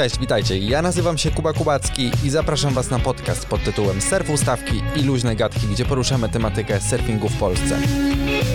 Cześć, 0.00 0.18
witajcie. 0.18 0.58
Ja 0.58 0.82
nazywam 0.82 1.18
się 1.18 1.30
Kuba 1.30 1.52
Kubacki 1.52 2.10
i 2.24 2.30
zapraszam 2.30 2.74
Was 2.74 2.90
na 2.90 2.98
podcast 2.98 3.46
pod 3.46 3.64
tytułem 3.64 4.00
Surf 4.00 4.30
Ustawki 4.30 4.82
i 4.96 5.02
luźne 5.02 5.36
gadki, 5.36 5.66
gdzie 5.66 5.84
poruszamy 5.84 6.28
tematykę 6.28 6.80
surfingu 6.80 7.28
w 7.28 7.36
Polsce. 7.36 7.78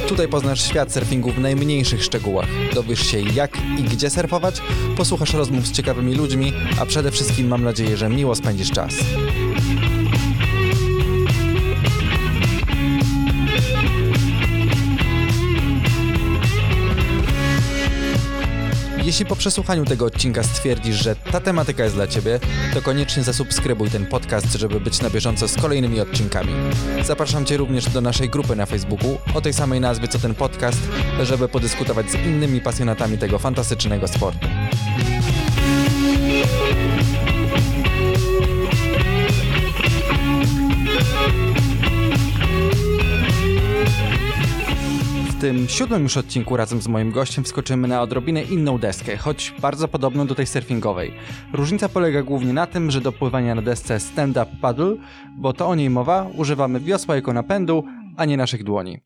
Tutaj 0.07 0.27
poznasz 0.27 0.63
świat 0.63 0.91
surfingu 0.91 1.31
w 1.31 1.39
najmniejszych 1.39 2.03
szczegółach. 2.03 2.47
Dowiesz 2.73 3.07
się 3.07 3.19
jak 3.19 3.57
i 3.79 3.83
gdzie 3.83 4.09
surfować, 4.09 4.61
posłuchasz 4.97 5.33
rozmów 5.33 5.67
z 5.67 5.71
ciekawymi 5.71 6.15
ludźmi, 6.15 6.53
a 6.79 6.85
przede 6.85 7.11
wszystkim 7.11 7.47
mam 7.47 7.63
nadzieję, 7.63 7.97
że 7.97 8.09
miło 8.09 8.35
spędzisz 8.35 8.71
czas. 8.71 8.93
Jeśli 19.05 19.25
po 19.25 19.35
przesłuchaniu 19.35 19.85
tego 19.85 20.05
odcinka 20.05 20.43
stwierdzisz, 20.43 20.95
że 20.95 21.15
ta 21.15 21.41
tematyka 21.41 21.83
jest 21.83 21.95
dla 21.95 22.07
Ciebie, 22.07 22.39
to 22.73 22.81
koniecznie 22.81 23.23
zasubskrybuj 23.23 23.89
ten 23.89 24.05
podcast, 24.05 24.53
żeby 24.53 24.79
być 24.79 25.01
na 25.01 25.09
bieżąco 25.09 25.47
z 25.47 25.55
kolejnymi 25.55 26.01
odcinkami. 26.01 26.53
Zapraszam 27.03 27.45
Cię 27.45 27.57
również 27.57 27.89
do 27.89 28.01
naszej 28.01 28.29
grupy 28.29 28.55
na 28.55 28.65
Facebooku 28.65 29.17
o 29.33 29.41
tej 29.41 29.53
samej 29.53 29.81
nazwie 29.81 30.07
co 30.07 30.19
ten 30.19 30.35
podcast, 30.35 30.79
żeby 31.23 31.47
podyskutować 31.47 32.11
z 32.11 32.13
innymi 32.13 32.61
pasjonatami 32.61 33.17
tego 33.17 33.39
fantastycznego 33.39 34.07
sportu. 34.07 34.47
W 45.45 45.47
tym 45.47 45.69
siódmym 45.69 46.03
już 46.03 46.17
odcinku 46.17 46.57
razem 46.57 46.81
z 46.81 46.87
moim 46.87 47.11
gościem 47.11 47.43
wskoczymy 47.43 47.87
na 47.87 48.01
odrobinę 48.01 48.43
inną 48.43 48.77
deskę, 48.77 49.17
choć 49.17 49.53
bardzo 49.59 49.87
podobną 49.87 50.27
do 50.27 50.35
tej 50.35 50.47
surfingowej. 50.47 51.13
Różnica 51.53 51.89
polega 51.89 52.23
głównie 52.23 52.53
na 52.53 52.67
tym, 52.67 52.91
że 52.91 53.01
do 53.01 53.11
pływania 53.11 53.55
na 53.55 53.61
desce 53.61 53.99
stand-up 53.99 54.51
paddle, 54.61 54.95
bo 55.37 55.53
to 55.53 55.67
o 55.67 55.75
niej 55.75 55.89
mowa, 55.89 56.27
używamy 56.37 56.79
wiosła 56.79 57.15
jako 57.15 57.33
napędu, 57.33 57.83
a 58.17 58.25
nie 58.25 58.37
naszych 58.37 58.63
dłoni. 58.63 58.99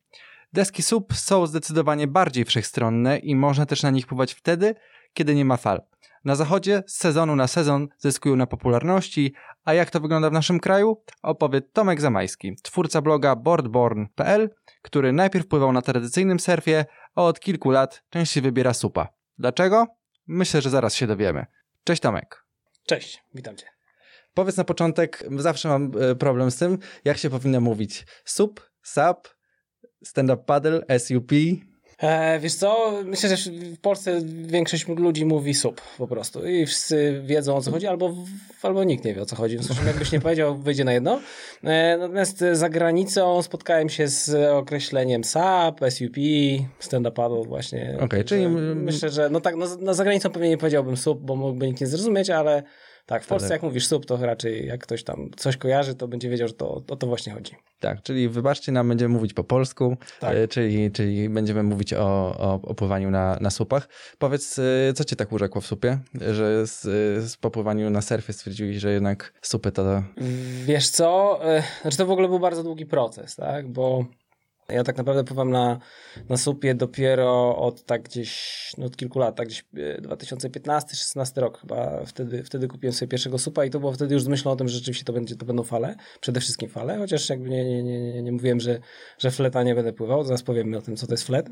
Deski 0.52 0.82
SUP 0.82 1.14
są 1.14 1.46
zdecydowanie 1.46 2.06
bardziej 2.06 2.44
wszechstronne 2.44 3.18
i 3.18 3.34
można 3.34 3.66
też 3.66 3.82
na 3.82 3.90
nich 3.90 4.06
pływać 4.06 4.32
wtedy, 4.32 4.74
kiedy 5.14 5.34
nie 5.34 5.44
ma 5.44 5.56
fal. 5.56 5.80
Na 6.24 6.34
zachodzie 6.34 6.82
z 6.86 6.96
sezonu 6.96 7.36
na 7.36 7.46
sezon 7.46 7.88
zyskują 7.98 8.36
na 8.36 8.46
popularności, 8.46 9.34
a 9.64 9.74
jak 9.74 9.90
to 9.90 10.00
wygląda 10.00 10.30
w 10.30 10.32
naszym 10.32 10.60
kraju? 10.60 11.02
Opowie 11.22 11.60
Tomek 11.60 12.00
Zamajski, 12.00 12.56
twórca 12.62 13.00
bloga 13.00 13.36
boardborn.pl, 13.36 14.50
który 14.82 15.12
najpierw 15.12 15.46
pływał 15.46 15.72
na 15.72 15.82
tradycyjnym 15.82 16.40
surfie, 16.40 16.84
a 17.14 17.22
od 17.22 17.40
kilku 17.40 17.70
lat 17.70 18.02
częściej 18.10 18.42
wybiera 18.42 18.74
supa. 18.74 19.08
Dlaczego? 19.38 19.86
Myślę, 20.26 20.62
że 20.62 20.70
zaraz 20.70 20.94
się 20.94 21.06
dowiemy. 21.06 21.46
Cześć 21.84 22.02
Tomek. 22.02 22.44
Cześć, 22.86 23.24
witam 23.34 23.56
cię. 23.56 23.66
Powiedz 24.34 24.56
na 24.56 24.64
początek, 24.64 25.24
zawsze 25.36 25.68
mam 25.68 25.92
e, 26.00 26.14
problem 26.14 26.50
z 26.50 26.56
tym, 26.56 26.78
jak 27.04 27.18
się 27.18 27.30
powinno 27.30 27.60
mówić. 27.60 28.06
Sup, 28.24 28.60
sap, 28.82 29.28
stand-up 30.04 30.44
paddle, 30.46 30.98
SUP. 30.98 31.32
E, 32.02 32.38
wiesz 32.38 32.54
co, 32.54 32.92
myślę, 33.04 33.36
że 33.36 33.50
w 33.50 33.80
Polsce 33.80 34.20
większość 34.26 34.88
ludzi 34.88 35.24
mówi 35.26 35.54
sub 35.54 35.80
po 35.98 36.06
prostu 36.06 36.46
i 36.46 36.66
wszyscy 36.66 37.22
wiedzą 37.24 37.56
o 37.56 37.60
co 37.62 37.70
chodzi, 37.70 37.86
albo, 37.86 38.14
albo 38.62 38.84
nikt 38.84 39.04
nie 39.04 39.14
wie 39.14 39.22
o 39.22 39.26
co 39.26 39.36
chodzi. 39.36 39.58
W 39.58 39.64
sensie, 39.64 39.86
jakbyś 39.86 40.12
nie 40.12 40.20
powiedział, 40.20 40.58
wyjdzie 40.58 40.84
na 40.84 40.92
jedno. 40.92 41.20
E, 41.64 41.96
natomiast 41.98 42.44
za 42.52 42.68
granicą 42.68 43.42
spotkałem 43.42 43.88
się 43.88 44.08
z 44.08 44.50
określeniem 44.52 45.24
SAP, 45.24 45.80
SUP, 45.90 46.16
stand-up 46.78 47.14
paddle 47.14 47.42
właśnie. 47.44 47.96
Okej, 48.00 48.24
czyli- 48.24 48.48
Myślę, 48.74 49.10
że 49.10 49.30
no 49.30 49.40
tak, 49.40 49.56
no, 49.56 49.66
na 49.80 49.94
zagranicą 49.94 50.30
pewnie 50.30 50.48
nie 50.48 50.58
powiedziałbym 50.58 50.96
sub, 50.96 51.20
bo 51.20 51.36
mógłby 51.36 51.66
nikt 51.66 51.80
nie 51.80 51.86
zrozumieć, 51.86 52.30
ale 52.30 52.62
tak, 53.10 53.24
w 53.24 53.26
Polsce 53.26 53.52
jak 53.52 53.62
mówisz 53.62 53.86
sub, 53.86 54.06
to 54.06 54.16
raczej 54.16 54.66
jak 54.66 54.80
ktoś 54.80 55.04
tam 55.04 55.30
coś 55.36 55.56
kojarzy, 55.56 55.94
to 55.94 56.08
będzie 56.08 56.30
wiedział, 56.30 56.48
że 56.48 56.54
to 56.54 56.82
o 56.88 56.96
to 56.96 57.06
właśnie 57.06 57.32
chodzi. 57.32 57.52
Tak, 57.80 58.02
czyli 58.02 58.28
wybaczcie 58.28 58.72
nam, 58.72 58.88
będziemy 58.88 59.14
mówić 59.14 59.34
po 59.34 59.44
polsku, 59.44 59.96
Tak. 60.20 60.36
e, 60.36 60.48
czyli, 60.48 60.90
czyli 60.90 61.28
będziemy 61.28 61.62
mówić 61.62 61.94
o, 61.94 62.36
o, 62.38 62.60
o 62.62 62.74
pływaniu 62.74 63.10
na, 63.10 63.38
na 63.40 63.50
słupach. 63.50 63.88
Powiedz, 64.18 64.58
e, 64.58 64.92
co 64.92 65.04
cię 65.04 65.16
tak 65.16 65.32
urzekło 65.32 65.60
w 65.60 65.66
supie, 65.66 65.98
że 66.14 66.66
z, 66.66 66.82
z 67.30 67.36
popływaniu 67.36 67.90
na 67.90 68.02
surfie 68.02 68.32
stwierdziłeś, 68.32 68.76
że 68.76 68.92
jednak 68.92 69.32
supy 69.42 69.72
to... 69.72 70.02
Wiesz 70.64 70.88
co, 70.88 71.40
e, 71.44 71.62
znaczy 71.82 71.96
to 71.96 72.06
w 72.06 72.10
ogóle 72.10 72.28
był 72.28 72.38
bardzo 72.38 72.62
długi 72.62 72.86
proces, 72.86 73.36
tak, 73.36 73.68
bo 73.68 74.04
ja 74.72 74.84
tak 74.84 74.96
naprawdę 74.96 75.24
pływam 75.24 75.50
na, 75.50 75.78
na 76.28 76.36
supie 76.36 76.74
dopiero 76.74 77.56
od 77.56 77.84
tak 77.84 78.02
gdzieś, 78.02 78.72
no 78.78 78.86
od 78.86 78.96
kilku 78.96 79.18
lat, 79.18 79.36
tak 79.36 79.48
gdzieś 79.48 79.64
2015-16 80.02 81.40
rok 81.40 81.60
chyba, 81.60 82.04
wtedy, 82.06 82.42
wtedy 82.42 82.68
kupiłem 82.68 82.92
sobie 82.92 83.08
pierwszego 83.08 83.38
supa 83.38 83.64
i 83.64 83.70
to 83.70 83.80
było 83.80 83.92
wtedy 83.92 84.14
już 84.14 84.22
z 84.22 84.28
myślą 84.28 84.52
o 84.52 84.56
tym, 84.56 84.68
że 84.68 84.74
rzeczywiście 84.74 85.04
to, 85.04 85.12
będzie, 85.12 85.36
to 85.36 85.46
będą 85.46 85.62
fale, 85.62 85.94
przede 86.20 86.40
wszystkim 86.40 86.68
fale, 86.68 86.98
chociaż 86.98 87.28
jakby 87.28 87.48
nie, 87.48 87.64
nie, 87.64 87.82
nie, 87.82 88.12
nie, 88.12 88.22
nie 88.22 88.32
mówiłem, 88.32 88.60
że, 88.60 88.78
że 89.18 89.30
fleta 89.30 89.62
nie 89.62 89.74
będę 89.74 89.92
pływał, 89.92 90.24
zaraz 90.24 90.42
powiemy 90.42 90.78
o 90.78 90.82
tym, 90.82 90.96
co 90.96 91.06
to 91.06 91.12
jest 91.12 91.24
flet, 91.24 91.48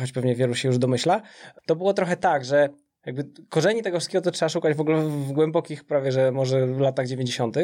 choć 0.00 0.12
pewnie 0.12 0.34
wielu 0.34 0.54
się 0.54 0.68
już 0.68 0.78
domyśla. 0.78 1.22
To 1.66 1.76
było 1.76 1.94
trochę 1.94 2.16
tak, 2.16 2.44
że 2.44 2.68
jakby 3.06 3.24
korzeni 3.48 3.82
tego 3.82 3.98
wszystkiego 3.98 4.22
to 4.22 4.30
trzeba 4.30 4.48
szukać 4.48 4.76
w 4.76 4.80
ogóle 4.80 5.02
w 5.02 5.32
głębokich 5.32 5.84
prawie, 5.84 6.12
że 6.12 6.32
może 6.32 6.66
w 6.66 6.80
latach 6.80 7.06
90 7.06 7.56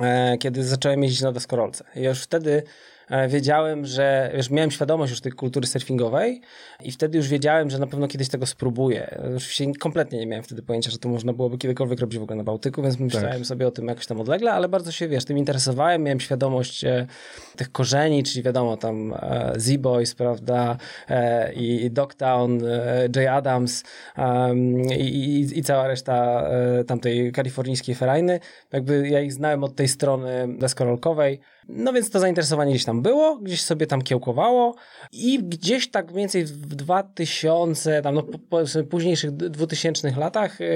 e, 0.00 0.38
kiedy 0.38 0.64
zacząłem 0.64 1.02
jeździć 1.02 1.20
na 1.20 1.32
deskorolce. 1.32 1.84
I 1.96 2.02
już 2.02 2.22
wtedy 2.22 2.50
e, 2.52 2.62
wiedziałem, 3.28 3.86
że 3.86 4.32
już 4.36 4.50
miałem 4.50 4.70
świadomość 4.70 5.10
już 5.10 5.20
tej 5.20 5.32
kultury 5.32 5.66
surfingowej 5.66 6.40
i 6.84 6.92
wtedy 6.92 7.18
już 7.18 7.28
wiedziałem, 7.28 7.70
że 7.70 7.78
na 7.78 7.86
pewno 7.86 8.08
kiedyś 8.08 8.28
tego 8.28 8.46
spróbuję. 8.46 9.18
Oczywiście 9.36 9.72
kompletnie 9.80 10.18
nie 10.18 10.26
miałem 10.26 10.44
wtedy 10.44 10.62
pojęcia, 10.62 10.90
że 10.90 10.98
to 10.98 11.08
można 11.08 11.32
byłoby 11.32 11.58
kiedykolwiek 11.58 12.00
robić 12.00 12.18
w 12.18 12.22
ogóle 12.22 12.36
na 12.36 12.44
Bałtyku, 12.44 12.82
więc 12.82 12.98
myślałem 12.98 13.44
sobie 13.44 13.66
o 13.66 13.70
tym 13.70 13.88
jakoś 13.88 14.06
tam 14.06 14.20
odlegle, 14.20 14.52
ale 14.52 14.68
bardzo 14.68 14.92
się, 14.92 15.08
wiesz, 15.08 15.24
tym 15.24 15.38
interesowałem, 15.38 16.02
miałem 16.02 16.20
świadomość 16.20 16.84
e, 16.84 17.06
tych 17.56 17.72
korzeni, 17.72 18.22
czyli 18.22 18.42
wiadomo 18.42 18.76
tam 18.76 19.14
e, 19.14 19.52
Z-Boys, 19.56 20.14
prawda, 20.14 20.76
e, 21.08 21.52
i, 21.52 21.84
i 21.84 21.90
Dogtown, 21.90 22.58
e, 22.66 23.08
Jay 23.16 23.28
Adams 23.28 23.84
i, 24.98 25.02
i, 25.02 25.58
i 25.58 25.62
cała 25.62 25.88
reszta 25.88 26.42
e, 26.42 26.84
tamtej 26.84 27.32
kalifornijskiej 27.32 27.94
ferajny. 27.94 28.40
Jakby 28.72 29.08
ja 29.08 29.20
ich 29.20 29.32
znałem 29.32 29.64
od 29.64 29.76
tej 29.76 29.88
strony 29.88 30.48
deskorolkowej. 30.58 31.40
No 31.68 31.92
więc 31.92 32.10
to 32.10 32.20
zainteresowanie 32.20 32.70
gdzieś 32.72 32.84
tam 32.84 33.02
było, 33.02 33.36
gdzieś 33.36 33.62
sobie 33.62 33.86
tam 33.86 34.02
kiełkowało 34.02 34.74
i 35.12 35.38
gdzieś 35.44 35.90
tak 35.90 36.06
mniej 36.06 36.16
więcej 36.18 36.44
w 36.44 36.66
2000, 37.22 38.02
tam 38.02 38.14
no 38.14 38.22
po- 38.22 38.62
późniejszych 38.90 39.30
d- 39.30 39.50
2000 39.50 40.10
latach 40.16 40.60
e, 40.60 40.66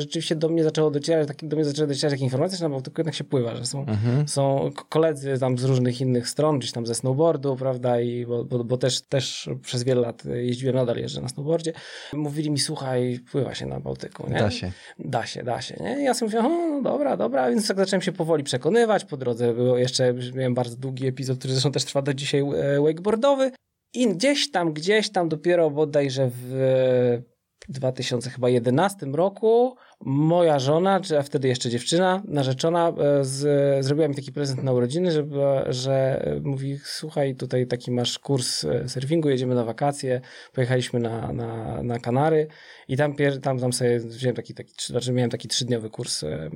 rzeczywiście 0.00 0.36
do 0.36 0.48
mnie 0.48 0.64
zaczęło 0.64 0.90
docierać, 0.90 1.28
takie, 1.28 1.46
do 1.46 1.56
mnie 1.56 1.64
zaczęły 1.64 1.88
docierać 1.88 2.12
takie 2.12 2.24
informacje, 2.24 2.58
że 2.58 2.64
na 2.64 2.70
Bałtyku 2.70 3.00
jednak 3.00 3.14
się 3.14 3.24
pływa, 3.24 3.56
że 3.56 3.64
są, 3.66 3.86
są 4.26 4.70
k- 4.76 4.82
koledzy 4.88 5.38
tam 5.40 5.58
z 5.58 5.64
różnych 5.64 6.00
innych 6.00 6.28
stron, 6.28 6.58
gdzieś 6.58 6.72
tam 6.72 6.86
ze 6.86 6.94
snowboardu, 6.94 7.56
prawda, 7.56 8.00
i 8.00 8.26
bo, 8.26 8.44
bo, 8.44 8.64
bo 8.64 8.76
też, 8.76 9.00
też 9.00 9.48
przez 9.62 9.82
wiele 9.82 10.00
lat 10.00 10.22
jeździłem, 10.24 10.76
nadal 10.76 10.96
jeżdżę 10.96 11.20
na 11.20 11.28
snowboardzie. 11.28 11.72
Mówili 12.12 12.50
mi, 12.50 12.58
słuchaj, 12.58 13.20
pływa 13.32 13.54
się 13.54 13.66
na 13.66 13.80
Bałtyku, 13.80 14.30
nie? 14.30 14.38
Da 14.38 14.50
się. 14.50 14.72
Da 14.98 15.26
się, 15.26 15.42
da 15.42 15.60
się, 15.60 15.76
nie? 15.80 16.00
I 16.00 16.04
ja 16.04 16.14
sobie 16.14 16.42
mówię, 16.42 16.48
no 16.48 16.82
dobra, 16.82 17.16
dobra, 17.16 17.50
więc 17.50 17.68
tak 17.68 17.76
zacząłem 17.76 18.02
się 18.02 18.12
powoli 18.12 18.44
przekonywać. 18.44 19.04
Po 19.04 19.16
drodze 19.16 19.54
było 19.54 19.78
jeszcze, 19.78 20.14
miałem 20.34 20.54
bardzo 20.54 20.76
długi 20.76 21.06
epizod, 21.06 21.38
który 21.38 21.52
zresztą 21.54 21.72
też 21.72 21.84
trwa 21.84 22.02
do 22.02 22.14
dzisiaj, 22.14 22.40
e, 22.40 22.80
wakeboardowy. 22.80 23.50
I 23.94 24.08
gdzieś 24.08 24.50
tam, 24.50 24.72
gdzieś 24.72 25.10
tam 25.10 25.28
dopiero 25.28 25.70
bodajże 25.70 26.30
w 26.32 27.22
2011 27.68 29.06
roku 29.12 29.76
moja 30.00 30.58
żona, 30.58 31.00
czy 31.00 31.18
a 31.18 31.22
wtedy 31.22 31.48
jeszcze 31.48 31.70
dziewczyna, 31.70 32.22
narzeczona, 32.28 32.88
e, 32.88 33.24
z, 33.24 33.84
zrobiła 33.84 34.08
mi 34.08 34.14
taki 34.14 34.32
prezent 34.32 34.62
na 34.62 34.72
urodziny, 34.72 35.12
żeby, 35.12 35.40
że 35.68 36.24
mówi, 36.42 36.78
słuchaj, 36.84 37.36
tutaj 37.36 37.66
taki 37.66 37.90
masz 37.90 38.18
kurs 38.18 38.64
e, 38.64 38.88
surfingu, 38.88 39.28
jedziemy 39.28 39.54
na 39.54 39.64
wakacje, 39.64 40.20
pojechaliśmy 40.52 41.00
na, 41.00 41.32
na, 41.32 41.82
na 41.82 41.98
Kanary. 41.98 42.46
I 42.88 42.96
tam, 42.96 43.14
pier, 43.14 43.40
tam, 43.40 43.58
tam 43.58 43.72
sobie 43.72 44.00
wziąłem 44.00 44.36
taki, 44.36 44.54
taki, 44.54 44.72
znaczy 44.86 45.12
miałem 45.12 45.30
taki 45.30 45.48
trzydniowy 45.48 45.90
kurs 45.90 46.24
e, 46.24 46.50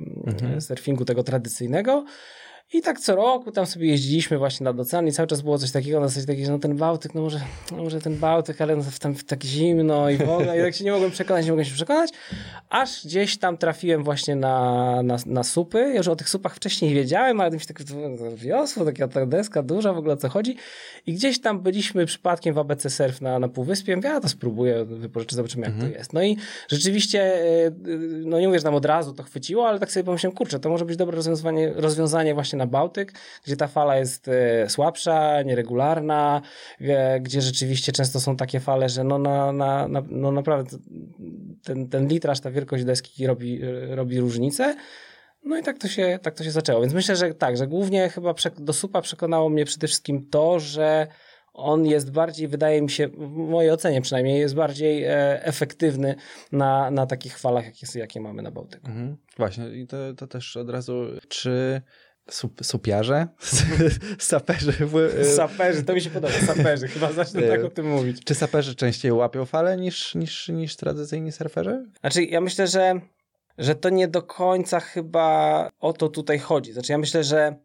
surfingu 0.61 1.05
tego 1.05 1.23
tradycyjnego 1.23 2.05
i 2.73 2.81
tak 2.81 2.99
co 2.99 3.15
roku 3.15 3.51
tam 3.51 3.65
sobie 3.65 3.87
jeździliśmy 3.87 4.37
właśnie 4.37 4.63
nad 4.63 4.79
ocean 4.79 5.07
i 5.07 5.11
cały 5.11 5.27
czas 5.27 5.41
było 5.41 5.57
coś 5.57 5.71
takiego, 5.71 5.99
na 5.99 6.07
zasadzie 6.07 6.27
takiej, 6.27 6.45
że 6.45 6.51
no 6.51 6.59
ten 6.59 6.77
Bałtyk, 6.77 7.15
no 7.15 7.21
może, 7.21 7.41
no 7.71 7.83
może 7.83 8.01
ten 8.01 8.17
Bałtyk, 8.17 8.61
ale 8.61 8.75
no 8.75 8.83
tam 8.99 9.15
tak 9.15 9.43
zimno 9.43 10.09
i 10.09 10.17
w 10.17 10.29
ogóle. 10.29 10.59
I 10.59 10.61
tak 10.61 10.75
się 10.75 10.83
nie 10.83 10.91
mogłem 10.91 11.11
przekonać, 11.11 11.45
nie 11.45 11.51
mogłem 11.51 11.65
się 11.65 11.73
przekonać. 11.73 12.09
Aż 12.69 13.05
gdzieś 13.05 13.37
tam 13.37 13.57
trafiłem 13.57 14.03
właśnie 14.03 14.35
na, 14.35 15.03
na, 15.03 15.17
na 15.25 15.43
supy. 15.43 15.93
Już 15.95 16.07
o 16.07 16.15
tych 16.15 16.29
supach 16.29 16.55
wcześniej 16.55 16.93
wiedziałem, 16.93 17.41
ale 17.41 17.51
mi 17.51 17.59
się 17.59 17.65
tak 17.65 17.83
wiosło, 18.35 18.85
taka 18.85 19.07
ta 19.07 19.25
deska 19.25 19.63
duża, 19.63 19.93
w 19.93 19.97
ogóle 19.97 20.13
o 20.13 20.17
co 20.17 20.29
chodzi. 20.29 20.55
I 21.05 21.13
gdzieś 21.13 21.41
tam 21.41 21.59
byliśmy 21.59 22.05
przypadkiem 22.05 22.53
w 22.53 22.57
ABC 22.57 22.89
Surf 22.89 23.21
na, 23.21 23.39
na 23.39 23.47
Półwyspie. 23.47 23.95
Mówię, 23.95 24.09
ja 24.09 24.19
to 24.19 24.29
spróbuję, 24.29 24.85
wypożyczę, 24.85 25.35
zobaczymy 25.35 25.67
jak 25.67 25.77
to 25.79 25.87
jest. 25.87 26.13
No 26.13 26.23
i 26.23 26.37
rzeczywiście, 26.67 27.21
e, 27.67 27.71
no 28.25 28.39
nie 28.39 28.47
mówię, 28.47 28.59
że 28.59 28.63
tam 28.63 28.75
od 28.75 28.85
razu 28.85 29.13
to 29.13 29.23
chwyciło, 29.23 29.67
ale 29.67 29.79
tak 29.79 29.91
sobie 29.91 30.03
pomyślałem, 30.03 30.37
kurczę, 30.37 30.59
to 30.59 30.69
może 30.69 30.85
być 30.85 30.97
dobre 30.97 31.15
rozwiązanie, 31.15 31.73
rozwiązanie 31.75 32.33
właśnie 32.33 32.58
na 32.59 32.67
Bałtyk, 32.67 33.13
gdzie 33.45 33.55
ta 33.55 33.67
fala 33.67 33.97
jest 33.97 34.27
e, 34.27 34.69
słabsza, 34.69 35.41
nieregularna, 35.41 36.41
e, 36.81 37.19
gdzie 37.19 37.41
rzeczywiście 37.41 37.91
często 37.91 38.19
są 38.19 38.35
takie 38.35 38.59
fale, 38.59 38.89
że 38.89 39.03
no, 39.03 39.17
na, 39.17 39.51
na, 39.51 39.87
na, 39.87 40.03
no 40.09 40.31
naprawdę 40.31 40.77
ten, 41.63 41.89
ten 41.89 42.07
litraż, 42.07 42.39
ta 42.39 42.51
wielkość 42.51 42.83
deski 42.83 43.27
robi, 43.27 43.61
robi 43.89 44.19
różnicę. 44.19 44.75
No 45.43 45.57
i 45.57 45.63
tak 45.63 45.77
to, 45.77 45.87
się, 45.87 46.19
tak 46.21 46.35
to 46.35 46.43
się 46.43 46.51
zaczęło. 46.51 46.81
Więc 46.81 46.93
myślę, 46.93 47.15
że 47.15 47.33
tak, 47.33 47.57
że 47.57 47.67
głównie 47.67 48.09
chyba 48.09 48.33
do 48.57 48.73
supa 48.73 49.01
przekonało 49.01 49.49
mnie 49.49 49.65
przede 49.65 49.87
wszystkim 49.87 50.29
to, 50.29 50.59
że 50.59 51.07
on 51.53 51.85
jest 51.85 52.11
bardziej, 52.11 52.47
wydaje 52.47 52.81
mi 52.81 52.89
się, 52.89 53.07
w 53.07 53.29
mojej 53.29 53.71
ocenie 53.71 54.01
przynajmniej, 54.01 54.39
jest 54.39 54.55
bardziej 54.55 55.03
e, 55.03 55.43
efektywny 55.43 56.15
na, 56.51 56.91
na 56.91 57.05
takich 57.05 57.37
falach, 57.37 57.65
jakie, 57.65 57.99
jakie 57.99 58.21
mamy 58.21 58.41
na 58.41 58.51
Bałtyku. 58.51 58.87
Mhm. 58.87 59.17
Właśnie, 59.37 59.69
i 59.69 59.87
to, 59.87 60.13
to 60.13 60.27
też 60.27 60.57
od 60.57 60.69
razu, 60.69 61.05
czy 61.27 61.81
Sup, 62.29 62.65
supiarze? 62.65 63.27
saperzy? 64.19 64.71
W... 64.71 65.25
Saperzy, 65.35 65.83
to 65.83 65.93
mi 65.93 66.01
się 66.01 66.09
podoba, 66.09 66.33
saperzy. 66.33 66.87
Chyba 66.87 67.11
zacznę 67.11 67.41
tak 67.41 67.63
o 67.63 67.69
tym 67.69 67.89
mówić. 67.89 68.23
Czy 68.23 68.35
saperzy 68.35 68.75
częściej 68.75 69.11
łapią 69.11 69.45
fale 69.45 69.77
niż, 69.77 70.15
niż, 70.15 70.49
niż 70.49 70.75
tradycyjni 70.75 71.31
surferzy? 71.31 71.85
Znaczy, 71.99 72.23
ja 72.23 72.41
myślę, 72.41 72.67
że, 72.67 72.99
że 73.57 73.75
to 73.75 73.89
nie 73.89 74.07
do 74.07 74.23
końca 74.23 74.79
chyba 74.79 75.69
o 75.79 75.93
to 75.93 76.09
tutaj 76.09 76.39
chodzi. 76.39 76.73
Znaczy, 76.73 76.91
ja 76.91 76.97
myślę, 76.97 77.23
że 77.23 77.55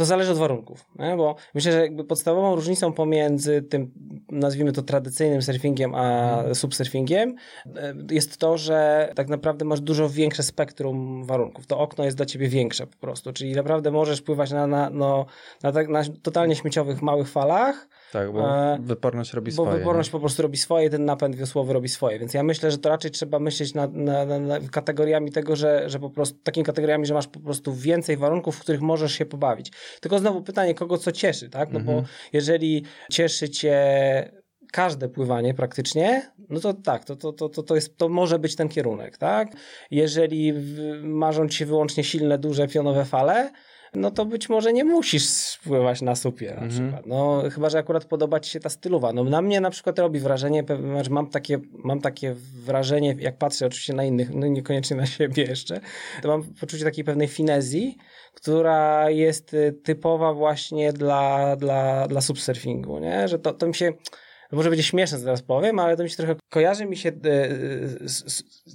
to 0.00 0.04
zależy 0.04 0.32
od 0.32 0.38
warunków, 0.38 0.86
nie? 0.98 1.16
bo 1.16 1.36
myślę, 1.54 1.72
że 1.72 1.80
jakby 1.80 2.04
podstawową 2.04 2.54
różnicą 2.54 2.92
pomiędzy 2.92 3.62
tym, 3.62 3.92
nazwijmy 4.30 4.72
to 4.72 4.82
tradycyjnym 4.82 5.42
surfingiem, 5.42 5.94
a 5.94 6.36
mhm. 6.36 6.54
subsurfingiem 6.54 7.34
e, 7.76 7.94
jest 8.10 8.38
to, 8.38 8.58
że 8.58 9.12
tak 9.14 9.28
naprawdę 9.28 9.64
masz 9.64 9.80
dużo 9.80 10.08
większe 10.08 10.42
spektrum 10.42 11.24
warunków. 11.24 11.66
To 11.66 11.78
okno 11.78 12.04
jest 12.04 12.16
dla 12.16 12.26
ciebie 12.26 12.48
większe 12.48 12.86
po 12.86 12.96
prostu, 12.96 13.32
czyli 13.32 13.52
naprawdę 13.52 13.90
możesz 13.90 14.22
pływać 14.22 14.50
na, 14.50 14.66
na, 14.66 14.90
no, 14.90 15.26
na, 15.62 15.72
tak, 15.72 15.88
na 15.88 16.02
totalnie 16.22 16.56
śmieciowych 16.56 17.02
małych 17.02 17.28
falach, 17.28 17.88
tak, 18.12 18.32
bo 18.32 18.72
e, 18.72 18.78
wyporność 18.82 19.32
robi 19.32 19.50
bo 19.50 19.54
swoje. 19.54 19.70
Bo 19.70 19.78
wyporność 19.78 20.08
nie? 20.08 20.12
po 20.12 20.20
prostu 20.20 20.42
robi 20.42 20.56
swoje, 20.56 20.90
ten 20.90 21.04
napęd 21.04 21.36
wiosłowy 21.36 21.72
robi 21.72 21.88
swoje. 21.88 22.18
Więc 22.18 22.34
ja 22.34 22.42
myślę, 22.42 22.70
że 22.70 22.78
to 22.78 22.88
raczej 22.88 23.10
trzeba 23.10 23.38
myśleć 23.38 23.74
nad, 23.74 23.94
na, 23.94 24.24
na, 24.24 24.38
na 24.38 24.60
kategoriami 24.60 25.32
tego, 25.32 25.56
że, 25.56 25.90
że 25.90 25.98
po 25.98 26.10
prostu 26.10 26.38
takimi 26.42 26.64
kategoriami, 26.64 27.06
że 27.06 27.14
masz 27.14 27.26
po 27.26 27.40
prostu 27.40 27.74
więcej 27.74 28.16
warunków, 28.16 28.56
w 28.56 28.60
których 28.60 28.80
możesz 28.80 29.12
się 29.12 29.26
pobawić. 29.26 29.72
Tylko 30.00 30.18
znowu 30.18 30.42
pytanie, 30.42 30.74
kogo 30.74 30.98
co 30.98 31.12
cieszy, 31.12 31.48
tak? 31.48 31.72
No 31.72 31.78
mhm. 31.78 32.00
bo 32.00 32.08
jeżeli 32.32 32.84
cieszy 33.10 33.48
cię 33.48 33.76
każde 34.72 35.08
pływanie 35.08 35.54
praktycznie, 35.54 36.32
no 36.48 36.60
to 36.60 36.74
tak, 36.74 37.04
to, 37.04 37.16
to, 37.16 37.32
to, 37.32 37.62
to, 37.62 37.74
jest, 37.74 37.96
to 37.96 38.08
może 38.08 38.38
być 38.38 38.56
ten 38.56 38.68
kierunek, 38.68 39.18
tak? 39.18 39.52
Jeżeli 39.90 40.52
marzą 41.02 41.48
ci 41.48 41.58
się 41.58 41.66
wyłącznie 41.66 42.04
silne, 42.04 42.38
duże, 42.38 42.68
pionowe 42.68 43.04
fale, 43.04 43.50
no 43.94 44.10
to 44.10 44.24
być 44.24 44.48
może 44.48 44.72
nie 44.72 44.84
musisz 44.84 45.24
spływać 45.26 46.02
na 46.02 46.14
supie 46.14 46.46
na 46.46 46.52
mhm. 46.52 46.70
przykład. 46.70 47.06
No 47.06 47.42
chyba, 47.52 47.70
że 47.70 47.78
akurat 47.78 48.04
podoba 48.04 48.40
ci 48.40 48.50
się 48.50 48.60
ta 48.60 48.68
stylowa. 48.68 49.12
No 49.12 49.24
na 49.24 49.42
mnie 49.42 49.60
na 49.60 49.70
przykład 49.70 49.98
robi 49.98 50.20
wrażenie, 50.20 50.64
że 51.02 51.10
mam 51.10 51.30
takie, 51.30 51.58
mam 51.72 52.00
takie 52.00 52.34
wrażenie, 52.64 53.16
jak 53.18 53.38
patrzę 53.38 53.66
oczywiście 53.66 53.92
na 53.92 54.04
innych, 54.04 54.34
no 54.34 54.46
niekoniecznie 54.46 54.96
na 54.96 55.06
siebie 55.06 55.42
jeszcze, 55.42 55.80
to 56.22 56.28
mam 56.28 56.42
poczucie 56.42 56.84
takiej 56.84 57.04
pewnej 57.04 57.28
finezji, 57.28 57.96
która 58.34 59.10
jest 59.10 59.54
y, 59.54 59.72
typowa 59.82 60.34
właśnie 60.34 60.92
dla, 60.92 61.56
dla, 61.56 62.08
dla 62.08 62.20
subsurfingu, 62.20 62.98
nie? 62.98 63.28
Że 63.28 63.38
to, 63.38 63.52
to 63.52 63.66
mi 63.66 63.74
się 63.74 63.92
może 64.52 64.70
będzie 64.70 64.82
śmieszne, 64.82 65.18
co 65.18 65.24
teraz 65.24 65.42
powiem, 65.42 65.78
ale 65.78 65.96
to 65.96 66.02
mi 66.02 66.10
się 66.10 66.16
trochę 66.16 66.34
kojarzy 66.50 66.86
mi 66.86 66.96
się 66.96 67.08
y, 67.08 67.28
y, 68.02 68.08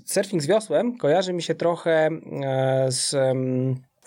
surfing 0.05 0.41
z 0.43 0.47
wiosłem, 0.47 0.97
kojarzy 0.97 1.33
mi 1.33 1.41
się 1.41 1.55
trochę 1.55 2.09
z 2.87 3.15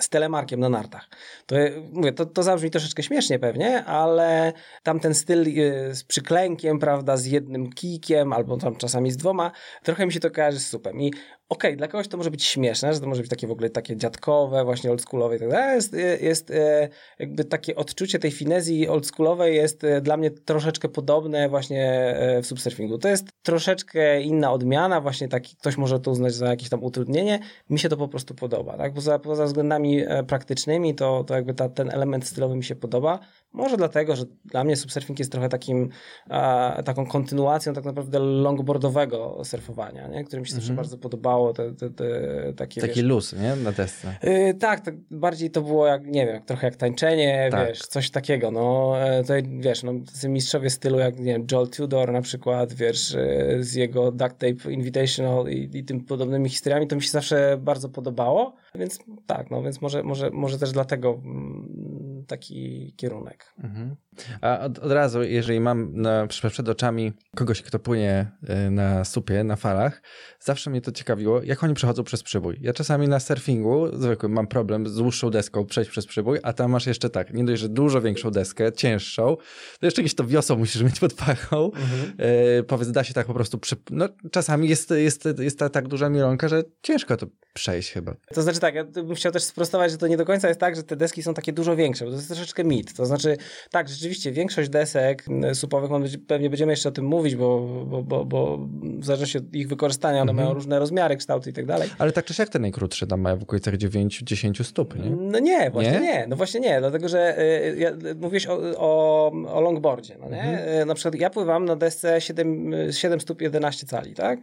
z 0.01 0.09
telemarkiem 0.09 0.61
na 0.61 0.69
nartach. 0.69 1.09
To, 1.47 1.57
mówię, 1.93 2.13
to, 2.13 2.27
to 2.27 2.43
zabrzmi 2.43 2.71
troszeczkę 2.71 3.03
śmiesznie 3.03 3.39
pewnie, 3.39 3.85
ale 3.85 4.53
tam 4.83 5.01
ten 5.01 5.15
styl 5.15 5.49
y, 5.49 5.95
z 5.95 6.05
przyklękiem, 6.05 6.79
prawda, 6.79 7.17
z 7.17 7.27
jednym 7.27 7.73
kijkiem, 7.73 8.33
albo 8.33 8.57
tam 8.57 8.77
czasami 8.77 9.11
z 9.11 9.17
dwoma, 9.17 9.51
trochę 9.83 10.07
mi 10.07 10.13
się 10.13 10.21
to 10.21 10.31
kojarzy 10.31 10.61
z 10.61 10.69
supem. 10.69 11.01
I 11.01 11.13
okej, 11.49 11.71
okay, 11.71 11.77
dla 11.77 11.89
kogoś 11.89 12.09
to 12.09 12.17
może 12.17 12.31
być 12.31 12.45
śmieszne, 12.45 12.95
że 12.95 13.01
to 13.01 13.07
może 13.07 13.21
być 13.23 13.31
takie 13.31 13.47
w 13.47 13.51
ogóle 13.51 13.71
takie 13.71 13.97
dziadkowe, 13.97 14.65
właśnie 14.65 14.91
oldschoolowe 14.91 15.37
i 15.37 15.39
tak 15.39 15.49
dalej. 15.49 15.75
Jest, 15.75 15.97
jest 16.21 16.51
e, 16.51 16.89
jakby 17.19 17.45
takie 17.45 17.77
odczucie 17.77 18.19
tej 18.19 18.31
finezji 18.31 18.89
oldschoolowej 18.89 19.57
jest 19.57 19.85
e, 19.85 20.01
dla 20.01 20.17
mnie 20.17 20.31
troszeczkę 20.31 20.89
podobne 20.89 21.49
właśnie 21.49 21.87
e, 22.17 22.43
w 22.43 22.47
subsurfingu. 22.47 22.99
To 22.99 23.09
jest 23.09 23.29
troszeczkę 23.43 24.23
inna 24.23 24.53
odmiana, 24.53 25.01
właśnie 25.01 25.29
taki, 25.29 25.57
ktoś 25.57 25.77
może 25.77 26.01
to 26.01 26.11
uznać 26.11 26.35
za 26.35 26.47
jakieś 26.47 26.69
tam 26.69 26.85
utrudnienie. 26.85 27.39
Mi 27.71 27.79
się 27.79 27.89
to 27.89 27.97
po 27.97 28.09
prostu 28.09 28.35
podoba, 28.35 28.77
tak? 28.77 28.95
Poza, 28.95 29.19
poza 29.19 29.45
względami 29.45 30.05
praktycznymi 30.27 30.95
to, 30.95 31.25
to 31.25 31.35
jakby 31.35 31.55
ta, 31.55 31.69
ten 31.69 31.91
element 31.91 32.27
stylowy 32.27 32.57
mi 32.57 32.65
się 32.65 32.77
podoba. 32.77 33.19
Może 33.53 33.77
dlatego, 33.77 34.17
że 34.17 34.25
dla 34.45 34.65
mnie 34.65 34.77
subsurfing 34.77 35.19
jest 35.19 35.33
trochę 35.33 35.49
takim, 35.49 35.89
a, 36.29 36.83
taką 36.85 37.07
kontynuacją 37.07 37.73
tak 37.73 37.85
naprawdę 37.85 38.19
longboardowego 38.19 39.45
surfowania, 39.45 40.09
nie? 40.09 40.25
które 40.25 40.41
mi 40.41 40.49
się 40.49 40.55
zawsze 40.55 40.71
mhm. 40.71 40.77
bardzo 40.77 40.99
podobało. 40.99 41.53
Te, 41.53 41.73
te, 41.73 41.91
te 41.91 42.09
takie, 42.57 42.81
Taki 42.81 42.95
wiesz, 42.95 43.05
luz, 43.05 43.33
nie? 43.33 43.57
Na 43.57 43.73
desce. 43.73 44.17
Yy, 44.23 44.55
tak, 44.55 44.81
tak, 44.81 44.95
bardziej 45.11 45.51
to 45.51 45.63
było 45.63 45.87
jak, 45.87 46.07
nie 46.07 46.27
wiem, 46.27 46.43
trochę 46.43 46.67
jak 46.67 46.77
tańczenie, 46.77 47.49
tak. 47.51 47.69
wiesz, 47.69 47.79
coś 47.79 48.11
takiego. 48.11 48.51
No, 48.51 48.95
e, 49.01 49.25
to, 49.25 49.35
wiesz, 49.59 49.83
no, 49.83 49.93
mistrzowie 50.29 50.71
stylu 50.71 50.99
jak, 50.99 51.19
nie 51.19 51.33
wiem, 51.33 51.47
Joel 51.53 51.69
Tudor 51.69 52.13
na 52.13 52.23
przykład, 52.23 52.73
wiesz, 52.73 53.15
e, 53.15 53.57
z 53.61 53.75
jego 53.75 54.13
Duct 54.13 54.39
Tape 54.39 54.73
Invitational 54.73 55.49
i, 55.49 55.79
i 55.79 55.85
tym 55.85 56.05
podobnymi 56.05 56.49
historiami, 56.49 56.87
to 56.87 56.97
mi 56.97 57.03
się 57.03 57.11
zawsze 57.11 57.59
bardzo 57.61 57.89
podobało. 57.89 58.57
Więc 58.75 58.99
tak, 59.27 59.51
no 59.51 59.63
więc 59.63 59.81
może, 59.81 60.03
może, 60.03 60.31
może 60.31 60.59
też 60.59 60.73
dlatego 60.73 61.21
mm, 61.25 61.98
taki 62.29 62.95
kierunek. 62.97 63.55
Mhm. 63.59 63.97
A 64.41 64.61
od, 64.61 64.79
od, 64.79 64.93
razu, 64.93 65.23
jeżeli 65.23 65.61
mam 65.61 65.93
na, 66.03 66.27
przed 66.27 66.69
oczami 66.69 67.13
kogoś, 67.37 67.63
kto 67.63 67.79
płynie 67.79 68.31
e, 68.49 68.71
na 68.71 69.05
supie, 69.05 69.45
na 69.45 69.57
falach, 69.57 70.03
zawsze 70.41 70.71
mnie 70.71 70.81
to 70.81 70.93
ciekawiło, 70.93 71.43
jak 71.43 71.65
oni 71.65 71.75
przechodzą 71.75 72.05
przez 72.05 72.23
przybój. 72.23 72.59
Ja 72.61 72.73
czasami 72.73 73.09
na 73.09 73.21
surfingu 73.21 73.97
zwykłym 73.97 74.33
mam 74.33 74.47
problem 74.47 74.89
z 74.89 74.95
dłuższą 74.95 75.31
deską 75.31 75.67
przejść 75.67 75.91
przez 75.91 76.07
przybój, 76.07 76.39
a 76.43 76.53
tam 76.53 76.71
masz 76.71 76.87
jeszcze 76.87 77.11
tak, 77.11 77.35
nie 77.35 77.45
dość, 77.45 77.63
że 77.63 77.69
dużo 77.69 78.01
większą 78.01 78.31
deskę, 78.31 78.73
cięższą, 78.73 79.37
to 79.81 79.87
jeszcze 79.87 80.03
jakieś 80.03 80.15
to 80.15 80.25
wiosło 80.25 80.57
musisz 80.57 80.83
mieć 80.83 81.01
pod 81.01 81.15
pachą. 81.15 81.65
Mhm. 81.65 82.13
E, 82.19 82.63
powiedz, 82.63 82.91
da 82.91 83.05
się 83.05 83.15
tak 83.15 83.27
po 83.27 83.35
prostu, 83.35 83.59
przy... 83.59 83.77
no 83.91 84.09
czasami 84.31 84.69
jest, 84.69 84.91
jest, 84.91 85.29
jest 85.39 85.59
ta 85.59 85.69
tak 85.69 85.89
duża 85.89 86.09
milonka, 86.09 86.49
że 86.49 86.63
ciężko 86.83 87.17
to 87.17 87.27
przejść 87.55 87.93
chyba. 87.93 88.15
To 88.35 88.43
znaczy 88.43 88.61
tak, 88.61 88.75
ja 88.75 88.85
bym 88.85 89.15
chciał 89.15 89.33
też 89.33 89.43
sprostować, 89.43 89.91
że 89.91 89.99
to 89.99 90.07
nie 90.07 90.17
do 90.17 90.25
końca 90.25 90.49
jest 90.49 90.61
tak, 90.61 90.77
że 90.77 90.83
te 90.83 90.97
deski 90.97 91.23
są 91.23 91.35
takie 91.35 91.53
dużo 91.53 91.77
większe, 91.77 92.05
bo 92.05 92.11
jest 92.19 92.29
troszeczkę 92.29 92.65
mit. 92.65 92.95
To 92.95 93.07
znaczy, 93.07 93.37
tak, 93.71 93.89
rzeczywiście 93.89 94.33
większość 94.33 94.69
desek 94.69 95.25
supowych, 95.55 95.91
pewnie 96.27 96.51
będziemy 96.51 96.73
jeszcze 96.73 96.89
o 96.89 96.93
tym 96.93 97.05
mówić, 97.05 97.37
bo, 97.37 97.61
bo, 97.87 98.03
bo, 98.03 98.25
bo 98.25 98.59
w 98.99 99.05
zależności 99.05 99.39
od 99.39 99.55
ich 99.55 99.69
wykorzystania 99.69 100.23
one 100.23 100.31
mhm. 100.31 100.37
mają 100.37 100.55
różne 100.55 100.79
rozmiary, 100.79 101.17
kształty 101.17 101.51
i 101.51 101.53
tak 101.53 101.67
dalej. 101.67 101.91
Ale 101.99 102.13
tak 102.13 102.25
czy 102.25 102.35
siak 102.35 102.49
te 102.49 102.59
najkrótsze 102.59 103.07
tam 103.07 103.21
mają 103.21 103.39
w 103.39 103.43
okolicach 103.43 103.75
9-10 103.75 104.65
stóp, 104.65 104.97
nie? 104.97 105.11
No 105.11 105.39
nie, 105.39 105.71
właśnie 105.71 105.93
nie? 105.93 106.01
nie? 106.01 106.27
No 106.29 106.37
właśnie 106.37 106.61
nie, 106.61 106.81
dlatego 106.81 107.09
że 107.09 107.39
y, 107.39 107.77
ja, 107.79 107.91
mówiłeś 108.21 108.47
o, 108.47 108.59
o, 108.77 109.33
o 109.55 109.61
longboardzie, 109.61 110.17
no 110.21 110.29
nie? 110.29 110.43
Mhm. 110.43 110.83
Y, 110.83 110.85
na 110.87 110.95
przykład 110.95 111.15
ja 111.15 111.31
pływam 111.31 111.65
na 111.65 111.77
desce 111.77 112.21
7, 112.21 112.73
7 112.91 113.21
stóp 113.21 113.41
11 113.43 113.87
cali, 113.87 114.15
tak? 114.15 114.39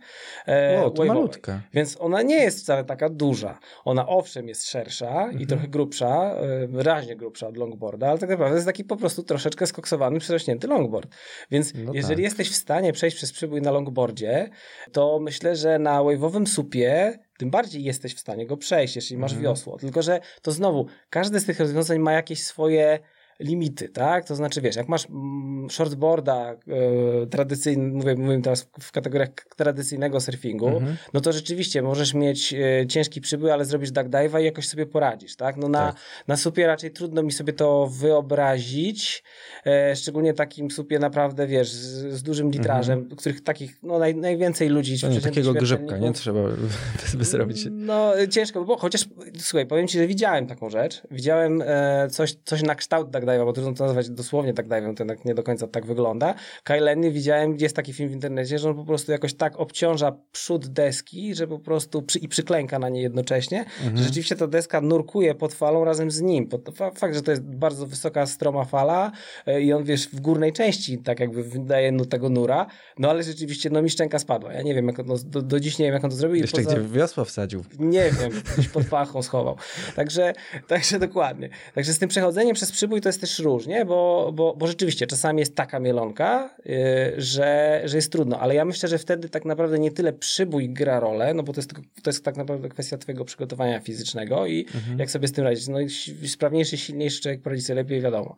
E, 0.48 0.84
o, 0.86 0.90
to 0.90 1.06
malutka. 1.06 1.62
Więc 1.74 1.98
ona 2.00 2.22
nie 2.22 2.36
jest 2.36 2.60
wcale 2.60 2.84
taka 2.84 3.10
duża. 3.10 3.60
Ona 3.86 4.08
owszem 4.08 4.48
jest 4.48 4.70
szersza 4.70 5.24
mhm. 5.24 5.40
i 5.40 5.48
trochę 5.48 5.68
grubsza, 5.68 6.36
y, 6.64 6.68
wyraźnie 6.68 7.16
grubsza 7.16 7.48
od 7.48 7.58
longboarda, 7.66 8.10
ale 8.10 8.20
tak 8.20 8.30
naprawdę 8.30 8.56
jest 8.56 8.68
taki 8.68 8.84
po 8.84 8.98
prostu 8.98 9.24
troszeczkę 9.24 9.68
skoksowany, 9.68 10.20
przerośnięty 10.20 10.68
longboard. 10.68 11.16
Więc 11.52 11.74
no 11.74 11.94
jeżeli 11.94 12.16
tak. 12.16 12.24
jesteś 12.24 12.52
w 12.52 12.56
stanie 12.56 12.94
przejść 12.94 13.18
przez 13.18 13.32
przybój 13.32 13.62
na 13.62 13.72
longboardzie, 13.72 14.50
to 14.92 15.20
myślę, 15.20 15.56
że 15.56 15.80
na 15.80 16.00
wave'owym 16.00 16.46
supie 16.46 17.20
tym 17.38 17.50
bardziej 17.50 17.84
jesteś 17.84 18.16
w 18.16 18.20
stanie 18.20 18.48
go 18.48 18.58
przejść, 18.58 18.96
jeśli 18.96 19.18
masz 19.18 19.32
mhm. 19.32 19.44
wiosło. 19.44 19.78
Tylko, 19.78 20.02
że 20.02 20.20
to 20.42 20.52
znowu, 20.52 20.86
każde 21.10 21.40
z 21.40 21.46
tych 21.46 21.60
rozwiązań 21.60 22.00
ma 22.00 22.14
jakieś 22.14 22.44
swoje 22.44 23.00
limity, 23.40 23.90
tak? 23.90 24.26
To 24.26 24.36
znaczy, 24.36 24.62
wiesz, 24.62 24.76
jak 24.76 24.88
masz 24.88 25.10
mm, 25.10 25.70
shortboarda 25.70 26.52
e, 26.52 27.28
tradycyjny, 27.28 27.88
mówię, 27.88 28.16
mówię 28.16 28.42
teraz 28.42 28.68
w 28.80 28.92
kategoriach 28.92 29.30
tradycyjnego 29.56 30.22
surfingu, 30.22 30.68
mhm. 30.68 30.98
no 31.14 31.22
to 31.22 31.34
rzeczywiście 31.34 31.82
możesz 31.82 32.14
mieć 32.14 32.54
e, 32.54 32.88
ciężki 32.88 33.22
przybył, 33.22 33.52
ale 33.52 33.66
zrobisz 33.66 33.92
duck 33.92 34.08
dive'a 34.08 34.42
i 34.42 34.46
jakoś 34.46 34.68
sobie 34.68 34.86
poradzisz, 34.86 35.36
tak? 35.36 35.58
No 35.58 35.70
na, 35.70 35.92
tak. 35.92 35.96
na 36.28 36.38
supie 36.38 36.68
raczej 36.68 36.92
trudno 36.92 37.24
mi 37.24 37.32
sobie 37.32 37.54
to 37.54 37.88
wyobrazić, 37.88 39.24
e, 39.66 39.96
szczególnie 39.96 40.34
takim 40.34 40.72
supie 40.72 41.00
naprawdę, 41.00 41.48
wiesz, 41.48 41.72
z, 41.72 42.14
z 42.14 42.24
dużym 42.24 42.52
litrażem, 42.52 43.00
mhm. 43.00 43.16
których 43.16 43.44
takich, 43.44 43.84
no 43.84 44.00
naj, 44.00 44.16
najwięcej 44.16 44.70
ludzi... 44.70 44.96
No 45.04 45.10
nie, 45.10 45.22
takiego 45.22 45.54
grzybka, 45.54 45.98
nie? 45.98 46.14
Trzeba 46.14 46.40
by 47.18 47.26
zrobić. 47.26 47.68
No 47.72 48.14
ciężko, 48.30 48.66
bo 48.66 48.78
chociaż, 48.78 49.06
słuchaj, 49.38 49.66
powiem 49.66 49.88
ci, 49.88 49.98
że 49.98 50.08
widziałem 50.08 50.48
taką 50.48 50.70
rzecz, 50.70 51.02
widziałem 51.12 51.64
coś, 52.10 52.36
coś 52.46 52.64
na 52.64 52.76
kształt 52.76 53.10
duck 53.10 53.25
tak 53.26 53.40
dive'a, 53.40 53.46
bo 53.46 53.54
trudno 53.54 53.74
to 53.74 53.86
nazwać 53.86 54.10
dosłownie 54.10 54.54
tak 54.54 54.68
dive'em, 54.68 54.96
to 54.96 55.04
jednak 55.04 55.26
nie 55.26 55.36
do 55.36 55.44
końca 55.44 55.68
tak 55.68 55.86
wygląda. 55.86 56.36
Kyle 56.64 56.96
widziałem, 57.12 57.54
gdzie 57.54 57.66
jest 57.66 57.76
taki 57.76 57.94
film 57.94 58.10
w 58.10 58.14
internecie, 58.14 58.60
że 58.60 58.70
on 58.70 58.76
po 58.76 58.86
prostu 58.86 59.12
jakoś 59.12 59.34
tak 59.34 59.60
obciąża 59.60 60.18
przód 60.32 60.68
deski, 60.68 61.36
że 61.36 61.48
po 61.48 61.60
prostu 61.60 62.02
przy, 62.02 62.20
i 62.20 62.28
przyklęka 62.28 62.80
na 62.80 62.90
nie 62.90 63.02
jednocześnie, 63.02 63.60
mhm. 63.60 63.98
że 63.98 64.04
rzeczywiście 64.04 64.36
ta 64.36 64.48
deska 64.48 64.82
nurkuje 64.82 65.36
pod 65.36 65.54
falą 65.54 65.86
razem 65.86 66.12
z 66.12 66.22
nim. 66.22 66.48
Pod, 66.48 66.70
fakt, 66.96 67.16
że 67.16 67.22
to 67.22 67.32
jest 67.32 67.44
bardzo 67.44 67.88
wysoka, 67.88 68.26
stroma 68.26 68.66
fala 68.66 69.12
e, 69.46 69.62
i 69.62 69.74
on, 69.74 69.84
wiesz, 69.84 70.08
w 70.08 70.22
górnej 70.22 70.54
części 70.54 70.98
tak 70.98 71.20
jakby 71.20 71.44
wydaje 71.44 71.92
no, 71.92 72.06
tego 72.06 72.30
nura, 72.30 72.68
no 73.00 73.10
ale 73.10 73.24
rzeczywiście, 73.24 73.70
no 73.70 73.82
mi 73.82 73.90
szczęka 73.90 74.20
spadła. 74.20 74.54
Ja 74.54 74.62
nie 74.62 74.76
wiem, 74.76 74.88
jak 74.88 75.06
no, 75.06 75.16
do, 75.26 75.42
do 75.42 75.60
dziś 75.60 75.80
nie 75.80 75.86
wiem, 75.86 75.94
jak 75.94 76.04
on 76.04 76.10
to 76.10 76.16
zrobił. 76.16 76.42
Jeszcze 76.42 76.64
poza... 76.64 76.76
gdzie 76.76 76.90
wiosło 76.90 77.26
wsadził. 77.26 77.64
Nie 77.80 78.12
wiem, 78.12 78.32
gdzieś 78.54 78.68
pod 78.68 78.86
pachą 78.86 79.22
schował. 79.22 79.56
Także, 79.96 80.34
także 80.68 81.00
dokładnie. 81.00 81.50
Także 81.76 81.94
z 81.94 82.00
tym 82.00 82.10
przechodzeniem 82.10 82.56
przez 82.56 82.72
przybój 82.72 83.02
to 83.02 83.10
jest 83.10 83.15
też 83.22 83.40
różnie, 83.40 83.86
bo, 83.86 84.32
bo, 84.34 84.56
bo 84.56 84.68
rzeczywiście 84.68 85.08
czasami 85.08 85.40
jest 85.40 85.56
taka 85.56 85.80
mielonka, 85.80 86.56
yy, 86.66 86.76
że, 87.18 87.82
że 87.86 87.98
jest 87.98 88.12
trudno, 88.12 88.40
ale 88.40 88.56
ja 88.56 88.66
myślę, 88.66 88.90
że 88.90 88.98
wtedy 88.98 89.30
tak 89.30 89.46
naprawdę 89.46 89.80
nie 89.80 89.92
tyle 89.92 90.14
przybój 90.14 90.70
gra 90.70 91.00
rolę, 91.00 91.34
no 91.34 91.44
bo 91.44 91.54
to 91.54 91.60
jest, 91.60 91.74
to 92.04 92.10
jest 92.10 92.26
tak 92.26 92.38
naprawdę 92.38 92.70
kwestia 92.70 92.98
twojego 92.98 93.26
przygotowania 93.26 93.80
fizycznego 93.80 94.46
i 94.46 94.66
mhm. 94.76 95.00
jak 95.00 95.12
sobie 95.12 95.28
z 95.28 95.32
tym 95.32 95.44
radzić. 95.44 95.68
No 95.68 95.80
i 95.80 95.90
sprawniejszy, 96.28 96.78
silniejszy 96.78 97.22
człowiek 97.22 97.42
poradzi 97.42 97.62
sobie 97.62 97.76
lepiej, 97.76 98.02
wiadomo. 98.02 98.36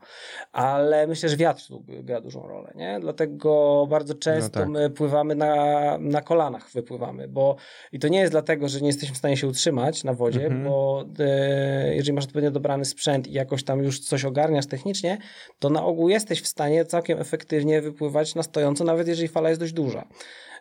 Ale 0.52 1.08
myślę, 1.08 1.30
że 1.30 1.38
wiatr 1.38 1.68
tu 1.68 1.84
gra 1.88 2.22
dużą 2.22 2.48
rolę, 2.48 2.74
nie? 2.76 3.00
Dlatego 3.02 3.88
bardzo 3.90 4.14
często 4.14 4.60
no 4.60 4.66
tak. 4.66 4.74
my 4.74 4.90
pływamy 4.90 5.36
na, 5.36 5.98
na 5.98 6.22
kolanach, 6.22 6.72
wypływamy, 6.72 7.28
bo 7.28 7.56
i 7.92 8.00
to 8.00 8.08
nie 8.08 8.20
jest 8.20 8.34
dlatego, 8.34 8.70
że 8.70 8.82
nie 8.82 8.88
jesteśmy 8.88 9.16
w 9.16 9.18
stanie 9.18 9.38
się 9.38 9.48
utrzymać 9.48 10.04
na 10.04 10.14
wodzie, 10.14 10.46
mhm. 10.46 10.64
bo 10.64 11.06
e, 11.20 11.96
jeżeli 11.96 12.14
masz 12.14 12.26
odpowiednio 12.26 12.52
dobrany 12.52 12.86
sprzęt 12.86 13.28
i 13.28 13.34
jakoś 13.34 13.64
tam 13.64 13.84
już 13.84 14.00
coś 14.00 14.26
ogarniasz 14.26 14.67
technicznie, 14.68 15.18
to 15.60 15.70
na 15.70 15.86
ogół 15.86 16.10
jesteś 16.10 16.42
w 16.42 16.48
stanie 16.48 16.86
całkiem 16.86 17.20
efektywnie 17.20 17.82
wypływać 17.82 18.36
na 18.36 18.44
stojąco, 18.44 18.84
nawet 18.84 19.08
jeżeli 19.08 19.28
fala 19.28 19.50
jest 19.50 19.62
dość 19.62 19.74
duża. 19.74 20.08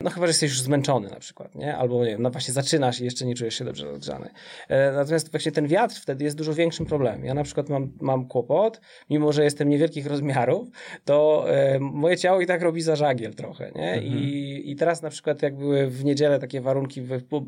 No 0.00 0.10
chyba, 0.10 0.26
że 0.26 0.30
jesteś 0.30 0.50
już 0.50 0.60
zmęczony 0.60 1.08
na 1.08 1.18
przykład, 1.18 1.54
nie? 1.54 1.76
Albo 1.76 2.04
nie 2.04 2.10
wiem, 2.10 2.22
no 2.22 2.30
właśnie 2.30 2.54
zaczynasz 2.54 3.00
i 3.00 3.04
jeszcze 3.04 3.26
nie 3.26 3.34
czujesz 3.34 3.54
się 3.54 3.64
dobrze 3.64 3.90
odgrzany. 3.90 4.30
E, 4.68 4.92
natomiast 4.92 5.30
właśnie 5.30 5.52
ten 5.52 5.66
wiatr 5.66 5.94
wtedy 5.94 6.24
jest 6.24 6.36
dużo 6.36 6.54
większym 6.54 6.86
problemem. 6.86 7.24
Ja 7.24 7.34
na 7.34 7.42
przykład 7.42 7.68
mam, 7.68 7.92
mam 8.00 8.28
kłopot, 8.28 8.80
mimo 9.10 9.32
że 9.32 9.44
jestem 9.44 9.68
niewielkich 9.68 10.06
rozmiarów, 10.06 10.68
to 11.04 11.44
e, 11.48 11.78
moje 11.80 12.16
ciało 12.16 12.40
i 12.40 12.46
tak 12.46 12.62
robi 12.62 12.82
zażagiel 12.82 13.34
trochę, 13.34 13.72
nie? 13.74 13.92
Mhm. 13.92 14.14
I, 14.14 14.62
I 14.64 14.76
teraz 14.76 15.02
na 15.02 15.10
przykład 15.10 15.42
jak 15.42 15.56
były 15.56 15.86
w 15.86 16.04
niedzielę 16.04 16.38
takie 16.38 16.60
warunki 16.60 17.02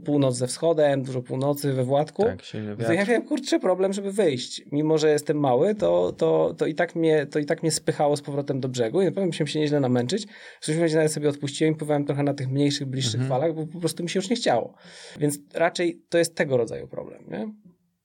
północ 0.04 0.34
ze 0.36 0.46
wschodem, 0.46 1.02
dużo 1.02 1.22
północy 1.22 1.72
we 1.72 1.84
Władku, 1.84 2.22
tak, 2.24 2.38
to 2.86 2.92
ja 2.92 3.04
miałem 3.04 3.22
kurczę 3.22 3.60
problem, 3.60 3.92
żeby 3.92 4.12
wyjść. 4.12 4.62
Mimo, 4.72 4.98
że 4.98 5.10
jestem 5.10 5.40
mały, 5.40 5.74
to, 5.74 6.12
to, 6.12 6.47
to, 6.54 6.66
i, 6.66 6.74
tak 6.74 6.96
mnie, 6.96 7.26
to 7.26 7.38
i 7.38 7.44
tak 7.44 7.62
mnie 7.62 7.70
spychało 7.70 8.16
z 8.16 8.22
powrotem 8.22 8.60
do 8.60 8.68
brzegu 8.68 9.02
i 9.02 9.04
na 9.04 9.10
pewno 9.10 9.26
musiałem 9.26 9.46
się 9.48 9.60
nieźle 9.60 9.80
namęczyć. 9.80 10.26
W 10.60 10.66
każdym 10.66 10.82
razie 10.82 10.96
nawet 10.96 11.12
sobie 11.12 11.28
odpuściłem 11.28 11.74
i 11.74 11.76
pływałem 11.76 12.04
trochę 12.04 12.22
na 12.22 12.34
tych 12.34 12.48
mniejszych, 12.48 12.86
bliższych 12.86 13.20
mhm. 13.20 13.28
falach, 13.28 13.54
bo 13.54 13.66
po 13.66 13.80
prostu 13.80 14.02
mi 14.02 14.10
się 14.10 14.18
już 14.18 14.30
nie 14.30 14.36
chciało. 14.36 14.74
Więc 15.20 15.38
raczej 15.54 16.02
to 16.08 16.18
jest 16.18 16.34
tego 16.34 16.56
rodzaju 16.56 16.88
problem, 16.88 17.24
nie? 17.30 17.54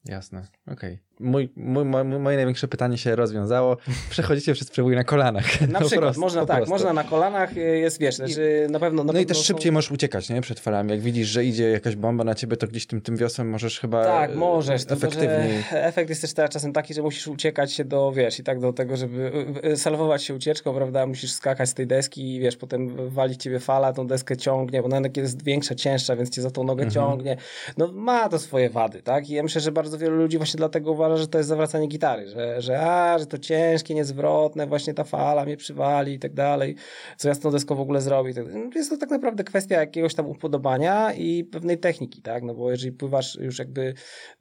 Jasne, 0.05 0.47
okej. 0.67 0.93
Okay. 0.93 1.00
Mój, 1.20 1.50
mój, 1.55 1.86
moje 2.20 2.38
największe 2.38 2.67
pytanie 2.67 2.98
się 2.98 3.15
rozwiązało. 3.15 3.77
Przechodzicie 4.10 4.53
przez 4.53 4.70
przebój 4.70 4.96
na 4.96 5.03
kolanach. 5.03 5.62
Na 5.62 5.79
przykład, 5.79 6.00
prostu, 6.00 6.22
można 6.22 6.46
tak, 6.46 6.67
można 6.67 6.93
na 6.93 7.03
kolanach, 7.03 7.58
y, 7.58 7.60
jest 7.60 8.00
wiesz, 8.00 8.15
znaczy 8.15 8.67
na 8.70 8.79
pewno... 8.79 9.03
Na 9.03 9.13
no 9.13 9.20
i 9.20 9.25
też 9.25 9.38
szybciej 9.38 9.72
możesz 9.72 9.91
uciekać, 9.91 10.29
nie? 10.29 10.41
Przed 10.41 10.60
falami. 10.60 10.91
Jak 10.91 11.01
widzisz, 11.01 11.27
że 11.27 11.46
idzie 11.46 11.70
jakaś 11.70 11.96
bomba 11.96 12.24
na 12.24 12.36
ciebie, 12.36 12.58
to 12.58 12.67
gdzieś 12.67 12.86
tym, 12.86 13.01
tym 13.01 13.17
wiosłem 13.17 13.50
możesz 13.50 13.79
chyba 13.79 14.05
Tak, 14.05 14.36
możesz. 14.36 14.82
Efektywniej. 14.89 15.63
efekt 15.72 16.10
jest 16.10 16.22
też 16.22 16.34
teraz 16.34 16.51
czasem 16.51 16.74
taki, 16.74 16.93
że 16.93 17.01
musisz 17.01 17.27
uciekać 17.27 17.74
się 17.74 17.86
do, 17.86 18.12
wiesz, 18.12 18.39
i 18.39 18.43
tak 18.43 18.60
do 18.60 18.74
tego, 18.74 18.98
żeby 18.98 19.32
y, 19.63 19.67
y, 19.72 19.77
salwować 19.77 20.24
się 20.24 20.36
ucieczką, 20.36 20.74
prawda? 20.74 21.05
Musisz 21.05 21.32
skakać 21.32 21.70
z 21.70 21.74
tej 21.74 21.88
deski 21.88 22.36
i 22.36 22.39
wiesz, 22.39 22.58
potem 22.58 23.10
walić 23.10 23.43
ciebie 23.43 23.60
fala, 23.60 23.93
tą 23.93 24.08
deskę 24.08 24.38
ciągnie, 24.38 24.82
bo 24.82 24.86
ona 24.86 25.10
jest 25.17 25.43
większa, 25.43 25.75
cięższa, 25.75 26.15
więc 26.15 26.29
cię 26.29 26.41
za 26.41 26.51
tą 26.51 26.63
nogę 26.63 26.84
mhm. 26.84 26.91
ciągnie. 26.91 27.38
No 27.77 27.91
ma 27.91 28.29
to 28.29 28.39
swoje 28.39 28.70
wady, 28.70 29.01
tak? 29.01 29.29
I 29.29 29.34
ja 29.34 29.43
myślę, 29.43 29.62
że 29.62 29.72
bardzo 29.72 29.98
wielu 29.98 30.15
ludzi 30.15 30.38
właśnie 30.38 30.58
dlatego 30.58 30.96
uważa, 31.07 31.22
że 31.22 31.27
to 31.27 31.38
jest 31.38 31.50
zawracanie 31.50 31.88
gitary, 31.88 32.29
że, 32.29 32.62
że, 32.62 32.81
a, 32.81 33.19
że 33.19 33.25
to 33.25 33.38
ciężkie, 33.38 33.95
niezwrotne, 33.95 34.67
właśnie 34.67 34.93
ta 34.93 35.03
fala 35.03 35.45
mnie 35.45 35.57
przywali 35.57 36.13
i 36.13 36.19
tak 36.19 36.33
dalej, 36.33 36.75
co 37.17 37.27
ja 37.27 37.33
z 37.33 37.39
tą 37.39 37.51
deską 37.51 37.75
w 37.75 37.79
ogóle 37.79 38.01
zrobię. 38.01 38.33
Tak 38.33 38.45
jest 38.75 38.89
to 38.89 38.98
tak 38.98 39.10
naprawdę 39.10 39.43
kwestia 39.43 39.75
jakiegoś 39.75 40.15
tam 40.15 40.25
upodobania 40.25 41.13
i 41.13 41.43
pewnej 41.43 41.77
techniki, 41.77 42.22
tak, 42.22 42.43
no 42.43 42.53
bo 42.53 42.72
jeżeli 42.72 42.91
pływasz 42.91 43.36
już 43.36 43.60
jakby, 43.60 43.93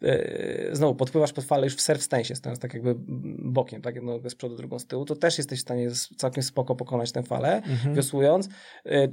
e, 0.03 0.77
znowu 0.77 0.95
podpływasz 0.95 1.33
pod 1.33 1.45
falę 1.45 1.65
już 1.65 1.75
w 1.75 1.81
surf 1.81 2.03
stance, 2.03 2.35
stojąc 2.37 2.61
tak 2.61 2.75
jakby 2.75 2.95
bokiem, 3.39 3.83
tak, 3.83 3.95
jedną 3.95 4.21
z 4.29 4.35
przodu, 4.35 4.57
drugą 4.57 4.79
z 4.79 4.87
tyłu, 4.87 5.05
to 5.05 5.17
też 5.17 5.39
jesteś 5.39 5.59
w 5.59 5.63
stanie 5.63 5.91
całkiem 6.17 6.43
spoko 6.43 6.77
pokonać 6.77 7.13
tę 7.13 7.23
falę, 7.23 7.57
mhm. 7.57 7.95
wiosłując, 7.95 8.49
e, 8.87 9.09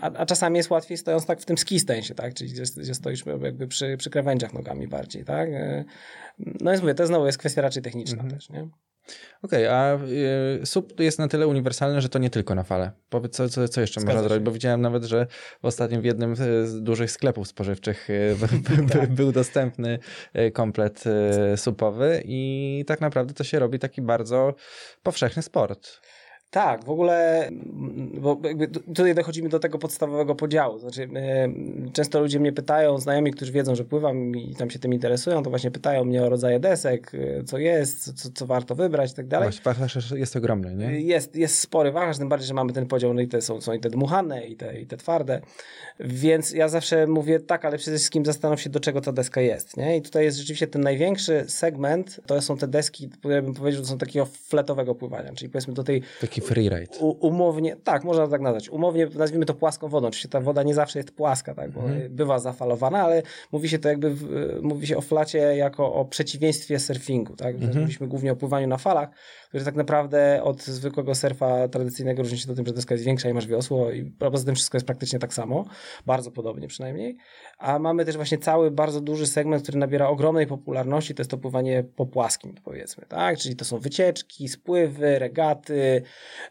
a, 0.00 0.12
a, 0.12 0.26
czasami 0.26 0.56
jest 0.56 0.70
łatwiej 0.70 0.98
stojąc 0.98 1.26
tak 1.26 1.40
w 1.40 1.44
tym 1.44 1.58
ski 1.58 1.80
stance, 1.80 2.14
tak, 2.14 2.34
czyli 2.34 2.50
gdzie, 2.50 2.62
gdzie 2.76 2.94
stoisz 2.94 3.24
jakby 3.42 3.66
przy, 3.66 3.96
przy 3.96 4.10
krawędziach 4.10 4.52
nogami 4.52 4.88
bardziej, 4.88 5.24
tak, 5.24 5.48
e, 5.52 5.84
no 6.60 6.70
więc 6.70 6.82
mówię, 6.82 6.94
to 6.94 7.06
znowu 7.06 7.26
jest 7.26 7.38
kwestia 7.38 7.62
raczej 7.62 7.82
techniczna 7.82 8.22
mhm. 8.22 8.34
też, 8.34 8.50
nie? 8.50 8.68
Okej, 9.42 9.66
okay, 9.66 9.76
a 9.76 9.98
y, 10.62 10.66
SUP 10.66 11.00
jest 11.00 11.18
na 11.18 11.28
tyle 11.28 11.46
uniwersalny, 11.46 12.00
że 12.00 12.08
to 12.08 12.18
nie 12.18 12.30
tylko 12.30 12.54
na 12.54 12.62
fale. 12.62 12.92
Powiedz, 13.10 13.36
co, 13.36 13.48
co, 13.48 13.68
co 13.68 13.80
jeszcze 13.80 14.00
Zgadza 14.00 14.14
można 14.14 14.28
się. 14.28 14.28
zrobić, 14.28 14.44
bo 14.44 14.52
widziałem 14.52 14.80
nawet, 14.80 15.04
że 15.04 15.26
ostatnio 15.62 16.00
w 16.00 16.04
jednym 16.04 16.36
z 16.36 16.82
dużych 16.82 17.10
sklepów 17.10 17.48
spożywczych 17.48 18.10
y, 18.10 18.36
tak. 18.92 19.10
był 19.10 19.32
dostępny 19.32 19.98
y, 20.36 20.50
komplet 20.50 21.04
supowy 21.56 22.22
i 22.24 22.84
tak 22.86 23.00
naprawdę 23.00 23.34
to 23.34 23.44
się 23.44 23.58
robi 23.58 23.78
taki 23.78 24.02
bardzo 24.02 24.54
powszechny 25.02 25.42
sport. 25.42 26.00
Tak, 26.50 26.84
w 26.84 26.90
ogóle, 26.90 27.48
bo 28.20 28.40
tutaj 28.86 29.14
dochodzimy 29.14 29.48
do 29.48 29.58
tego 29.58 29.78
podstawowego 29.78 30.34
podziału. 30.34 30.78
Znaczy, 30.78 31.08
często 31.92 32.20
ludzie 32.20 32.40
mnie 32.40 32.52
pytają, 32.52 32.98
znajomi, 32.98 33.30
którzy 33.30 33.52
wiedzą, 33.52 33.74
że 33.74 33.84
pływam 33.84 34.36
i 34.36 34.54
tam 34.54 34.70
się 34.70 34.78
tym 34.78 34.92
interesują, 34.92 35.42
to 35.42 35.50
właśnie 35.50 35.70
pytają 35.70 36.04
mnie 36.04 36.22
o 36.22 36.28
rodzaje 36.28 36.60
desek, 36.60 37.12
e, 37.14 37.44
co 37.44 37.58
jest, 37.58 38.22
co, 38.22 38.28
co 38.34 38.46
warto 38.46 38.74
wybrać 38.74 39.12
i 39.12 39.14
tak 39.14 39.26
dalej. 39.26 39.50
Wachlarz 39.64 40.10
jest 40.10 40.36
ogromny, 40.36 40.74
nie? 40.74 41.00
Jest, 41.00 41.36
jest 41.36 41.58
spory 41.58 41.92
wachlarz, 41.92 42.18
tym 42.18 42.28
bardziej, 42.28 42.48
że 42.48 42.54
mamy 42.54 42.72
ten 42.72 42.86
podział, 42.86 43.14
no 43.14 43.20
i 43.20 43.28
te 43.28 43.42
są, 43.42 43.60
są 43.60 43.72
i 43.72 43.80
te 43.80 43.90
dmuchane, 43.90 44.46
i 44.46 44.56
te, 44.56 44.80
i 44.80 44.86
te 44.86 44.96
twarde. 44.96 45.40
Więc 46.00 46.52
ja 46.52 46.68
zawsze 46.68 47.06
mówię 47.06 47.40
tak, 47.40 47.64
ale 47.64 47.78
przede 47.78 47.96
wszystkim 47.96 48.24
zastanów 48.24 48.60
się, 48.60 48.70
do 48.70 48.80
czego 48.80 49.00
ta 49.00 49.12
deska 49.12 49.40
jest, 49.40 49.76
nie? 49.76 49.96
I 49.96 50.02
tutaj 50.02 50.24
jest 50.24 50.38
rzeczywiście 50.38 50.66
ten 50.66 50.82
największy 50.82 51.44
segment, 51.48 52.20
to 52.26 52.42
są 52.42 52.56
te 52.56 52.68
deski, 52.68 53.10
ja 53.24 53.42
bym 53.42 53.54
powiedział, 53.54 53.82
że 53.82 53.88
są 53.88 53.98
takiego 53.98 54.26
fletowego 54.26 54.94
pływania, 54.94 55.32
czyli 55.34 55.48
powiedzmy 55.50 55.74
do 55.74 55.84
tej... 55.84 56.02
Taki 56.20 56.39
taki 56.40 56.54
freeride. 56.54 56.98
umownie, 56.98 57.76
tak, 57.76 58.04
można 58.04 58.28
tak 58.28 58.40
nazwać. 58.40 58.68
Umownie 58.68 59.06
nazwijmy 59.14 59.46
to 59.46 59.54
płaską 59.54 59.88
wodą. 59.88 60.06
Oczywiście 60.06 60.28
ta 60.28 60.40
woda 60.40 60.62
nie 60.62 60.74
zawsze 60.74 60.98
jest 60.98 61.10
płaska, 61.10 61.54
tak, 61.54 61.70
bo 61.70 61.80
mhm. 61.80 62.14
bywa 62.14 62.38
zafalowana, 62.38 63.02
ale 63.02 63.22
mówi 63.52 63.68
się 63.68 63.78
to 63.78 63.88
jakby, 63.88 64.10
w, 64.10 64.58
mówi 64.62 64.86
się 64.86 64.96
o 64.96 65.00
flacie 65.00 65.38
jako 65.38 65.94
o 65.94 66.04
przeciwieństwie 66.04 66.78
surfingu, 66.78 67.36
tak. 67.36 67.54
Mhm. 67.54 67.74
Mówiliśmy 67.74 68.06
głównie 68.08 68.32
o 68.32 68.36
pływaniu 68.36 68.66
na 68.66 68.76
falach, 68.76 69.08
które 69.48 69.64
tak 69.64 69.74
naprawdę 69.74 70.42
od 70.42 70.62
zwykłego 70.62 71.14
surfa 71.14 71.68
tradycyjnego 71.68 72.22
różni 72.22 72.38
się 72.38 72.46
do 72.46 72.54
tym, 72.54 72.66
że 72.66 72.72
deska 72.72 72.94
jest 72.94 73.04
większa 73.04 73.28
i 73.28 73.34
masz 73.34 73.46
wiosło 73.46 73.90
i 73.90 74.04
poza 74.04 74.44
tym 74.44 74.54
wszystko 74.54 74.76
jest 74.76 74.86
praktycznie 74.86 75.18
tak 75.18 75.34
samo, 75.34 75.64
bardzo 76.06 76.30
podobnie 76.30 76.68
przynajmniej. 76.68 77.16
A 77.58 77.78
mamy 77.78 78.04
też 78.04 78.16
właśnie 78.16 78.38
cały 78.38 78.70
bardzo 78.70 79.00
duży 79.00 79.26
segment, 79.26 79.62
który 79.62 79.78
nabiera 79.78 80.08
ogromnej 80.08 80.46
popularności, 80.46 81.14
to 81.14 81.20
jest 81.20 81.30
to 81.30 81.38
pływanie 81.38 81.84
po 81.96 82.06
płaskim, 82.06 82.54
powiedzmy, 82.64 83.04
tak? 83.08 83.38
Czyli 83.38 83.56
to 83.56 83.64
są 83.64 83.78
wycieczki, 83.78 84.48
spływy, 84.48 85.18
regaty. 85.18 86.02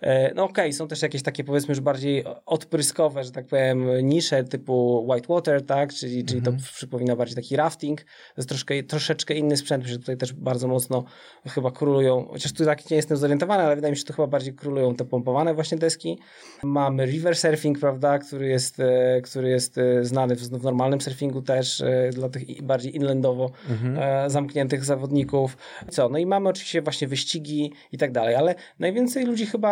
E, 0.01 0.33
no 0.33 0.43
okej, 0.43 0.65
okay, 0.65 0.73
są 0.73 0.87
też 0.87 1.01
jakieś 1.01 1.23
takie 1.23 1.43
powiedzmy 1.43 1.71
już 1.71 1.79
bardziej 1.79 2.23
odpryskowe, 2.45 3.23
że 3.23 3.31
tak 3.31 3.45
powiem, 3.45 3.85
nisze 4.03 4.43
typu 4.43 5.07
whitewater, 5.11 5.65
tak? 5.65 5.93
Czyli, 5.93 6.25
czyli 6.25 6.41
to 6.41 6.51
mhm. 6.51 6.69
przypomina 6.73 7.15
bardziej 7.15 7.35
taki 7.35 7.55
rafting. 7.55 8.01
To 8.01 8.33
jest 8.37 8.49
troszkę, 8.49 8.83
troszeczkę 8.83 9.33
inny 9.33 9.57
sprzęt, 9.57 9.85
że 9.85 9.99
tutaj 9.99 10.17
też 10.17 10.33
bardzo 10.33 10.67
mocno 10.67 11.03
chyba 11.47 11.71
królują, 11.71 12.27
chociaż 12.31 12.53
tu 12.53 12.65
tak 12.65 12.89
nie 12.89 12.97
jestem 12.97 13.17
zorientowany, 13.17 13.63
ale 13.63 13.75
wydaje 13.75 13.91
mi 13.91 13.97
się, 13.97 13.99
że 13.99 14.05
to 14.05 14.13
chyba 14.13 14.27
bardziej 14.27 14.53
królują 14.53 14.95
te 14.95 15.05
pompowane 15.05 15.53
właśnie 15.53 15.77
deski. 15.77 16.19
Mamy 16.63 17.05
river 17.05 17.35
surfing, 17.35 17.79
prawda, 17.79 18.19
który 18.19 18.47
jest, 18.47 18.79
e, 18.79 19.21
który 19.21 19.49
jest 19.49 19.77
e, 19.77 20.05
znany 20.05 20.35
w, 20.35 20.39
w 20.39 20.63
normalnym 20.63 21.01
surfingu 21.01 21.41
też 21.41 21.83
dla 22.13 22.29
tych 22.29 22.61
bardziej 22.61 22.95
inlandowo 22.95 23.51
mhm. 23.69 24.29
zamkniętych 24.29 24.85
zawodników. 24.85 25.57
Co? 25.89 26.09
No 26.09 26.17
i 26.17 26.25
mamy 26.25 26.49
oczywiście 26.49 26.81
właśnie 26.81 27.07
wyścigi 27.07 27.73
i 27.91 27.97
tak 27.97 28.11
dalej, 28.11 28.35
ale 28.35 28.55
najwięcej 28.79 29.25
ludzi 29.25 29.45
chyba 29.45 29.68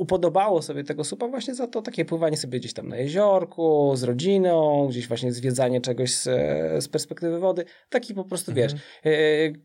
upodobało 0.00 0.62
sobie 0.62 0.84
tego 0.84 1.04
supa 1.04 1.28
właśnie 1.28 1.54
za 1.54 1.66
to 1.66 1.82
takie 1.82 2.04
pływanie 2.04 2.36
sobie 2.36 2.58
gdzieś 2.60 2.72
tam 2.72 2.88
na 2.88 2.96
jeziorku, 2.96 3.92
z 3.96 4.02
rodziną, 4.02 4.86
gdzieś 4.88 5.08
właśnie 5.08 5.32
zwiedzanie 5.32 5.80
czegoś 5.80 6.14
z, 6.14 6.24
z 6.84 6.88
perspektywy 6.88 7.38
wody. 7.38 7.64
Taki 7.90 8.14
po 8.14 8.24
prostu, 8.24 8.50
mhm. 8.50 8.68
wiesz, 8.68 8.80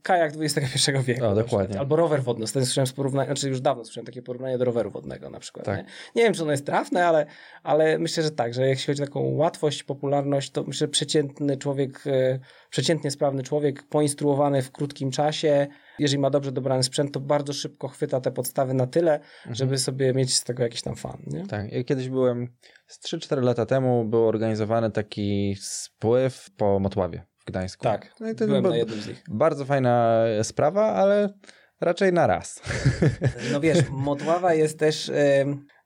kajak 0.02 0.34
XXI 0.40 0.92
wieku. 1.04 1.26
O, 1.26 1.36
dokładnie 1.36 1.80
albo 1.80 1.96
rower 1.96 2.24
wodny. 2.24 2.44
Ostatnio 2.44 2.66
słyszałem 2.66 2.88
porównanie, 2.96 3.28
znaczy 3.28 3.50
już 3.50 3.62
dawno 3.62 3.86
słyszałem 3.86 4.06
takie 4.06 4.22
porównanie 4.22 4.58
do 4.58 4.66
roweru 4.66 4.92
wodnego 4.92 5.30
na 5.30 5.40
przykład. 5.40 5.66
Tak. 5.66 5.78
Nie? 5.78 5.86
nie 6.16 6.24
wiem, 6.24 6.34
czy 6.34 6.42
ono 6.42 6.52
jest 6.52 6.66
trafne, 6.66 7.08
ale, 7.08 7.26
ale 7.64 8.00
myślę, 8.00 8.24
że 8.24 8.32
tak, 8.32 8.54
że 8.54 8.68
jeśli 8.68 8.86
chodzi 8.86 9.04
o 9.04 9.06
taką 9.06 9.20
łatwość, 9.20 9.84
popularność, 9.84 10.52
to 10.52 10.64
myślę, 10.64 10.80
że 10.80 10.88
przeciętny 10.88 11.58
człowiek, 11.58 12.04
e, 12.08 12.40
przeciętnie 12.70 13.12
sprawny 13.12 13.44
człowiek, 13.44 13.84
poinstruowany 13.84 14.62
w 14.62 14.72
krótkim 14.72 15.12
czasie, 15.12 15.68
jeżeli 16.00 16.20
ma 16.20 16.30
dobrze 16.30 16.52
dobrany 16.52 16.84
sprzęt, 16.84 17.12
to 17.12 17.20
bardzo 17.20 17.54
szybko 17.54 17.88
chwyta 17.88 18.22
te 18.22 18.32
podstawy 18.32 18.74
na 18.74 18.88
tyle, 18.88 19.14
mhm. 19.14 19.56
żeby 19.56 19.78
sobie 19.78 20.14
mieć 20.14 20.36
z 20.36 20.44
tego 20.44 20.64
jakiś 20.64 20.82
tam 20.82 20.96
fan. 20.96 21.18
Nie? 21.28 21.48
Tak, 21.48 21.72
ja 21.72 21.84
kiedyś 21.84 22.10
byłem, 22.10 22.48
z 22.88 23.00
3-4 23.00 23.44
lata 23.44 23.66
temu 23.66 24.06
był 24.06 24.28
organizowany 24.28 24.92
taki 24.92 25.56
spływ 25.62 26.50
po 26.58 26.80
Motławie 26.80 27.26
w 27.40 27.46
Gdańsku. 27.46 27.84
Tak, 27.84 28.16
no 28.20 28.30
i 28.30 28.36
to 28.36 28.48
byłem 28.48 28.64
na 28.64 28.78
jednym 28.78 29.02
z 29.02 29.08
nich. 29.08 29.24
Bardzo 29.30 29.66
fajna 29.66 30.24
sprawa, 30.44 30.94
ale 30.94 31.34
raczej 31.82 32.14
na 32.14 32.28
raz. 32.28 32.62
No 33.52 33.60
wiesz, 33.60 33.80
Motława 33.90 34.54
jest 34.54 34.80
też... 34.80 35.12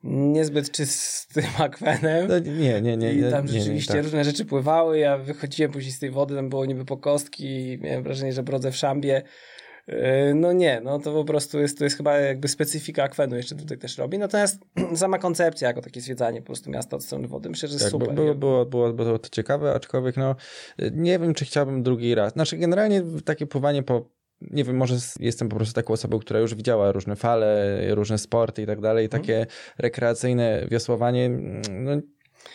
niezbyt 0.03 0.71
czystym 0.71 1.45
akwenem. 1.65 2.27
No, 2.27 2.39
nie, 2.39 2.81
nie, 2.81 2.97
nie. 2.97 3.13
I 3.13 3.31
tam 3.31 3.45
nie, 3.45 3.51
rzeczywiście 3.51 3.93
nie, 3.93 3.99
tak. 3.99 4.05
różne 4.05 4.23
rzeczy 4.23 4.45
pływały. 4.45 4.99
Ja 4.99 5.17
wychodziłem 5.17 5.71
później 5.71 5.91
z 5.91 5.99
tej 5.99 6.11
wody, 6.11 6.35
tam 6.35 6.49
było 6.49 6.65
niby 6.65 6.85
po 6.85 6.97
kostki 6.97 7.77
miałem 7.81 8.03
wrażenie, 8.03 8.33
że 8.33 8.43
brodzę 8.43 8.71
w 8.71 8.75
szambie. 8.75 9.23
Yy, 9.89 10.33
no 10.35 10.53
nie, 10.53 10.81
no 10.81 10.99
to 10.99 11.13
po 11.13 11.25
prostu 11.25 11.59
jest, 11.59 11.77
to 11.77 11.83
jest 11.83 11.97
chyba 11.97 12.17
jakby 12.17 12.47
specyfika 12.47 13.03
akwenu 13.03 13.35
jeszcze 13.35 13.55
tutaj 13.55 13.77
też 13.77 13.97
robi. 13.97 14.17
Natomiast 14.17 14.59
sama 14.95 15.19
koncepcja 15.19 15.67
jako 15.67 15.81
takie 15.81 16.01
zwiedzanie 16.01 16.41
po 16.41 16.45
prostu 16.45 16.69
miasta 16.69 16.95
od 16.95 17.03
strony 17.03 17.27
wody, 17.27 17.49
myślę, 17.49 17.69
że 17.69 17.73
jest 17.73 17.85
tak, 17.85 17.91
super. 17.91 18.13
Było, 18.13 18.35
było, 18.35 18.65
było, 18.65 18.93
było 18.93 19.19
to 19.19 19.29
ciekawe, 19.29 19.73
aczkolwiek 19.73 20.17
no 20.17 20.35
nie 20.91 21.19
wiem, 21.19 21.33
czy 21.33 21.45
chciałbym 21.45 21.83
drugi 21.83 22.15
raz. 22.15 22.33
Znaczy 22.33 22.57
generalnie 22.57 23.03
takie 23.25 23.47
pływanie 23.47 23.83
po 23.83 24.19
nie 24.41 24.63
wiem, 24.63 24.77
może 24.77 24.95
jestem 25.19 25.49
po 25.49 25.55
prostu 25.55 25.73
taką 25.73 25.93
osobą, 25.93 26.19
która 26.19 26.39
już 26.39 26.55
widziała 26.55 26.91
różne 26.91 27.15
fale, 27.15 27.77
różne 27.95 28.17
sporty 28.17 28.61
i 28.61 28.65
tak 28.65 28.81
dalej. 28.81 29.05
Mhm. 29.05 29.21
Takie 29.21 29.45
rekreacyjne 29.77 30.67
wiosłowanie, 30.71 31.25
mm, 31.25 31.61
no 31.83 31.91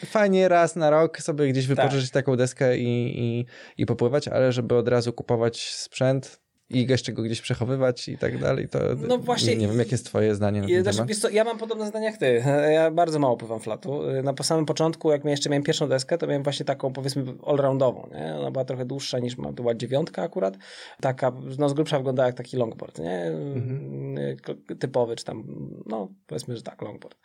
fajnie 0.07 0.49
raz 0.49 0.77
na 0.77 0.91
rok 0.91 1.21
sobie 1.21 1.49
gdzieś 1.49 1.67
wypożyczyć 1.67 2.11
tak. 2.11 2.25
taką 2.25 2.37
deskę 2.37 2.79
i, 2.79 3.21
i, 3.21 3.47
i 3.79 3.87
popływać, 3.87 4.29
ale 4.29 4.53
żeby 4.53 4.75
od 4.75 4.89
razu 4.89 5.13
kupować 5.13 5.75
sprzęt, 5.75 6.44
i 6.71 6.87
jeszcze 6.87 7.13
go 7.13 7.23
gdzieś 7.23 7.41
przechowywać 7.41 8.09
i 8.09 8.19
tak 8.19 8.39
dalej, 8.39 8.69
to 8.69 8.79
no 9.09 9.19
właśnie, 9.19 9.57
nie 9.57 9.69
wiem, 9.69 9.79
jakie 9.79 9.91
jest 9.91 10.07
twoje 10.07 10.35
zdanie 10.35 10.61
na 10.61 10.67
ten 10.69 10.83
znaczy, 10.83 10.99
temat? 10.99 11.17
Co, 11.17 11.31
ja 11.31 11.45
mam 11.45 11.59
podobne 11.59 11.87
zdanie 11.87 12.07
jak 12.07 12.17
ty. 12.17 12.43
Ja 12.73 12.91
bardzo 12.91 13.19
mało 13.19 13.37
pływam 13.37 13.61
flatu. 13.61 14.03
Na 14.23 14.35
samym 14.43 14.67
początku, 14.67 15.11
jak 15.11 15.25
jeszcze 15.25 15.51
miałem 15.51 15.63
pierwszą 15.63 15.89
deskę, 15.89 16.19
to 16.19 16.27
miałem 16.27 16.43
właśnie 16.43 16.67
taką, 16.67 16.93
powiedzmy, 16.93 17.25
allroundową. 17.47 18.09
Nie? 18.15 18.35
Ona 18.35 18.51
była 18.51 18.65
trochę 18.65 18.85
dłuższa 18.85 19.19
niż 19.19 19.37
ma, 19.37 19.53
była 19.53 19.75
dziewiątka 19.75 20.23
akurat. 20.23 20.59
Taka, 21.01 21.33
no 21.59 21.69
z 21.69 21.73
grubsza 21.73 21.99
wyglądała 21.99 22.27
jak 22.27 22.37
taki 22.37 22.57
longboard, 22.57 22.99
nie? 22.99 23.23
Mhm. 23.23 24.37
Typowy, 24.79 25.17
czy 25.17 25.25
tam, 25.25 25.45
no 25.87 26.09
powiedzmy, 26.27 26.57
że 26.57 26.63
tak, 26.63 26.83
longboard. 26.83 27.19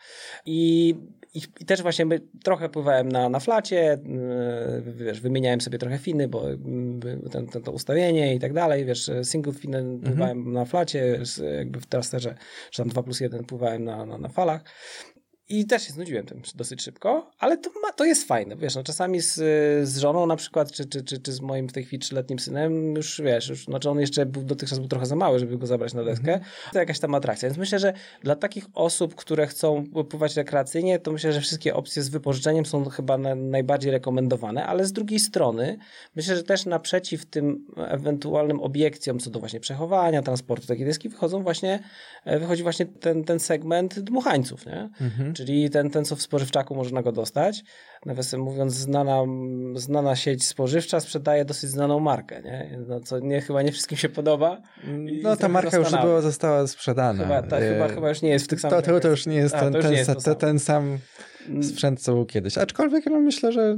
I, 0.45 0.95
i, 1.33 1.41
i 1.59 1.65
też 1.65 1.81
właśnie 1.81 2.05
trochę 2.43 2.69
pływałem 2.69 3.09
na, 3.09 3.29
na 3.29 3.39
flacie, 3.39 3.99
wiesz, 4.81 5.21
wymieniałem 5.21 5.61
sobie 5.61 5.77
trochę 5.77 5.97
finy, 5.97 6.27
bo 6.27 6.43
ten, 7.31 7.47
ten, 7.47 7.61
to 7.63 7.71
ustawienie 7.71 8.35
i 8.35 8.39
tak 8.39 8.53
dalej, 8.53 8.85
wiesz, 8.85 9.11
single 9.29 9.53
fin 9.53 9.75
mhm. 9.75 10.01
pływałem 10.01 10.53
na 10.53 10.65
flacie, 10.65 11.19
jakby 11.57 11.79
w 11.79 11.85
trasterze, 11.85 12.35
czy 12.71 12.81
tam 12.81 12.89
2 12.89 13.03
plus 13.03 13.19
1 13.19 13.45
pływałem 13.45 13.83
na, 13.83 14.05
na, 14.05 14.17
na 14.17 14.29
falach. 14.29 14.61
I 15.51 15.65
też 15.65 15.83
się 15.83 15.93
znudziłem 15.93 16.25
tym 16.25 16.41
dosyć 16.55 16.81
szybko, 16.81 17.31
ale 17.39 17.57
to, 17.57 17.69
ma, 17.81 17.91
to 17.91 18.05
jest 18.05 18.27
fajne. 18.27 18.55
Wiesz, 18.55 18.75
no, 18.75 18.83
czasami 18.83 19.21
z, 19.21 19.33
z 19.89 19.97
żoną 19.97 20.25
na 20.25 20.35
przykład, 20.35 20.71
czy, 20.71 20.85
czy, 20.85 21.03
czy, 21.03 21.19
czy 21.19 21.31
z 21.31 21.41
moim 21.41 21.69
w 21.69 21.73
tej 21.73 21.83
chwili 21.83 21.99
trzyletnim 21.99 22.39
synem, 22.39 22.95
już 22.95 23.21
wiesz, 23.21 23.49
już, 23.49 23.65
znaczy 23.65 23.89
on 23.89 23.99
jeszcze 23.99 24.25
był, 24.25 24.43
dotychczas 24.43 24.79
był 24.79 24.87
trochę 24.87 25.05
za 25.05 25.15
mały, 25.15 25.39
żeby 25.39 25.57
go 25.57 25.67
zabrać 25.67 25.93
na 25.93 26.03
deskę, 26.03 26.33
mm 26.33 26.39
-hmm. 26.39 26.71
to 26.73 26.79
jakaś 26.79 26.99
tam 26.99 27.15
atrakcja. 27.15 27.49
Więc 27.49 27.57
myślę, 27.57 27.79
że 27.79 27.93
dla 28.23 28.35
takich 28.35 28.65
osób, 28.73 29.15
które 29.15 29.47
chcą 29.47 29.83
pływać 30.09 30.35
rekreacyjnie, 30.35 30.99
to 30.99 31.11
myślę, 31.11 31.33
że 31.33 31.41
wszystkie 31.41 31.75
opcje 31.75 32.03
z 32.03 32.09
wypożyczeniem 32.09 32.65
są 32.65 32.85
chyba 32.85 33.17
na, 33.17 33.35
najbardziej 33.35 33.91
rekomendowane, 33.91 34.65
ale 34.65 34.85
z 34.85 34.91
drugiej 34.91 35.19
strony 35.19 35.77
myślę, 36.15 36.35
że 36.35 36.43
też 36.43 36.65
naprzeciw 36.65 37.25
tym 37.25 37.65
ewentualnym 37.77 38.59
obiekcjom 38.59 39.19
co 39.19 39.29
do 39.29 39.39
właśnie 39.39 39.59
przechowania, 39.59 40.21
transportu 40.21 40.67
takiej 40.67 40.85
deski 40.85 41.09
wychodzą 41.09 41.43
właśnie, 41.43 41.79
e, 42.25 42.39
wychodzi 42.39 42.63
właśnie 42.63 42.85
ten, 42.85 43.23
ten 43.23 43.39
segment 43.39 43.99
dmuchańców, 43.99 44.65
nie? 44.65 44.89
Mm 45.01 45.11
-hmm 45.19 45.38
czyli 45.39 45.69
ten, 45.69 45.89
ten 45.89 46.05
co 46.05 46.15
w 46.15 46.21
spożywczaku 46.21 46.75
można 46.75 47.01
go 47.01 47.11
dostać. 47.11 47.63
Nawiasem 48.05 48.41
mówiąc, 48.41 48.73
znana, 48.73 49.23
znana 49.75 50.15
sieć 50.15 50.45
spożywcza 50.45 50.99
sprzedaje 50.99 51.45
dosyć 51.45 51.69
znaną 51.69 51.99
markę, 51.99 52.41
nie? 52.41 52.79
No, 52.87 52.99
co 52.99 53.19
nie, 53.19 53.41
chyba 53.41 53.61
nie 53.61 53.71
wszystkim 53.71 53.97
się 53.97 54.09
podoba. 54.09 54.61
No 55.23 55.35
ta 55.35 55.47
marka 55.47 55.77
już 55.77 55.91
była, 55.91 56.21
została 56.21 56.67
sprzedana. 56.67 57.23
Chyba, 57.23 57.41
ta, 57.41 57.59
chyba, 57.59 57.85
e, 57.85 57.89
chyba 57.89 58.09
już 58.09 58.21
nie 58.21 58.29
jest 58.29 58.45
w 58.45 58.47
tych 58.47 58.61
samych... 58.61 58.85
To, 58.85 58.91
to, 58.91 58.99
to 58.99 59.07
już 59.07 59.25
nie 59.25 59.35
jest, 59.35 59.55
A, 59.55 59.59
ten, 59.59 59.73
ten, 59.73 59.93
jest 59.93 60.11
ten, 60.39 60.59
sam. 60.59 60.97
Sprzęt, 61.61 62.01
co 62.01 62.13
był 62.13 62.25
kiedyś. 62.25 62.57
Aczkolwiek 62.57 63.05
no 63.05 63.19
myślę, 63.19 63.51
że 63.51 63.77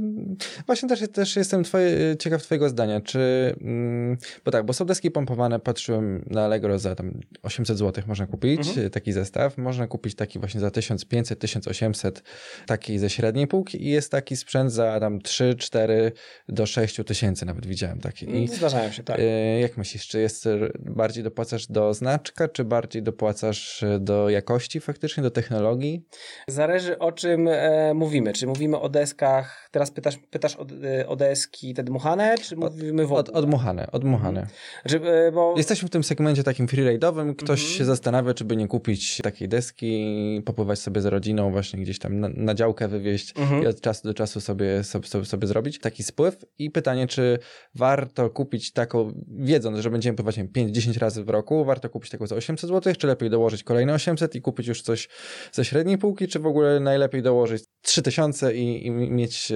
właśnie 0.66 0.88
też, 0.88 1.00
też 1.12 1.36
jestem 1.36 1.64
twoje, 1.64 2.16
ciekaw 2.18 2.42
twojego 2.42 2.68
zdania, 2.68 3.00
czy 3.00 3.54
mm, 3.60 4.16
bo 4.44 4.50
tak, 4.50 4.66
bo 4.66 4.72
są 4.72 4.84
deski 4.84 5.10
pompowane, 5.10 5.60
patrzyłem 5.60 6.24
na 6.30 6.44
Allegro 6.44 6.78
za 6.78 6.94
tam 6.94 7.20
800 7.42 7.78
zł 7.78 8.04
można 8.06 8.26
kupić 8.26 8.68
mhm. 8.68 8.90
taki 8.90 9.12
zestaw, 9.12 9.58
można 9.58 9.86
kupić 9.86 10.14
taki 10.14 10.38
właśnie 10.38 10.60
za 10.60 10.70
1500, 10.70 11.38
1800 11.38 12.22
taki 12.66 12.98
ze 12.98 13.10
średniej 13.10 13.46
półki 13.46 13.84
i 13.86 13.90
jest 13.90 14.10
taki 14.10 14.36
sprzęt 14.36 14.72
za 14.72 15.00
tam 15.00 15.20
3, 15.20 15.54
4 15.54 16.12
do 16.48 16.66
6 16.66 17.00
tysięcy 17.06 17.46
nawet 17.46 17.66
widziałem 17.66 18.00
taki. 18.00 18.30
I, 18.30 18.46
no, 18.46 18.54
Zdarzają 18.54 18.90
się, 18.90 19.02
tak. 19.02 19.18
Y, 19.18 19.58
jak 19.60 19.76
myślisz, 19.76 20.08
czy 20.08 20.20
jest 20.20 20.48
bardziej 20.78 21.24
dopłacasz 21.24 21.66
do 21.66 21.94
znaczka, 21.94 22.48
czy 22.48 22.64
bardziej 22.64 23.02
dopłacasz 23.02 23.84
do 24.00 24.30
jakości 24.30 24.80
faktycznie, 24.80 25.22
do 25.22 25.30
technologii? 25.30 26.04
Zależy 26.48 26.98
o 26.98 27.12
czym 27.12 27.48
e, 27.52 27.94
mówimy? 27.94 28.32
Czy 28.32 28.46
mówimy 28.46 28.80
o 28.80 28.88
deskach, 28.88 29.61
teraz 29.72 29.90
pytasz, 29.90 30.18
pytasz 30.30 30.56
o, 30.56 30.66
o 31.06 31.16
deski 31.16 31.74
te 31.74 31.82
dmuchane, 31.82 32.38
czy 32.38 32.56
mówimy 32.56 33.02
w 33.02 33.06
ogóle? 33.06 33.20
Od, 33.20 33.28
odmuchane, 33.28 33.90
odmuchane. 33.92 34.40
Mhm. 34.40 34.58
Znaczy, 34.86 35.10
e, 35.10 35.32
bo... 35.32 35.54
Jesteśmy 35.56 35.88
w 35.88 35.90
tym 35.90 36.04
segmencie 36.04 36.44
takim 36.44 36.66
freeride'owym, 36.66 37.36
ktoś 37.36 37.60
mhm. 37.60 37.78
się 37.78 37.84
zastanawia, 37.84 38.34
czy 38.34 38.44
by 38.44 38.56
nie 38.56 38.68
kupić 38.68 39.20
takiej 39.22 39.48
deski, 39.48 40.42
popływać 40.44 40.78
sobie 40.78 41.00
z 41.00 41.06
rodziną, 41.06 41.52
właśnie 41.52 41.80
gdzieś 41.80 41.98
tam 41.98 42.20
na, 42.20 42.28
na 42.28 42.54
działkę 42.54 42.88
wywieźć 42.88 43.38
mhm. 43.38 43.62
i 43.62 43.66
od 43.66 43.80
czasu 43.80 44.08
do 44.08 44.14
czasu 44.14 44.40
sobie, 44.40 44.84
sobie, 44.84 45.24
sobie, 45.24 45.46
zrobić 45.46 45.78
taki 45.78 46.02
spływ 46.02 46.44
i 46.58 46.70
pytanie, 46.70 47.06
czy 47.06 47.38
warto 47.74 48.30
kupić 48.30 48.72
taką, 48.72 49.12
wiedząc, 49.28 49.78
że 49.78 49.90
będziemy 49.90 50.16
pływać 50.16 50.38
5-10 50.38 50.98
razy 50.98 51.24
w 51.24 51.28
roku, 51.28 51.64
warto 51.64 51.88
kupić 51.88 52.10
taką 52.10 52.26
za 52.26 52.36
800 52.36 52.70
zł, 52.70 52.94
czy 52.98 53.06
lepiej 53.06 53.30
dołożyć 53.30 53.64
kolejne 53.64 53.94
800 53.94 54.34
i 54.34 54.42
kupić 54.42 54.66
już 54.66 54.82
coś 54.82 55.08
ze 55.52 55.64
średniej 55.64 55.98
półki, 55.98 56.28
czy 56.28 56.38
w 56.38 56.46
ogóle 56.46 56.80
najlepiej 56.80 57.22
dołożyć 57.22 57.64
3000 57.82 58.54
i, 58.54 58.86
i 58.86 58.90
mieć, 58.90 59.52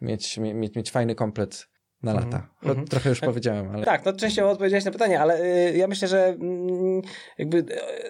mieć, 0.00 0.38
mieć, 0.38 0.74
mieć 0.74 0.90
fajny 0.90 1.14
komplet 1.14 1.68
na 2.02 2.14
lata. 2.14 2.46
Mm 2.62 2.76
-hmm. 2.76 2.88
Trochę 2.88 3.08
już 3.08 3.20
powiedziałem, 3.20 3.70
ale... 3.74 3.84
Tak, 3.84 4.04
no 4.04 4.12
częściowo 4.12 4.50
odpowiedziałeś 4.50 4.84
na 4.84 4.90
pytanie, 4.90 5.20
ale 5.20 5.40
y, 5.42 5.76
ja 5.76 5.86
myślę, 5.86 6.08
że 6.08 6.28
y, 6.28 6.36
jakby 7.38 7.58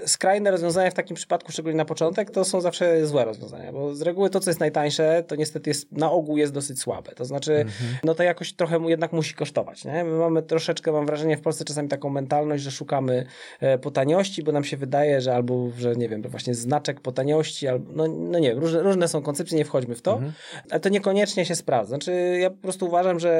y, 0.04 0.08
skrajne 0.08 0.50
rozwiązania 0.50 0.90
w 0.90 0.94
takim 0.94 1.16
przypadku, 1.16 1.52
szczególnie 1.52 1.76
na 1.76 1.84
początek, 1.84 2.30
to 2.30 2.44
są 2.44 2.60
zawsze 2.60 3.06
złe 3.06 3.24
rozwiązania, 3.24 3.72
bo 3.72 3.94
z 3.94 4.02
reguły 4.02 4.30
to, 4.30 4.40
co 4.40 4.50
jest 4.50 4.60
najtańsze, 4.60 5.24
to 5.26 5.36
niestety 5.36 5.70
jest, 5.70 5.92
na 5.92 6.10
ogół 6.10 6.36
jest 6.36 6.52
dosyć 6.52 6.80
słabe. 6.80 7.12
To 7.12 7.24
znaczy, 7.24 7.52
mm 7.54 7.68
-hmm. 7.68 7.98
no 8.04 8.14
to 8.14 8.22
jakoś 8.22 8.52
trochę 8.52 8.78
mu 8.78 8.90
jednak 8.90 9.12
musi 9.12 9.34
kosztować, 9.34 9.84
nie? 9.84 10.04
My 10.04 10.18
mamy 10.18 10.42
troszeczkę, 10.42 10.92
mam 10.92 11.06
wrażenie, 11.06 11.36
w 11.36 11.40
Polsce 11.40 11.64
czasami 11.64 11.88
taką 11.88 12.10
mentalność, 12.10 12.62
że 12.62 12.70
szukamy 12.70 13.26
e, 13.60 13.78
po 13.78 13.90
taniości, 13.90 14.42
bo 14.42 14.52
nam 14.52 14.64
się 14.64 14.76
wydaje, 14.76 15.20
że 15.20 15.34
albo, 15.34 15.70
że 15.78 15.96
nie 15.96 16.08
wiem, 16.08 16.22
właśnie 16.22 16.54
znaczek 16.54 17.00
po 17.00 17.12
taniości, 17.12 17.68
albo, 17.68 17.92
no, 17.92 18.08
no 18.08 18.38
nie 18.38 18.48
wiem, 18.48 18.58
różne, 18.58 18.82
różne 18.82 19.08
są 19.08 19.22
koncepcje, 19.22 19.58
nie 19.58 19.64
wchodźmy 19.64 19.94
w 19.94 20.02
to, 20.02 20.16
mm 20.16 20.30
-hmm. 20.30 20.32
ale 20.70 20.80
to 20.80 20.88
niekoniecznie 20.88 21.44
się 21.44 21.54
sprawdza. 21.54 21.88
Znaczy, 21.88 22.38
ja 22.40 22.50
po 22.50 22.56
prostu 22.56 22.86
uważam, 22.86 23.20
że 23.20 23.30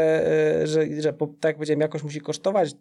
że, 0.65 0.87
że 1.01 1.13
tak 1.13 1.45
jak 1.45 1.57
powiedziałem, 1.57 1.81
jakoś 1.81 2.03
musi 2.03 2.21
kosztować, 2.21 2.75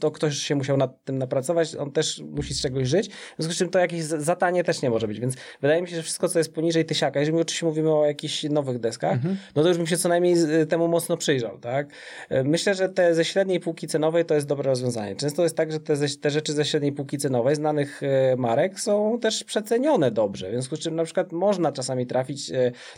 to 0.00 0.10
ktoś 0.10 0.36
się 0.36 0.54
musiał 0.54 0.76
nad 0.76 1.04
tym 1.04 1.18
napracować, 1.18 1.74
on 1.74 1.92
też 1.92 2.20
musi 2.20 2.54
z 2.54 2.62
czegoś 2.62 2.88
żyć, 2.88 3.08
w 3.08 3.34
związku 3.38 3.54
z 3.54 3.58
czym 3.58 3.68
to 3.68 3.78
jakieś 3.78 4.02
zatanie 4.02 4.64
też 4.64 4.82
nie 4.82 4.90
może 4.90 5.08
być, 5.08 5.20
więc 5.20 5.34
wydaje 5.62 5.82
mi 5.82 5.88
się, 5.88 5.96
że 5.96 6.02
wszystko, 6.02 6.28
co 6.28 6.38
jest 6.38 6.54
poniżej 6.54 6.84
tysiaka, 6.84 7.20
jeżeli 7.20 7.40
oczywiście 7.40 7.66
mówimy 7.66 7.94
o 7.94 8.06
jakichś 8.06 8.44
nowych 8.44 8.78
deskach, 8.78 9.12
mhm. 9.12 9.36
no 9.56 9.62
to 9.62 9.68
już 9.68 9.76
bym 9.76 9.86
się 9.86 9.96
co 9.96 10.08
najmniej 10.08 10.36
temu 10.68 10.88
mocno 10.88 11.16
przyjrzał, 11.16 11.58
tak? 11.58 11.88
E, 12.28 12.44
myślę, 12.44 12.74
że 12.74 12.88
te 12.88 13.14
ze 13.14 13.24
średniej 13.24 13.60
półki 13.60 13.86
cenowej 13.86 14.24
to 14.24 14.34
jest 14.34 14.46
dobre 14.46 14.70
rozwiązanie. 14.70 15.16
Często 15.16 15.42
jest 15.42 15.56
tak, 15.56 15.72
że 15.72 15.80
te, 15.80 15.96
te 16.20 16.30
rzeczy 16.30 16.52
ze 16.52 16.64
średniej 16.64 16.92
półki 16.92 17.18
cenowej, 17.18 17.56
znanych 17.56 18.02
e, 18.02 18.36
marek, 18.36 18.80
są 18.80 19.18
też 19.20 19.44
przecenione 19.44 20.10
dobrze, 20.10 20.48
w 20.48 20.50
związku 20.50 20.76
z 20.76 20.78
czym 20.78 20.96
na 20.96 21.04
przykład 21.04 21.32
można 21.32 21.72
czasami 21.72 22.06
trafić 22.06 22.52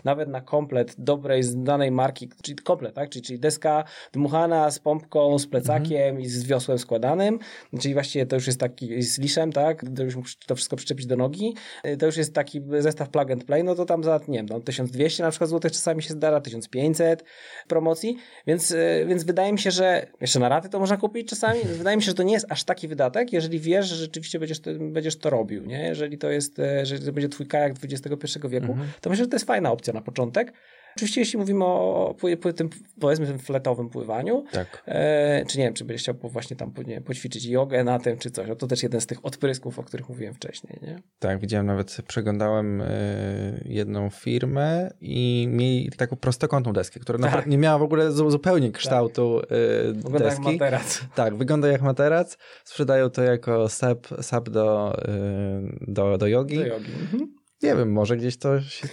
nawet 0.04 0.28
na 0.28 0.40
komplet 0.40 0.94
dobrej, 0.98 1.42
znanej 1.42 1.90
marki, 1.90 2.28
czyli 2.42 2.56
komplet, 2.56 2.94
tak? 2.94 3.10
Czyli, 3.10 3.22
czyli 3.22 3.38
deska 3.38 3.77
dmuchana 4.12 4.70
z 4.70 4.78
pompką, 4.78 5.38
z 5.38 5.46
plecakiem 5.46 6.08
mhm. 6.08 6.20
i 6.20 6.26
z 6.26 6.44
wiosłem 6.44 6.78
składanym, 6.78 7.38
czyli 7.80 7.94
właściwie 7.94 8.26
to 8.26 8.36
już 8.36 8.46
jest 8.46 8.60
taki, 8.60 9.02
z 9.02 9.18
liszem, 9.18 9.52
tak, 9.52 9.84
to 9.96 10.02
już 10.02 10.16
musisz 10.16 10.36
to 10.36 10.54
wszystko 10.54 10.76
przyczepić 10.76 11.06
do 11.06 11.16
nogi, 11.16 11.54
y, 11.86 11.96
to 11.96 12.06
już 12.06 12.16
jest 12.16 12.34
taki 12.34 12.62
zestaw 12.78 13.08
plug 13.08 13.30
and 13.30 13.44
play, 13.44 13.64
no 13.64 13.74
to 13.74 13.84
tam 13.84 14.04
za, 14.04 14.20
nie 14.28 14.38
wiem, 14.38 14.46
no 14.50 14.60
1200 14.60 15.22
na 15.22 15.30
przykład 15.30 15.50
złotych 15.50 15.72
czasami 15.72 16.02
się 16.02 16.14
zdarza, 16.14 16.40
1500 16.40 17.24
promocji, 17.68 18.16
więc, 18.46 18.70
y, 18.70 19.04
więc 19.08 19.24
wydaje 19.24 19.52
mi 19.52 19.58
się, 19.58 19.70
że 19.70 20.06
jeszcze 20.20 20.40
na 20.40 20.48
raty 20.48 20.68
to 20.68 20.78
można 20.78 20.96
kupić 20.96 21.28
czasami, 21.28 21.60
wydaje 21.78 21.96
mi 21.96 22.02
się, 22.02 22.06
że 22.06 22.14
to 22.14 22.22
nie 22.22 22.32
jest 22.32 22.46
aż 22.48 22.64
taki 22.64 22.88
wydatek, 22.88 23.32
jeżeli 23.32 23.60
wiesz, 23.60 23.86
że 23.86 23.96
rzeczywiście 23.96 24.38
będziesz 24.38 24.60
to, 24.60 24.70
będziesz 24.80 25.18
to 25.18 25.30
robił, 25.30 25.64
nie, 25.64 25.82
jeżeli 25.82 26.18
to 26.18 26.30
jest, 26.30 26.58
y, 26.58 26.62
jeżeli 26.78 27.06
to 27.06 27.12
będzie 27.12 27.28
twój 27.28 27.46
kajak 27.46 27.72
XXI 27.84 28.38
wieku, 28.48 28.72
mhm. 28.72 28.88
to 29.00 29.10
myślę, 29.10 29.24
że 29.24 29.28
to 29.28 29.36
jest 29.36 29.46
fajna 29.46 29.72
opcja 29.72 29.92
na 29.92 30.00
początek, 30.00 30.52
Oczywiście 30.98 31.20
jeśli 31.20 31.38
mówimy 31.38 31.64
o, 31.64 32.14
o 32.44 32.52
tym, 32.52 32.70
powiedzmy, 33.00 33.26
tym 33.26 33.38
fletowym 33.38 33.88
pływaniu, 33.88 34.44
tak. 34.52 34.82
e, 34.86 35.44
czy 35.46 35.58
nie 35.58 35.64
wiem, 35.64 35.74
czy 35.74 35.84
byś 35.84 36.02
chciał 36.02 36.14
właśnie 36.22 36.56
tam 36.56 36.72
nie, 36.86 37.00
poćwiczyć 37.00 37.44
jogę 37.44 37.84
na 37.84 37.98
tym, 37.98 38.18
czy 38.18 38.30
coś, 38.30 38.48
no 38.48 38.56
to 38.56 38.66
też 38.66 38.82
jeden 38.82 39.00
z 39.00 39.06
tych 39.06 39.24
odprysków, 39.24 39.78
o 39.78 39.82
których 39.82 40.08
mówiłem 40.08 40.34
wcześniej, 40.34 40.78
nie? 40.82 41.02
Tak, 41.18 41.40
widziałem 41.40 41.66
nawet, 41.66 41.96
przeglądałem 42.08 42.80
y, 42.80 43.62
jedną 43.64 44.10
firmę 44.10 44.90
i 45.00 45.46
mieli 45.50 45.90
taką 45.90 46.16
prostokątną 46.16 46.72
deskę, 46.72 47.00
która 47.00 47.18
tak. 47.18 47.46
nie 47.46 47.58
miała 47.58 47.78
w 47.78 47.82
ogóle 47.82 48.12
zupełnie 48.12 48.72
kształtu 48.72 49.40
tak. 49.40 49.52
y, 49.52 49.92
wygląda 49.92 50.18
deski. 50.18 50.44
jak 50.44 50.52
materac. 50.52 51.00
Tak, 51.14 51.36
wygląda 51.36 51.68
jak 51.68 51.82
materac. 51.82 52.38
Sprzedają 52.64 53.10
to 53.10 53.22
jako 53.22 53.68
sap, 53.68 54.06
sap 54.20 54.48
do, 54.48 54.96
y, 55.02 55.92
do, 55.92 56.18
do 56.18 56.26
jogi. 56.26 56.56
Do 56.56 56.66
jogi. 56.66 56.92
Mhm. 57.00 57.34
Nie 57.62 57.76
wiem, 57.76 57.92
może 57.92 58.16
gdzieś 58.16 58.38
to 58.38 58.60
się 58.60 58.88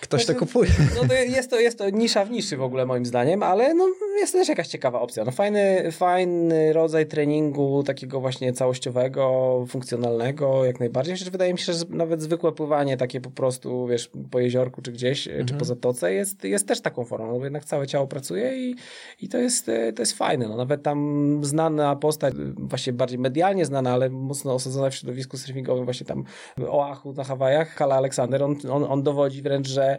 Ktoś 0.00 0.26
to 0.26 0.34
kupuje. 0.34 0.70
No 0.96 1.08
to 1.08 1.14
jest, 1.14 1.50
to 1.50 1.60
jest 1.60 1.78
to 1.78 1.90
nisza 1.90 2.24
w 2.24 2.30
niszy 2.30 2.56
w 2.56 2.62
ogóle 2.62 2.86
moim 2.86 3.06
zdaniem, 3.06 3.42
ale 3.42 3.74
no 3.74 3.88
jest 4.20 4.32
to 4.32 4.38
też 4.38 4.48
jakaś 4.48 4.68
ciekawa 4.68 5.00
opcja. 5.00 5.24
No 5.24 5.30
fajny, 5.30 5.92
fajny 5.92 6.72
rodzaj 6.72 7.06
treningu 7.06 7.82
takiego 7.82 8.20
właśnie 8.20 8.52
całościowego, 8.52 9.64
funkcjonalnego 9.68 10.64
jak 10.64 10.80
najbardziej. 10.80 11.14
Przecież 11.14 11.32
wydaje 11.32 11.52
mi 11.52 11.58
się, 11.58 11.72
że 11.72 11.84
nawet 11.88 12.22
zwykłe 12.22 12.52
pływanie 12.52 12.96
takie 12.96 13.20
po 13.20 13.30
prostu, 13.30 13.86
wiesz, 13.86 14.10
po 14.30 14.40
jeziorku 14.40 14.82
czy 14.82 14.92
gdzieś, 14.92 15.28
mhm. 15.28 15.46
czy 15.46 15.54
po 15.54 15.64
zatoce 15.64 16.12
jest, 16.12 16.44
jest 16.44 16.68
też 16.68 16.80
taką 16.80 17.04
formą, 17.04 17.32
no 17.32 17.38
bo 17.38 17.44
jednak 17.44 17.64
całe 17.64 17.86
ciało 17.86 18.06
pracuje 18.06 18.68
i, 18.68 18.76
i 19.20 19.28
to, 19.28 19.38
jest, 19.38 19.66
to 19.66 20.02
jest 20.02 20.12
fajne. 20.12 20.48
No 20.48 20.56
nawet 20.56 20.82
tam 20.82 21.40
znana 21.42 21.96
postać, 21.96 22.34
właśnie 22.56 22.92
bardziej 22.92 23.18
medialnie 23.18 23.64
znana, 23.64 23.92
ale 23.92 24.10
mocno 24.10 24.54
osadzona 24.54 24.90
w 24.90 24.94
środowisku 24.94 25.36
surfingowym, 25.36 25.84
właśnie 25.84 26.06
tam 26.06 26.24
Oahu 26.68 27.12
na 27.12 27.24
Hawajach, 27.24 27.68
Hala 27.74 27.94
Aleksander, 27.94 28.42
on, 28.42 28.56
on, 28.70 28.84
on 28.84 29.02
dowodzi 29.02 29.42
wręcz, 29.42 29.68
że 29.68 29.89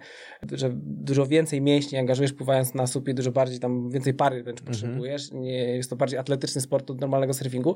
że, 0.51 0.69
dużo 0.83 1.25
więcej 1.25 1.61
mięśni 1.61 1.97
angażujesz 1.97 2.33
pływając 2.33 2.73
na 2.73 2.87
supie, 2.87 3.13
dużo 3.13 3.31
bardziej 3.31 3.59
tam 3.59 3.89
więcej 3.89 4.13
pary 4.13 4.43
wręcz 4.43 4.59
mhm. 4.59 4.73
potrzebujesz. 4.73 5.31
Nie, 5.31 5.75
jest 5.75 5.89
to 5.89 5.95
bardziej 5.95 6.19
atletyczny 6.19 6.61
sport 6.61 6.91
od 6.91 7.01
normalnego 7.01 7.33
surfingu. 7.33 7.75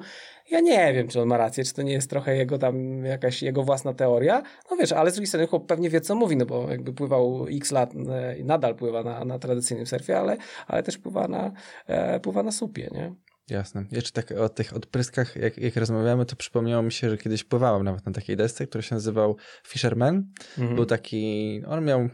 Ja 0.51 0.60
nie 0.60 0.93
wiem, 0.93 1.08
czy 1.08 1.21
on 1.21 1.28
ma 1.28 1.38
rację, 1.38 1.63
czy 1.63 1.73
to 1.73 1.82
nie 1.82 1.93
jest 1.93 2.10
trochę 2.10 2.36
jego 2.38 2.58
tam 2.58 3.06
jakaś 3.06 3.43
jego 3.43 3.63
własna 3.63 3.93
teoria. 3.93 4.43
No 4.71 4.78
wiesz, 4.78 4.91
ale 4.91 5.12
z 5.12 5.13
drugiej 5.13 5.28
strony 5.28 5.47
chłop 5.47 5.67
pewnie 5.67 5.89
wie, 5.89 6.01
co 6.01 6.15
mówi, 6.15 6.38
no 6.38 6.45
bo 6.45 6.69
jakby 6.69 6.93
pływał 6.93 7.47
x 7.47 7.71
lat 7.71 7.93
e, 8.10 8.38
i 8.38 8.43
nadal 8.43 8.75
pływa 8.75 9.04
na, 9.04 9.25
na 9.25 9.39
tradycyjnym 9.39 9.88
surfie, 9.88 10.19
ale, 10.19 10.38
ale 10.67 10.84
też 10.84 10.97
pływa 10.97 11.28
na, 11.28 11.51
e, 11.88 12.19
pływa 12.19 12.43
na 12.43 12.51
supie, 12.51 12.89
nie? 12.91 13.24
Jasne. 13.49 13.86
Jeszcze 13.91 14.12
tak 14.12 14.31
o 14.31 14.49
tych 14.49 14.75
odpryskach, 14.75 15.36
jak, 15.36 15.58
jak 15.58 15.75
rozmawiamy, 15.75 16.25
to 16.25 16.36
przypomniało 16.36 16.84
mi 16.84 16.91
się, 16.91 17.10
że 17.10 17.17
kiedyś 17.17 17.43
pływałem 17.43 17.84
nawet 17.84 18.05
na 18.05 18.12
takiej 18.12 18.38
desce, 18.38 18.67
który 18.67 18.84
się 18.84 18.95
nazywał 18.95 19.38
Fisherman. 19.67 20.31
Mhm. 20.58 20.75
Był 20.75 20.86
taki, 20.86 21.62
on 21.67 21.86
miał, 21.86 22.10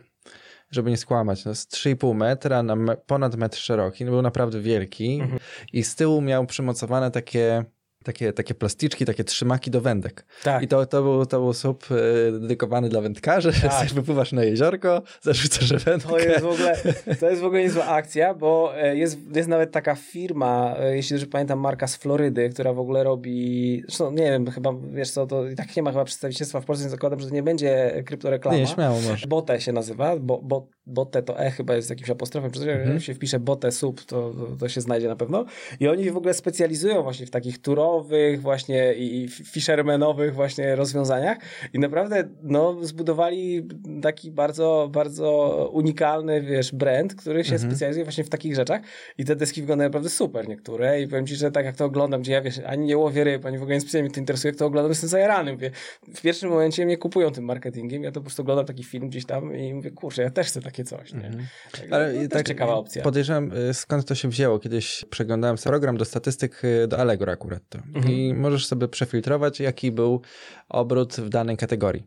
żeby 0.72 0.90
nie 0.90 0.98
skłamać, 0.98 1.46
no 1.46 1.56
z 1.56 1.68
3,5 1.68 2.16
metra 2.16 2.64
na 2.64 2.76
me, 2.76 2.98
ponad 2.98 3.36
metr 3.36 3.58
szeroki, 3.58 4.06
no 4.06 4.12
był 4.12 4.22
naprawdę 4.22 4.62
wielki 4.62 5.20
mhm. 5.22 5.40
i 5.74 5.84
z 5.84 5.96
tyłu 5.96 6.22
miał 6.22 6.46
przymocowane 6.46 7.12
takie 7.12 7.66
takie, 8.04 8.34
takie 8.34 8.54
plasticzki, 8.54 9.06
takie 9.06 9.24
trzymaki 9.24 9.72
do 9.72 9.82
wędek. 9.82 10.26
Tak. 10.44 10.64
I 10.64 10.68
to, 10.68 10.86
to, 10.86 11.02
był, 11.02 11.26
to 11.26 11.40
był 11.40 11.54
słup 11.54 11.86
e, 11.92 12.32
dedykowany 12.32 12.90
dla 12.90 13.02
wędkarzy, 13.02 13.52
tak. 13.62 13.88
wypływasz 13.90 14.32
na 14.32 14.44
jeziorko, 14.44 15.02
zarzucasz 15.22 15.74
wędkę. 15.84 16.10
To 16.10 16.20
jest 16.20 16.42
w 16.42 16.48
ogóle, 16.48 16.78
to 17.20 17.30
jest 17.30 17.42
w 17.42 17.46
ogóle 17.46 17.62
niezła 17.62 17.86
akcja, 17.86 18.34
bo 18.34 18.74
e, 18.78 18.98
jest, 18.98 19.20
jest 19.36 19.50
nawet 19.50 19.72
taka 19.72 19.96
firma, 19.96 20.76
e, 20.80 20.96
jeśli 20.96 21.16
dobrze 21.16 21.28
pamiętam, 21.28 21.60
marka 21.60 21.88
z 21.88 21.96
Florydy, 21.96 22.50
która 22.50 22.74
w 22.74 22.80
ogóle 22.80 23.04
robi, 23.04 23.82
zresztą 23.88 24.12
nie 24.12 24.24
wiem, 24.24 24.52
chyba, 24.52 24.74
wiesz 24.94 25.12
co, 25.12 25.28
to 25.28 25.50
i 25.50 25.56
tak 25.56 25.76
nie 25.76 25.84
ma 25.84 25.92
chyba 25.92 26.06
przedstawicielstwa 26.06 26.62
w 26.62 26.66
Polsce, 26.66 26.84
więc 26.84 26.92
zakładam, 26.92 27.20
że 27.20 27.28
to 27.28 27.34
nie 27.34 27.44
będzie 27.44 28.04
kryptoreklama. 28.06 28.58
Nie, 28.58 28.68
śmiało 28.68 29.02
może. 29.02 29.28
Bote 29.28 29.62
się 29.62 29.72
nazywa, 29.72 30.18
bo, 30.18 30.42
bo, 30.44 30.68
Bote 30.86 31.24
to 31.24 31.40
E 31.40 31.52
chyba 31.52 31.76
jest 31.76 31.90
jakimś 31.90 32.10
apostrofem, 32.10 32.52
czy 32.52 32.72
mhm. 32.72 32.94
jak 32.94 33.04
się 33.04 33.14
wpisze 33.14 33.40
Bote 33.40 33.72
sub, 33.72 34.06
to, 34.06 34.34
to, 34.34 34.56
to, 34.60 34.70
się 34.70 34.82
znajdzie 34.82 35.08
na 35.08 35.16
pewno. 35.16 35.46
I 35.80 35.88
oni 35.88 36.12
w 36.12 36.18
ogóle 36.18 36.34
specjalizują 36.34 37.04
właśnie 37.04 37.26
w 37.26 37.30
takich 37.30 37.62
turowych 37.92 38.42
właśnie 38.42 38.94
i 38.94 39.28
fishermanowych 39.30 40.34
właśnie 40.34 40.76
rozwiązaniach 40.76 41.38
i 41.74 41.80
naprawdę 41.80 42.24
no, 42.44 42.78
zbudowali 42.82 43.68
taki 44.02 44.32
bardzo, 44.32 44.90
bardzo 44.92 45.70
unikalny, 45.74 46.42
wiesz, 46.42 46.72
brand, 46.72 47.16
który 47.16 47.44
się 47.44 47.54
mhm. 47.54 47.72
specjalizuje 47.72 48.06
właśnie 48.06 48.24
w 48.24 48.30
takich 48.30 48.56
rzeczach 48.56 48.82
i 49.18 49.26
te 49.26 49.36
deski 49.36 49.62
wyglądają 49.62 49.90
naprawdę 49.90 50.10
super 50.10 50.48
niektóre 50.48 51.02
i 51.02 51.08
powiem 51.08 51.28
ci, 51.28 51.36
że 51.36 51.52
tak 51.52 51.66
jak 51.66 51.76
to 51.76 51.86
oglądam, 51.86 52.22
gdzie 52.22 52.32
ja 52.32 52.42
wiesz, 52.42 52.60
ani 52.66 52.86
nie 52.86 52.98
łowię 52.98 53.24
ryb, 53.24 53.46
ani 53.46 53.58
w 53.58 53.62
ogóle 53.62 53.76
nie 53.76 53.82
specjalnie 53.82 54.04
mnie 54.04 54.14
to 54.14 54.20
interesuje, 54.20 54.52
jak 54.52 54.60
to 54.60 54.66
oglądam, 54.66 54.92
jestem 54.92 55.10
zajarany. 55.10 55.54
Mówię, 55.54 55.72
w 56.16 56.22
pierwszym 56.22 56.50
momencie 56.50 56.86
mnie 56.86 56.98
kupują 56.98 57.32
tym 57.32 57.46
marketingiem, 57.46 58.04
ja 58.04 58.12
to 58.12 58.20
po 58.20 58.24
prostu 58.24 58.42
oglądam 58.42 58.66
taki 58.66 58.84
film 58.84 59.10
gdzieś 59.10 59.26
tam 59.26 59.56
i 59.56 59.74
mówię, 59.74 59.92
kurczę, 59.92 60.22
ja 60.22 60.30
też 60.30 60.48
chcę 60.48 60.62
takie 60.62 60.84
coś, 60.84 61.14
nie? 61.14 61.26
Mhm. 61.26 61.48
Tak, 61.72 61.86
Ale 61.92 62.14
no, 62.14 62.30
tak 62.30 62.48
ciekawa 62.48 62.74
opcja. 62.74 63.04
Podejrzewam, 63.04 63.52
y, 63.70 63.74
skąd 63.74 64.06
to 64.06 64.16
się 64.16 64.30
wzięło. 64.30 64.60
Kiedyś 64.60 65.06
przeglądałem 65.10 65.58
program 65.82 65.98
do 65.98 66.06
statystyk 66.06 66.66
y, 66.66 66.88
do 66.88 66.98
Allegro 66.98 67.32
akurat 67.32 67.64
to. 67.70 67.80
Mhm. 67.96 68.14
I 68.14 68.34
możesz 68.34 68.66
sobie 68.66 68.88
przefiltrować, 68.88 69.60
jaki 69.60 69.92
był 69.92 70.22
obrót 70.70 71.14
w 71.14 71.30
danej 71.30 71.58
kategorii. 71.58 72.04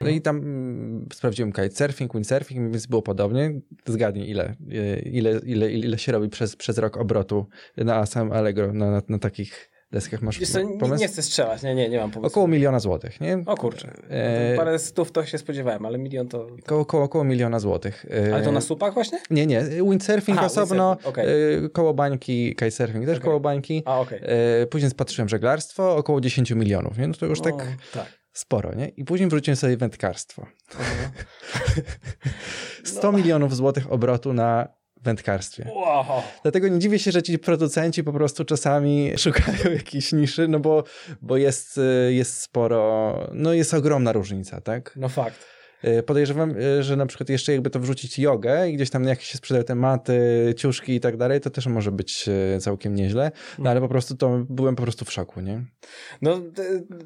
No 0.00 0.06
mhm. 0.06 0.16
i 0.16 0.20
tam 0.20 0.36
mm, 0.36 1.06
sprawdziłem 1.12 1.52
kitesurfing, 1.52 2.12
windsurfing, 2.14 2.72
więc 2.72 2.86
było 2.86 3.02
podobnie. 3.02 3.60
Zgadnij, 3.86 4.30
ile, 4.30 4.54
ile, 5.04 5.40
ile, 5.46 5.72
ile 5.72 5.98
się 5.98 6.12
robi 6.12 6.28
przez, 6.28 6.56
przez 6.56 6.78
rok 6.78 6.96
obrotu 6.96 7.46
na 7.76 8.06
samym 8.06 8.32
Allegro, 8.32 8.72
na, 8.72 8.90
na, 8.90 9.02
na 9.08 9.18
takich 9.18 9.70
deskach 9.90 10.22
masz 10.22 10.38
Wiesz 10.38 10.52
pomysł? 10.80 11.00
Nie 11.00 11.08
chcę 11.08 11.22
strzelać, 11.22 11.62
nie, 11.62 11.74
nie, 11.74 11.88
nie 11.88 11.98
mam 11.98 12.10
pomysłu. 12.10 12.32
Około 12.32 12.48
miliona 12.48 12.80
złotych, 12.80 13.20
nie? 13.20 13.42
O 13.46 13.56
kurczę. 13.56 13.92
E... 14.08 14.56
Parę 14.56 14.78
stów 14.78 15.12
to 15.12 15.26
się 15.26 15.38
spodziewałem, 15.38 15.86
ale 15.86 15.98
milion 15.98 16.28
to... 16.28 16.46
Koło, 16.66 16.84
koło, 16.84 17.02
około 17.02 17.24
miliona 17.24 17.60
złotych. 17.60 18.06
E... 18.10 18.34
Ale 18.34 18.44
to 18.44 18.52
na 18.52 18.60
słupach 18.60 18.94
właśnie? 18.94 19.18
Nie, 19.30 19.46
nie. 19.46 19.64
Windsurfing 19.64 20.38
Aha, 20.38 20.46
osobno, 20.46 20.90
windsurfing. 20.90 21.08
Okay. 21.08 21.64
E... 21.64 21.68
koło 21.68 21.94
bańki, 21.94 22.48
kitesurfing 22.54 23.06
też 23.06 23.16
okay. 23.16 23.24
koło 23.24 23.40
bańki. 23.40 23.82
A, 23.84 24.00
okay. 24.00 24.20
e... 24.20 24.66
Później 24.66 24.90
spatrzyłem 24.90 25.28
żeglarstwo, 25.28 25.96
około 25.96 26.20
10 26.20 26.50
milionów, 26.50 26.98
nie? 26.98 27.08
No 27.08 27.14
to 27.14 27.26
już 27.26 27.40
tak... 27.40 27.56
tak 27.92 28.18
sporo, 28.32 28.74
nie? 28.74 28.88
I 28.88 29.04
później 29.04 29.28
wróciłem 29.28 29.56
sobie 29.56 29.76
wędkarstwo. 29.76 30.46
100 32.84 33.12
no. 33.12 33.12
milionów 33.18 33.56
złotych 33.56 33.92
obrotu 33.92 34.32
na 34.32 34.77
wędkarstwie. 35.02 35.70
Wow. 35.74 36.04
Dlatego 36.42 36.68
nie 36.68 36.78
dziwię 36.78 36.98
się, 36.98 37.12
że 37.12 37.22
ci 37.22 37.38
producenci 37.38 38.04
po 38.04 38.12
prostu 38.12 38.44
czasami 38.44 39.12
szukają 39.18 39.70
jakiejś 39.74 40.12
niszy, 40.12 40.48
no 40.48 40.60
bo, 40.60 40.84
bo 41.22 41.36
jest, 41.36 41.80
jest 42.08 42.40
sporo, 42.40 43.14
no 43.32 43.52
jest 43.52 43.74
ogromna 43.74 44.12
różnica, 44.12 44.60
tak? 44.60 44.92
No 44.96 45.08
fakt. 45.08 45.57
E, 45.82 46.02
podejrzewam, 46.02 46.54
e, 46.78 46.82
że 46.82 46.96
na 46.96 47.06
przykład 47.06 47.28
jeszcze 47.28 47.52
jakby 47.52 47.70
to 47.70 47.80
wrzucić 47.80 48.18
jogę 48.18 48.70
i 48.70 48.74
gdzieś 48.74 48.90
tam 48.90 49.04
jak 49.04 49.20
się 49.20 49.38
sprzedają 49.38 49.64
te 49.64 49.74
maty, 49.74 50.20
ciuszki 50.56 50.94
i 50.94 51.00
tak 51.00 51.16
dalej, 51.16 51.40
to 51.40 51.50
też 51.50 51.66
może 51.66 51.92
być 51.92 52.28
e, 52.28 52.60
całkiem 52.60 52.94
nieźle, 52.94 53.30
no 53.58 53.70
ale 53.70 53.80
po 53.80 53.88
prostu 53.88 54.16
to 54.16 54.44
byłem 54.48 54.76
po 54.76 54.82
prostu 54.82 55.04
w 55.04 55.12
szoku, 55.12 55.40
nie? 55.40 55.64
No 56.22 56.40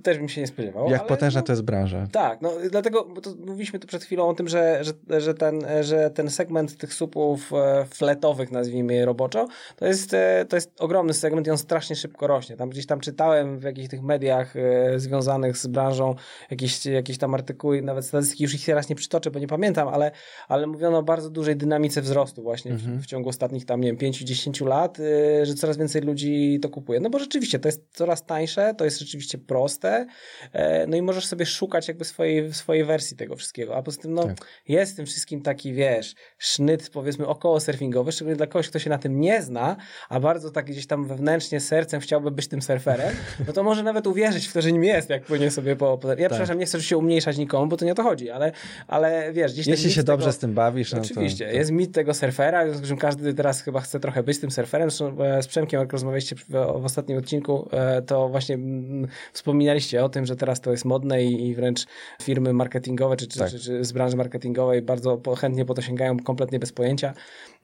też 0.02 0.18
bym 0.18 0.28
się 0.28 0.40
nie 0.40 0.46
spodziewał. 0.46 0.90
Jak 0.90 1.06
potężna 1.06 1.40
no, 1.40 1.46
to 1.46 1.52
jest 1.52 1.62
branża. 1.62 2.06
Tak, 2.12 2.42
no 2.42 2.52
dlatego, 2.70 3.02
to 3.22 3.34
mówiliśmy 3.46 3.78
tu 3.78 3.86
przed 3.86 4.04
chwilą 4.04 4.28
o 4.28 4.34
tym, 4.34 4.48
że, 4.48 4.84
że, 4.84 5.20
że, 5.20 5.34
ten, 5.34 5.66
że 5.80 6.10
ten 6.10 6.30
segment 6.30 6.76
tych 6.76 6.94
supów 6.94 7.50
fletowych, 7.94 8.50
nazwijmy 8.50 8.94
je 8.94 9.04
roboczo, 9.04 9.48
to 9.76 9.86
jest, 9.86 10.16
to 10.48 10.56
jest 10.56 10.80
ogromny 10.80 11.14
segment 11.14 11.46
i 11.46 11.50
on 11.50 11.58
strasznie 11.58 11.96
szybko 11.96 12.26
rośnie. 12.26 12.56
Tam 12.56 12.70
gdzieś 12.70 12.86
tam 12.86 13.00
czytałem 13.00 13.58
w 13.58 13.62
jakichś 13.62 13.88
tych 13.88 14.02
mediach 14.02 14.54
związanych 14.96 15.56
z 15.56 15.66
branżą 15.66 16.14
jakieś, 16.50 16.86
jakieś 16.86 17.18
tam 17.18 17.34
artykuły, 17.34 17.82
nawet 17.82 18.04
statystyki 18.06 18.42
już 18.42 18.54
ich 18.54 18.61
teraz 18.66 18.88
nie 18.88 18.96
przytoczę, 18.96 19.30
bo 19.30 19.38
nie 19.38 19.46
pamiętam, 19.46 19.88
ale, 19.88 20.10
ale 20.48 20.66
mówiono 20.66 20.98
o 20.98 21.02
bardzo 21.02 21.30
dużej 21.30 21.56
dynamice 21.56 22.02
wzrostu 22.02 22.42
właśnie 22.42 22.70
mhm. 22.70 22.98
w, 22.98 23.02
w, 23.02 23.06
ciągu 23.06 23.28
ostatnich 23.28 23.64
tam, 23.64 23.80
nie 23.80 23.94
wiem, 23.94 24.12
5-10 24.12 24.66
lat, 24.66 24.98
yy, 24.98 25.46
że 25.46 25.54
coraz 25.54 25.76
więcej 25.76 26.02
ludzi 26.02 26.58
to 26.62 26.68
kupuje. 26.68 27.00
No 27.00 27.10
bo 27.10 27.18
rzeczywiście 27.18 27.58
to 27.58 27.68
jest 27.68 27.84
coraz 27.92 28.26
tańsze, 28.26 28.74
to 28.78 28.84
jest 28.84 28.98
rzeczywiście 28.98 29.38
proste, 29.38 30.06
yy, 30.54 30.60
no 30.88 30.96
i 30.96 31.02
możesz 31.02 31.26
sobie 31.26 31.46
szukać 31.46 31.88
jakby 31.88 32.04
swojej, 32.04 32.54
swojej 32.54 32.84
wersji 32.84 33.16
tego 33.16 33.36
wszystkiego. 33.36 33.76
A 33.76 33.82
poza 33.82 34.00
tym, 34.00 34.14
no, 34.14 34.24
tak. 34.24 34.36
jest 34.68 34.92
w 34.92 34.96
tym 34.96 35.06
wszystkim 35.06 35.42
taki, 35.42 35.72
wiesz, 35.72 36.14
sznyt 36.38 36.90
powiedzmy 36.90 37.26
około 37.26 37.60
surfingowy, 37.60 38.12
szczególnie 38.12 38.36
dla 38.36 38.46
kogoś, 38.46 38.68
kto 38.68 38.78
się 38.78 38.90
na 38.90 38.98
tym 38.98 39.20
nie 39.20 39.42
zna, 39.42 39.76
a 40.08 40.20
bardzo 40.20 40.50
tak 40.50 40.66
gdzieś 40.66 40.86
tam 40.86 41.06
wewnętrznie 41.06 41.60
sercem 41.60 42.00
chciałby 42.00 42.30
być 42.30 42.48
tym 42.48 42.62
surferem, 42.62 43.14
no 43.46 43.52
to 43.52 43.62
może 43.62 43.82
nawet 43.82 44.06
uwierzyć 44.06 44.48
w 44.48 44.52
to, 44.52 44.62
że 44.62 44.72
nim 44.72 44.84
jest, 44.84 45.10
jak 45.10 45.24
płynie 45.24 45.50
sobie 45.50 45.76
po... 45.76 45.98
po... 45.98 46.08
Ja 46.08 46.16
tak. 46.16 46.28
przepraszam, 46.28 46.58
nie 46.58 46.66
chcę 46.66 46.82
się 46.82 46.98
umniejszać 46.98 47.38
nikomu, 47.38 47.66
bo 47.66 47.76
to 47.76 47.84
nie 47.84 47.92
o 47.92 47.94
to 47.94 48.02
chodzi, 48.02 48.30
ale 48.30 48.51
ale 48.88 49.32
wiesz, 49.32 49.52
gdzieś 49.52 49.66
Jeśli 49.66 49.92
się 49.92 50.02
dobrze 50.02 50.32
z 50.32 50.38
tym 50.38 50.54
bawisz, 50.54 50.92
no 50.92 51.00
Oczywiście, 51.00 51.44
to, 51.44 51.50
to... 51.50 51.56
jest 51.56 51.70
mit 51.70 51.94
tego 51.94 52.14
surfera, 52.14 52.72
z 52.72 52.88
czym 52.88 52.96
każdy 52.96 53.34
teraz 53.34 53.62
chyba 53.62 53.80
chce 53.80 54.00
trochę 54.00 54.22
być 54.22 54.38
tym 54.38 54.50
surferem. 54.50 54.88
E, 55.20 55.42
z 55.42 55.46
Przemkiem, 55.46 55.80
jak 55.80 55.92
rozmawialiście 55.92 56.36
w, 56.36 56.54
ostatnim 56.84 57.18
odcinku, 57.18 57.68
e, 57.72 58.02
to 58.02 58.28
właśnie 58.28 58.54
mm, 58.54 59.08
wspominaliście 59.32 60.04
o 60.04 60.08
tym, 60.08 60.26
że 60.26 60.36
teraz 60.36 60.60
to 60.60 60.70
jest 60.70 60.84
modne 60.84 61.24
i, 61.24 61.48
i 61.48 61.54
wręcz 61.54 61.86
firmy 62.22 62.52
marketingowe, 62.52 63.16
czy, 63.16 63.26
czy, 63.26 63.38
tak. 63.38 63.50
czy, 63.50 63.60
czy, 63.60 63.84
z 63.84 63.92
branży 63.92 64.16
marketingowej 64.16 64.82
bardzo 64.82 65.20
chętnie 65.38 65.64
po 65.64 65.74
to 65.74 65.82
sięgają 65.82 66.18
kompletnie 66.18 66.58
bez 66.58 66.72
pojęcia. 66.72 67.14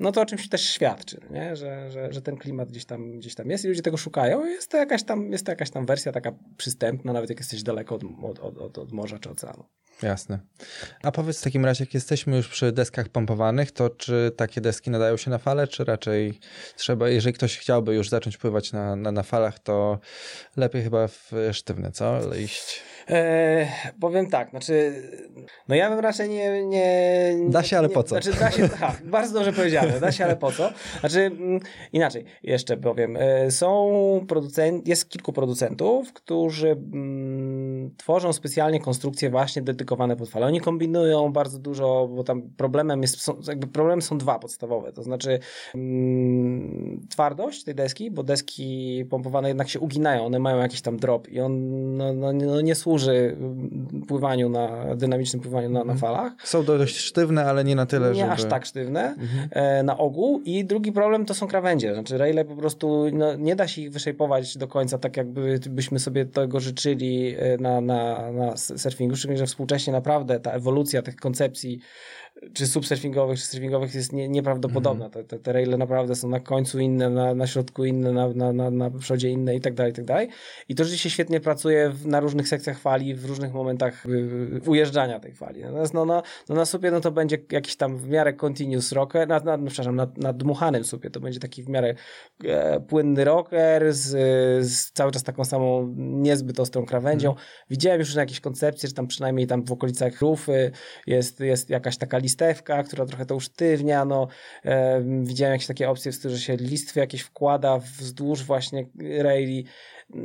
No 0.00 0.12
to 0.12 0.20
o 0.20 0.26
czymś 0.26 0.48
też 0.48 0.62
świadczy, 0.62 1.20
nie? 1.30 1.56
Że, 1.56 1.90
że, 1.90 2.12
że 2.12 2.22
ten 2.22 2.36
klimat 2.36 2.68
gdzieś 2.68 2.84
tam, 2.84 3.18
gdzieś 3.18 3.34
tam 3.34 3.50
jest 3.50 3.64
i 3.64 3.68
ludzie 3.68 3.82
tego 3.82 3.96
szukają. 3.96 4.46
Jest 4.46 4.70
to 4.70 4.76
jakaś 4.76 5.02
tam, 5.02 5.32
jest 5.32 5.46
to 5.46 5.52
jakaś 5.52 5.70
tam 5.70 5.86
wersja 5.86 6.12
taka 6.12 6.32
przystępna, 6.56 7.12
nawet 7.12 7.30
jak 7.30 7.38
jesteś 7.38 7.62
daleko 7.62 7.94
od, 7.94 8.38
od, 8.38 8.58
od, 8.58 8.78
od 8.78 8.92
morza 8.92 9.18
czy 9.18 9.30
oceanu. 9.30 9.64
Jasne. 10.02 10.38
A 11.02 11.12
powiedz 11.12 11.40
w 11.40 11.42
takim 11.42 11.64
razie, 11.64 11.84
jak 11.84 11.94
jesteśmy 11.94 12.36
już 12.36 12.48
przy 12.48 12.72
deskach 12.72 13.08
pompowanych, 13.08 13.72
to 13.72 13.90
czy 13.90 14.32
takie 14.36 14.60
deski 14.60 14.90
nadają 14.90 15.16
się 15.16 15.30
na 15.30 15.38
fale, 15.38 15.68
czy 15.68 15.84
raczej 15.84 16.40
trzeba, 16.76 17.08
jeżeli 17.08 17.34
ktoś 17.34 17.58
chciałby 17.58 17.94
już 17.94 18.08
zacząć 18.08 18.36
pływać 18.36 18.72
na, 18.72 18.96
na, 18.96 19.12
na 19.12 19.22
falach, 19.22 19.58
to 19.58 19.98
lepiej 20.56 20.82
chyba 20.82 21.08
w 21.08 21.32
sztywne, 21.52 21.92
co? 21.92 22.34
Iść. 22.34 22.82
Eee, 23.08 23.68
powiem 24.00 24.30
tak, 24.30 24.50
znaczy, 24.50 25.02
no 25.68 25.74
ja 25.74 25.90
bym 25.90 25.98
raczej 25.98 26.28
nie... 26.28 26.66
nie 26.66 27.36
da 27.48 27.62
się, 27.62 27.78
ale 27.78 27.88
nie, 27.88 27.94
po 27.94 28.02
co? 28.02 28.08
Znaczy, 28.08 28.38
da 28.38 28.50
się, 28.50 28.68
tak, 28.68 29.02
bardzo 29.10 29.34
dobrze 29.34 29.52
powiedziane, 29.52 30.00
da 30.00 30.12
się, 30.12 30.24
ale 30.24 30.36
po 30.36 30.52
co? 30.52 30.70
Znaczy, 31.00 31.20
mm, 31.20 31.60
inaczej, 31.92 32.24
jeszcze 32.42 32.76
powiem, 32.76 33.16
e, 33.16 33.50
są 33.50 34.24
producent, 34.28 34.88
jest 34.88 35.08
kilku 35.08 35.32
producentów, 35.32 36.12
którzy 36.12 36.70
mm, 36.70 37.94
tworzą 37.96 38.32
specjalnie 38.32 38.80
konstrukcje 38.80 39.30
właśnie 39.30 39.62
dedykowane 39.62 40.16
pod 40.16 40.28
fale. 40.28 40.46
Oni 40.46 40.60
kombinują 40.60 41.32
bardzo 41.32 41.58
dużo, 41.58 42.08
bo 42.14 42.24
tam 42.24 42.42
problemem 42.56 43.02
jest, 43.02 43.20
są, 43.20 43.36
jakby 43.48 43.66
problemem 43.66 44.02
są 44.02 44.18
dwa 44.18 44.38
podstawowe, 44.38 44.92
to 44.92 45.02
znaczy 45.02 45.38
mm, 45.74 47.06
twardość 47.10 47.64
tej 47.64 47.74
deski, 47.74 48.10
bo 48.10 48.22
deski 48.22 49.04
pompowane 49.10 49.48
jednak 49.48 49.68
się 49.68 49.80
uginają, 49.80 50.26
one 50.26 50.38
mają 50.38 50.58
jakiś 50.58 50.82
tam 50.82 50.96
drop 50.96 51.28
i 51.28 51.40
on 51.40 51.68
no, 51.96 52.12
no, 52.12 52.32
no 52.32 52.60
nie 52.60 52.74
służy 52.74 52.97
służy 52.98 53.36
pływaniu 54.08 54.48
na, 54.48 54.94
dynamicznym 54.96 55.42
pływaniu 55.42 55.68
na, 55.68 55.84
na 55.84 55.92
mhm. 55.92 55.98
falach. 55.98 56.32
Są 56.44 56.64
dość 56.64 56.96
sztywne, 56.96 57.44
ale 57.44 57.64
nie 57.64 57.76
na 57.76 57.86
tyle, 57.86 58.08
nie 58.08 58.14
żeby... 58.14 58.26
Nie 58.26 58.32
aż 58.32 58.44
tak 58.44 58.66
sztywne 58.66 59.00
mhm. 59.00 59.48
e, 59.50 59.82
na 59.82 59.98
ogół. 59.98 60.42
I 60.44 60.64
drugi 60.64 60.92
problem 60.92 61.24
to 61.24 61.34
są 61.34 61.48
krawędzie. 61.48 61.94
Znaczy 61.94 62.18
raile 62.18 62.44
po 62.44 62.56
prostu 62.56 63.04
no, 63.12 63.34
nie 63.34 63.56
da 63.56 63.68
się 63.68 63.82
ich 63.82 63.90
wyszejpować 63.90 64.58
do 64.58 64.68
końca 64.68 64.98
tak, 64.98 65.16
jakby 65.16 65.60
byśmy 65.70 65.98
sobie 65.98 66.24
tego 66.24 66.60
życzyli 66.60 67.34
e, 67.38 67.56
na, 67.58 67.80
na, 67.80 68.32
na 68.32 68.56
surfingu. 68.56 69.16
Szczególnie, 69.16 69.38
że 69.38 69.46
współcześnie 69.46 69.92
naprawdę 69.92 70.40
ta 70.40 70.50
ewolucja 70.50 71.02
tych 71.02 71.16
koncepcji 71.16 71.80
czy 72.52 72.66
subsurfingowych, 72.66 73.38
czy 73.38 73.44
surfingowych 73.44 73.94
jest 73.94 74.12
nie, 74.12 74.28
nieprawdopodobna. 74.28 75.04
Mm. 75.04 75.10
Te, 75.12 75.24
te, 75.24 75.38
te 75.38 75.52
raile 75.52 75.76
naprawdę 75.76 76.14
są 76.14 76.28
na 76.28 76.40
końcu 76.40 76.78
inne, 76.78 77.10
na, 77.10 77.34
na 77.34 77.46
środku 77.46 77.84
inne, 77.84 78.12
na, 78.12 78.28
na, 78.28 78.52
na, 78.52 78.70
na 78.70 78.90
przodzie 78.90 79.30
inne 79.30 79.56
i 79.56 79.60
tak 79.60 79.74
dalej, 79.74 79.92
i 79.92 79.94
tak 79.94 80.04
dalej. 80.04 80.28
I 80.68 80.74
to 80.74 80.84
rzeczywiście 80.84 81.10
świetnie 81.10 81.40
pracuje 81.40 81.90
w, 81.90 82.06
na 82.06 82.20
różnych 82.20 82.48
sekcjach 82.48 82.78
fali, 82.78 83.14
w 83.14 83.24
różnych 83.24 83.52
momentach 83.52 84.04
ujeżdżania 84.66 85.20
tej 85.20 85.32
fali. 85.32 85.62
Natomiast 85.62 85.94
no, 85.94 86.04
no, 86.04 86.22
no 86.48 86.54
na 86.54 86.64
supie 86.64 86.90
no 86.90 87.00
to 87.00 87.10
będzie 87.10 87.38
jakiś 87.52 87.76
tam 87.76 87.98
w 87.98 88.08
miarę 88.08 88.32
continuous 88.32 88.92
rocker, 88.92 89.28
na, 89.28 89.40
na, 89.40 89.56
no, 89.56 89.66
przepraszam, 89.66 89.96
na, 89.96 90.06
na 90.16 90.32
dmuchanym 90.32 90.84
supie 90.84 91.10
to 91.10 91.20
będzie 91.20 91.40
taki 91.40 91.62
w 91.62 91.68
miarę 91.68 91.94
e, 92.44 92.80
płynny 92.80 93.24
rocker 93.24 93.94
z, 93.94 94.06
z 94.66 94.92
cały 94.92 95.12
czas 95.12 95.22
taką 95.22 95.44
samą 95.44 95.94
niezbyt 95.96 96.60
ostrą 96.60 96.86
krawędzią. 96.86 97.30
Mm. 97.30 97.42
Widziałem 97.70 98.00
już 98.00 98.14
jakieś 98.14 98.40
koncepcje, 98.40 98.88
że 98.88 98.94
tam 98.94 99.06
przynajmniej 99.06 99.46
tam 99.46 99.64
w 99.64 99.72
okolicach 99.72 100.20
rufy 100.20 100.70
jest, 101.06 101.40
jest 101.40 101.70
jakaś 101.70 101.96
taka 101.96 102.18
listewka, 102.28 102.82
która 102.82 103.06
trochę 103.06 103.26
to 103.26 103.36
usztywnia, 103.36 104.04
no 104.04 104.28
e, 104.64 105.02
widziałem 105.22 105.52
jakieś 105.52 105.66
takie 105.66 105.90
opcje, 105.90 106.12
w 106.12 106.18
których 106.18 106.40
się 106.40 106.56
listwy 106.56 107.00
jakieś 107.00 107.20
wkłada 107.20 107.78
wzdłuż 107.78 108.44
właśnie 108.44 108.86
raili. 109.18 109.64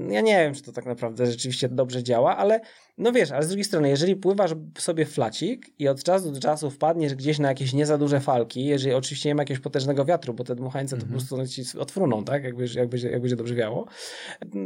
Ja 0.10 0.22
nie 0.22 0.38
wiem, 0.38 0.54
czy 0.54 0.62
to 0.62 0.72
tak 0.72 0.86
naprawdę 0.86 1.26
rzeczywiście 1.26 1.70
dobrze 1.70 2.04
działa, 2.04 2.38
ale 2.38 2.62
no 2.98 3.12
wiesz, 3.12 3.32
ale 3.32 3.44
z 3.44 3.48
drugiej 3.48 3.64
strony, 3.64 3.90
jeżeli 3.90 4.16
pływasz 4.16 4.52
sobie 4.78 5.06
flacik 5.06 5.80
i 5.80 5.88
od 5.88 6.04
czasu 6.04 6.32
do 6.32 6.40
czasu 6.40 6.70
wpadniesz 6.70 7.16
gdzieś 7.16 7.40
na 7.40 7.48
jakieś 7.48 7.74
nie 7.74 7.86
za 7.86 7.98
duże 7.98 8.20
falki, 8.20 8.66
jeżeli 8.66 8.96
oczywiście 8.96 9.30
nie 9.30 9.36
ma 9.36 9.42
jakiegoś 9.42 9.62
potężnego 9.62 10.06
wiatru, 10.06 10.34
bo 10.34 10.44
te 10.44 10.56
dmuchańce 10.56 10.98
to 10.98 11.06
mm 11.06 11.20
-hmm. 11.20 11.28
po 11.30 11.36
prostu 11.36 11.64
ci 11.64 11.80
odfruną, 11.80 12.24
tak, 12.24 12.44
jak 12.44 12.56
będzie, 12.56 12.80
jak, 12.80 12.90
będzie, 12.90 13.10
jak 13.10 13.22
będzie 13.22 13.36
dobrze 13.36 13.56
wiało, 13.56 13.86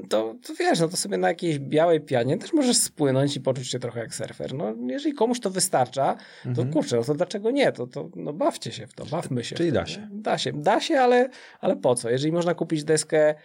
to, 0.10 0.36
to 0.48 0.54
wiesz, 0.60 0.80
no 0.80 0.88
to 0.88 0.98
sobie 0.98 1.18
na 1.18 1.28
jakiejś 1.28 1.60
białej 1.60 2.02
pianie 2.02 2.38
też 2.38 2.54
możesz 2.54 2.78
spłynąć 2.78 3.36
i 3.36 3.42
poczuć 3.42 3.68
się 3.68 3.80
trochę 3.80 4.00
jak 4.00 4.16
surfer. 4.16 4.54
No 4.54 4.76
jeżeli 4.88 5.16
komuś 5.16 5.40
to 5.40 5.50
wystarcza, 5.50 6.16
to 6.44 6.50
mm 6.50 6.56
-hmm. 6.56 6.74
kurczę, 6.74 6.96
no 6.96 7.04
to 7.04 7.14
dlaczego 7.14 7.52
nie? 7.52 7.72
To, 7.72 7.88
to 7.88 8.10
no 8.16 8.34
bawcie 8.34 8.72
się 8.72 8.88
w 8.88 8.94
to, 8.94 9.06
bawmy 9.06 9.44
się. 9.44 9.56
Czyli 9.56 9.72
da 9.72 9.86
się. 9.86 10.08
Da 10.12 10.38
się, 10.38 10.54
da 10.54 10.82
się, 10.82 11.00
ale, 11.00 11.30
ale 11.60 11.76
po 11.76 11.96
co? 11.96 12.10
Jeżeli 12.10 12.32
można 12.32 12.54
kupić 12.54 12.84
deskę 12.84 13.36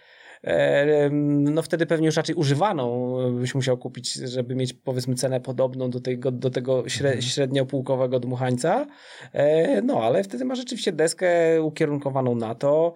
no 1.11 1.61
wtedy 1.61 1.85
pewnie 1.85 2.05
już 2.05 2.17
raczej 2.17 2.35
używaną 2.35 3.17
byś 3.39 3.55
musiał 3.55 3.77
kupić, 3.77 4.13
żeby 4.13 4.55
mieć 4.55 4.73
powiedzmy 4.73 5.15
cenę 5.15 5.39
podobną 5.41 5.89
do 5.89 5.99
tego, 5.99 6.31
do 6.31 6.49
tego 6.49 6.83
mhm. 6.83 7.21
średniopółkowego 7.21 8.19
dmuchańca. 8.19 8.85
E, 9.33 9.81
no 9.81 10.03
ale 10.03 10.23
wtedy 10.23 10.45
masz 10.45 10.57
rzeczywiście 10.57 10.91
deskę 10.91 11.61
ukierunkowaną 11.61 12.35
na 12.35 12.55
to. 12.55 12.93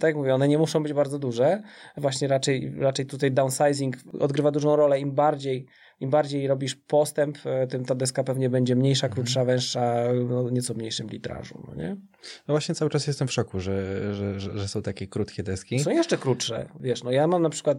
Tak 0.00 0.02
jak 0.02 0.16
mówię, 0.16 0.34
one 0.34 0.48
nie 0.48 0.58
muszą 0.58 0.82
być 0.82 0.92
bardzo 0.92 1.18
duże. 1.18 1.62
Właśnie 1.96 2.28
raczej, 2.28 2.74
raczej 2.78 3.06
tutaj 3.06 3.32
downsizing 3.32 3.96
odgrywa 4.20 4.50
dużą 4.50 4.76
rolę. 4.76 5.00
Im 5.00 5.12
bardziej 5.12 5.66
im 6.00 6.10
bardziej 6.10 6.46
robisz 6.46 6.74
postęp, 6.74 7.38
e, 7.44 7.66
tym 7.66 7.84
ta 7.84 7.94
deska 7.94 8.24
pewnie 8.24 8.50
będzie 8.50 8.76
mniejsza, 8.76 9.06
mhm. 9.06 9.14
krótsza, 9.14 9.44
węższa, 9.44 9.94
no, 10.28 10.50
nieco 10.50 10.74
mniejszym 10.74 11.08
litrażu, 11.08 11.62
no 11.68 11.74
nie? 11.74 11.96
No 12.48 12.54
właśnie 12.54 12.74
cały 12.74 12.90
czas 12.90 13.06
jestem 13.06 13.28
w 13.28 13.32
szoku, 13.32 13.60
że, 13.60 14.14
że, 14.14 14.40
że, 14.40 14.58
że 14.58 14.68
są 14.68 14.82
takie 14.82 15.06
krótkie 15.06 15.42
deski. 15.42 15.78
Są 15.78 15.90
jeszcze 15.90 16.18
krótsze, 16.18 16.68
wiesz, 16.80 17.02
no 17.02 17.10
ja 17.10 17.26
mam 17.26 17.42
na 17.42 17.50
przykład 17.50 17.78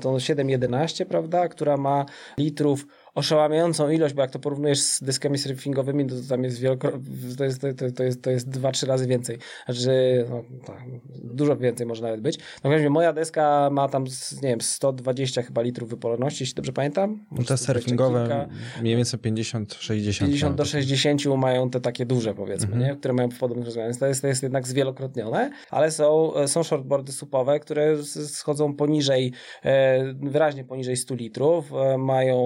tą 0.00 0.18
711, 0.18 1.06
prawda, 1.06 1.48
która 1.48 1.76
ma 1.76 2.06
litrów 2.38 2.86
oszałamiającą 3.16 3.90
ilość, 3.90 4.14
bo 4.14 4.22
jak 4.22 4.30
to 4.30 4.38
porównujesz 4.38 4.80
z 4.80 5.02
dyskami 5.02 5.38
surfingowymi, 5.38 6.06
to 6.06 6.14
tam 6.28 6.44
jest 6.44 6.60
wielokrotnie, 6.60 7.00
to 7.38 7.44
jest, 7.44 7.60
to, 7.60 7.68
to, 7.96 8.02
jest, 8.02 8.22
to 8.22 8.30
jest 8.30 8.48
dwa, 8.48 8.72
trzy 8.72 8.86
razy 8.86 9.06
więcej. 9.06 9.38
Znaczy, 9.66 10.24
no, 10.30 10.44
tak, 10.66 10.82
dużo 11.24 11.56
więcej 11.56 11.86
może 11.86 12.02
nawet 12.02 12.20
być. 12.20 12.38
No, 12.64 12.70
w 12.70 12.90
moja 12.90 13.12
deska 13.12 13.70
ma 13.72 13.88
tam, 13.88 14.04
nie 14.42 14.48
wiem, 14.48 14.60
120 14.60 15.42
chyba 15.42 15.62
litrów 15.62 15.88
wypoloności, 15.88 16.42
jeśli 16.42 16.54
dobrze 16.54 16.72
pamiętam. 16.72 17.26
No 17.30 17.44
te 17.44 17.56
surfingowe 17.56 18.48
mniej 18.80 18.96
więcej 18.96 19.20
50-60. 19.20 20.20
50 20.20 20.56
do 20.56 20.64
60 20.64 21.24
mają 21.26 21.70
te 21.70 21.80
takie 21.80 22.06
duże, 22.06 22.34
powiedzmy, 22.34 22.72
mhm. 22.72 22.82
nie? 22.82 22.96
które 22.96 23.14
mają 23.14 23.28
podobne 23.28 23.64
rozwiązania. 23.64 23.94
To 23.98 24.06
jest, 24.06 24.22
to 24.22 24.28
jest 24.28 24.42
jednak 24.42 24.66
zwielokrotnione, 24.66 25.50
ale 25.70 25.90
są, 25.90 26.32
są 26.46 26.62
shortboardy 26.62 27.12
supowe, 27.12 27.60
które 27.60 28.04
schodzą 28.04 28.74
poniżej, 28.74 29.32
e, 29.64 30.14
wyraźnie 30.14 30.64
poniżej 30.64 30.96
100 30.96 31.14
litrów, 31.14 31.72
e, 31.72 31.98
mają 31.98 32.36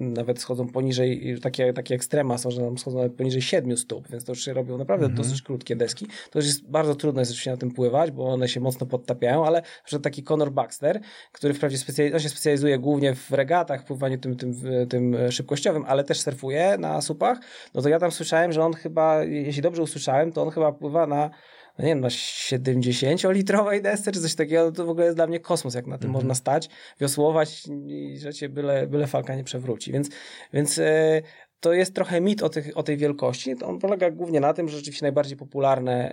nawet 0.00 0.40
schodzą 0.40 0.68
poniżej, 0.68 1.36
takie, 1.42 1.72
takie 1.72 1.94
ekstrema 1.94 2.38
są, 2.38 2.50
że 2.50 2.60
tam 2.60 2.78
schodzą 2.78 2.96
nawet 2.96 3.14
poniżej 3.14 3.42
7 3.42 3.76
stóp, 3.76 4.08
więc 4.08 4.24
to 4.24 4.32
już 4.32 4.44
się 4.44 4.52
robią 4.52 4.78
naprawdę 4.78 5.06
mhm. 5.06 5.22
dosyć 5.22 5.42
krótkie 5.42 5.76
deski. 5.76 6.06
To 6.30 6.38
już 6.38 6.46
jest 6.46 6.70
bardzo 6.70 6.94
trudno 6.94 7.20
jest 7.20 7.30
oczywiście 7.30 7.50
na 7.50 7.56
tym 7.56 7.70
pływać, 7.70 8.10
bo 8.10 8.24
one 8.24 8.48
się 8.48 8.60
mocno 8.60 8.86
podtapiają, 8.86 9.46
ale 9.46 9.62
przykład 9.84 10.02
taki 10.02 10.22
Conor 10.22 10.52
Baxter, 10.52 11.00
który 11.32 11.54
wprawdzie 11.54 11.78
specjali- 11.78 12.14
on 12.14 12.20
się 12.20 12.28
specjalizuje 12.28 12.78
głównie 12.78 13.14
w 13.14 13.30
regatach, 13.30 13.84
pływaniu 13.84 14.18
tym, 14.18 14.36
tym, 14.36 14.54
tym 14.88 15.16
szybkościowym, 15.30 15.84
ale 15.86 16.04
też 16.04 16.20
surfuje 16.20 16.76
na 16.78 17.00
supach, 17.00 17.38
no 17.74 17.82
to 17.82 17.88
ja 17.88 17.98
tam 17.98 18.12
słyszałem, 18.12 18.52
że 18.52 18.64
on 18.64 18.72
chyba, 18.72 19.24
jeśli 19.24 19.62
dobrze 19.62 19.82
usłyszałem, 19.82 20.32
to 20.32 20.42
on 20.42 20.50
chyba 20.50 20.72
pływa 20.72 21.06
na 21.06 21.30
no 21.78 21.84
nie 21.84 21.90
wiem, 21.90 22.00
na 22.00 22.08
70-litrowej 22.08 23.82
desce 23.82 24.12
czy 24.12 24.20
coś 24.20 24.34
takiego, 24.34 24.72
to 24.72 24.86
w 24.86 24.88
ogóle 24.88 25.04
jest 25.04 25.18
dla 25.18 25.26
mnie 25.26 25.40
kosmos, 25.40 25.74
jak 25.74 25.86
na 25.86 25.98
tym 25.98 26.04
mm 26.04 26.12
-hmm. 26.12 26.14
można 26.14 26.34
stać, 26.34 26.68
wiosłować 27.00 27.62
i 27.86 28.18
że 28.18 28.34
cię 28.34 28.48
byle, 28.48 28.86
byle 28.86 29.06
falka 29.06 29.34
nie 29.34 29.44
przewróci. 29.44 29.92
Więc, 29.92 30.10
więc 30.52 30.78
e, 30.78 31.22
to 31.64 31.72
jest 31.72 31.94
trochę 31.94 32.20
mit 32.20 32.42
o, 32.42 32.48
tych, 32.48 32.76
o 32.78 32.82
tej 32.82 32.96
wielkości. 32.96 33.56
To 33.56 33.66
on 33.66 33.78
polega 33.78 34.10
głównie 34.10 34.40
na 34.40 34.52
tym, 34.52 34.68
że 34.68 34.76
rzeczywiście 34.76 35.04
najbardziej 35.04 35.36
popularne 35.36 36.12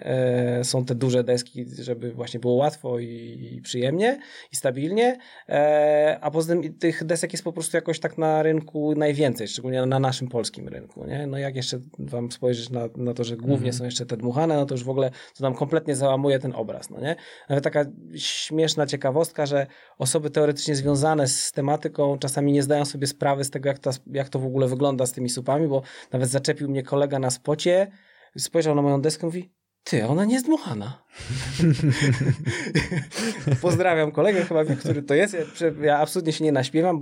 e, 0.59 0.63
są 0.63 0.85
te 0.85 0.95
duże 0.95 1.23
deski, 1.23 1.65
żeby 1.79 2.11
właśnie 2.11 2.39
było 2.39 2.53
łatwo 2.53 2.99
i, 2.99 3.49
i 3.51 3.61
przyjemnie 3.61 4.19
i 4.51 4.55
stabilnie, 4.55 5.17
e, 5.49 6.17
a 6.21 6.31
poza 6.31 6.53
tym 6.53 6.73
tych 6.73 7.03
desek 7.03 7.33
jest 7.33 7.43
po 7.43 7.53
prostu 7.53 7.77
jakoś 7.77 7.99
tak 7.99 8.17
na 8.17 8.43
rynku 8.43 8.95
najwięcej, 8.95 9.47
szczególnie 9.47 9.85
na 9.85 9.99
naszym 9.99 10.27
polskim 10.27 10.67
rynku. 10.67 11.05
Nie? 11.05 11.27
No 11.27 11.37
jak 11.37 11.55
jeszcze 11.55 11.79
wam 11.99 12.31
spojrzeć 12.31 12.69
na, 12.69 12.89
na 12.95 13.13
to, 13.13 13.23
że 13.23 13.37
głównie 13.37 13.69
mm. 13.69 13.73
są 13.73 13.85
jeszcze 13.85 14.05
te 14.05 14.17
dmuchane, 14.17 14.55
no 14.55 14.65
to 14.65 14.73
już 14.73 14.83
w 14.83 14.89
ogóle 14.89 15.11
to 15.37 15.43
nam 15.43 15.55
kompletnie 15.55 15.95
załamuje 15.95 16.39
ten 16.39 16.53
obraz. 16.55 16.89
No 16.89 17.01
nie? 17.01 17.15
Nawet 17.49 17.63
taka 17.63 17.85
śmieszna 18.15 18.85
ciekawostka, 18.85 19.45
że 19.45 19.67
osoby 19.97 20.29
teoretycznie 20.29 20.75
związane 20.75 21.27
z 21.27 21.51
tematyką 21.51 22.17
czasami 22.17 22.51
nie 22.51 22.63
zdają 22.63 22.85
sobie 22.85 23.07
sprawy 23.07 23.43
z 23.43 23.49
tego, 23.49 23.69
jak, 23.69 23.79
ta, 23.79 23.91
jak 24.11 24.29
to 24.29 24.39
w 24.39 24.45
ogóle 24.45 24.67
wygląda 24.67 25.05
z 25.05 25.11
tymi 25.11 25.29
bo 25.67 25.81
nawet 26.11 26.29
zaczepił 26.29 26.69
mnie 26.69 26.83
kolega 26.83 27.19
na 27.19 27.29
spocie, 27.29 27.91
spojrzał 28.37 28.75
na 28.75 28.81
moją 28.81 29.01
deskę 29.01 29.21
i 29.21 29.25
mówi, 29.25 29.53
ty, 29.83 30.07
ona 30.07 30.25
nie 30.25 30.33
jest 30.33 30.45
dmuchana. 30.45 31.01
Pozdrawiam 33.61 34.11
kolegę, 34.11 34.45
chyba 34.45 34.65
wie, 34.65 34.75
który 34.75 35.03
to 35.03 35.13
jest. 35.13 35.33
Ja, 35.33 35.39
ja, 35.81 35.97
absolutnie 35.97 36.33
się 36.33 36.43
nie 36.43 36.51
naśpiewam, 36.51 37.01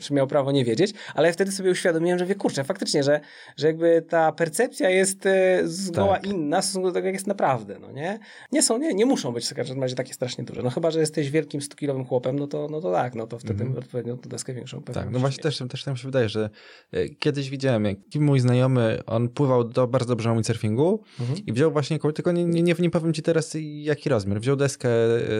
czy 0.00 0.14
miał 0.14 0.26
prawo 0.26 0.52
nie 0.52 0.64
wiedzieć, 0.64 0.94
ale 1.14 1.32
wtedy 1.32 1.52
sobie 1.52 1.70
uświadomiłem, 1.70 2.18
że 2.18 2.26
wie, 2.26 2.34
kurczę, 2.34 2.64
faktycznie, 2.64 3.02
że, 3.02 3.20
że 3.56 3.66
jakby 3.66 4.02
ta 4.08 4.32
percepcja 4.32 4.90
jest 4.90 5.26
e, 5.26 5.60
zgoła 5.64 6.14
tak. 6.14 6.26
inna 6.26 6.60
w 6.60 6.64
stosunku 6.64 6.88
do 6.88 6.94
tego, 6.94 7.06
jak 7.06 7.14
jest 7.14 7.26
naprawdę, 7.26 7.78
no 7.78 7.92
nie? 7.92 8.18
Nie 8.52 8.62
są, 8.62 8.78
nie, 8.78 8.94
nie 8.94 9.06
muszą 9.06 9.32
być 9.32 9.48
w 9.48 9.54
każdym 9.54 9.82
razie 9.82 9.94
takie 9.94 10.14
strasznie 10.14 10.44
duże. 10.44 10.62
No 10.62 10.70
chyba, 10.70 10.90
że 10.90 11.00
jesteś 11.00 11.30
wielkim 11.30 11.60
100-kilowym 11.60 12.06
chłopem, 12.06 12.38
no 12.38 12.46
to, 12.46 12.68
no 12.70 12.80
to 12.80 12.92
tak, 12.92 13.14
no 13.14 13.26
to 13.26 13.38
wtedy 13.38 13.64
mm. 13.64 13.78
odpowiednio 13.78 14.16
tę 14.16 14.28
deskę 14.28 14.54
większą 14.54 14.82
Tak, 14.82 15.10
no 15.10 15.18
właśnie 15.18 15.42
też, 15.42 15.62
też 15.70 15.84
tam 15.84 15.96
się 15.96 16.08
wydaje, 16.08 16.28
że 16.28 16.50
e, 16.92 17.08
kiedyś 17.08 17.50
widziałem, 17.50 17.84
jak 17.84 17.98
mój 18.14 18.40
znajomy, 18.40 19.02
on 19.06 19.28
pływał 19.28 19.64
do 19.64 19.86
bardzo 19.86 20.08
dobrze 20.08 20.28
na 20.28 20.34
windsurfingu 20.34 21.02
-hmm. 21.20 21.42
i 21.46 21.52
wziął 21.52 21.72
właśnie, 21.72 21.98
tylko 22.16 22.32
nie, 22.32 22.44
nie, 22.44 22.74
nie, 22.78 22.90
powiem 22.90 23.12
ci 23.12 23.22
teraz 23.22 23.56
jaki 23.60 24.08
rozmiar. 24.08 24.40
Wziął 24.40 24.56
deskę 24.56 24.88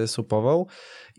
e, 0.03 0.09
supową 0.09 0.67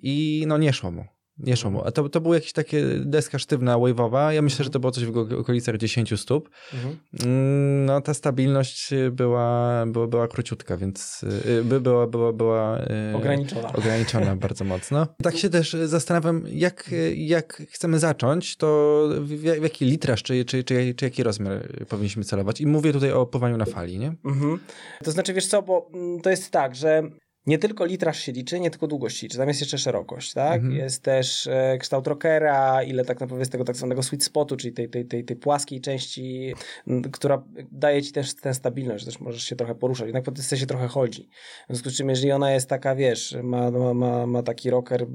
i 0.04 0.44
no 0.48 0.58
nie 0.58 0.74
szło 0.74 0.92
mu. 0.92 1.17
Nie 1.40 1.58
szło 1.58 1.72
mu. 1.72 1.82
A 1.86 1.92
to, 1.92 2.10
to 2.10 2.22
była 2.22 2.36
jakaś 2.36 2.54
takie 2.54 2.84
deska 3.00 3.40
sztywna, 3.40 3.78
wave'owa. 3.78 4.30
Ja 4.30 4.42
myślę, 4.42 4.66
że 4.66 4.72
to 4.72 4.80
było 4.80 4.92
coś 4.92 5.06
w 5.06 5.18
okolicach 5.18 5.78
10 5.78 6.20
stóp. 6.20 6.50
Mhm. 6.74 6.98
Mm, 7.26 7.86
no 7.86 8.02
ta 8.02 8.14
stabilność 8.14 8.90
była, 9.12 9.86
była, 9.88 10.08
była 10.08 10.28
króciutka, 10.28 10.78
więc 10.78 11.24
y, 11.24 11.64
by, 11.64 11.82
była, 11.82 12.08
była, 12.08 12.34
była 12.34 12.80
y, 12.80 13.16
ograniczona, 13.16 13.74
ograniczona 13.74 14.36
bardzo 14.48 14.66
mocno. 14.66 15.08
Tak 15.24 15.38
się 15.38 15.50
też 15.50 15.76
zastanawiam, 15.86 16.44
jak, 16.52 16.90
jak 17.16 17.64
chcemy 17.72 18.00
zacząć, 18.00 18.56
to 18.56 19.04
w, 19.20 19.28
w 19.30 19.64
jaki 19.64 19.86
litraż, 19.86 20.24
czy, 20.24 20.46
czy, 20.46 20.64
czy, 20.64 20.94
czy 20.96 21.06
jaki 21.06 21.24
rozmiar 21.24 21.68
powinniśmy 21.90 22.24
celować? 22.24 22.62
I 22.62 22.68
mówię 22.68 22.94
tutaj 22.94 23.12
o 23.12 23.26
pływaniu 23.26 23.58
na 23.58 23.66
fali, 23.66 24.00
nie? 24.00 24.16
Mhm. 24.26 24.60
To 25.04 25.12
znaczy, 25.12 25.34
wiesz 25.34 25.48
co, 25.48 25.62
bo 25.62 25.90
mm, 25.94 26.22
to 26.22 26.30
jest 26.30 26.52
tak, 26.52 26.76
że 26.76 27.04
nie 27.48 27.58
tylko 27.58 27.86
litraż 27.86 28.20
się 28.20 28.32
liczy, 28.32 28.60
nie 28.60 28.70
tylko 28.70 28.88
długość 28.88 29.18
się 29.18 29.26
liczy, 29.26 29.38
tam 29.38 29.48
jest 29.48 29.62
jeszcze 29.62 29.78
szerokość, 29.78 30.34
tak? 30.34 30.56
Mhm. 30.56 30.76
Jest 30.76 31.04
też 31.04 31.48
e, 31.48 31.78
kształt 31.80 32.08
rockera, 32.08 32.84
ile 32.84 33.06
tak 33.06 33.20
naprawdę 33.20 33.42
jest 33.42 33.52
tego 33.52 33.64
tak 33.64 33.76
zwanego 33.76 34.04
sweet 34.04 34.24
spotu, 34.24 34.58
czyli 34.58 34.74
tej, 34.74 34.90
tej, 34.90 35.06
tej, 35.06 35.24
tej 35.24 35.36
płaskiej 35.36 35.82
części, 35.82 36.54
m, 36.88 37.02
która 37.02 37.44
daje 37.72 38.04
ci 38.04 38.12
też 38.12 38.36
tę 38.36 38.54
stabilność, 38.54 39.06
że 39.06 39.12
też 39.12 39.20
możesz 39.20 39.44
się 39.44 39.56
trochę 39.56 39.76
poruszać. 39.76 40.08
Jednak 40.08 40.24
po 40.24 40.32
tej 40.32 40.60
się 40.60 40.66
trochę 40.66 40.88
chodzi. 40.88 41.30
W 41.64 41.68
związku 41.68 41.90
z 41.90 41.98
czym, 41.98 42.10
jeżeli 42.10 42.32
ona 42.32 42.52
jest 42.52 42.70
taka, 42.70 42.96
wiesz, 42.96 43.38
ma, 43.44 43.72
ma, 43.72 43.94
ma, 43.94 44.28
ma 44.28 44.44
taki 44.44 44.70
rocker 44.70 45.08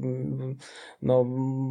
no, 1.02 1.26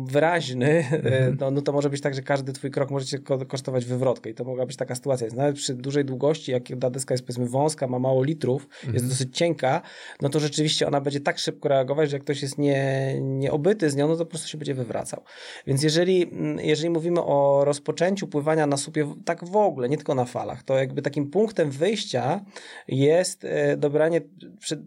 wyraźny, 0.05 0.85
mhm. 0.91 1.37
no, 1.39 1.51
no 1.51 1.61
to 1.61 1.71
może 1.71 1.89
być 1.89 2.01
tak, 2.01 2.13
że 2.13 2.21
każdy 2.21 2.53
twój 2.53 2.71
krok 2.71 2.91
może 2.91 3.05
cię 3.05 3.19
kosztować 3.47 3.85
wywrotkę 3.85 4.29
i 4.29 4.33
to 4.33 4.43
mogła 4.43 4.65
być 4.65 4.77
taka 4.77 4.95
sytuacja. 4.95 5.27
Nawet 5.35 5.55
przy 5.55 5.73
dużej 5.73 6.05
długości, 6.05 6.51
jak 6.51 6.63
ta 6.81 6.89
deska 6.89 7.13
jest 7.13 7.23
powiedzmy 7.23 7.45
wąska, 7.45 7.87
ma 7.87 7.99
mało 7.99 8.23
litrów, 8.23 8.67
mhm. 8.73 8.93
jest 8.93 9.07
dosyć 9.07 9.37
cienka, 9.37 9.81
no 10.21 10.29
to 10.29 10.39
że 10.39 10.50
rzeczywiście 10.51 10.87
ona 10.87 11.01
będzie 11.01 11.19
tak 11.19 11.39
szybko 11.39 11.69
reagować, 11.69 12.09
że 12.09 12.15
jak 12.15 12.23
ktoś 12.23 12.41
jest 12.41 12.57
nie, 12.57 13.15
nieobyty 13.21 13.89
z 13.89 13.95
nią, 13.95 14.07
no 14.07 14.15
to 14.15 14.25
po 14.25 14.29
prostu 14.29 14.47
się 14.47 14.57
będzie 14.57 14.73
wywracał. 14.73 15.23
Więc 15.67 15.83
jeżeli, 15.83 16.23
mm, 16.23 16.59
jeżeli 16.59 16.89
mówimy 16.89 17.23
o 17.23 17.61
rozpoczęciu 17.65 18.27
pływania 18.27 18.67
na 18.67 18.77
słupie, 18.77 19.13
tak 19.25 19.45
w 19.45 19.55
ogóle, 19.55 19.89
nie 19.89 19.97
tylko 19.97 20.15
na 20.15 20.25
falach, 20.25 20.63
to 20.63 20.77
jakby 20.77 21.01
takim 21.01 21.29
punktem 21.29 21.71
wyjścia 21.71 22.45
jest 22.87 23.45
e, 23.45 23.77
dobranie 23.77 24.21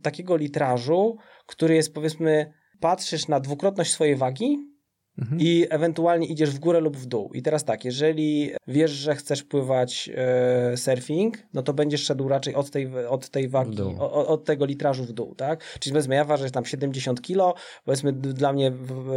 takiego 0.03 0.37
litrażu, 0.37 1.17
który 1.47 1.75
jest 1.75 1.95
powiedzmy, 1.95 2.53
patrzysz 2.81 3.29
na 3.29 3.41
dwukrotność 3.41 3.93
swojej 3.93 4.17
wagi, 4.17 4.74
Mhm. 5.19 5.41
I 5.41 5.67
ewentualnie 5.71 6.27
idziesz 6.27 6.51
w 6.51 6.59
górę 6.59 6.81
lub 6.81 6.97
w 6.97 7.07
dół. 7.07 7.31
I 7.35 7.43
teraz 7.43 7.65
tak, 7.65 7.85
jeżeli 7.85 8.51
wiesz, 8.69 8.91
że 8.91 9.15
chcesz 9.15 9.43
pływać 9.43 10.11
e, 10.15 10.77
surfing, 10.77 11.39
no 11.55 11.63
to 11.63 11.73
będziesz 11.73 12.05
szedł 12.05 12.29
raczej 12.29 12.55
od 12.55 12.71
tej, 12.71 13.07
od 13.09 13.29
tej 13.29 13.49
wagi, 13.49 13.83
od, 13.99 14.29
od 14.29 14.45
tego 14.45 14.65
litrażu 14.65 15.05
w 15.05 15.13
dół, 15.13 15.35
tak? 15.35 15.79
Czyli 15.81 15.93
powiedzmy, 15.93 16.15
ja 16.15 16.25
ważę 16.25 16.51
tam 16.51 16.65
70 16.65 17.23
kilo, 17.23 17.55
powiedzmy 17.85 18.13
dla 18.13 18.53
mnie 18.53 18.73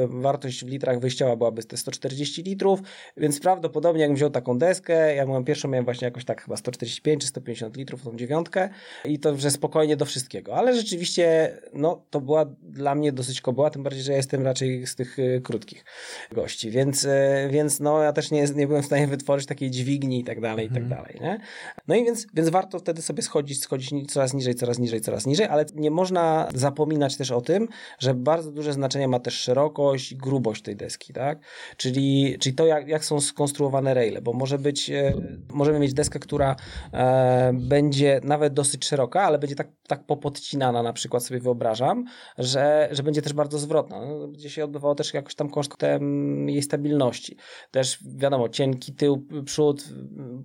wartość 0.08 0.66
w 0.66 0.68
litrach 0.68 1.00
wyjściowa 1.00 1.36
byłaby 1.36 1.64
te 1.64 1.78
140 1.78 2.44
litrów, 2.44 2.80
więc 3.18 3.40
prawdopodobnie 3.40 4.02
jakbym 4.02 4.16
wziął 4.16 4.30
taką 4.30 4.58
deskę, 4.58 5.16
ja 5.16 5.26
moją 5.26 5.46
pierwszą 5.46 5.68
miałem 5.68 5.86
właśnie 5.86 6.06
jakoś 6.06 6.26
tak 6.26 6.42
chyba 6.42 6.58
145 6.58 7.22
czy 7.22 7.28
150 7.28 7.78
litrów, 7.78 8.04
tą 8.04 8.18
dziewiątkę 8.18 8.70
i 9.06 9.20
to, 9.20 9.38
że 9.38 9.52
spokojnie 9.52 9.98
do 9.98 10.06
wszystkiego. 10.06 10.56
Ale 10.56 10.76
rzeczywiście, 10.76 11.58
no 11.74 12.06
to 12.10 12.22
była 12.22 12.46
dla 12.62 12.96
mnie 12.96 13.12
dosyć 13.12 13.42
kobyła, 13.42 13.70
tym 13.70 13.84
bardziej, 13.84 14.04
że 14.04 14.12
ja 14.12 14.18
jestem 14.18 14.44
raczej 14.44 14.88
z 14.88 14.96
tych 14.96 15.20
y, 15.20 15.42
krótkich 15.44 15.87
gości, 16.32 16.72
więc, 16.72 17.06
e, 17.06 17.48
więc 17.52 17.80
no 17.80 18.04
ja 18.04 18.14
też 18.14 18.32
nie, 18.32 18.46
nie 18.56 18.68
byłem 18.68 18.84
w 18.84 18.86
stanie 18.86 19.08
wytworzyć 19.08 19.48
takiej 19.48 19.72
dźwigni 19.72 20.20
i 20.20 20.24
tak 20.24 20.42
dalej, 20.42 20.66
i 20.66 20.70
tak 20.70 20.84
mhm. 20.84 21.02
dalej, 21.02 21.18
nie? 21.22 21.40
No 21.88 21.96
i 21.96 22.06
więc, 22.06 22.28
więc 22.34 22.50
warto 22.50 22.80
wtedy 22.80 23.02
sobie 23.02 23.24
schodzić, 23.24 23.62
schodzić 23.62 24.12
coraz 24.12 24.34
niżej, 24.34 24.56
coraz 24.56 24.80
niżej, 24.80 25.02
coraz 25.02 25.26
niżej, 25.26 25.48
ale 25.48 25.66
nie 25.76 25.92
można 25.92 26.50
zapominać 26.56 27.18
też 27.18 27.32
o 27.32 27.42
tym, 27.42 27.68
że 28.00 28.14
bardzo 28.14 28.52
duże 28.52 28.74
znaczenie 28.74 29.08
ma 29.08 29.20
też 29.20 29.34
szerokość 29.34 30.12
i 30.12 30.18
grubość 30.18 30.62
tej 30.62 30.76
deski, 30.76 31.14
tak? 31.14 31.40
Czyli, 31.78 32.38
czyli 32.40 32.56
to, 32.56 32.66
jak, 32.66 32.88
jak 32.88 33.06
są 33.06 33.22
skonstruowane 33.22 33.94
raile, 33.94 34.22
bo 34.22 34.34
może 34.34 34.60
być, 34.60 34.90
e, 34.90 35.14
możemy 35.50 35.80
mieć 35.80 35.94
deskę, 35.94 36.20
która 36.20 36.56
e, 36.94 37.52
będzie 37.54 38.22
nawet 38.24 38.54
dosyć 38.54 38.86
szeroka, 38.86 39.22
ale 39.22 39.40
będzie 39.40 39.56
tak, 39.56 39.68
tak 39.88 40.06
popodcinana 40.06 40.84
na 40.84 40.94
przykład 40.94 41.24
sobie 41.24 41.40
wyobrażam, 41.40 42.06
że, 42.38 42.90
że 42.92 43.04
będzie 43.04 43.22
też 43.22 43.34
bardzo 43.34 43.60
zwrotna. 43.60 44.06
No, 44.06 44.28
będzie 44.28 44.50
się 44.50 44.64
odbywało 44.64 44.96
też 44.96 45.14
jakoś 45.14 45.36
tam 45.36 45.50
kosztem 45.78 46.50
jej 46.50 46.62
stabilności. 46.62 47.38
Też 47.72 48.00
wiadomo, 48.18 48.50
cienki 48.50 48.94
tył, 48.94 49.28
przód 49.46 49.84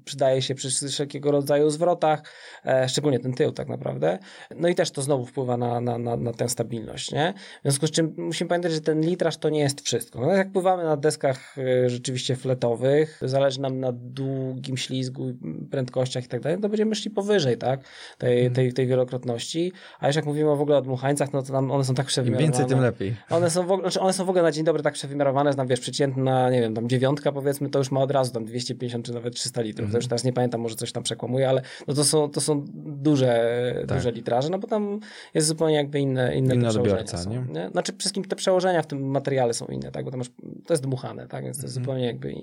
przydaje 0.05 0.43
się 0.43 0.55
przy 0.55 0.71
wszelkiego 0.89 1.31
rodzaju 1.31 1.71
zwrotach, 1.71 2.23
e, 2.67 2.89
szczególnie 2.89 3.19
ten 3.19 3.33
tył 3.33 3.53
tak 3.53 3.69
naprawdę. 3.69 4.19
No 4.57 4.69
i 4.69 4.75
też 4.75 4.91
to 4.91 5.03
znowu 5.03 5.27
wpływa 5.27 5.57
na, 5.57 5.81
na, 5.81 5.99
na, 5.99 6.17
na 6.17 6.33
tę 6.33 6.49
stabilność, 6.49 7.13
nie? 7.13 7.35
W 7.37 7.63
związku 7.63 7.87
z 7.87 7.91
czym 7.91 8.15
musimy 8.17 8.49
pamiętać, 8.49 8.73
że 8.73 8.81
ten 8.81 9.01
litraż 9.01 9.37
to 9.37 9.49
nie 9.49 9.61
jest 9.61 9.81
wszystko. 9.81 10.21
No, 10.21 10.33
jak 10.33 10.53
pływamy 10.53 10.85
na 10.85 10.97
deskach 10.97 11.59
e, 11.59 11.91
rzeczywiście 11.91 12.37
fletowych, 12.37 13.19
zależy 13.23 13.61
nam 13.61 13.81
na 13.81 13.93
długim 13.93 14.77
ślizgu, 14.77 15.33
prędkościach 15.71 16.25
i 16.25 16.29
tak 16.29 16.41
dalej, 16.41 16.59
to 16.61 16.69
będziemy 16.69 16.95
szli 16.95 17.11
powyżej, 17.11 17.59
tak? 17.59 17.81
Tej, 18.19 18.37
hmm. 18.37 18.55
tej, 18.55 18.73
tej 18.73 18.87
wielokrotności. 18.87 19.73
A 20.01 20.07
już 20.07 20.17
jak 20.17 20.27
mówimy 20.27 20.57
w 20.57 20.61
ogóle 20.61 20.77
o 20.77 20.83
dmuchańcach, 20.83 21.33
no 21.33 21.43
to 21.43 21.53
nam 21.53 21.71
one 21.71 21.85
są 21.85 21.95
tak 21.95 22.07
przewymiarowane. 22.07 22.47
Im 22.47 22.53
więcej, 22.53 22.67
tym 22.67 22.81
lepiej. 22.81 23.17
One 23.31 23.51
są 23.51 23.67
w 23.67 23.73
ogóle, 23.73 23.91
znaczy 23.91 24.01
one 24.01 24.13
są 24.13 24.25
w 24.25 24.29
ogóle 24.29 24.43
na 24.43 24.53
dzień 24.53 24.65
dobry 24.65 24.83
tak 24.83 24.95
przewymiarowane, 24.95 25.22
wymiarowane, 25.23 25.53
znam, 25.53 25.67
wiesz, 25.67 25.81
przeciętna, 25.81 26.51
nie 26.51 26.61
wiem, 26.61 26.75
tam 26.75 26.89
dziewiątka 26.89 27.33
powiedzmy, 27.33 27.71
to 27.71 27.79
już 27.79 27.91
ma 27.91 28.01
od 28.01 28.11
razu 28.11 28.33
tam 28.33 28.45
250 28.45 29.07
czy 29.07 29.13
nawet 29.13 29.35
300 29.35 29.63
litrów. 29.63 29.85
Mm. 29.85 29.93
To 29.93 29.99
już 29.99 30.07
teraz 30.07 30.25
nie 30.25 30.33
pamiętam, 30.33 30.61
może 30.61 30.75
coś 30.75 30.93
tam 30.93 31.03
przekłamuję, 31.03 31.49
ale 31.49 31.63
no 31.89 31.95
to 31.95 32.05
są, 32.05 32.31
to 32.31 32.41
są 32.41 32.65
duże, 32.85 33.85
tak. 33.89 33.99
duże 33.99 34.13
litraże, 34.13 34.51
no 34.51 34.59
bo 34.59 34.69
tam 34.69 35.01
jest 35.35 35.47
zupełnie 35.47 35.75
jakby 35.75 36.01
inne, 36.01 36.37
inne 36.37 36.55
Inna 36.55 36.69
odbiorca, 36.69 37.19
są, 37.19 37.31
nie? 37.31 37.45
nie? 37.53 37.69
Znaczy 37.71 37.93
wszystkim 37.99 38.25
te 38.25 38.37
przełożenia 38.37 38.83
w 38.83 38.87
tym 38.87 39.11
materiale 39.11 39.55
są 39.55 39.67
inne, 39.67 39.91
tak? 39.91 40.05
Bo 40.05 40.11
to, 40.11 40.17
masz, 40.17 40.31
to 40.67 40.75
jest 40.75 40.83
dmuchane, 40.83 41.29
tak? 41.29 41.45
Więc 41.45 41.57
to 41.57 41.67
jest 41.67 41.77
mm. 41.77 41.85
zupełnie 41.85 42.07
jakby 42.07 42.35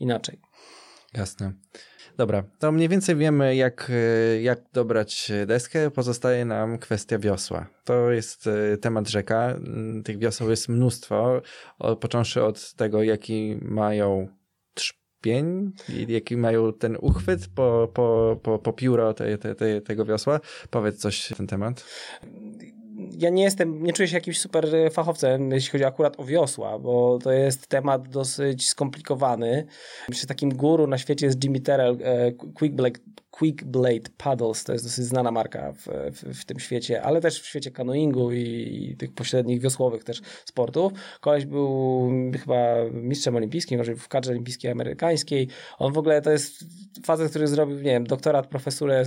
inaczej. 0.00 0.38
Jasne. 1.14 1.52
Dobra, 2.16 2.44
to 2.58 2.72
mniej 2.72 2.88
więcej 2.88 3.16
wiemy, 3.16 3.56
jak, 3.56 3.90
e, 3.90 4.42
jak 4.42 4.60
dobrać 4.72 5.32
deskę. 5.46 5.90
Pozostaje 5.90 6.44
nam 6.44 6.78
kwestia 6.78 7.18
wiosła. 7.18 7.66
To 7.84 8.10
jest 8.10 8.46
e, 8.46 8.76
temat 8.76 9.08
rzeka. 9.08 9.50
Mm, 9.50 10.02
tych 10.02 10.18
wioseł 10.18 10.50
jest 10.50 10.68
mnóstwo, 10.68 11.42
począwszy 12.00 12.44
od 12.44 12.74
tego, 12.74 13.02
jaki 13.02 13.58
mają 13.62 14.28
trzpień, 14.74 15.72
jaki 16.08 16.36
mają 16.36 16.72
ten 16.72 16.96
uchwyt 17.00 17.48
po, 17.54 17.90
po, 17.94 18.36
po, 18.42 18.58
po 18.58 18.72
pióro 18.72 19.14
te, 19.14 19.38
te, 19.38 19.54
te, 19.54 19.80
tego 19.80 20.04
wiosła. 20.04 20.40
Powiedz 20.70 20.96
coś 20.96 21.30
na 21.30 21.36
ten 21.36 21.46
temat 21.46 21.84
ja 23.18 23.30
nie 23.30 23.42
jestem, 23.42 23.82
nie 23.82 23.92
czuję 23.92 24.08
się 24.08 24.14
jakimś 24.14 24.40
super 24.40 24.68
fachowcem, 24.92 25.50
jeśli 25.50 25.70
chodzi 25.70 25.84
akurat 25.84 26.20
o 26.20 26.24
wiosła, 26.24 26.78
bo 26.78 27.18
to 27.22 27.32
jest 27.32 27.66
temat 27.66 28.08
dosyć 28.08 28.68
skomplikowany. 28.68 29.66
Myślę, 30.08 30.26
takim 30.26 30.54
guru 30.54 30.86
na 30.86 30.98
świecie 30.98 31.26
jest 31.26 31.44
Jimmy 31.44 31.60
Terrell, 31.60 31.98
e, 32.02 32.32
Quick 32.32 32.74
Blade, 32.74 33.00
Quick 33.30 33.64
Blade 33.64 34.10
Paddles, 34.16 34.64
to 34.64 34.72
jest 34.72 34.84
dosyć 34.84 35.04
znana 35.04 35.30
marka 35.30 35.72
w, 35.72 35.86
w, 36.12 36.40
w 36.40 36.44
tym 36.44 36.58
świecie, 36.58 37.02
ale 37.02 37.20
też 37.20 37.40
w 37.40 37.46
świecie 37.46 37.70
kanoingu 37.70 38.32
i, 38.32 38.40
i, 38.40 38.96
tych 38.96 39.14
pośrednich 39.14 39.60
wiosłowych 39.60 40.04
też 40.04 40.22
sportów. 40.44 40.92
Koleś 41.20 41.46
był 41.46 42.10
chyba 42.40 42.56
mistrzem 42.92 43.36
olimpijskim, 43.36 43.78
może 43.78 43.96
w 43.96 44.08
kadrze 44.08 44.30
olimpijskiej 44.30 44.70
amerykańskiej. 44.70 45.48
On 45.78 45.92
w 45.92 45.98
ogóle 45.98 46.22
to 46.22 46.30
jest 46.30 46.64
facet, 47.04 47.30
który 47.30 47.46
zrobił, 47.46 47.76
nie 47.76 47.82
wiem, 47.82 48.06
doktorat, 48.06 48.46
profesurę, 48.46 49.04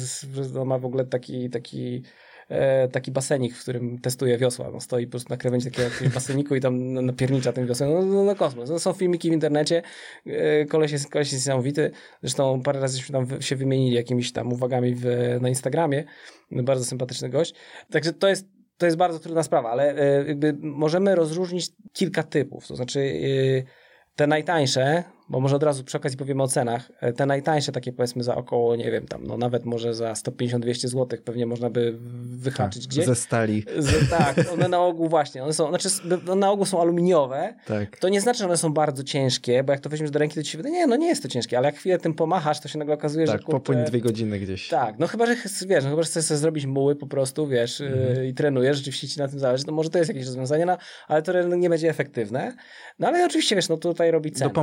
ma 0.66 0.78
w 0.78 0.86
ogóle 0.86 1.06
taki, 1.06 1.50
taki 1.50 2.04
e, 2.50 2.88
taki 2.88 3.12
basenik, 3.12 3.56
w 3.56 3.62
którym 3.62 4.00
testuje 4.00 4.38
wiosła. 4.38 4.72
No, 4.72 4.80
stoi 4.82 5.06
po 5.06 5.12
prostu 5.12 5.30
na 5.30 5.38
krawędzi 5.38 5.72
takiego 5.72 5.90
baseniku 6.14 6.56
i 6.56 6.62
tam 6.62 6.94
napiernicza 6.94 7.54
tym 7.54 7.68
wiosłem. 7.68 7.94
No, 7.94 8.02
no, 8.06 8.24
no 8.24 8.36
kosmos. 8.36 8.70
No, 8.70 8.80
są 8.80 8.94
filmiki 8.94 9.30
w 9.30 9.34
internecie. 9.34 9.82
E, 10.26 10.66
koleś, 10.66 10.92
jest, 10.92 11.10
koleś 11.10 11.32
jest 11.32 11.46
niesamowity. 11.46 11.92
Zresztą 12.22 12.62
parę 12.62 12.80
razy 12.80 13.12
tam 13.12 13.42
się 13.42 13.56
wymienili 13.56 13.96
jakimiś 13.96 14.32
tam 14.32 14.54
uwagami 14.54 14.96
w, 14.96 15.06
na 15.42 15.50
Instagramie. 15.50 16.04
Bardzo 16.52 16.86
sympatyczny 16.86 17.30
gość. 17.30 17.54
Także 17.92 18.14
to 18.14 18.28
jest 18.28 18.56
to 18.78 18.86
jest 18.86 18.98
bardzo 18.98 19.20
trudna 19.20 19.44
sprawa, 19.44 19.70
ale 19.72 19.96
e, 19.96 20.28
jakby 20.28 20.58
możemy 20.62 21.16
rozróżnić 21.16 21.72
kilka 21.94 22.24
typów. 22.24 22.68
To 22.68 22.76
znaczy, 22.76 23.00
e, 23.00 24.16
te 24.16 24.28
najtańsze, 24.28 25.04
bo 25.30 25.40
może 25.40 25.56
od 25.56 25.64
razu 25.64 25.84
przy 25.84 25.98
okazji 25.98 26.18
powiemy 26.18 26.44
o 26.44 26.48
cenach. 26.48 26.92
E, 27.02 27.14
te 27.14 27.26
najtańsze 27.26 27.72
takie 27.72 27.94
powiedzmy 27.94 28.24
za 28.24 28.36
około, 28.36 28.76
nie 28.76 28.92
wiem, 28.92 29.08
tam 29.08 29.24
no 29.28 29.38
nawet 29.38 29.66
może 29.66 29.94
za 29.94 30.14
150-200 30.14 30.88
zł 30.88 31.20
pewnie 31.26 31.46
można 31.46 31.70
by 31.70 31.98
wyhaczyć 32.24 32.84
tak, 32.84 32.92
gdzieś. 32.92 33.06
Ze 33.06 33.16
stali. 33.16 33.66
Z, 33.78 34.10
tak, 34.10 34.36
one 34.54 34.68
na 34.68 34.80
ogół 34.80 35.10
właśnie, 35.10 35.44
one 35.44 35.54
są, 35.54 35.70
znaczy 35.70 35.90
no, 36.26 36.36
na 36.36 36.52
ogół 36.52 36.66
są 36.66 36.82
aluminiowe. 36.82 37.54
Tak. 37.66 38.00
To 38.00 38.10
nie 38.10 38.22
znaczy, 38.22 38.40
że 38.40 38.46
one 38.46 38.58
są 38.58 38.74
bardzo 38.74 39.04
ciężkie, 39.04 39.64
bo 39.64 39.72
jak 39.72 39.82
to 39.82 39.90
weźmiesz 39.90 40.12
do 40.12 40.20
ręki, 40.20 40.36
to 40.36 40.44
ci 40.44 40.52
się 40.52 40.58
wydaje, 40.58 40.76
nie, 40.76 40.88
no 40.88 40.96
nie 40.96 41.08
jest 41.08 41.24
to 41.24 41.30
ciężkie, 41.30 41.58
ale 41.58 41.66
jak 41.66 41.76
chwilę 41.76 41.98
tym 41.98 42.14
pomachasz, 42.14 42.60
to 42.60 42.68
się 42.68 42.80
nagle 42.80 42.94
okazuje, 42.94 43.26
tak, 43.26 43.34
że... 43.36 43.40
Tak, 43.40 43.52
popłyń 43.52 43.84
dwie 43.84 44.02
godziny 44.02 44.40
gdzieś. 44.40 44.68
Tak, 44.68 45.00
no 45.00 45.08
chyba, 45.08 45.26
że 45.26 45.36
wiesz, 45.68 45.84
no 45.84 45.90
chyba, 45.90 46.04
że 46.04 46.10
chcesz 46.10 46.26
sobie 46.26 46.38
zrobić 46.38 46.66
muły 46.66 46.96
po 46.96 47.08
prostu, 47.08 47.48
wiesz, 47.48 47.82
mhm. 47.82 48.26
i 48.26 48.34
trenujesz, 48.34 48.78
rzeczywiście 48.78 49.08
ci 49.08 49.20
na 49.20 49.28
tym 49.28 49.40
zależy, 49.40 49.64
to 49.64 49.72
może 49.72 49.90
to 49.90 49.98
jest 49.98 50.10
jakieś 50.10 50.26
rozwiązanie, 50.26 50.66
no, 50.66 50.78
ale 51.08 51.22
to 51.22 51.44
nie 51.44 51.70
będzie 51.70 51.90
efektywne. 51.90 52.56
No 53.00 53.08
ale 53.08 53.26
oczywiście, 53.26 53.56
wiesz, 53.56 53.70
no 53.70 53.78
tutaj 53.78 54.12
robi 54.12 54.32
cenę. 54.32 54.50
Do 54.50 54.54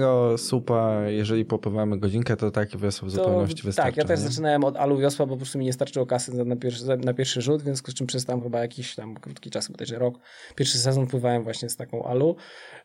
jednego 0.00 0.38
słupa, 0.38 1.00
jeżeli 1.06 1.44
popływamy 1.44 1.98
godzinkę, 1.98 2.36
to 2.36 2.50
takie 2.50 2.78
wiosło 2.78 3.08
w 3.08 3.10
zupełności 3.10 3.62
wystarczy. 3.62 3.92
Tak, 3.92 3.96
ja 3.96 4.04
też 4.04 4.20
nie? 4.20 4.28
zaczynałem 4.28 4.64
od 4.64 4.76
alu 4.76 4.98
wiosła, 4.98 5.26
bo 5.26 5.32
po 5.32 5.36
prostu 5.36 5.58
mi 5.58 5.64
nie 5.64 5.72
starczyło 5.72 6.06
kasy 6.06 6.44
na 6.44 6.56
pierwszy, 6.56 6.84
na 6.86 7.14
pierwszy 7.14 7.42
rzut, 7.42 7.62
więc 7.62 7.78
z 7.78 7.94
czym 7.94 8.06
przez 8.06 8.24
tam 8.24 8.42
chyba 8.42 8.60
jakiś 8.60 8.94
tam 8.94 9.14
krótki 9.14 9.50
czas, 9.50 9.68
bodajże 9.68 9.98
rok, 9.98 10.18
pierwszy 10.56 10.78
sezon 10.78 11.06
pływałem 11.06 11.44
właśnie 11.44 11.68
z 11.68 11.76
taką 11.76 12.04
alu. 12.04 12.36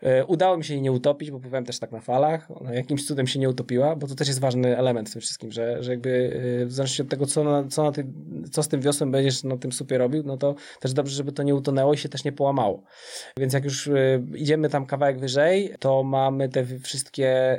E, 0.02 0.26
udało 0.26 0.58
mi 0.58 0.64
się 0.64 0.74
jej 0.74 0.82
nie 0.82 0.92
utopić, 0.92 1.32
bo 1.32 1.40
pływałem 1.40 1.66
też 1.66 1.80
tak 1.80 1.92
na 1.92 2.00
falach. 2.00 2.52
Ona 2.52 2.74
jakimś 2.74 3.08
cudem 3.08 3.28
się 3.28 3.40
nie 3.40 3.50
utopiła, 3.50 3.96
bo 3.96 4.08
to 4.08 4.16
też 4.16 4.28
jest 4.28 4.40
ważny 4.40 4.78
element 4.78 5.10
w 5.10 5.14
tym 5.14 5.22
wszystkim, 5.22 5.52
że, 5.52 5.84
że 5.84 5.92
jakby 5.92 6.42
e, 6.62 6.66
w 6.66 6.72
zależności 6.72 7.02
od 7.02 7.10
tego, 7.10 7.26
co, 7.26 7.44
na, 7.44 7.64
co, 7.70 7.84
na 7.84 7.92
ty, 7.92 8.06
co 8.52 8.64
z 8.64 8.68
tym 8.68 8.82
wiosłem 8.82 9.12
będziesz 9.12 9.44
na 9.44 9.58
tym 9.58 9.72
supie 9.72 9.98
robił, 9.98 10.24
no 10.26 10.38
to 10.38 10.56
też 10.80 10.94
dobrze, 10.94 11.16
żeby 11.16 11.32
to 11.32 11.44
nie 11.44 11.56
utonęło 11.56 11.94
i 11.94 11.98
się 11.98 12.10
też 12.10 12.24
nie 12.24 12.32
połamało. 12.32 12.84
Więc 13.40 13.54
jak 13.54 13.64
już 13.64 13.88
e, 13.88 13.94
idziemy 14.36 14.70
tam 14.70 14.86
kawałek 14.86 15.20
wyżej, 15.20 15.76
to 15.80 16.04
mamy 16.04 16.50
te 16.50 16.66
wszystkie 16.80 17.05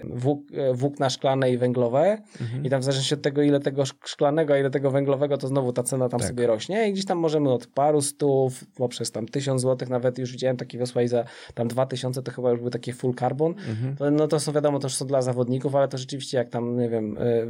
włók, 0.05 0.41
e, 0.55 0.75
włókna 0.75 1.11
szklane 1.11 1.51
i 1.51 1.59
węglowe 1.59 2.19
i 2.65 2.71
tam 2.71 2.81
w 2.81 2.85
zależności 2.85 3.15
od 3.15 3.23
tego, 3.23 3.43
ile 3.43 3.61
tego 3.61 3.83
szk- 3.83 4.07
szklanego, 4.09 4.55
a 4.55 4.59
ile 4.59 4.71
tego 4.71 4.91
węglowego, 4.91 5.39
to 5.39 5.49
znowu 5.49 5.73
ta 5.73 5.83
cena 5.83 6.09
tam 6.09 6.21
Tak. 6.21 6.29
sobie 6.29 6.47
rośnie 6.47 6.89
i 6.89 6.93
gdzieś 6.93 7.05
tam 7.05 7.19
możemy 7.19 7.51
od 7.53 7.67
paru 7.67 8.01
stów, 8.03 8.65
poprzez 8.77 9.11
tam 9.13 9.27
tysiąc 9.29 9.61
złotych, 9.61 9.89
nawet 9.89 10.19
już 10.19 10.33
widziałem 10.33 10.57
takie 10.57 10.79
wiosła 10.79 11.03
i 11.03 11.09
za 11.09 11.25
tam 11.55 11.69
dwa 11.69 11.87
tysiące, 11.87 12.23
to 12.23 12.33
chyba 12.33 12.51
już 12.51 12.59
były 12.59 12.71
takie 12.71 12.93
full 12.93 13.15
carbon. 13.15 13.55
To, 13.99 14.11
no 14.11 14.29
to 14.29 14.41
są 14.41 14.53
wiadomo, 14.53 14.79
to 14.79 14.87
już 14.87 14.95
są 14.95 15.07
dla 15.07 15.23
zawodników, 15.23 15.75
ale 15.75 15.89
to 15.89 15.99
rzeczywiście 15.99 16.39
jak 16.39 16.49
tam, 16.49 16.79
nie 16.79 16.89
wiem, 16.89 17.19
e, 17.19 17.21
e, 17.23 17.49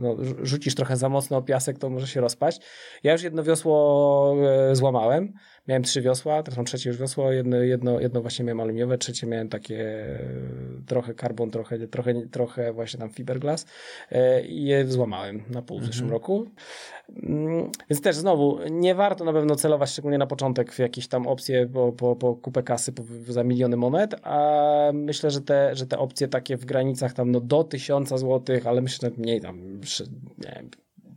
no, 0.00 0.14
rzu- 0.16 0.34
rzucisz 0.42 0.74
trochę 0.74 0.96
za 0.96 1.08
mocno 1.08 1.36
o 1.36 1.42
piasek, 1.42 1.78
to 1.78 1.90
może 1.90 2.06
się 2.06 2.20
rozpaść. 2.20 2.60
Ja 3.02 3.12
już 3.12 3.22
jedno 3.22 3.42
wiosło 3.42 4.34
e, 4.70 4.76
złamałem. 4.76 5.32
Miałem 5.68 5.82
trzy 5.82 6.02
wiosła, 6.02 6.42
to 6.42 6.52
są 6.52 6.64
trzecie 6.64 6.90
już 6.90 6.98
wiosło, 6.98 7.32
jedno, 7.32 7.56
jedno, 7.56 8.00
jedno 8.00 8.20
właśnie 8.22 8.44
miałem 8.44 8.60
aluminiowe, 8.60 8.98
trzecie 8.98 9.26
miałem 9.26 9.48
takie 9.48 9.80
e, 9.80 10.18
trochę 10.86 11.14
carbon, 11.14 11.50
trochę, 11.50 11.78
trochę, 11.88 12.26
trochę 12.26 12.72
właśnie 12.72 13.00
tam 13.00 13.10
fiberglass 13.10 13.66
e, 14.10 14.46
i 14.46 14.64
je 14.64 14.86
złamałem 14.86 15.42
na 15.50 15.62
pół 15.62 15.80
w 15.80 15.84
zeszłym 15.84 16.10
roku. 16.10 16.50
Mm, 17.22 17.70
Więc 17.90 18.02
też 18.02 18.16
znowu, 18.16 18.58
nie 18.70 18.94
warto 18.94 19.24
na 19.24 19.32
pewno 19.32 19.56
celować, 19.56 19.90
szczególnie 19.90 20.18
na 20.18 20.26
początek, 20.26 20.72
w 20.72 20.78
jakieś 20.78 21.08
tam 21.08 21.26
opcje 21.26 21.66
po, 21.66 21.92
po, 21.92 22.16
po 22.16 22.34
kupę 22.34 22.62
kasy 22.62 22.92
po, 22.92 23.02
za 23.28 23.44
miliony 23.44 23.76
monet, 23.76 24.14
a 24.22 24.90
myślę, 24.94 25.30
że 25.30 25.40
te, 25.40 25.76
że 25.76 25.86
te 25.86 25.98
opcje 25.98 26.28
takie 26.28 26.56
w 26.56 26.64
granicach 26.64 27.12
tam 27.12 27.30
no 27.30 27.40
do 27.40 27.64
tysiąca 27.64 28.18
złotych, 28.18 28.66
ale 28.66 28.80
myślę, 28.80 29.10
że 29.10 29.22
mniej 29.22 29.40
tam, 29.40 29.80
nie 30.38 30.52
wiem, 30.56 30.70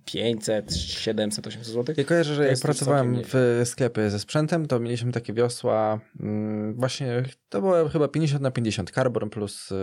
500, 0.06 0.76
700, 0.76 1.48
800 1.48 1.74
złotych. 1.74 1.98
Ja 1.98 2.04
kojarzę, 2.04 2.36
że 2.36 2.44
To 2.44 2.50
jak 2.50 2.60
pracowałem 2.60 3.22
w 3.26 3.62
sklepie 3.66 4.10
ze 4.10 4.20
sprzętem, 4.20 4.66
to 4.68 4.80
mieliśmy 4.80 5.12
takie 5.12 5.34
wiosła, 5.34 6.00
mm, 6.20 6.74
właśnie 6.76 7.24
to 7.50 7.62
było 7.62 7.90
chyba 7.90 8.08
50 8.08 8.42
na 8.42 8.52
50, 8.52 8.92
karbon 8.92 9.30
plus 9.30 9.72
y, 9.72 9.76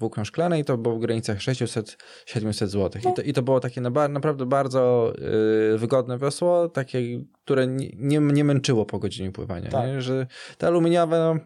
włókno 0.00 0.24
szklane 0.24 0.60
i 0.60 0.64
to 0.64 0.78
było 0.78 0.96
w 0.96 1.00
granicach 1.00 1.38
600-700 1.38 2.66
zł. 2.66 3.02
I, 3.12 3.14
to, 3.16 3.22
I 3.22 3.32
to 3.32 3.42
było 3.42 3.60
takie 3.60 3.80
naprawdę 3.80 4.46
bardzo 4.46 5.12
y, 5.74 5.78
wygodne 5.78 6.18
wiosło, 6.18 6.68
takie, 6.68 7.00
które 7.44 7.66
nie, 7.66 8.18
nie, 8.20 8.44
męczyło 8.44 8.86
po 8.86 8.98
godzinie 8.98 9.32
pływania, 9.32 9.70
Tak. 9.70 10.02
że 10.02 10.26
te 10.58 10.66
aluminiowe, 10.66 11.18
no, 11.18 11.36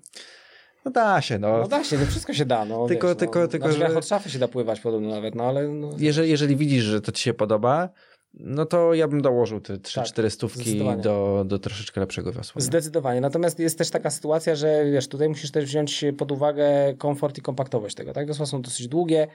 no 0.85 0.91
da 0.91 1.21
się, 1.21 1.39
no. 1.39 1.59
No 1.59 1.69
da 1.69 1.85
się, 1.85 1.99
no 1.99 2.07
wszystko 2.07 2.35
się 2.35 2.45
da. 2.45 2.65
No, 2.65 2.87
Tylko- 2.89 3.09
wiesz, 3.09 3.17
tylko- 3.17 3.39
no, 3.41 3.49
tylko, 3.49 3.69
na 3.69 3.73
że- 3.75 3.97
od 3.97 4.07
szafy 4.07 4.31
się 4.31 4.39
da 4.39 4.49
pływać 4.49 4.81
podobno 4.81 5.09
nawet, 5.11 5.35
no 5.35 5.45
ale 5.45 5.69
no, 5.69 5.91
Jeżeli, 5.99 6.31
jeżeli 6.31 6.57
widzisz, 6.57 6.85
że 6.85 7.01
to 7.01 7.13
ci 7.13 7.23
się 7.23 7.35
podoba, 7.35 7.89
no 8.35 8.67
to 8.67 8.95
ja 8.95 9.09
bym 9.09 9.23
dołożył 9.23 9.61
te 9.61 9.75
3-4 9.75 10.23
Tak, 10.23 10.33
stówki 10.33 10.83
do, 11.03 11.45
do 11.47 11.59
troszeczkę 11.59 12.01
lepszego 12.01 12.33
wiosła. 12.33 12.59
nie? 12.61 12.65
Zdecydowanie. 12.65 13.21
Natomiast 13.21 13.59
jest 13.59 13.79
też 13.79 13.91
taka 13.91 14.11
sytuacja, 14.11 14.55
że 14.55 14.85
wiesz, 14.93 15.09
tutaj 15.09 15.29
musisz 15.29 15.51
też 15.51 15.65
wziąć 15.65 16.05
pod 16.19 16.33
uwagę 16.33 16.95
komfort 16.99 17.39
i 17.39 17.43
kompaktowość 17.43 17.95
tego. 17.95 18.13
Tak? 18.13 18.27
Wiosła 18.29 18.47
są 18.47 18.63
dosyć 18.63 18.89
długie. 18.89 19.27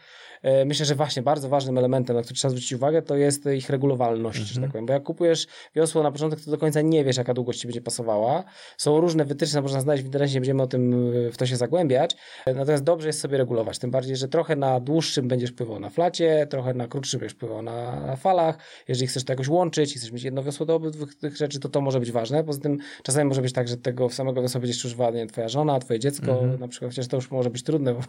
E, 0.42 0.66
Myślę, 0.66 0.86
że 0.86 0.96
właśnie 0.96 1.22
bardzo 1.22 1.50
ważnym 1.50 1.78
elementem, 1.78 2.16
na 2.16 2.22
który 2.22 2.36
trzeba 2.36 2.50
zwrócić 2.50 2.74
uwagę, 2.74 3.02
to 3.02 3.16
jest 3.16 3.46
ich 3.46 3.70
regulowalność, 3.70 4.40
że 4.40 4.62
tak 4.62 4.70
powiem. 4.72 4.86
Bo 4.86 4.94
jak 4.94 5.04
kupujesz 5.04 5.48
wiosło 5.76 6.04
na 6.04 6.12
początek, 6.12 6.42
to 6.42 6.52
do 6.52 6.58
końca 6.58 6.82
nie 6.82 7.04
wiesz, 7.06 7.18
jaka 7.18 7.34
długość 7.34 7.60
ci 7.60 7.68
będzie 7.68 7.82
pasowała. 7.82 8.44
Są 8.78 9.02
różne 9.02 9.26
wytyczne, 9.26 9.62
można 9.62 9.82
znaleźć 9.82 10.04
w 10.04 10.06
internecie, 10.06 10.34
nie 10.34 10.40
będziemy 10.42 10.64
o 10.64 10.68
tym 10.68 11.12
e, 11.28 11.32
w 11.32 11.38
to 11.38 11.46
się 11.46 11.56
zagłębiać. 11.56 12.16
E, 12.46 12.54
Natomiast 12.54 12.84
dobrze 12.84 13.08
jest 13.08 13.20
sobie 13.20 13.38
regulować. 13.38 13.80
Tym 13.80 13.92
bardziej, 13.92 14.16
że 14.16 14.28
trochę 14.28 14.56
na 14.56 14.80
dłuższym 14.80 15.28
będziesz 15.28 15.52
pływał 15.52 15.80
na 15.80 15.90
flacie, 15.90 16.48
trochę 16.50 16.74
na 16.74 16.88
krótszym 16.88 17.20
będziesz 17.20 17.36
pływał 17.38 17.62
na 17.62 18.16
falach. 18.16 18.58
Jeżeli 18.88 19.08
chcesz 19.08 19.24
to 19.24 19.34
jakoś 19.34 19.48
łączyć 19.48 19.96
chcesz 19.96 20.12
mieć 20.12 20.24
jedno 20.24 20.44
wiosło 20.44 20.66
do 20.66 20.76
obydwu 20.76 21.06
tych 21.06 21.38
rzeczy, 21.38 21.60
to 21.60 21.70
to 21.70 21.82
może 21.82 22.00
być 22.00 22.12
ważne. 22.12 22.44
Poza 22.44 22.60
tym 22.60 22.78
czasami 23.04 23.26
może 23.30 23.42
być 23.42 23.54
tak, 23.54 23.68
że 23.68 23.78
tego 23.78 24.10
samego 24.10 24.42
wiosła 24.42 24.62
będziesz 24.62 24.86
używała 24.86 25.12
nie, 25.12 25.28
twoja 25.28 25.50
żona, 25.50 25.80
twoje 25.80 26.00
dziecko 26.00 26.42
na 26.60 26.68
przykład, 26.68 26.92
chociaż 26.92 27.08
to 27.08 27.18
już 27.18 27.32
może 27.32 27.50
być 27.50 27.64
trudne. 27.64 27.94
Bo, 27.94 28.02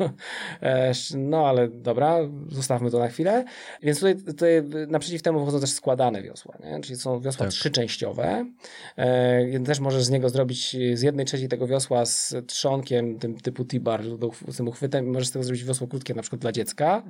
e, 0.63 0.93
no 1.17 1.47
ale 1.47 1.69
dobra, 1.69 2.19
zostawmy 2.51 2.91
to 2.91 2.99
na 2.99 3.09
chwilę. 3.09 3.45
Więc 3.83 3.99
tutaj, 3.99 4.17
tutaj 4.17 4.63
naprzeciw 4.89 5.23
temu 5.23 5.43
wchodzą 5.43 5.61
też 5.61 5.71
składane 5.71 6.23
wiosła, 6.23 6.59
nie? 6.65 6.81
czyli 6.81 6.97
są 6.97 7.21
wiosła 7.21 7.47
Tak. 7.47 7.53
trzyczęściowe. 7.53 8.47
E, 8.97 9.61
też 9.61 9.81
możesz 9.81 10.05
z 10.05 10.11
niego 10.11 10.29
zrobić 10.29 10.77
z 10.95 11.03
jednej 11.03 11.27
trzeciej 11.27 11.49
tego 11.49 11.67
wiosła 11.67 12.05
z 12.07 12.35
trzonkiem 12.47 13.19
tym 13.19 13.41
typu 13.41 13.65
T-bar, 13.65 14.03
z 14.49 14.57
tym 14.57 14.69
uchwytem 14.69 15.07
możesz 15.11 15.29
z 15.29 15.31
tego 15.31 15.43
zrobić 15.45 15.65
wiosło 15.65 15.87
krótkie 15.87 16.15
na 16.15 16.23
przykład 16.23 16.41
dla 16.41 16.53
dziecka. 16.53 17.03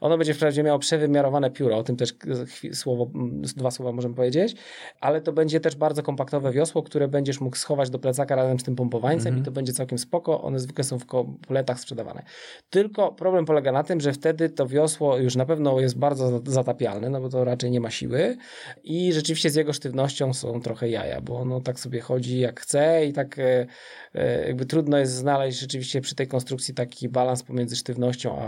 Ono 0.00 0.18
będzie 0.18 0.34
wprawdzie 0.34 0.62
miało 0.62 0.78
przewymiarowane 0.78 1.50
pióro, 1.50 1.76
o 1.76 1.82
tym 1.82 1.96
też 1.96 2.14
chwi- 2.14 2.74
słowo, 3.12 3.24
m, 3.24 3.42
dwa 3.56 3.70
słowa 3.70 3.92
możemy 3.92 4.14
powiedzieć, 4.14 4.56
ale 5.00 5.20
to 5.20 5.32
będzie 5.32 5.60
też 5.60 5.76
bardzo 5.76 6.02
kompaktowe 6.02 6.52
wiosło, 6.52 6.82
które 6.82 7.08
będziesz 7.08 7.40
mógł 7.40 7.56
schować 7.56 7.90
do 7.90 7.98
plecaka 7.98 8.36
razem 8.36 8.60
z 8.60 8.64
tym 8.64 8.76
pompowańcem 8.76 9.38
i 9.38 9.42
to 9.42 9.50
będzie 9.50 9.72
całkiem 9.72 9.98
spoko. 9.98 10.42
One 10.42 10.60
zwykle 10.60 10.84
są 10.84 10.98
w 10.98 11.06
kompletach 11.06 11.80
sprzedawane. 11.80 12.22
Tylko 12.70 13.12
problem 13.12 13.44
polega 13.44 13.72
na 13.72 13.82
tym, 13.82 14.00
że 14.00 14.12
wtedy 14.12 14.50
to 14.50 14.66
wiosło 14.66 15.18
już 15.18 15.36
na 15.36 15.46
pewno 15.46 15.80
jest 15.80 15.98
bardzo 15.98 16.42
zatapialne, 16.46 17.10
no 17.10 17.20
bo 17.20 17.28
to 17.28 17.44
raczej 17.44 17.70
nie 17.70 17.80
ma 17.80 17.90
siły 17.90 18.36
i 18.84 19.12
rzeczywiście 19.12 19.50
z 19.50 19.54
jego 19.54 19.72
sztywnością 19.72 20.34
są 20.34 20.60
trochę 20.60 20.88
jaja, 20.88 21.20
bo 21.20 21.38
ono 21.38 21.60
tak 21.60 21.80
sobie 21.80 22.00
chodzi 22.00 22.38
jak 22.38 22.60
chce 22.60 23.06
i 23.06 23.12
tak 23.12 23.38
e, 23.38 23.66
e, 24.14 24.46
jakby 24.46 24.66
trudno 24.66 24.98
jest 24.98 25.12
znaleźć 25.12 25.58
rzeczywiście 25.58 26.00
przy 26.00 26.14
tej 26.14 26.26
konstrukcji 26.26 26.74
taki 26.74 27.08
balans 27.08 27.42
pomiędzy 27.42 27.76
sztywnością 27.76 28.38
a, 28.38 28.44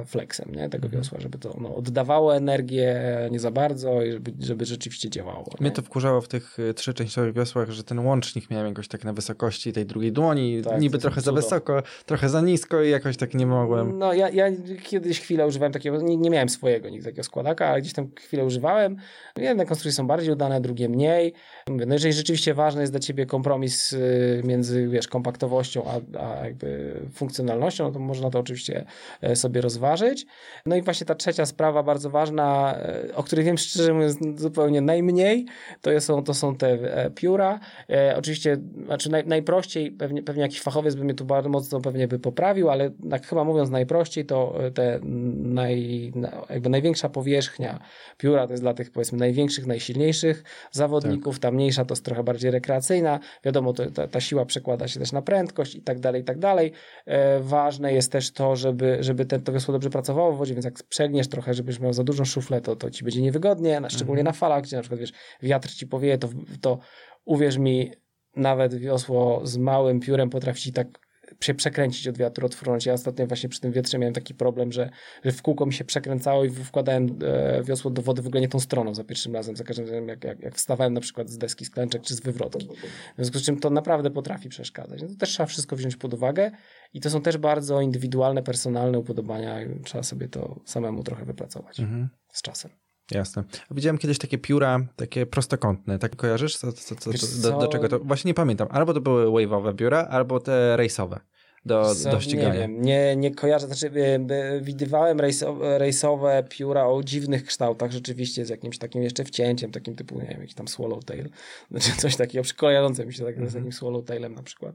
a- 0.00 0.04
flexem 0.04 0.54
nie? 0.54 0.68
tego 0.68 0.88
wiosła, 0.88 1.20
żeby 1.20 1.38
to 1.38 1.56
no, 1.60 1.74
oddawało 1.74 2.36
energię 2.36 3.02
nie 3.30 3.40
za 3.40 3.50
bardzo 3.50 3.71
i 4.06 4.12
żeby, 4.12 4.32
żeby 4.40 4.64
rzeczywiście 4.64 5.10
działało. 5.10 5.44
Mnie 5.60 5.70
nie? 5.70 5.76
to 5.76 5.82
wkurzało 5.82 6.20
w 6.20 6.28
tych 6.28 6.58
y, 6.58 6.74
trzyczęściowych 6.74 7.34
wiosłach, 7.34 7.70
że 7.70 7.84
ten 7.84 7.98
łącznik 7.98 8.50
miałem 8.50 8.66
jakoś 8.66 8.88
tak 8.88 9.04
na 9.04 9.12
wysokości 9.12 9.72
tej 9.72 9.86
drugiej 9.86 10.12
dłoni, 10.12 10.62
Tak, 10.62 10.80
niby 10.80 10.98
trochę 10.98 11.20
za 11.20 11.32
wysoko, 11.32 11.82
trochę 12.06 12.28
za 12.28 12.40
nisko 12.40 12.82
i 12.82 12.90
jakoś 12.90 13.16
tak 13.16 13.34
nie 13.34 13.46
mogłem. 13.46 13.98
No 13.98 14.12
ja, 14.14 14.28
ja 14.28 14.46
kiedyś 14.82 15.20
chwilę 15.20 15.46
używałem 15.46 15.72
takiego, 15.72 16.02
nie, 16.02 16.16
nie 16.16 16.30
miałem 16.30 16.48
swojego 16.48 16.88
nigdy 16.88 17.04
takiego 17.04 17.24
składaka, 17.24 17.66
ale 17.66 17.80
gdzieś 17.80 17.92
tam 17.92 18.10
chwilę 18.20 18.44
używałem. 18.44 18.96
Jedne 19.36 19.66
konstrukcje 19.66 19.92
są 19.92 20.06
bardziej 20.06 20.32
udane, 20.32 20.60
drugie 20.60 20.88
mniej. 20.88 21.32
Mówię, 21.68 21.86
No 21.86 21.94
jeżeli 21.94 22.14
rzeczywiście 22.14 22.54
ważny 22.54 22.80
jest 22.80 22.92
dla 22.92 23.00
ciebie 23.00 23.26
kompromis 23.26 23.92
y, 23.92 24.42
między 24.44 24.88
wiesz, 24.88 25.08
kompaktowością 25.08 25.84
a, 25.86 26.18
a 26.18 26.44
jakby 26.44 27.00
funkcjonalnością, 27.14 27.84
no 27.84 27.90
to 27.90 27.98
można 27.98 28.30
to 28.30 28.38
oczywiście 28.38 28.84
e, 29.20 29.36
sobie 29.36 29.60
rozważyć. 29.60 30.26
No 30.66 30.76
i 30.76 30.82
właśnie 30.82 31.06
ta 31.06 31.14
trzecia 31.14 31.46
sprawa 31.46 31.82
bardzo 31.82 32.10
ważna, 32.10 32.74
e, 32.78 33.14
o 33.14 33.22
której 33.22 33.44
wiem 33.44 33.58
szczerze 33.62 33.94
mówiąc 33.94 34.40
zupełnie 34.40 34.80
najmniej, 34.80 35.46
to 35.80 36.00
są, 36.00 36.24
to 36.24 36.34
są 36.34 36.56
te 36.56 36.68
e, 36.68 37.10
pióra. 37.10 37.60
E, 37.90 38.14
oczywiście, 38.18 38.56
znaczy 38.86 39.10
naj, 39.10 39.26
najprościej, 39.26 39.90
pewnie, 39.90 40.22
pewnie 40.22 40.42
jakiś 40.42 40.60
fachowiec 40.60 40.94
by 40.94 41.04
mnie 41.04 41.14
tu 41.14 41.24
bardzo 41.24 41.48
mocno 41.48 41.80
pewnie 41.80 42.08
by 42.08 42.18
poprawił, 42.18 42.70
ale 42.70 42.90
tak 43.10 43.26
chyba 43.26 43.44
mówiąc 43.44 43.70
najprościej, 43.70 44.26
to 44.26 44.64
e, 44.64 44.70
te 44.70 45.00
naj, 45.02 46.12
na, 46.14 46.32
jakby 46.50 46.68
największa 46.68 47.08
powierzchnia 47.08 47.78
pióra 48.18 48.46
to 48.46 48.52
jest 48.52 48.62
dla 48.62 48.74
tych 48.74 48.90
powiedzmy 48.90 49.18
największych, 49.18 49.66
najsilniejszych 49.66 50.44
zawodników, 50.70 51.38
ta 51.38 51.50
mniejsza 51.50 51.84
to 51.84 51.92
jest 51.92 52.04
trochę 52.04 52.24
bardziej 52.24 52.50
rekreacyjna. 52.50 53.20
Wiadomo, 53.44 53.72
to, 53.72 53.90
ta, 53.90 54.08
ta 54.08 54.20
siła 54.20 54.44
przekłada 54.44 54.88
się 54.88 55.00
też 55.00 55.12
na 55.12 55.22
prędkość 55.22 55.74
i 55.74 55.82
tak 55.82 56.00
dalej, 56.00 56.22
i 56.22 56.24
tak 56.24 56.38
dalej. 56.38 56.72
E, 57.06 57.40
ważne 57.40 57.92
jest 57.92 58.12
też 58.12 58.30
to, 58.30 58.56
żeby, 58.56 58.96
żeby 59.00 59.24
ten, 59.24 59.42
to 59.42 59.52
wiosło 59.52 59.72
dobrze 59.72 59.90
pracowało 59.90 60.32
w 60.32 60.38
wodzie, 60.38 60.54
więc 60.54 60.64
jak 60.64 60.82
przegniesz 60.82 61.28
trochę, 61.28 61.54
żebyś 61.54 61.80
miał 61.80 61.92
za 61.92 62.04
dużą 62.04 62.24
szuflę, 62.24 62.60
to, 62.60 62.76
to 62.76 62.90
ci 62.90 63.04
będzie 63.04 63.22
na, 63.60 63.90
szczególnie 63.90 64.22
na 64.22 64.32
falach, 64.32 64.62
gdzie 64.62 64.76
na 64.76 64.82
przykład 64.82 65.00
wiesz, 65.00 65.12
wiatr 65.42 65.68
ci 65.68 65.86
powieje, 65.86 66.18
to, 66.18 66.28
to 66.60 66.78
uwierz 67.24 67.58
mi, 67.58 67.92
nawet 68.36 68.74
wiosło 68.74 69.46
z 69.46 69.56
małym 69.56 70.00
piórem 70.00 70.30
potrafi 70.30 70.60
ci 70.60 70.72
tak 70.72 71.02
się 71.40 71.54
przekręcić 71.54 72.08
od 72.08 72.18
wiatru, 72.18 72.46
odfrunąć. 72.46 72.86
Ja 72.86 72.92
ostatnio 72.92 73.26
właśnie 73.26 73.48
przy 73.48 73.60
tym 73.60 73.72
wietrze 73.72 73.98
miałem 73.98 74.14
taki 74.14 74.34
problem, 74.34 74.72
że, 74.72 74.90
że 75.24 75.32
w 75.32 75.42
kółko 75.42 75.66
mi 75.66 75.72
się 75.72 75.84
przekręcało 75.84 76.44
i 76.44 76.50
wkładałem 76.50 77.18
e, 77.24 77.62
wiosło 77.62 77.90
do 77.90 78.02
wody 78.02 78.22
w 78.22 78.26
ogóle 78.26 78.40
nie 78.40 78.48
tą 78.48 78.60
stroną 78.60 78.94
za 78.94 79.04
pierwszym 79.04 79.34
razem, 79.34 79.56
za 79.56 79.64
każdym 79.64 79.84
razem 79.84 80.08
jak, 80.08 80.24
jak, 80.24 80.40
jak 80.40 80.54
wstawałem 80.54 80.94
na 80.94 81.00
przykład 81.00 81.30
z 81.30 81.38
deski 81.38 81.64
sklęczek 81.64 82.02
czy 82.02 82.14
z 82.14 82.20
wywrotki. 82.20 82.68
W 83.12 83.16
związku 83.16 83.38
z 83.38 83.42
czym 83.42 83.60
to 83.60 83.70
naprawdę 83.70 84.10
potrafi 84.10 84.48
przeszkadzać. 84.48 85.02
No 85.02 85.08
to 85.08 85.14
też 85.14 85.30
trzeba 85.30 85.46
wszystko 85.46 85.76
wziąć 85.76 85.96
pod 85.96 86.14
uwagę 86.14 86.50
i 86.94 87.00
to 87.00 87.10
są 87.10 87.22
też 87.22 87.38
bardzo 87.38 87.80
indywidualne, 87.80 88.42
personalne 88.42 88.98
upodobania 88.98 89.58
trzeba 89.84 90.02
sobie 90.02 90.28
to 90.28 90.60
samemu 90.64 91.02
trochę 91.02 91.24
wypracować 91.24 91.80
Mhm. 91.80 92.08
z 92.32 92.42
czasem. 92.42 92.70
Jasne. 93.10 93.44
Widziałem 93.70 93.98
kiedyś 93.98 94.18
takie 94.18 94.38
pióra, 94.38 94.80
takie 94.96 95.26
prostokątne. 95.26 95.98
Tak 95.98 96.16
kojarzysz? 96.16 96.56
Co, 96.56 96.72
co, 96.72 96.94
co, 96.94 97.10
do, 97.42 97.58
do 97.58 97.68
czego 97.68 97.88
to? 97.88 97.98
Właśnie 97.98 98.28
nie 98.28 98.34
pamiętam. 98.34 98.68
Albo 98.70 98.94
to 98.94 99.00
były 99.00 99.26
wave'owe 99.26 99.74
pióra, 99.74 100.08
albo 100.10 100.40
te 100.40 100.76
rejsowe. 100.76 101.20
Do, 101.66 101.94
do 102.10 102.20
ścigania. 102.20 102.52
Nie 102.52 102.58
wiem, 102.58 102.82
nie, 102.82 103.16
nie 103.16 103.34
kojarzę, 103.34 103.66
znaczy 103.66 103.86
y, 103.86 104.60
widywałem 104.60 105.20
rejso, 105.20 105.56
rejsowe 105.78 106.44
pióra 106.48 106.86
o 106.86 107.02
dziwnych 107.02 107.44
kształtach 107.44 107.90
rzeczywiście 107.90 108.46
z 108.46 108.48
jakimś 108.48 108.78
takim 108.78 109.02
jeszcze 109.02 109.24
wcięciem, 109.24 109.70
takim 109.70 109.94
typu, 109.94 110.20
nie 110.20 110.26
wiem, 110.26 110.40
jakiś 110.40 110.54
tam 110.54 110.68
swallowtail, 110.68 111.28
znaczy 111.70 111.90
coś 111.96 112.16
takiego 112.16 112.44
kojarzące 112.56 113.06
mi 113.06 113.14
się 113.14 113.24
tak, 113.24 113.34
z 113.34 113.38
Mhm. 113.38 113.54
takim 113.54 113.72
swallowtailem 113.72 114.34
na 114.34 114.42
przykład. 114.42 114.74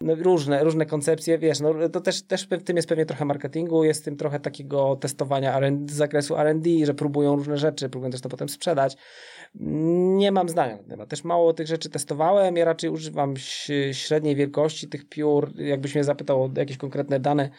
No, 0.00 0.14
różne, 0.14 0.64
różne 0.64 0.86
koncepcje, 0.86 1.38
wiesz, 1.38 1.60
no, 1.60 1.88
to 1.88 2.00
też, 2.00 2.22
też 2.22 2.46
w 2.46 2.62
tym 2.62 2.76
jest 2.76 2.88
pewnie 2.88 3.06
trochę 3.06 3.24
marketingu, 3.24 3.84
jest 3.84 4.02
w 4.02 4.04
tym 4.04 4.16
trochę 4.16 4.40
takiego 4.40 4.96
testowania 4.96 5.60
z 5.88 5.92
zakresu 5.92 6.36
R&D, 6.36 6.70
że 6.84 6.94
próbują 6.94 7.36
różne 7.36 7.58
rzeczy, 7.58 7.88
próbują 7.88 8.10
też 8.10 8.20
to 8.20 8.28
potem 8.28 8.48
sprzedać. 8.48 8.96
Nie 9.60 10.32
mam 10.32 10.48
zdania 10.48 10.76
na 10.76 10.82
temat. 10.82 11.08
Też 11.08 11.24
mało 11.24 11.52
tych 11.52 11.66
rzeczy 11.66 11.90
testowałem. 11.90 12.56
Ja 12.56 12.64
raczej 12.64 12.90
używam 12.90 13.34
średniej 13.92 14.36
wielkości 14.36 14.88
tych 14.88 15.08
piór. 15.08 15.52
Jakbyś 15.56 15.94
mnie 15.94 16.04
zapytał 16.04 16.42
o 16.42 16.50
jakieś 16.56 16.76
konkretne 16.76 17.20
dane, 17.20 17.50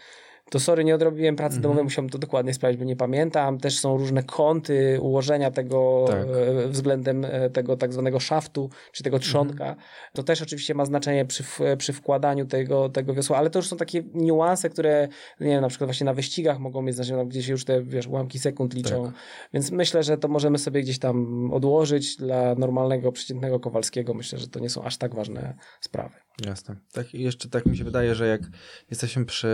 to 0.50 0.60
sorry, 0.60 0.84
nie 0.84 0.96
odrobiłem 0.96 1.36
pracy 1.36 1.56
Mhm. 1.56 1.62
domowej, 1.62 1.84
musiałem 1.84 2.10
to 2.10 2.18
dokładnie 2.18 2.54
sprawdzić, 2.54 2.80
bo 2.80 2.86
nie 2.86 2.96
pamiętam. 2.96 3.58
Też 3.58 3.80
są 3.80 3.98
różne 3.98 4.24
kąty 4.24 4.98
ułożenia 5.02 5.52
tego 5.52 6.06
Tak. 6.08 6.28
e, 6.66 6.68
względem 6.68 7.26
e, 7.26 7.50
tego 7.50 7.78
tak 7.78 7.94
zwanego 7.94 8.20
szaftu, 8.20 8.70
czy 8.92 9.04
tego 9.04 9.20
trzonka. 9.20 9.76
To 10.14 10.24
też 10.24 10.42
oczywiście 10.42 10.74
ma 10.74 10.86
znaczenie 10.86 11.26
przy, 11.26 11.44
w- 11.44 11.60
przy 11.78 11.94
wkładaniu 11.94 12.46
tego, 12.46 12.90
tego 12.90 13.14
wiosła, 13.14 13.38
ale 13.38 13.50
to 13.50 13.60
już 13.60 13.68
są 13.68 13.78
takie 13.78 14.04
niuanse, 14.14 14.70
które 14.70 15.08
nie 15.40 15.48
wiem, 15.48 15.62
na 15.62 15.68
przykład 15.68 15.88
właśnie 15.88 16.06
na 16.06 16.14
wyścigach 16.14 16.60
mogą 16.60 16.82
mieć 16.82 16.96
znaczenie, 16.96 17.18
tam 17.18 17.30
gdzie 17.30 17.44
się 17.44 17.52
już 17.52 17.66
te 17.66 17.84
wiesz, 17.84 18.08
ułamki 18.08 18.40
sekund 18.40 18.74
liczą. 18.74 19.06
Tak. 19.06 19.14
Więc 19.54 19.72
myślę, 19.72 20.04
że 20.04 20.18
to 20.18 20.28
możemy 20.28 20.58
sobie 20.58 20.82
gdzieś 20.82 21.00
tam 21.00 21.50
odłożyć 21.54 22.16
dla 22.18 22.56
normalnego, 22.56 23.12
przeciętnego 23.12 23.60
Kowalskiego. 23.60 24.14
Myślę, 24.14 24.40
że 24.40 24.48
to 24.48 24.60
nie 24.60 24.70
są 24.70 24.84
aż 24.84 24.98
tak 24.98 25.16
ważne 25.16 25.58
sprawy. 25.82 26.16
Jasne. 26.46 26.76
Tak, 26.94 27.14
jeszcze 27.14 27.50
tak 27.50 27.66
mi 27.66 27.78
się 27.78 27.84
wydaje, 27.84 28.16
że 28.16 28.28
jak 28.28 28.42
jesteśmy 28.90 29.26
przy, 29.26 29.48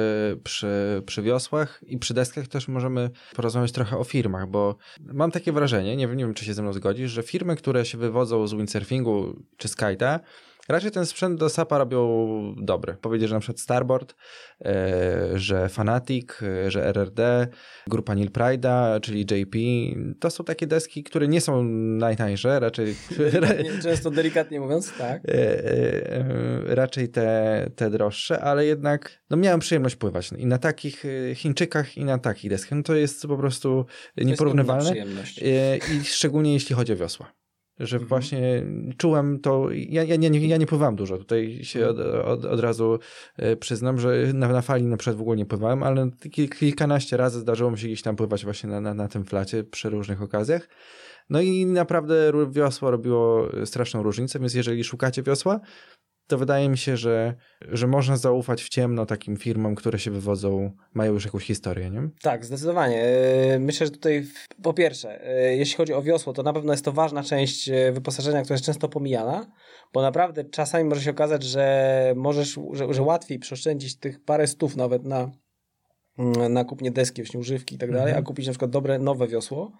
przy, 0.43 0.67
przy 1.05 1.21
wiosłach 1.21 1.83
i 1.87 1.97
przy 1.97 2.13
deskach, 2.13 2.47
też 2.47 2.67
możemy 2.67 3.09
porozmawiać 3.35 3.71
trochę 3.71 3.97
o 3.97 4.03
firmach, 4.03 4.47
bo 4.47 4.75
mam 5.13 5.31
takie 5.31 5.51
wrażenie, 5.51 5.95
nie 5.95 6.07
wiem, 6.07 6.17
nie 6.17 6.25
wiem 6.25 6.33
czy 6.33 6.45
się 6.45 6.53
ze 6.53 6.61
mną 6.61 6.73
zgodzisz, 6.73 7.11
że 7.11 7.23
firmy, 7.23 7.55
które 7.55 7.85
się 7.85 7.97
wywodzą 7.97 8.47
z 8.47 8.53
windsurfingu 8.53 9.41
czy 9.57 9.67
z 9.67 9.77
kite'a, 9.77 10.19
raczej 10.69 10.91
ten 10.91 11.05
sprzęt 11.05 11.39
do 11.39 11.49
SAP-a 11.49 11.77
robią 11.77 12.55
dobry. 12.57 12.93
Powiedzieć, 13.01 13.29
że 13.29 13.35
na 13.35 13.39
przykład 13.39 13.59
Starboard, 13.59 14.15
e, 14.65 15.29
że 15.35 15.69
Fanatic, 15.69 16.29
e, 16.41 16.71
że 16.71 16.85
RRD, 16.85 17.47
grupa 17.87 18.15
Neil 18.15 18.31
Pride'a, 18.31 19.01
czyli 19.01 19.21
JP, 19.21 19.57
to 20.19 20.29
są 20.29 20.43
takie 20.43 20.67
deski, 20.67 21.03
które 21.03 21.27
nie 21.27 21.41
są 21.41 21.63
najtańsze, 21.63 22.59
raczej 22.59 22.95
Często 23.83 24.11
delikatnie 24.11 24.59
mówiąc, 24.59 24.93
tak. 24.97 25.21
e, 25.27 26.75
raczej 26.75 27.09
te, 27.09 27.69
te 27.75 27.89
droższe, 27.89 28.41
ale 28.41 28.65
jednak 28.65 29.23
no 29.29 29.37
miałem 29.37 29.59
przyjemność 29.59 29.95
pływać 29.95 30.29
i 30.37 30.45
na 30.45 30.57
takich 30.57 31.03
Chińczykach 31.35 31.97
i 31.97 32.05
na 32.05 32.17
takich 32.17 32.49
deskach. 32.49 32.77
No 32.77 32.83
to 32.83 32.95
jest 32.95 33.27
po 33.27 33.37
prostu 33.37 33.83
To 33.83 34.21
jest 34.21 34.29
nieporównywalne. 34.29 34.93
E, 35.41 35.77
i 35.77 36.03
szczególnie 36.03 36.53
jeśli 36.53 36.75
chodzi 36.75 36.93
o 36.93 36.95
wiosła. 36.95 37.42
Że 37.79 37.95
Mhm. 37.97 38.09
właśnie 38.09 38.63
czułem 38.97 39.39
to, 39.39 39.67
ja, 39.71 40.03
ja, 40.03 40.15
nie, 40.15 40.47
ja 40.47 40.57
nie 40.57 40.65
pływałem 40.65 40.95
dużo, 40.95 41.17
tutaj 41.17 41.59
się 41.63 41.87
od, 41.87 41.99
od, 41.99 42.45
od 42.45 42.59
razu 42.59 42.99
e, 43.37 43.55
przyznam, 43.55 43.99
że 43.99 44.33
na, 44.33 44.47
na 44.47 44.61
fali 44.61 44.83
na 44.83 44.97
przykład 44.97 45.17
w 45.17 45.21
ogóle 45.21 45.37
nie 45.37 45.45
pływałem, 45.45 45.83
ale 45.83 46.05
kil- 46.05 46.49
kilkanaście 46.49 47.17
razy 47.17 47.39
zdarzyło 47.39 47.71
mi 47.71 47.77
się 47.79 47.87
gdzieś 47.87 48.01
tam 48.01 48.15
pływać 48.15 48.43
właśnie 48.43 48.69
na, 48.69 48.81
na, 48.81 48.93
na 48.93 49.07
tym 49.07 49.25
flacie 49.25 49.63
przy 49.63 49.89
różnych 49.89 50.21
okazjach. 50.21 50.69
No 51.29 51.41
i 51.41 51.65
naprawdę 51.65 52.31
wiosło 52.51 52.91
robiło 52.91 53.49
straszną 53.65 54.03
różnicę, 54.03 54.39
więc 54.39 54.53
jeżeli 54.53 54.83
szukacie 54.83 55.23
wiosła, 55.23 55.59
to 56.27 56.37
wydaje 56.37 56.69
mi 56.69 56.77
się, 56.77 56.97
że, 56.97 57.35
że 57.61 57.87
można 57.87 58.17
zaufać 58.17 58.63
w 58.63 58.69
ciemno 58.69 59.05
takim 59.05 59.37
firmom, 59.37 59.75
które 59.75 59.99
się 59.99 60.11
wywodzą, 60.11 60.71
mają 60.93 61.13
już 61.13 61.25
jakąś 61.25 61.43
historię, 61.45 61.89
nie? 61.89 62.09
Tak, 62.21 62.45
zdecydowanie. 62.45 63.03
E, 63.03 63.59
Myślę, 63.59 63.85
że 63.87 63.91
tutaj 63.91 64.25
po 64.63 64.73
pierwsze, 64.73 65.27
e, 65.27 65.55
jeśli 65.55 65.77
chodzi 65.77 65.93
o 65.93 66.01
wiosło, 66.01 66.33
to 66.33 66.43
na 66.43 66.53
pewno 66.53 66.73
jest 66.73 66.85
to 66.85 66.91
ważna 66.91 67.23
część 67.23 67.69
e, 67.69 67.91
wyposażenia, 67.91 68.41
która 68.41 68.53
jest 68.53 68.65
często 68.65 68.89
pomijana, 68.89 69.51
bo 69.93 70.01
naprawdę 70.01 70.43
czasami 70.43 70.83
może 70.89 71.01
się 71.01 71.11
okazać, 71.11 71.43
że 71.43 72.13
możesz, 72.15 72.59
że, 72.73 72.93
że 72.93 73.01
łatwiej 73.01 73.39
przeoszczędzić 73.39 73.99
tych 73.99 74.23
parę 74.23 74.47
stów 74.47 74.75
nawet 74.75 75.03
na, 75.03 75.31
na 76.49 76.63
kupnie 76.65 76.91
deski, 76.91 77.23
właśnie 77.23 77.39
używki 77.39 77.75
i 77.75 77.77
tak 77.77 77.89
dalej, 77.91 78.05
a 78.05 78.17
Mhm. 78.17 78.25
kupić 78.25 78.45
na 78.47 78.51
przykład 78.51 78.71
dobre, 78.71 78.99
nowe 78.99 79.27
wiosło, 79.27 79.71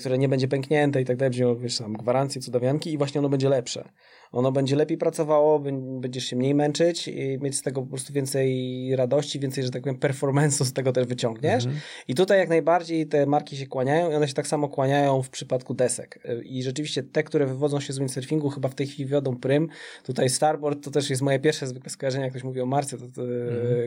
które 0.00 0.18
nie 0.18 0.28
będzie 0.28 0.48
pęknięte 0.48 1.00
i 1.00 1.04
tak 1.04 1.16
dalej, 1.16 1.30
będzie 1.30 1.42
miało, 1.42 1.56
wiesz, 1.56 1.78
tam 1.78 1.92
gwarancję 1.92 2.40
cudawianki 2.42 2.92
i 2.92 2.98
właśnie 2.98 3.18
ono 3.18 3.28
będzie 3.28 3.48
lepsze. 3.48 3.88
Ono 4.32 4.52
będzie 4.52 4.76
lepiej 4.76 4.98
pracowało, 4.98 5.60
bę- 5.60 6.00
będziesz 6.00 6.24
się 6.24 6.36
mniej 6.36 6.54
męczyć 6.54 7.08
i 7.08 7.38
mieć 7.40 7.56
z 7.56 7.62
tego 7.62 7.82
po 7.82 7.88
prostu 7.88 8.12
więcej 8.12 8.96
radości, 8.96 9.40
więcej, 9.40 9.64
że 9.64 9.70
tak 9.70 9.82
powiem, 9.82 9.98
performance'u 9.98 10.64
z 10.64 10.72
tego 10.72 10.92
też 10.92 11.06
wyciągniesz. 11.06 11.64
Mhm. 11.64 11.82
I 12.08 12.14
tutaj 12.14 12.38
jak 12.38 12.48
najbardziej 12.48 13.06
te 13.06 13.26
marki 13.26 13.56
się 13.56 13.66
kłaniają 13.66 14.10
i 14.10 14.14
one 14.14 14.28
się 14.28 14.34
tak 14.34 14.46
samo 14.46 14.68
kłaniają 14.68 15.22
w 15.22 15.30
przypadku 15.30 15.74
desek. 15.74 16.18
I 16.44 16.62
rzeczywiście 16.62 17.02
te, 17.02 17.22
które 17.22 17.46
wywodzą 17.46 17.80
się 17.80 17.92
z 17.92 17.98
windsurfingu 17.98 18.50
chyba 18.50 18.68
w 18.68 18.74
tej 18.74 18.86
chwili 18.86 19.06
wiodą 19.08 19.36
prym. 19.36 19.68
Tutaj 20.04 20.28
Starboard 20.28 20.84
to 20.84 20.90
też 20.90 21.10
jest 21.10 21.22
moje 21.22 21.38
pierwsze 21.38 21.66
zwykle 21.66 21.90
skojarzenie, 21.90 22.24
jak 22.24 22.32
ktoś 22.32 22.44
mówi 22.44 22.60
o 22.60 22.66
marce, 22.66 22.98
to, 22.98 23.06
to, 23.06 23.22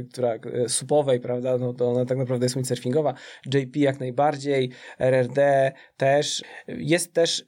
która 0.10 0.34
e, 0.34 0.70
supowej, 0.70 1.20
prawda, 1.20 1.58
no 1.58 1.74
to 1.74 1.92
ona 1.92 2.06
tak 2.06 2.18
naprawdę 2.18 2.46
jest 2.46 2.56
windsurfingowa. 2.56 3.14
JP 3.54 3.76
jak 3.76 4.00
najbardziej, 4.00 4.72
RRD 5.00 5.72
też. 5.98 6.44
Jest 6.68 7.14
też 7.14 7.46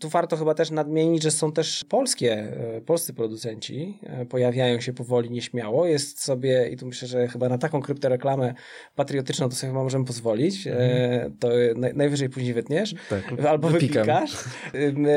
tu 0.00 0.08
warto 0.08 0.36
chyba 0.36 0.54
też 0.54 0.70
nadmienić, 0.70 1.22
że 1.22 1.30
są 1.30 1.52
też 1.52 1.84
polskie, 1.88 2.32
e, 2.76 2.80
polscy 2.80 3.14
producenci, 3.14 3.98
e, 4.02 4.26
pojawiają 4.26 4.80
się 4.80 4.92
powoli 4.92 5.30
nieśmiało. 5.30 5.86
Jest 5.86 6.22
sobie, 6.24 6.68
i 6.72 6.76
tu 6.76 6.86
myślę, 6.86 7.08
że 7.08 7.28
chyba 7.28 7.48
na 7.48 7.58
taką 7.58 7.82
kryptoreklamę 7.82 8.54
patriotyczną 8.96 9.48
to 9.48 9.54
sobie 9.54 9.70
chyba 9.70 9.82
możemy 9.82 10.04
pozwolić. 10.04 10.66
E, 10.66 11.30
To 11.40 11.48
naj, 11.76 11.94
najwyżej 11.94 12.28
później 12.28 12.54
wytniesz. 12.54 12.94
Tak, 13.10 13.44
Albo 13.46 13.68
wypikam. 13.68 14.06
wypikasz. 14.06 14.44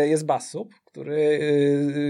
Jest 0.05 0.25
Bassub, 0.25 0.73
który 0.85 1.39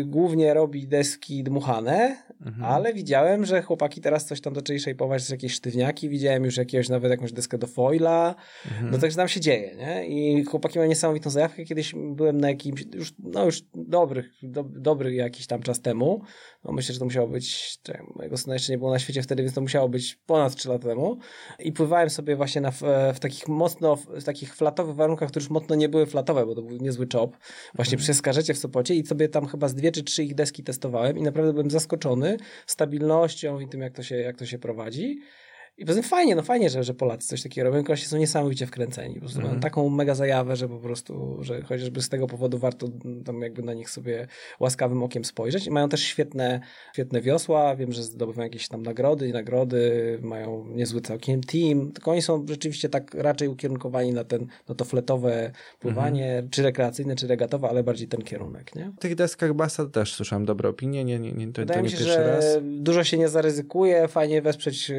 głównie 0.06 0.54
robi 0.54 0.88
deski 0.88 1.44
dmuchane, 1.44 2.18
Mhm. 2.42 2.64
ale 2.66 2.94
widziałem, 2.94 3.46
że 3.46 3.62
chłopaki 3.62 4.02
teraz 4.02 4.26
coś 4.26 4.42
tam 4.42 4.56
zaczęli 4.56 4.80
szejpować, 4.80 5.30
jakieś 5.30 5.54
sztywniaki, 5.54 6.10
widziałem 6.10 6.46
już 6.46 6.58
jakiegoś, 6.58 6.90
nawet 6.90 7.12
jakąś 7.12 7.32
deskę 7.34 7.58
do 7.58 7.68
foila, 7.68 8.36
Mhm. 8.66 8.92
no 8.92 8.98
także 8.98 9.18
tam 9.18 9.28
się 9.28 9.40
dzieje, 9.40 9.76
nie? 9.76 10.08
I 10.08 10.44
chłopaki 10.44 10.78
mają 10.80 10.90
niesamowitą 10.90 11.30
zajawkę. 11.30 11.64
Kiedyś 11.64 11.94
byłem 11.96 12.38
na 12.42 12.50
jakimś, 12.50 12.86
już, 12.96 13.14
no 13.20 13.46
już 13.46 13.62
dobrych, 13.76 14.26
do, 14.44 14.64
dobry 14.64 15.14
jakiś 15.14 15.48
tam 15.48 15.62
czas 15.62 15.82
temu, 15.82 16.22
no 16.66 16.72
myślę, 16.72 16.94
że 16.94 17.00
to 17.00 17.06
musiało 17.06 17.28
być, 17.28 17.78
czekaj, 17.84 18.06
mojego 18.16 18.38
syna 18.38 18.54
jeszcze 18.54 18.72
nie 18.72 18.78
było 18.78 18.92
na 18.92 19.00
świecie 19.00 19.22
wtedy, 19.22 19.44
więc 19.44 19.56
to 19.56 19.62
musiało 19.62 19.90
być 19.90 20.16
ponad 20.16 20.56
3 20.56 20.70
lata 20.70 20.88
temu 20.88 21.18
i 21.60 21.72
pływałem 21.72 22.10
sobie 22.10 22.36
właśnie 22.36 22.62
na, 22.62 22.72
w, 22.72 22.82
w 23.16 23.20
takich 23.20 23.48
mocno, 23.48 23.96
w 23.96 24.24
takich 24.24 24.56
flatowych 24.56 24.96
warunkach, 24.96 25.30
które 25.30 25.44
już 25.44 25.50
mocno 25.50 25.76
nie 25.76 25.90
były 25.90 26.06
flatowe, 26.06 26.46
bo 26.46 26.56
to 26.56 26.62
był 26.62 26.78
niezły 26.78 27.08
chop, 27.14 27.38
właśnie 27.76 27.98
przy 27.98 28.14
Skarzecie 28.14 28.54
w 28.54 28.58
Sopocie 28.58 28.96
i 28.96 29.06
sobie 29.06 29.30
tam 29.30 29.46
chyba 29.46 29.68
z 29.68 29.76
dwie 29.76 29.92
czy 29.92 30.04
trzy 30.04 30.24
ich 30.24 30.36
deski 30.36 30.64
testowałem 30.64 31.18
i 31.18 31.22
naprawdę 31.22 31.54
byłem 31.54 31.72
zaskoczony 31.72 32.38
stabilnością 32.66 33.60
i 33.60 33.68
tym, 33.68 33.82
jak 33.82 33.94
to 33.94 34.04
się, 34.04 34.16
jak 34.16 34.38
to 34.38 34.46
się 34.46 34.60
prowadzi. 34.60 35.20
I 35.78 35.86
poza 35.86 36.02
tym 36.02 36.10
fajnie, 36.10 36.36
no 36.36 36.42
fajnie, 36.44 36.70
że, 36.70 36.84
że 36.84 36.94
Polacy 36.94 37.28
coś 37.28 37.44
takiego 37.44 37.70
robią, 37.70 37.84
kości 37.84 38.06
są 38.08 38.18
niesamowicie 38.18 38.66
wkręceni. 38.66 39.14
Po 39.16 39.20
prostu 39.20 39.38
Mhm. 39.40 39.52
mają 39.54 39.62
taką 39.62 39.90
mega 39.90 40.16
zajawę, 40.16 40.56
że 40.56 40.68
po 40.70 40.78
prostu, 40.78 41.38
że 41.42 41.62
chociażby 41.62 42.02
z 42.02 42.10
tego 42.10 42.28
powodu 42.28 42.58
warto 42.58 42.88
tam 43.26 43.42
jakby 43.42 43.64
na 43.64 43.74
nich 43.74 43.90
sobie 43.90 44.28
łaskawym 44.60 45.04
okiem 45.04 45.26
spojrzeć. 45.26 45.68
I 45.68 45.72
mają 45.72 45.90
też 45.90 46.04
świetne, 46.04 46.60
świetne 46.94 47.22
wiosła, 47.22 47.76
wiem, 47.76 47.92
że 47.92 48.04
zdobywają 48.04 48.44
jakieś 48.46 48.68
tam 48.68 48.84
nagrody 48.84 49.28
i 49.28 49.32
nagrody, 49.34 50.20
mają 50.22 50.66
niezły 50.68 51.02
całkiem 51.02 51.42
team, 51.42 51.92
tylko 51.92 52.12
oni 52.12 52.22
są 52.22 52.46
rzeczywiście 52.50 52.90
tak 52.90 53.14
raczej 53.14 53.48
ukierunkowani 53.48 54.14
na 54.14 54.24
ten, 54.24 54.48
no 54.70 54.76
to 54.76 54.86
fletowe 54.86 55.52
pływanie, 55.80 56.44
czy 56.52 56.64
rekreacyjne, 56.64 57.16
czy 57.16 57.28
regatowe, 57.28 57.70
ale 57.70 57.84
bardziej 57.84 58.08
ten 58.08 58.22
kierunek, 58.22 58.76
nie? 58.76 58.92
W 58.98 59.00
tych 59.00 59.16
deskach 59.16 59.54
Basa 59.54 59.86
też 59.86 60.14
słyszałem 60.14 60.46
dobre 60.46 60.70
opinie, 60.70 61.04
nie, 61.06 61.20
nie, 61.20 61.32
nie, 61.32 61.48
to, 61.54 61.66
to 61.66 61.82
nie 61.82 61.90
się, 61.90 61.98
pierwszy 61.98 62.14
że 62.14 62.28
raz. 62.36 62.46
dużo 62.62 63.04
się 63.04 63.18
nie 63.18 63.30
zaryzykuje, 63.30 64.08
fajnie 64.08 64.42
wesprzeć 64.42 64.92
e, 64.92 64.96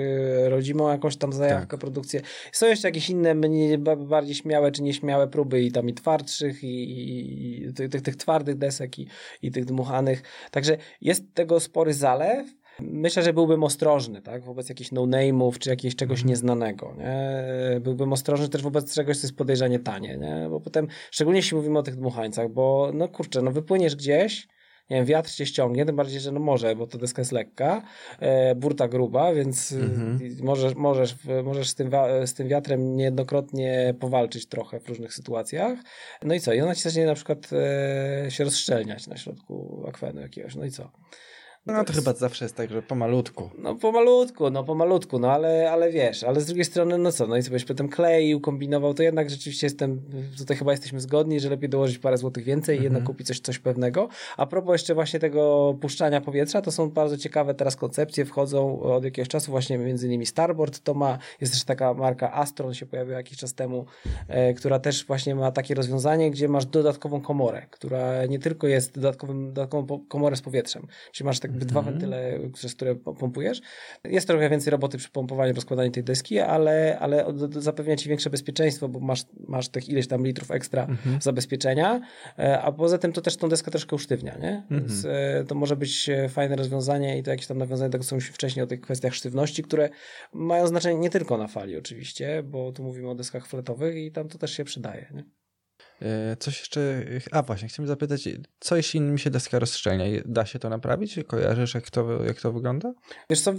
rodzimą 0.67 0.89
jakąś 0.89 1.17
tam 1.17 1.33
zajawkę, 1.33 1.67
Tak. 1.71 1.81
produkcję. 1.81 2.21
Są 2.53 2.67
jeszcze 2.67 2.89
jakieś 2.89 3.11
inne, 3.11 3.35
mniej, 3.35 3.79
ba- 3.79 3.97
bardziej 3.97 4.35
śmiałe 4.35 4.73
czy 4.73 4.83
nieśmiałe 4.83 5.29
próby 5.29 5.63
i 5.63 5.73
tam 5.73 5.89
i 5.89 5.95
twardszych 5.95 6.65
i, 6.65 6.67
i, 6.67 7.63
i 7.67 7.73
tych, 7.75 7.91
tych, 7.91 8.03
tych 8.03 8.17
twardych 8.17 8.59
desek 8.59 8.99
i, 8.99 9.09
i 9.43 9.51
tych 9.51 9.65
dmuchanych. 9.65 10.23
Także 10.51 10.77
jest 11.01 11.35
tego 11.35 11.61
spory 11.61 11.95
zalew. 11.95 12.47
Myślę, 12.81 13.23
że 13.23 13.33
byłbym 13.33 13.65
ostrożny, 13.65 14.23
tak, 14.23 14.45
wobec 14.45 14.69
jakichś 14.69 14.93
no-name'ów, 14.93 15.59
czy 15.59 15.71
jakiegoś 15.71 15.97
czegoś 15.97 16.19
Mhm. 16.19 16.29
nieznanego, 16.29 16.95
nie? 16.99 17.81
Byłbym 17.81 18.13
ostrożny 18.13 18.49
też 18.49 18.63
wobec 18.63 18.95
czegoś, 18.95 19.17
co 19.19 19.27
jest 19.27 19.37
podejrzanie 19.37 19.79
tanie, 19.79 20.17
nie? 20.17 20.47
Bo 20.51 20.61
potem, 20.61 20.87
szczególnie 21.11 21.39
jeśli 21.39 21.57
mówimy 21.57 21.79
o 21.79 21.83
tych 21.83 21.97
dmuchańcach, 21.97 22.49
bo 22.49 22.91
no 22.95 23.09
kurczę, 23.09 23.43
no 23.43 23.51
wypłyniesz 23.51 23.97
gdzieś, 23.97 24.49
nie 24.91 24.97
wiem, 24.97 25.07
wiatr 25.07 25.31
cię 25.31 25.47
ściągnie, 25.47 25.87
tym 25.87 25.97
bardziej, 25.97 26.21
że 26.21 26.33
no 26.33 26.41
może, 26.41 26.77
bo 26.77 26.87
to 26.87 26.99
deska 26.99 27.21
jest 27.23 27.33
lekka, 27.33 27.83
e, 28.21 28.55
burta 28.55 28.89
gruba, 28.89 29.35
więc 29.35 29.73
Mhm. 29.73 30.19
y, 30.41 30.43
możesz, 30.45 30.75
możesz, 30.75 31.15
możesz 31.45 31.69
z, 31.69 31.75
tym 31.75 31.91
z 32.25 32.35
tym 32.35 32.49
wiatrem 32.49 32.97
niejednokrotnie 32.97 33.95
powalczyć 34.01 34.47
trochę 34.47 34.81
w 34.81 34.89
różnych 34.89 35.15
sytuacjach. 35.15 35.79
No 36.23 36.35
i 36.35 36.41
co? 36.41 36.53
I 36.53 36.61
ona 36.61 36.75
ci 36.75 36.83
zacznie 36.83 37.07
na 37.07 37.15
przykład 37.15 37.51
e, 37.53 38.31
się 38.31 38.45
rozszczelniać 38.45 39.07
na 39.07 39.17
środku 39.17 39.85
akwenu 39.89 40.21
jakiegoś, 40.21 40.55
no 40.55 40.65
i 40.65 40.71
co? 40.71 40.91
No 41.67 41.85
to 41.85 41.93
chyba 41.93 42.13
zawsze 42.13 42.45
jest 42.45 42.57
tak, 42.57 42.71
że 42.71 42.83
pomalutku. 42.83 43.51
No 43.59 43.75
pomalutku, 43.75 44.51
no 44.51 44.65
pomalutku, 44.65 45.19
no 45.19 45.33
ale, 45.33 45.71
ale 45.71 45.91
wiesz, 45.91 46.25
ale 46.25 46.41
z 46.41 46.47
drugiej 46.47 46.65
strony, 46.65 46.99
no 46.99 47.13
co, 47.13 47.27
no 47.27 47.37
i 47.37 47.43
sobie 47.43 47.61
potem 47.69 47.89
kleił, 47.89 48.41
kombinował, 48.41 48.95
to 48.95 49.03
jednak 49.03 49.31
rzeczywiście 49.31 49.67
jestem, 49.67 50.01
tutaj 50.39 50.57
chyba 50.57 50.71
jesteśmy 50.71 51.01
zgodni, 51.01 51.41
że 51.41 51.51
lepiej 51.51 51.69
dołożyć 51.69 51.99
parę 51.99 52.19
złotych 52.19 52.45
więcej 52.45 52.79
i 52.79 52.83
jednak 52.83 52.97
Mhm. 53.01 53.07
kupić 53.07 53.27
coś, 53.27 53.41
coś 53.41 53.59
pewnego. 53.59 54.09
A 54.37 54.47
propos 54.47 54.73
jeszcze 54.73 54.95
właśnie 54.95 55.21
tego 55.21 55.75
puszczania 55.81 56.21
powietrza, 56.21 56.63
to 56.63 56.73
są 56.73 56.91
bardzo 56.91 57.17
ciekawe 57.19 57.55
teraz 57.55 57.77
koncepcje, 57.77 58.25
wchodzą 58.25 58.81
od 58.81 59.05
jakiegoś 59.05 59.29
czasu 59.29 59.51
właśnie 59.51 59.79
między 59.79 60.07
innymi 60.07 60.27
Starboard, 60.27 60.81
to 60.81 60.95
ma, 60.95 61.19
jest 61.41 61.53
też 61.53 61.65
taka 61.65 61.95
marka 61.95 62.33
Astron 62.33 62.75
się 62.75 62.87
pojawiła 62.87 63.17
jakiś 63.17 63.39
czas 63.39 63.55
temu, 63.55 63.87
e, 64.29 64.55
która 64.55 64.79
też 64.79 65.07
właśnie 65.07 65.35
ma 65.35 65.51
takie 65.53 65.75
rozwiązanie, 65.75 66.31
gdzie 66.31 66.49
masz 66.49 66.67
dodatkową 66.67 67.21
komorę, 67.21 67.67
która 67.71 68.27
nie 68.27 68.39
tylko 68.39 68.67
jest 68.67 68.95
dodatkowym, 68.95 69.53
dodatkową 69.53 70.01
komorę 70.09 70.37
z 70.37 70.43
powietrzem, 70.43 70.87
czyli 71.13 71.27
masz 71.27 71.41
tak 71.41 71.56
jakby 71.57 71.67
dwa 71.67 71.83
wentyle, 71.83 72.39
przez 72.55 72.75
które 72.75 72.95
po- 72.95 73.15
pompujesz. 73.15 73.61
Jest 74.05 74.27
trochę 74.27 74.51
więcej 74.51 74.71
roboty 74.71 74.99
przy 74.99 75.11
pompowaniu, 75.11 75.55
rozkładaniu 75.55 75.91
tej 75.91 76.05
deski, 76.05 76.39
ale, 76.39 76.99
ale 77.01 77.25
zapewnia 77.51 77.97
ci 77.97 78.09
większe 78.09 78.31
bezpieczeństwo, 78.31 78.89
bo 78.89 79.01
masz, 79.01 79.25
masz 79.49 79.69
tych 79.69 79.89
ileś 79.89 80.09
tam 80.09 80.27
litrów 80.27 80.51
ekstra 80.51 80.87
zabezpieczenia, 81.21 82.01
e, 82.39 82.63
a 82.63 82.73
poza 82.73 82.99
tym 82.99 83.13
to 83.13 83.21
też 83.21 83.37
tą 83.37 83.49
deskę 83.49 83.71
troszkę 83.71 83.97
usztywnia, 83.97 84.39
nie? 84.39 84.63
Więc 84.71 85.05
e, 85.05 85.45
to 85.49 85.55
może 85.55 85.77
być 85.77 86.09
e, 86.09 86.29
fajne 86.29 86.57
rozwiązanie 86.57 87.19
i 87.19 87.23
to 87.23 87.31
jakieś 87.31 87.47
tam 87.47 87.59
nawiązanie 87.59 87.89
do 87.89 87.93
tego, 87.93 88.05
co 88.05 88.15
mówiliśmy 88.17 88.35
wcześniej 88.35 88.65
o 88.65 88.67
tych 88.67 88.81
kwestiach 88.81 89.15
sztywności, 89.15 89.63
które 89.63 89.89
mają 90.33 90.67
znaczenie 90.67 90.99
nie 91.01 91.11
tylko 91.11 91.39
na 91.39 91.49
fali 91.49 91.77
oczywiście, 91.77 92.43
bo 92.43 92.73
tu 92.73 92.83
mówimy 92.83 93.11
o 93.11 93.15
deskach 93.15 93.47
fletowych 93.47 93.97
i 93.97 94.13
tam 94.13 94.29
to 94.29 94.39
też 94.39 94.53
się 94.53 94.65
przydaje, 94.65 95.07
nie? 95.15 95.36
E, 96.03 96.37
Coś 96.37 96.59
jeszcze. 96.61 97.05
A 97.33 97.43
właśnie, 97.43 97.69
chciałem 97.69 97.87
zapytać, 97.89 98.29
co 98.61 98.77
jeśli 98.77 99.01
mi 99.01 99.19
się 99.19 99.31
deska 99.31 99.59
rozszczelnia? 99.59 100.05
Da 100.25 100.47
się 100.47 100.59
to 100.59 100.69
naprawić? 100.69 101.19
Kojarzysz, 101.27 101.75
jak 101.75 101.91
to, 101.91 102.25
jak 102.25 102.41
to 102.41 102.53
wygląda? 102.53 102.93
Wiesz 103.31 103.41
co, 103.41 103.55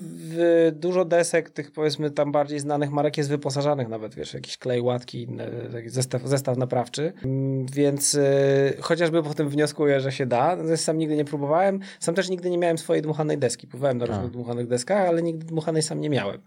dużo 0.71 1.05
desek 1.05 1.49
tych 1.49 1.71
powiedzmy 1.71 2.11
tam 2.11 2.31
bardziej 2.31 2.59
znanych 2.59 2.91
marek 2.91 3.17
jest 3.17 3.29
wyposażanych 3.29 3.88
nawet, 3.88 4.15
wiesz, 4.15 4.33
jakiś 4.33 4.57
klej, 4.57 4.81
łatki, 4.81 5.21
inne, 5.21 5.47
taki 5.71 5.89
zestaw, 5.89 6.21
zestaw 6.27 6.57
naprawczy, 6.57 7.13
Mm, 7.23 7.65
więc 7.65 8.15
y, 8.15 8.77
chociażby 8.81 9.23
po 9.23 9.33
tym 9.33 9.49
wnioskuję, 9.49 9.99
że 10.01 10.11
się 10.11 10.25
da. 10.25 10.55
Natomiast 10.55 10.83
sam 10.83 10.97
nigdy 10.97 11.15
nie 11.15 11.25
próbowałem, 11.25 11.79
sam 11.99 12.15
też 12.15 12.29
nigdy 12.29 12.49
nie 12.49 12.57
miałem 12.57 12.77
swojej 12.77 13.01
dmuchanej 13.03 13.38
deski. 13.38 13.67
Próbowałem 13.67 13.97
na 13.97 14.05
A. 14.05 14.07
różnych 14.07 14.31
dmuchanych 14.31 14.67
deskach, 14.67 15.07
ale 15.07 15.23
nigdy 15.23 15.45
dmuchanej 15.45 15.81
sam 15.83 16.01
nie 16.01 16.09
miałem, 16.09 16.41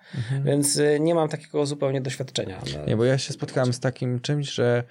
więc 0.45 0.77
y, 0.77 0.99
nie 1.01 1.15
mam 1.15 1.29
takiego 1.29 1.67
zupełnie 1.67 2.01
doświadczenia. 2.01 2.61
Nie, 2.87 2.97
bo 2.97 3.05
ja 3.05 3.19
się 3.19 3.33
spotkałem 3.33 3.73
z 3.73 3.81
takim 3.81 4.21
czymś, 4.21 4.51
że 4.51 4.85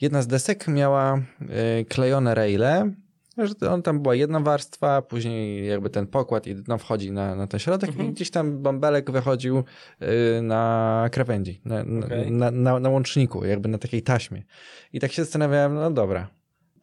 jedna 0.00 0.22
z 0.22 0.26
desek 0.26 0.68
miała 0.68 1.14
e, 1.14 1.84
klejone 1.84 2.34
raile, 2.34 2.92
że 3.38 3.70
on 3.70 3.82
tam 3.82 4.00
była 4.00 4.14
jedna 4.14 4.40
warstwa, 4.40 5.02
później 5.02 5.66
jakby 5.66 5.90
ten 5.90 6.06
pokład 6.06 6.46
i 6.46 6.54
no, 6.68 6.78
wchodzi 6.78 7.12
na, 7.12 7.34
na 7.34 7.46
ten 7.46 7.60
środek 7.60 7.90
i 8.00 8.12
gdzieś 8.12 8.30
tam 8.30 8.62
bąbelek 8.62 9.10
wychodził 9.10 9.64
e, 10.00 10.42
na 10.42 11.08
krawędzi, 11.12 11.60
na, 11.64 11.80
Okej. 11.80 12.30
na, 12.30 12.50
na, 12.50 12.80
na 12.80 12.88
łączniku, 12.88 13.44
jakby 13.44 13.68
na 13.68 13.78
takiej 13.78 14.02
taśmie. 14.02 14.42
I 14.92 15.00
tak 15.00 15.12
się 15.12 15.24
zastanawiałem, 15.24 15.74
no 15.74 15.90
dobra, 15.90 16.28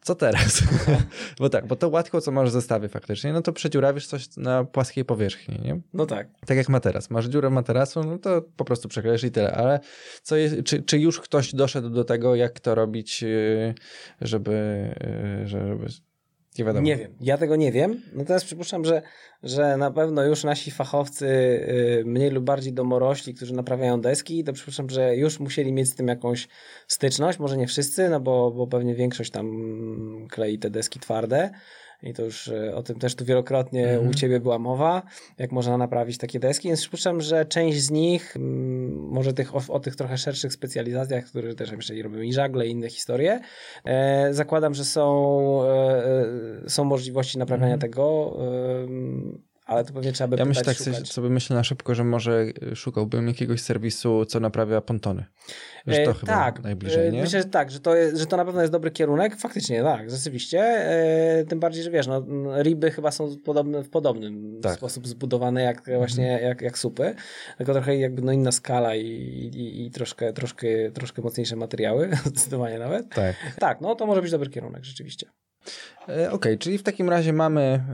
co 0.04 0.14
teraz? 0.14 0.62
bo 1.40 1.48
tak, 1.48 1.66
bo 1.66 1.76
to 1.76 1.88
łatwo, 1.88 2.20
co 2.20 2.32
masz 2.32 2.48
w 2.48 2.52
zestawie 2.52 2.88
faktycznie, 2.88 3.32
no 3.32 3.42
to 3.42 3.52
przedziurawisz 3.52 4.06
coś 4.06 4.36
na 4.36 4.64
płaskiej 4.64 5.04
powierzchni, 5.04 5.60
nie? 5.64 5.80
No 5.92 6.06
tak. 6.06 6.28
Tak 6.46 6.56
jak 6.56 6.68
materac. 6.68 7.10
Masz 7.10 7.26
dziurę 7.26 7.50
materacu, 7.50 8.04
no 8.04 8.18
to 8.18 8.42
po 8.56 8.64
prostu 8.64 8.88
przeklejesz 8.88 9.24
i 9.24 9.30
tyle. 9.30 9.52
Ale 9.52 9.80
co 10.22 10.36
jest, 10.36 10.56
czy, 10.64 10.82
czy 10.82 10.98
już 10.98 11.20
ktoś 11.20 11.54
doszedł 11.54 11.90
do 11.90 12.04
tego, 12.04 12.34
jak 12.34 12.60
to 12.60 12.74
robić, 12.74 13.22
yy, 13.22 13.74
żeby, 14.20 14.94
yy, 15.40 15.48
żeby 15.48 15.86
nie 16.58 16.64
wiadomo. 16.64 16.86
Nie 16.86 16.96
wiem, 16.96 17.14
ja 17.20 17.38
tego 17.38 17.56
nie 17.56 17.72
wiem. 17.72 18.02
Natomiast 18.12 18.46
przypuszczam, 18.46 18.84
że, 18.84 19.02
że 19.42 19.76
na 19.76 19.90
pewno 19.90 20.24
już 20.24 20.44
nasi 20.44 20.70
fachowcy 20.70 21.26
y, 21.26 22.02
mniej 22.06 22.30
lub 22.30 22.44
bardziej 22.44 22.72
domorośli, 22.72 23.34
którzy 23.34 23.54
naprawiają 23.54 24.00
deski, 24.00 24.44
to 24.44 24.52
przypuszczam, 24.52 24.90
że 24.90 25.16
już 25.16 25.40
musieli 25.40 25.72
mieć 25.72 25.88
z 25.88 25.94
tym 25.94 26.08
jakąś 26.08 26.48
styczność. 26.88 27.38
Może 27.38 27.56
nie 27.56 27.66
wszyscy, 27.66 28.08
no 28.08 28.20
bo, 28.20 28.50
bo 28.50 28.66
pewnie 28.66 28.94
większość 28.94 29.30
tam 29.30 29.46
klei 30.30 30.58
te 30.58 30.70
deski 30.70 31.00
twarde. 31.00 31.50
I 32.04 32.14
to 32.14 32.22
już 32.22 32.48
y, 32.48 32.74
o 32.74 32.82
tym 32.82 32.98
też 32.98 33.14
tu 33.14 33.24
wielokrotnie 33.24 33.88
Mhm. 33.88 34.10
u 34.10 34.14
ciebie 34.14 34.40
była 34.40 34.58
mowa, 34.58 35.02
jak 35.38 35.52
można 35.52 35.78
naprawić 35.78 36.18
takie 36.18 36.40
deski. 36.40 36.68
Więc 36.68 36.80
przypuszczam, 36.80 37.20
że 37.20 37.44
część 37.44 37.82
z 37.82 37.90
nich, 37.90 38.36
mm, 38.36 39.08
może 39.08 39.32
tych, 39.32 39.54
o, 39.54 39.60
o 39.68 39.80
tych 39.80 39.96
trochę 39.96 40.18
szerszych 40.18 40.52
specjalizacjach, 40.52 41.24
które 41.24 41.54
też 41.54 41.72
jeszcze 41.72 41.94
robią 42.02 42.20
i 42.20 42.32
żagle 42.32 42.66
i 42.66 42.70
inne 42.70 42.88
historie, 42.90 43.40
e, 43.84 44.34
zakładam, 44.34 44.74
że 44.74 44.84
są, 44.84 45.62
e, 45.64 46.04
e, 46.66 46.70
są 46.70 46.84
możliwości 46.84 47.38
naprawiania 47.38 47.78
tego, 47.78 48.36
em, 48.84 49.53
ale 49.64 49.84
to 49.84 49.92
pewnie 49.92 50.12
trzeba 50.12 50.28
by 50.28 50.34
Mhm. 50.34 50.48
Ja 50.48 50.54
pytać, 50.60 50.66
myślę 50.78 50.84
tak 50.86 50.94
szukać. 50.94 51.12
sobie, 51.12 51.28
myślę 51.28 51.56
na 51.56 51.64
szybko, 51.64 51.94
że 51.94 52.04
może 52.04 52.46
szukałbym 52.74 53.28
jakiegoś 53.28 53.60
serwisu, 53.60 54.24
co 54.24 54.40
naprawia 54.40 54.80
pontony. 54.80 55.24
Że 55.86 55.96
to 56.04 56.10
E, 56.10 56.14
chyba 56.14 56.32
tak, 56.32 56.62
najbliżej, 56.62 57.08
e, 57.08 57.12
nie? 57.12 57.20
Myślę, 57.22 57.42
że 57.42 57.48
tak, 57.48 57.70
że 57.70 57.80
to, 57.80 57.96
jest, 57.96 58.16
że 58.16 58.26
to 58.26 58.36
na 58.36 58.44
pewno 58.44 58.60
jest 58.60 58.72
dobry 58.72 58.90
kierunek. 58.90 59.36
Faktycznie, 59.36 59.82
tak, 59.82 60.10
rzeczywiście. 60.10 60.60
E, 60.60 61.44
tym 61.48 61.60
bardziej, 61.60 61.82
że 61.84 61.90
wiesz, 61.90 62.06
no, 62.06 62.22
riby 62.62 62.90
chyba 62.90 63.10
są 63.10 63.36
podobne, 63.44 63.82
w 63.82 63.90
podobnym 63.90 64.60
Tak. 64.62 64.74
sposób 64.76 65.08
zbudowane 65.08 65.62
jak 65.62 65.90
właśnie 65.96 66.26
jak, 66.42 66.62
jak 66.62 66.78
supy, 66.78 67.14
tylko 67.58 67.72
trochę 67.72 67.96
jakby 67.96 68.22
no, 68.22 68.32
inna 68.32 68.52
skala 68.52 68.96
i, 68.96 69.06
i, 69.54 69.86
i 69.86 69.90
troszkę, 69.90 70.32
troszkę, 70.32 70.66
troszkę 70.94 71.22
mocniejsze 71.22 71.56
materiały, 71.56 72.10
zdecydowanie 72.26 72.78
nawet. 72.78 73.08
Tak. 73.08 73.36
Tak, 73.58 73.80
no 73.80 73.94
to 73.94 74.06
może 74.06 74.22
być 74.22 74.30
dobry 74.30 74.50
kierunek, 74.50 74.84
rzeczywiście. 74.84 75.26
E, 76.08 76.30
Okej, 76.30 76.58
czyli 76.58 76.78
w 76.78 76.82
takim 76.82 77.10
razie 77.10 77.32
mamy, 77.32 77.84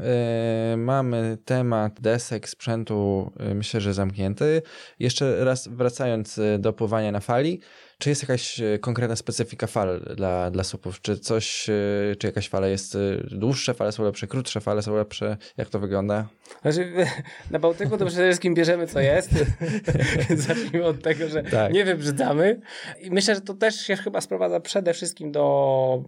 e, 0.73 0.77
mamy 0.77 1.39
temat 1.45 2.01
desek, 2.01 2.49
sprzętu, 2.49 3.33
e, 3.41 3.55
myślę, 3.55 3.81
że 3.81 3.95
zamknięty. 3.95 4.63
Jeszcze 4.99 5.45
raz 5.45 5.69
wracając 5.69 6.41
do 6.59 6.73
pływania 6.73 7.13
na 7.13 7.21
fali, 7.21 7.61
czy 8.01 8.09
jest 8.09 8.23
jakaś 8.23 8.61
e, 8.61 8.79
konkretna 8.79 9.17
specyfika 9.17 9.67
fal 9.67 10.01
dla, 10.17 10.51
dla 10.51 10.65
supów? 10.65 11.01
Czy 11.01 11.19
coś, 11.19 11.71
e, 11.71 12.17
czy 12.19 12.27
jakaś 12.27 12.49
fala 12.49 12.67
jest 12.67 12.95
e, 12.95 12.99
dłuższe, 13.31 13.75
fale 13.75 13.93
są 13.93 14.05
lepsze, 14.05 14.27
krótsze, 14.27 14.61
fale 14.61 14.83
są 14.83 14.95
lepsze? 14.95 15.37
Jak 15.57 15.69
to 15.69 15.79
wygląda? 15.79 16.29
Znaczy, 16.63 16.93
na 17.51 17.59
Bałtyku 17.59 17.99
to 17.99 18.07
przede 18.07 18.23
wszystkim 18.23 18.55
bierzemy 18.55 18.87
co 18.87 19.01
jest. 19.01 19.31
Zacznijmy 20.49 20.85
od 20.85 21.03
tego, 21.03 21.29
że 21.29 21.43
Tak. 21.43 21.73
nie 21.73 21.85
wybrzydzamy. 21.85 22.61
I 23.01 23.11
myślę, 23.11 23.35
że 23.35 23.41
to 23.41 23.55
też 23.55 23.75
się 23.81 23.97
chyba 23.97 24.21
sprowadza 24.21 24.61
przede 24.61 24.95
wszystkim 24.95 25.33
do 25.33 26.05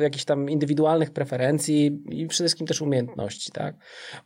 jakichś 0.00 0.24
tam 0.24 0.50
indywidualnych 0.50 1.10
preferencji 1.10 1.86
i 2.08 2.26
przede 2.26 2.44
wszystkim 2.44 2.66
też 2.66 2.82
umiejętności, 2.82 3.52
tak? 3.52 3.74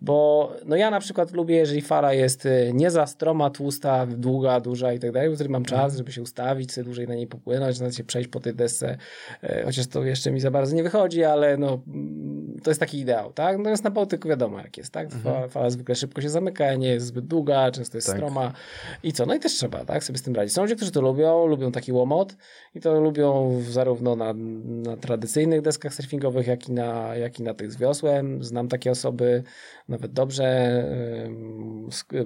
Bo 0.01 0.53
no 0.67 0.77
ja 0.77 0.91
na 0.91 1.01
przykład 1.01 1.33
lubię, 1.33 1.57
jeżeli 1.57 1.81
fala 1.81 2.13
jest 2.13 2.49
nie 2.73 2.91
za 2.91 3.07
stroma, 3.07 3.51
tłusta, 3.51 4.07
długa, 4.07 4.61
duża 4.61 4.93
i 4.93 4.99
tak 4.99 5.13
dalej, 5.13 5.35
wtedy 5.35 5.51
mam 5.51 5.65
czas, 5.65 5.97
żeby 5.97 6.13
się 6.13 6.23
ustawić, 6.23 6.78
dłużej 6.85 7.09
na 7.09 7.15
niej 7.15 7.27
popłynąć, 7.27 7.81
na 7.81 7.93
się 7.93 8.05
przejść 8.05 8.29
po 8.29 8.41
tej 8.41 8.55
desce, 8.55 8.97
e, 9.43 9.63
chociaż 9.65 9.87
to 9.87 10.05
jeszcze 10.05 10.31
mi 10.31 10.41
za 10.41 10.51
bardzo 10.51 10.77
nie 10.77 10.83
wychodzi, 10.83 11.25
ale 11.25 11.57
no 11.57 11.81
mm, 11.89 12.57
to 12.63 12.71
jest 12.71 12.81
taki 12.81 12.99
ideał, 12.99 13.33
tak? 13.33 13.59
Natomiast 13.59 13.85
na 13.85 13.91
Bałtyku 13.91 14.29
wiadomo 14.29 14.59
jak 14.59 14.79
jest, 14.79 14.93
tak? 14.93 15.11
Fala, 15.13 15.49
fala 15.49 15.71
zwykle 15.71 15.95
szybko 15.95 16.21
się 16.21 16.29
zamyka, 16.29 16.75
nie 16.75 16.89
jest 16.89 17.07
zbyt 17.07 17.27
długa, 17.27 17.71
często 17.71 17.97
jest 17.97 18.07
Tak. 18.07 18.17
stroma 18.17 18.53
i 19.03 19.13
co? 19.13 19.27
No 19.27 19.35
i 19.35 19.39
też 19.41 19.53
trzeba, 19.53 19.85
tak? 19.85 20.05
Sobie 20.05 20.19
z 20.19 20.23
tym 20.23 20.35
radzić. 20.35 20.55
Są 20.55 20.63
ludzie, 20.63 20.77
którzy 20.77 20.91
to 20.91 21.01
lubią, 21.01 21.47
lubią 21.47 21.73
taki 21.73 21.93
łomot 21.93 22.37
i 22.75 22.81
to 22.81 23.01
lubią 23.01 23.61
zarówno 23.71 24.17
na, 24.17 24.35
na 24.65 24.97
tradycyjnych 24.97 25.63
deskach 25.63 25.95
surfingowych, 25.95 26.47
jak 26.47 26.69
i, 26.69 26.73
na, 26.73 27.17
jak 27.17 27.41
i 27.41 27.43
na 27.43 27.55
tych 27.55 27.73
z 27.73 27.77
wiosłem. 27.77 28.45
Znam 28.45 28.69
takie 28.69 28.91
osoby 28.91 29.43
nawet 29.89 30.13
dobrze. 30.13 30.49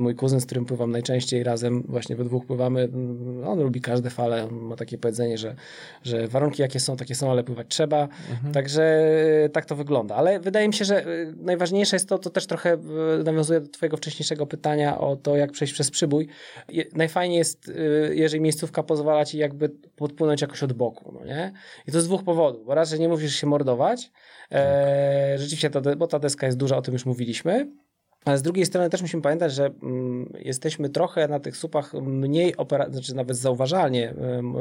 Mój 0.01 0.15
kuzyn, 0.15 0.41
z 0.41 0.47
którym 0.47 0.65
pływam 0.65 0.91
najczęściej 0.91 1.43
razem, 1.43 1.83
właśnie 1.89 2.17
we 2.17 2.25
dwóch 2.25 2.47
pływamy, 2.47 2.89
on 3.47 3.63
lubi 3.63 3.81
każde 3.81 4.11
fale, 4.11 4.42
ma 4.51 4.77
takie 4.77 4.99
powiedzenie, 4.99 5.39
że, 5.39 5.55
że 6.03 6.29
warunki 6.29 6.63
jakie 6.63 6.81
są, 6.81 6.97
takie 6.97 7.15
są, 7.15 7.31
ale 7.31 7.45
pływać 7.45 7.67
trzeba. 7.69 8.09
Także 8.53 9.05
y, 9.45 9.49
tak 9.49 9.65
to 9.65 9.77
wygląda. 9.77 10.15
Ale 10.15 10.41
wydaje 10.41 10.69
mi 10.69 10.75
się, 10.75 10.85
że 10.85 11.07
y, 11.07 11.35
najważniejsze 11.37 11.97
jest 11.97 12.09
to, 12.09 12.19
to 12.19 12.31
też 12.31 12.47
trochę 12.47 12.75
y, 13.21 13.25
nawiązuje 13.25 13.61
do 13.61 13.69
twojego 13.69 13.97
wcześniejszego 13.97 14.47
pytania 14.47 14.99
o 14.99 15.17
to, 15.17 15.37
jak 15.37 15.53
przejść 15.53 15.75
przez 15.75 15.91
przybój. 15.91 16.29
Najfajniej 16.95 17.39
jest, 17.39 17.73
jeżeli 18.13 18.41
miejscówka 18.41 18.83
pozwala 18.83 19.25
ci 19.25 19.39
jakby 19.39 19.69
podpłynąć 19.97 20.43
jakoś 20.43 20.63
od 20.63 20.73
boku, 20.73 21.13
no 21.19 21.25
nie? 21.25 21.53
I 21.89 21.93
to 21.93 22.01
z 22.01 22.07
dwóch 22.07 22.25
powodów, 22.25 22.67
bo 22.67 22.75
raz, 22.75 22.91
że 22.91 22.99
nie 22.99 23.09
musisz 23.09 23.37
się 23.37 23.47
mordować, 23.47 24.11
e, 24.53 25.35
rzeczywiście, 25.39 25.71
ta, 25.71 25.81
bo 25.97 26.07
ta 26.07 26.19
deska 26.19 26.47
jest 26.47 26.59
duża, 26.59 26.77
o 26.77 26.83
tym 26.83 26.95
już 26.95 27.07
mówiliśmy, 27.07 27.69
Ale 28.25 28.39
z 28.39 28.43
drugiej 28.43 28.67
strony 28.67 28.91
też 28.91 29.03
musimy 29.03 29.23
pamiętać, 29.23 29.53
że 29.53 29.71
mm, 29.83 30.33
jesteśmy 30.39 30.89
trochę 30.89 31.29
na 31.29 31.41
tych 31.41 31.57
supach 31.57 31.95
mniej 31.95 32.57
operatywni, 32.57 32.95
znaczy 32.95 33.17
nawet 33.17 33.37
zauważalnie 33.37 34.15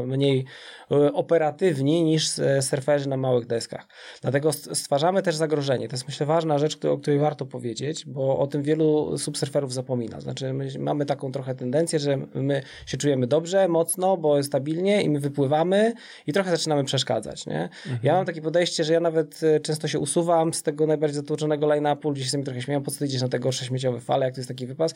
mniej 0.05 0.45
e, 0.91 1.13
operatywni 1.13 2.03
niż 2.03 2.29
surferzy 2.61 3.09
na 3.09 3.17
małych 3.17 3.45
deskach. 3.45 3.87
Dlatego 4.21 4.53
stwarzamy 4.53 5.21
też 5.21 5.35
zagrożenie. 5.35 5.87
To 5.87 5.93
jest 5.93 6.07
myślę 6.07 6.25
ważna 6.25 6.57
rzecz, 6.57 6.85
o 6.85 6.97
której 6.97 7.19
warto 7.19 7.45
powiedzieć, 7.45 8.05
bo 8.05 8.39
o 8.39 8.47
tym 8.47 8.63
wielu 8.63 9.17
subsurferów 9.17 9.73
zapomina. 9.73 10.21
Znaczy 10.21 10.53
mamy 10.79 11.05
taką 11.05 11.31
trochę 11.31 11.55
tendencję, 11.55 11.99
że 11.99 12.17
my 12.33 12.61
się 12.85 12.97
czujemy 12.97 13.27
dobrze, 13.27 13.67
mocno, 13.67 14.17
bo 14.17 14.43
stabilnie 14.43 15.01
i 15.01 15.09
my 15.09 15.19
wypływamy 15.19 15.93
i 16.27 16.33
trochę 16.33 16.51
zaczynamy 16.51 16.83
przeszkadzać. 16.83 17.45
Nie? 17.45 17.63
Mhm. 17.63 17.99
Ja 18.03 18.13
mam 18.13 18.25
takie 18.25 18.41
podejście, 18.41 18.83
że 18.83 18.93
ja 18.93 18.99
nawet 18.99 19.43
e, 19.43 19.59
często 19.59 19.87
się 19.87 19.99
usuwam 19.99 20.53
z 20.53 20.63
tego 20.63 20.87
najbardziej 20.87 21.15
zatłoczonego 21.15 21.67
line-upu, 21.67 22.09
ludzie 22.09 22.23
się 22.23 22.29
z 22.29 22.45
trochę 22.45 22.61
śmieją, 22.61 22.83
po 22.83 22.91
co 22.91 23.05
idziesz 23.05 23.21
na 23.21 23.29
tego 23.29 23.50
gorsze 23.51 23.65
śmieciowe 23.65 23.99
fale, 23.99 24.25
jak 24.25 24.35
to 24.35 24.39
jest 24.39 24.47
taki 24.47 24.67
wypas. 24.67 24.93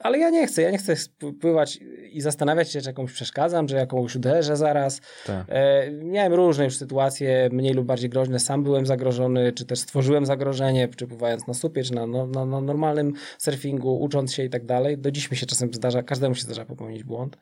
Ale 0.00 0.18
ja 0.18 0.30
nie 0.30 0.46
chcę, 0.46 0.62
ja 0.62 0.70
nie 0.70 0.78
chcę 0.78 0.94
pływać 1.40 1.78
i 2.12 2.20
zastanawiać 2.20 2.72
się, 2.72 2.80
czy 2.80 2.88
jakąś 2.88 3.12
przeszkadzam, 3.12 3.68
że 3.68 3.76
jakąś 3.76 4.16
uderzę 4.16 4.56
zaraz. 4.56 5.00
Tak. 5.26 5.46
E, 5.48 5.90
miałem 5.90 6.34
różne 6.34 6.64
już 6.64 6.76
sytuacje, 6.76 7.48
mniej 7.52 7.74
lub 7.74 7.86
bardziej 7.86 8.10
groźne. 8.10 8.38
Sam 8.38 8.62
byłem 8.62 8.86
zagrożony, 8.86 9.52
czy 9.52 9.66
też 9.66 9.78
stworzyłem 9.78 10.26
zagrożenie, 10.26 10.88
czy 10.88 11.06
pływając 11.06 11.46
na 11.46 11.54
supie, 11.54 11.82
czy 11.82 11.94
na, 11.94 12.06
no, 12.06 12.26
na, 12.26 12.44
na 12.44 12.60
normalnym 12.60 13.12
surfingu, 13.38 14.00
ucząc 14.00 14.34
się 14.34 14.44
i 14.44 14.50
tak 14.50 14.66
dalej. 14.66 14.98
Do 14.98 15.10
dziś 15.10 15.30
mi 15.30 15.36
się 15.36 15.46
czasem 15.46 15.74
zdarza, 15.74 16.02
każdemu 16.02 16.34
się 16.34 16.42
zdarza 16.42 16.64
popełnić 16.64 17.04
błąd. 17.04 17.36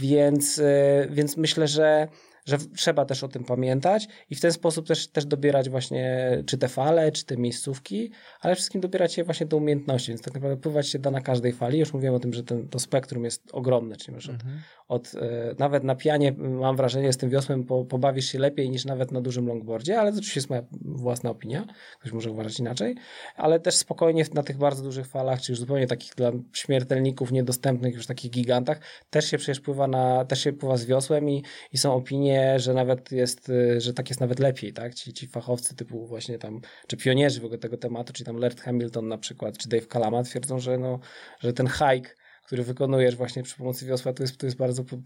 Więc, 0.00 0.58
e, 0.58 1.06
więc 1.10 1.36
myślę, 1.36 1.68
że 1.68 2.08
że 2.46 2.58
trzeba 2.76 3.04
też 3.04 3.24
o 3.24 3.28
tym 3.28 3.44
pamiętać 3.44 4.08
i 4.30 4.34
w 4.34 4.40
ten 4.40 4.52
sposób 4.52 4.86
też, 4.86 5.08
też 5.08 5.26
dobierać 5.26 5.70
właśnie 5.70 6.30
czy 6.46 6.58
te 6.58 6.68
fale, 6.68 7.12
czy 7.12 7.24
te 7.24 7.36
miejscówki, 7.36 8.10
ale 8.40 8.54
wszystkim 8.54 8.80
dobierać 8.80 9.14
się 9.14 9.24
właśnie 9.24 9.46
do 9.46 9.56
umiejętności, 9.56 10.08
więc 10.08 10.22
tak 10.22 10.34
naprawdę 10.34 10.60
pływać 10.60 10.88
się 10.88 10.98
da 10.98 11.10
na 11.10 11.20
każdej 11.20 11.52
fali. 11.52 11.78
Już 11.78 11.92
mówiłem 11.92 12.14
o 12.14 12.20
tym, 12.20 12.32
że 12.32 12.42
ten, 12.42 12.68
to 12.68 12.78
spektrum 12.78 13.24
jest 13.24 13.42
ogromne, 13.52 13.96
czyli 13.96 14.16
mhm. 14.16 14.60
od, 14.88 15.08
od 15.08 15.22
e, 15.22 15.54
nawet 15.58 15.84
na 15.84 15.94
pianie 15.94 16.32
mam 16.38 16.76
wrażenie 16.76 17.12
z 17.12 17.16
tym 17.16 17.30
wiosłem 17.30 17.64
po, 17.64 17.84
pobawisz 17.84 18.26
się 18.26 18.38
lepiej 18.38 18.70
niż 18.70 18.84
nawet 18.84 19.12
na 19.12 19.20
dużym 19.20 19.46
longboardzie, 19.46 20.00
ale 20.00 20.12
to 20.12 20.18
oczywiście 20.18 20.38
jest 20.38 20.50
moja 20.50 20.62
własna 20.80 21.30
opinia, 21.30 21.66
ktoś 22.00 22.12
może 22.12 22.30
uważać 22.30 22.58
inaczej, 22.58 22.94
ale 23.36 23.60
też 23.60 23.74
spokojnie 23.74 24.24
na 24.34 24.42
tych 24.42 24.58
bardzo 24.58 24.82
dużych 24.82 25.06
falach, 25.06 25.40
czy 25.40 25.52
już 25.52 25.58
zupełnie 25.58 25.86
takich 25.86 26.14
dla 26.14 26.32
śmiertelników 26.52 27.32
niedostępnych, 27.32 27.94
już 27.94 28.06
takich 28.06 28.30
gigantach, 28.30 28.80
też 29.10 29.30
się 29.30 29.38
przecież 29.38 29.60
pływa 29.60 29.86
na, 29.86 30.24
też 30.24 30.44
się 30.44 30.52
pływa 30.52 30.76
z 30.76 30.84
wiosłem 30.84 31.30
i, 31.30 31.42
i 31.72 31.78
są 31.78 31.94
opinie 31.94 32.31
że 32.56 32.74
nawet 32.74 33.12
jest, 33.12 33.48
y, 33.48 33.80
że 33.80 33.94
tak 33.94 34.08
jest 34.08 34.20
nawet 34.20 34.38
lepiej, 34.38 34.72
tak? 34.72 34.94
Ci, 34.94 35.12
ci 35.12 35.26
fachowcy 35.26 35.76
typu 35.76 36.06
właśnie 36.06 36.38
tam, 36.38 36.60
czy 36.86 36.96
pionierzy 36.96 37.40
w 37.40 37.44
ogóle 37.44 37.58
tego 37.58 37.76
tematu, 37.76 38.12
czy 38.12 38.24
tam 38.24 38.36
Laird 38.36 38.60
Hamilton 38.60 39.08
na 39.08 39.18
przykład, 39.18 39.58
czy 39.58 39.68
Dave 39.68 39.86
Kalama 39.86 40.22
twierdzą, 40.22 40.58
że, 40.58 40.78
no, 40.78 40.98
że 41.40 41.52
ten 41.52 41.68
hike 41.68 42.14
który 42.46 42.62
wykonujesz 42.62 43.16
właśnie 43.16 43.42
przy 43.42 43.56
pomocy 43.56 43.86
wiosła, 43.86 44.12
to 44.12 44.22
jest, 44.22 44.38
to 44.38 44.46
jest 44.46 44.56
bardzo 44.56 44.84
po, 44.84 44.96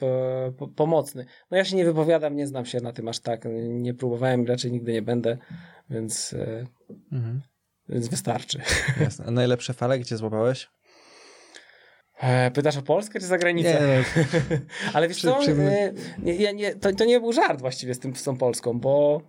po, 0.59 0.69
pomocny. 0.69 1.27
No 1.51 1.57
ja 1.57 1.65
się 1.65 1.77
nie 1.77 1.85
wypowiadam, 1.85 2.37
nie 2.37 2.47
znam 2.47 2.67
się 2.67 2.81
na 2.81 2.93
tym 2.93 3.09
aż 3.09 3.21
tak, 3.21 3.45
nie 3.69 3.95
próbowałem, 3.95 4.47
raczej 4.47 4.73
nigdy 4.73 4.93
nie 4.93 5.03
będę, 5.03 5.39
więc, 5.91 6.33
y, 6.33 6.67
mhm. 7.13 7.43
więc 7.89 8.09
wystarczy. 8.09 8.61
Jasne. 9.01 9.25
A 9.25 9.31
najlepsze 9.31 9.75
fale 9.75 9.99
gdzie 9.99 10.17
złapałeś? 10.17 10.69
E, 12.23 12.51
pytasz 12.51 12.77
o 12.77 12.83
Polskę 12.83 13.21
czy 13.21 13.27
za 13.27 13.39
granicę? 13.39 13.81
Nie, 13.81 14.05
Ale 14.95 15.09
wiesz 15.09 15.21
co, 15.21 15.41
e, 15.45 15.93
nie, 16.19 16.55
nie, 16.55 16.75
to, 16.75 16.93
to 16.93 17.05
nie 17.05 17.21
był 17.21 17.33
żart 17.33 17.61
właściwie 17.61 17.95
z, 17.95 17.99
tym, 17.99 18.17
z 18.17 18.23
tą 18.23 18.37
Polską, 18.37 18.81
bo 18.81 19.23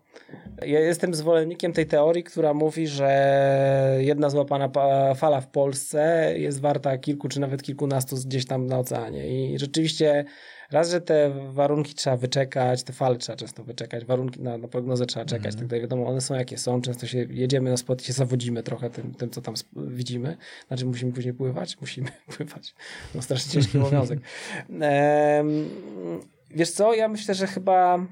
ja 0.66 0.80
jestem 0.80 1.14
zwolennikiem 1.14 1.74
tej 1.74 1.86
teorii, 1.86 2.24
która 2.24 2.54
mówi, 2.54 2.88
że 2.88 3.98
jedna 4.00 4.30
złapana 4.30 4.70
fala 5.16 5.42
w 5.42 5.48
Polsce 5.48 6.34
jest 6.38 6.62
warta 6.62 6.98
kilku 6.98 7.28
czy 7.28 7.40
nawet 7.40 7.64
kilkunastu 7.64 8.16
gdzieś 8.16 8.46
tam 8.46 8.66
na 8.66 8.80
oceanie. 8.80 9.28
I 9.28 9.60
rzeczywiście 9.60 10.26
raz, 10.72 10.92
że 10.92 11.02
te 11.02 11.32
warunki 11.52 11.94
trzeba 11.94 12.18
wyczekać, 12.18 12.84
te 12.84 12.94
fale 12.94 13.16
trzeba 13.16 13.36
często 13.36 13.64
wyczekać, 13.64 14.06
warunki 14.06 14.42
na, 14.42 14.58
na 14.58 14.68
prognozę 14.68 15.06
trzeba 15.06 15.26
czekać, 15.26 15.54
mm. 15.54 15.60
tak 15.60 15.68
dalej. 15.68 15.82
Wiadomo, 15.82 16.08
one 16.08 16.22
są 16.22 16.36
jakie 16.36 16.58
są, 16.58 16.82
często 16.82 17.08
się 17.08 17.18
jedziemy 17.18 17.70
na 17.70 17.78
spot 17.78 18.02
i 18.02 18.06
się 18.06 18.14
zawodzimy 18.14 18.64
trochę 18.64 18.90
tym, 18.90 19.14
tym 19.14 19.30
co 19.30 19.42
tam 19.42 19.54
widzimy. 19.76 20.38
Znaczy 20.68 20.86
musimy 20.86 21.12
później 21.12 21.34
pływać, 21.34 21.78
musimy 21.82 22.10
pływać. 22.38 22.76
No 23.16 23.22
strasznie 23.22 23.52
ciężki 23.52 23.78
obowiązek. 23.78 24.20
Ehm, 24.82 25.50
wiesz 26.50 26.72
co, 26.72 26.94
ja 26.94 27.08
myślę, 27.08 27.36
że 27.36 27.48
chyba 27.48 28.08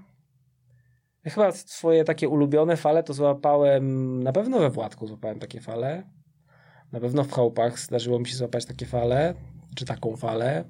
chyba 1.23 1.51
swoje 1.51 2.03
takie 2.03 2.29
ulubione 2.29 2.77
fale 2.77 3.03
to 3.03 3.13
złapałem, 3.13 4.23
na 4.23 4.31
pewno 4.31 4.59
we 4.59 4.69
Władku 4.69 5.07
złapałem 5.07 5.39
takie 5.39 5.61
fale. 5.61 6.03
Na 6.91 6.99
pewno 6.99 7.23
w 7.23 7.31
chałupach 7.31 7.79
zdarzyło 7.79 8.19
mi 8.19 8.27
się 8.27 8.35
złapać 8.35 8.65
takie 8.65 8.85
fale, 8.85 9.33
czy 9.75 9.85
taką 9.85 10.15
falę 10.15 10.65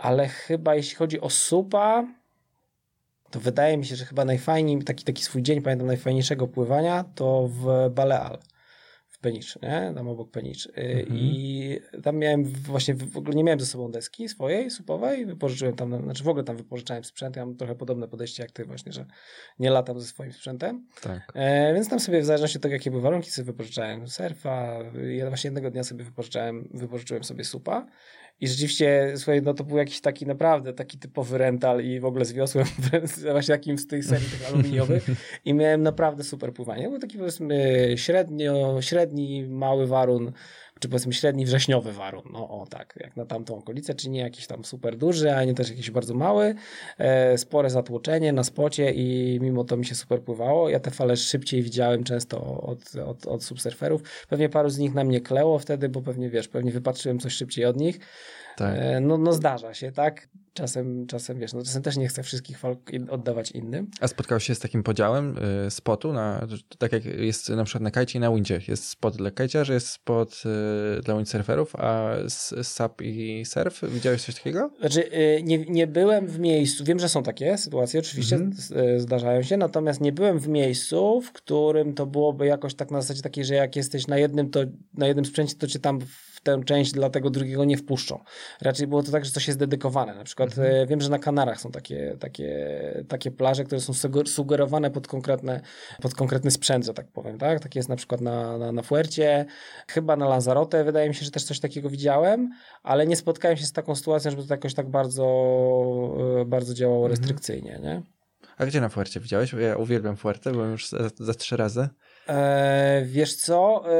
ale 0.00 0.28
chyba 0.28 0.74
jeśli 0.74 0.96
chodzi 0.96 1.20
o 1.20 1.30
supa, 1.30 2.06
to 3.30 3.40
wydaje 3.40 3.76
mi 3.76 3.86
się, 3.86 3.96
że 3.96 4.04
chyba 4.04 4.24
najfajniej, 4.24 4.82
taki, 4.82 5.04
taki 5.04 5.22
swój 5.22 5.42
dzień, 5.42 5.62
pamiętam 5.62 5.86
najfajniejszego 5.86 6.48
pływania, 6.48 7.04
to 7.14 7.48
w 7.48 7.90
Baleal. 7.90 8.38
W 9.08 9.18
Penicz, 9.18 9.58
nie? 9.62 9.92
Tam 9.94 10.08
obok 10.08 10.30
Penicz. 10.30 10.66
Y, 10.66 10.70
mhm. 10.76 11.06
I 11.20 11.80
tam 12.02 12.16
miałem 12.16 12.44
właśnie, 12.44 12.94
w 12.94 13.16
ogóle 13.16 13.36
nie 13.36 13.44
miałem 13.44 13.60
ze 13.60 13.66
sobą 13.66 13.90
deski 13.90 14.28
swojej, 14.28 14.70
supowej, 14.70 15.26
wypożyczyłem 15.26 15.76
tam, 15.76 16.02
znaczy 16.02 16.24
w 16.24 16.28
ogóle 16.28 16.44
tam 16.44 16.56
wypożyczałem 16.56 17.04
sprzęt, 17.04 17.36
ja 17.36 17.46
mam 17.46 17.56
trochę 17.56 17.74
podobne 17.74 18.08
podejście 18.08 18.42
jak 18.42 18.52
ty 18.52 18.64
właśnie, 18.64 18.92
że 18.92 19.06
nie 19.58 19.70
latam 19.70 20.00
ze 20.00 20.06
swoim 20.06 20.32
sprzętem. 20.32 20.86
Tak. 21.02 21.32
E, 21.34 21.74
więc 21.74 21.88
tam 21.88 22.00
sobie 22.00 22.20
w 22.20 22.24
zależności 22.24 22.58
od 22.58 22.62
tego, 22.62 22.74
jakie 22.74 22.90
były 22.90 23.02
warunki, 23.02 23.30
sobie 23.30 23.46
wypożyczałem 23.46 24.08
surfa. 24.08 24.78
Ja 25.16 25.28
właśnie 25.28 25.48
jednego 25.48 25.70
dnia 25.70 25.84
sobie 25.84 26.04
wypożyczałem, 26.04 26.68
wypożyczyłem 26.74 27.24
sobie 27.24 27.44
supa 27.44 27.86
i 28.40 28.48
rzeczywiście, 28.48 29.12
słuchaj, 29.16 29.42
no 29.42 29.54
to 29.54 29.64
był 29.64 29.78
jakiś 29.78 30.00
taki 30.00 30.26
naprawdę 30.26 30.72
taki 30.72 30.98
typowy 30.98 31.38
rental 31.38 31.84
i 31.84 32.00
w 32.00 32.04
ogóle 32.04 32.24
zwiosłem 32.24 32.66
właśnie 33.32 33.54
takim 33.54 33.78
z 33.78 33.86
tych 33.86 34.04
serii 34.04 34.28
tych 34.28 34.48
aluminiowych 34.48 35.06
i 35.44 35.54
miałem 35.54 35.82
naprawdę 35.82 36.24
super 36.24 36.52
pływanie. 36.52 36.88
Był 36.88 36.98
taki 36.98 37.18
powiedzmy 37.18 37.84
średnio, 37.96 38.82
średni, 38.82 39.46
mały 39.48 39.86
warun, 39.86 40.32
czy 40.80 40.88
powiedzmy 40.88 41.12
średni 41.12 41.44
wrześniowy 41.44 41.92
warun. 41.92 42.22
No 42.32 42.48
o 42.48 42.66
tak, 42.70 42.94
jak 43.00 43.16
na 43.16 43.26
tamtą 43.26 43.58
okolicę, 43.58 43.94
czy 43.94 44.10
nie 44.10 44.20
jakiś 44.20 44.46
tam 44.46 44.64
super 44.64 44.96
duży, 44.96 45.34
a 45.34 45.44
nie 45.44 45.54
też 45.54 45.70
jakiś 45.70 45.90
bardzo 45.90 46.14
mały. 46.14 46.54
E, 46.98 47.38
spore 47.38 47.70
zatłoczenie 47.70 48.32
na 48.32 48.44
spocie 48.44 48.92
i 48.92 49.38
mimo 49.42 49.64
to 49.64 49.76
mi 49.76 49.86
się 49.86 49.94
super 49.94 50.22
pływało. 50.22 50.68
Ja 50.68 50.80
te 50.80 50.90
fale 50.90 51.16
szybciej 51.16 51.62
widziałem 51.62 52.04
często 52.04 52.60
od, 52.62 52.96
od, 52.96 53.26
od 53.26 53.44
subsurferów. 53.44 54.02
Pewnie 54.28 54.48
paru 54.48 54.70
z 54.70 54.78
nich 54.78 54.94
na 54.94 55.04
mnie 55.04 55.20
kleło 55.20 55.58
wtedy, 55.58 55.88
bo 55.88 56.02
pewnie 56.02 56.30
wiesz, 56.30 56.48
pewnie 56.48 56.72
wypatrzyłem 56.72 57.18
coś 57.18 57.32
szybciej 57.32 57.64
od 57.64 57.76
nich. 57.76 58.00
Tak. 58.60 58.74
E, 58.78 59.00
no, 59.00 59.18
no 59.18 59.32
zdarza 59.32 59.74
się, 59.74 59.92
tak? 59.92 60.28
Czasem, 60.54 61.06
czasem 61.06 61.38
wiesz, 61.38 61.52
no 61.52 61.62
czasem 61.62 61.82
też 61.82 61.96
nie 61.96 62.08
chcę 62.08 62.22
wszystkich 62.22 62.58
fal 62.58 62.76
oddawać 63.10 63.50
innym. 63.50 63.90
A 64.00 64.08
spotkał 64.08 64.40
się 64.40 64.54
z 64.54 64.58
takim 64.58 64.82
podziałem 64.82 65.36
y, 65.66 65.70
spotu, 65.70 66.12
na, 66.12 66.46
tak 66.78 66.92
jak 66.92 67.04
jest 67.04 67.48
na 67.48 67.64
przykład 67.64 67.82
na 67.82 67.90
kajcie 67.90 68.18
i 68.18 68.20
na 68.20 68.30
windzie. 68.30 68.60
Jest 68.68 68.84
spot 68.84 69.16
dla 69.16 69.30
kajciarzy, 69.30 69.72
jest 69.72 69.88
spot 69.88 70.42
y, 70.98 71.00
dla 71.00 71.16
windsurferów, 71.16 71.76
a 71.76 72.14
SAP 72.62 73.02
i 73.02 73.44
surf, 73.44 73.80
widziałeś 73.88 74.24
coś 74.24 74.34
takiego? 74.34 74.70
Znaczy, 74.80 75.12
y, 75.12 75.42
nie, 75.42 75.58
nie 75.58 75.86
byłem 75.86 76.26
w 76.26 76.38
miejscu, 76.38 76.84
wiem, 76.84 76.98
że 76.98 77.08
są 77.08 77.22
takie 77.22 77.58
sytuacje, 77.58 78.00
oczywiście 78.00 78.36
mm 78.36 78.52
-hmm. 78.52 79.00
zdarzają 79.00 79.42
się, 79.42 79.56
natomiast 79.56 80.00
nie 80.00 80.12
byłem 80.12 80.38
w 80.38 80.48
miejscu, 80.48 81.20
w 81.20 81.32
którym 81.32 81.94
to 81.94 82.06
byłoby 82.06 82.46
jakoś 82.46 82.74
tak 82.74 82.90
na 82.90 83.00
zasadzie 83.00 83.22
takiej, 83.22 83.44
że 83.44 83.54
jak 83.54 83.76
jesteś 83.76 84.06
na 84.06 84.18
jednym, 84.18 84.50
to 84.50 84.60
na 84.94 85.06
jednym 85.06 85.24
sprzęcie, 85.24 85.54
to 85.54 85.66
cię 85.66 85.78
tam 85.78 85.98
tę 86.42 86.60
część 86.64 86.92
dla 86.92 87.10
tego 87.10 87.30
drugiego 87.30 87.64
nie 87.64 87.76
wpuszczą. 87.76 88.24
Raczej 88.60 88.86
było 88.86 89.02
to 89.02 89.12
tak, 89.12 89.24
że 89.24 89.30
coś 89.30 89.46
jest 89.46 89.58
dedykowane. 89.58 90.14
Na 90.14 90.24
przykład 90.24 90.48
mhm. 90.48 90.74
E, 90.74 90.86
wiem, 90.86 91.00
że 91.00 91.10
na 91.10 91.18
Kanarach 91.18 91.60
są 91.60 91.70
takie, 91.70 92.16
takie, 92.20 93.04
takie 93.08 93.30
plaże, 93.30 93.64
które 93.64 93.80
są 93.80 93.92
sugerowane 94.26 94.90
pod, 94.90 95.08
konkretne, 95.08 95.60
pod 96.02 96.14
konkretny 96.14 96.50
sprzęt, 96.50 96.84
że 96.86 96.94
tak 96.94 97.08
powiem. 97.08 97.38
Tak? 97.38 97.60
Takie 97.60 97.78
jest 97.78 97.88
na 97.88 97.96
przykład 97.96 98.20
na, 98.20 98.58
na, 98.58 98.72
na 98.72 98.82
Fuercie, 98.82 99.46
chyba 99.88 100.16
na 100.16 100.28
Lanzarote 100.28 100.84
wydaje 100.84 101.08
mi 101.08 101.14
się, 101.14 101.24
że 101.24 101.30
też 101.30 101.44
coś 101.44 101.60
takiego 101.60 101.90
widziałem, 101.90 102.50
ale 102.82 103.06
nie 103.06 103.16
spotkałem 103.16 103.56
się 103.56 103.66
z 103.66 103.72
taką 103.72 103.94
sytuacją, 103.94 104.30
żeby 104.30 104.44
to 104.44 104.54
jakoś 104.54 104.74
tak 104.74 104.90
bardzo, 104.90 105.24
e, 106.40 106.44
bardzo 106.44 106.74
działało 106.74 107.06
mhm. 107.06 107.10
restrykcyjnie. 107.10 107.80
Nie? 107.82 108.02
A 108.56 108.66
gdzie 108.66 108.80
na 108.80 108.88
Fuercie 108.88 109.20
widziałeś? 109.20 109.52
Ja 109.52 109.76
uwielbiam 109.76 110.16
Fuerte, 110.16 110.52
byłem 110.52 110.72
już 110.72 110.88
za, 110.88 111.10
za 111.18 111.34
trzy 111.34 111.56
razy. 111.56 111.88
E, 112.30 113.02
wiesz 113.04 113.34
co, 113.34 113.82
e, 113.84 113.90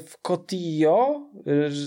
w 0.00 0.14
Cotillo 0.22 1.20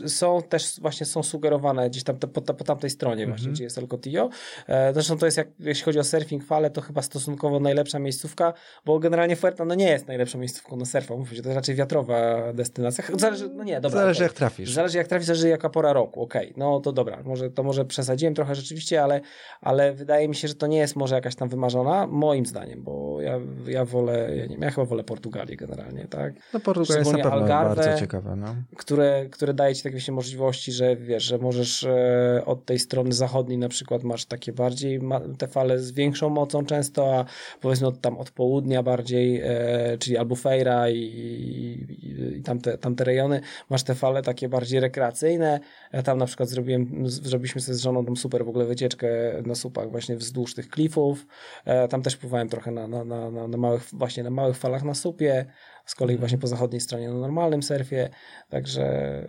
e, 0.03 0.09
są 0.09 0.41
też 0.41 0.79
właśnie 0.79 1.05
są 1.05 1.23
sugerowane 1.23 1.89
gdzieś 1.89 2.03
tam 2.03 2.17
po, 2.17 2.41
po 2.41 2.63
tamtej 2.63 2.89
stronie 2.89 3.23
mm 3.23 3.29
-hmm. 3.29 3.37
właśnie, 3.37 3.51
gdzie 3.51 3.63
jest 3.63 3.77
El 3.77 3.87
Cotillo. 3.87 4.29
E, 4.67 4.93
zresztą 4.93 5.17
to 5.17 5.25
jest, 5.25 5.37
jak, 5.37 5.47
jeśli 5.59 5.83
chodzi 5.83 5.99
o 5.99 6.03
surfing 6.03 6.43
fale, 6.43 6.69
to 6.69 6.81
chyba 6.81 7.01
stosunkowo 7.01 7.59
najlepsza 7.59 7.99
miejscówka, 7.99 8.53
bo 8.85 8.99
generalnie 8.99 9.35
Fuerta 9.35 9.65
no 9.65 9.75
nie 9.75 9.89
jest 9.89 10.07
najlepszą 10.07 10.39
miejscówką 10.39 10.77
na 10.77 10.85
surfa, 10.85 11.15
mówię, 11.15 11.29
to 11.29 11.49
jest 11.49 11.55
raczej 11.55 11.75
wiatrowa 11.75 12.53
destynacja. 12.53 13.03
Zależy, 13.17 13.49
no 13.49 13.63
nie, 13.63 13.81
dobra. 13.81 13.99
Zależy 13.99 14.17
okay. 14.17 14.25
jak 14.25 14.33
trafisz. 14.33 14.71
Zależy 14.71 14.97
jak 14.97 15.07
trafisz, 15.07 15.27
zależy 15.27 15.49
jaka 15.49 15.69
pora 15.69 15.93
roku, 15.93 16.21
okej, 16.21 16.51
okay. 16.51 16.53
no 16.57 16.79
to 16.79 16.91
dobra, 16.91 17.23
może, 17.23 17.49
to 17.49 17.63
może 17.63 17.85
przesadziłem 17.85 18.33
trochę 18.33 18.55
rzeczywiście, 18.55 19.03
ale, 19.03 19.21
ale 19.61 19.93
wydaje 19.93 20.27
mi 20.27 20.35
się, 20.35 20.47
że 20.47 20.55
to 20.55 20.67
nie 20.67 20.77
jest 20.77 20.95
może 20.95 21.15
jakaś 21.15 21.35
tam 21.35 21.49
wymarzona, 21.49 22.07
moim 22.07 22.45
zdaniem, 22.45 22.83
bo 22.83 23.21
ja, 23.21 23.39
ja 23.67 23.85
wolę, 23.85 24.35
ja 24.35 24.45
nie 24.45 24.57
ja 24.61 24.71
chyba 24.71 24.85
wolę 24.85 25.03
Portugalię 25.03 25.57
generalnie 25.57 25.76
generalnie, 25.77 26.07
tak? 26.07 26.33
No 26.53 26.59
Portugalia 26.59 26.99
jest 26.99 27.11
na 27.11 27.17
pewno 27.17 27.31
Algarve, 27.31 27.75
bardzo 27.75 27.99
ciekawe, 27.99 28.35
no. 28.35 28.55
które, 28.77 29.25
które 29.31 29.53
daje 29.53 29.75
ci 29.75 29.83
takie 29.83 30.11
możliwości, 30.11 30.71
że 30.71 30.95
wiesz, 30.95 31.23
że 31.23 31.37
możesz 31.37 31.83
e, 31.83 32.41
od 32.45 32.65
tej 32.65 32.79
strony 32.79 33.13
zachodniej 33.13 33.57
na 33.57 33.69
przykład 33.69 34.03
masz 34.03 34.25
takie 34.25 34.53
bardziej, 34.53 34.99
ma, 34.99 35.21
te 35.37 35.47
fale 35.47 35.79
z 35.79 35.91
większą 35.91 36.29
mocą 36.29 36.65
często, 36.65 37.15
a 37.15 37.25
powiedzmy 37.61 37.87
od, 37.87 38.01
tam 38.01 38.17
od 38.17 38.31
południa 38.31 38.83
bardziej, 38.83 39.41
e, 39.43 39.97
czyli 39.99 40.17
Albufeira 40.17 40.89
i, 40.89 40.97
i, 40.97 42.37
i 42.37 42.41
tamte, 42.43 42.77
tamte 42.77 43.03
rejony, 43.03 43.41
masz 43.69 43.83
te 43.83 43.95
fale 43.95 44.21
takie 44.21 44.49
bardziej 44.49 44.79
rekreacyjne. 44.79 45.59
Ja 45.93 46.03
tam 46.03 46.17
na 46.17 46.25
przykład 46.25 46.49
zrobiłem, 46.49 47.09
zrobiliśmy 47.09 47.61
sobie 47.61 47.75
z 47.75 47.81
żoną 47.81 48.05
tam 48.05 48.17
super 48.17 48.45
w 48.45 48.49
ogóle 48.49 48.65
wycieczkę 48.65 49.07
na 49.45 49.55
supach 49.55 49.91
właśnie 49.91 50.15
wzdłuż 50.15 50.53
tych 50.53 50.69
klifów. 50.69 51.27
E, 51.65 51.87
tam 51.87 52.01
też 52.01 52.17
pływałem 52.17 52.49
trochę 52.49 52.71
na, 52.71 52.87
na, 52.87 53.03
na, 53.03 53.47
na 53.47 53.57
małych, 53.57 53.83
właśnie 53.93 54.23
na 54.23 54.29
małych 54.29 54.57
falach 54.57 54.83
na 54.83 54.93
supie, 54.93 55.45
z 55.85 55.95
kolei 55.95 56.17
właśnie 56.17 56.37
po 56.37 56.47
zachodniej 56.47 56.81
stronie 56.81 57.09
na 57.09 57.15
normalnym 57.15 57.63
surfie, 57.63 58.09
także 58.49 59.27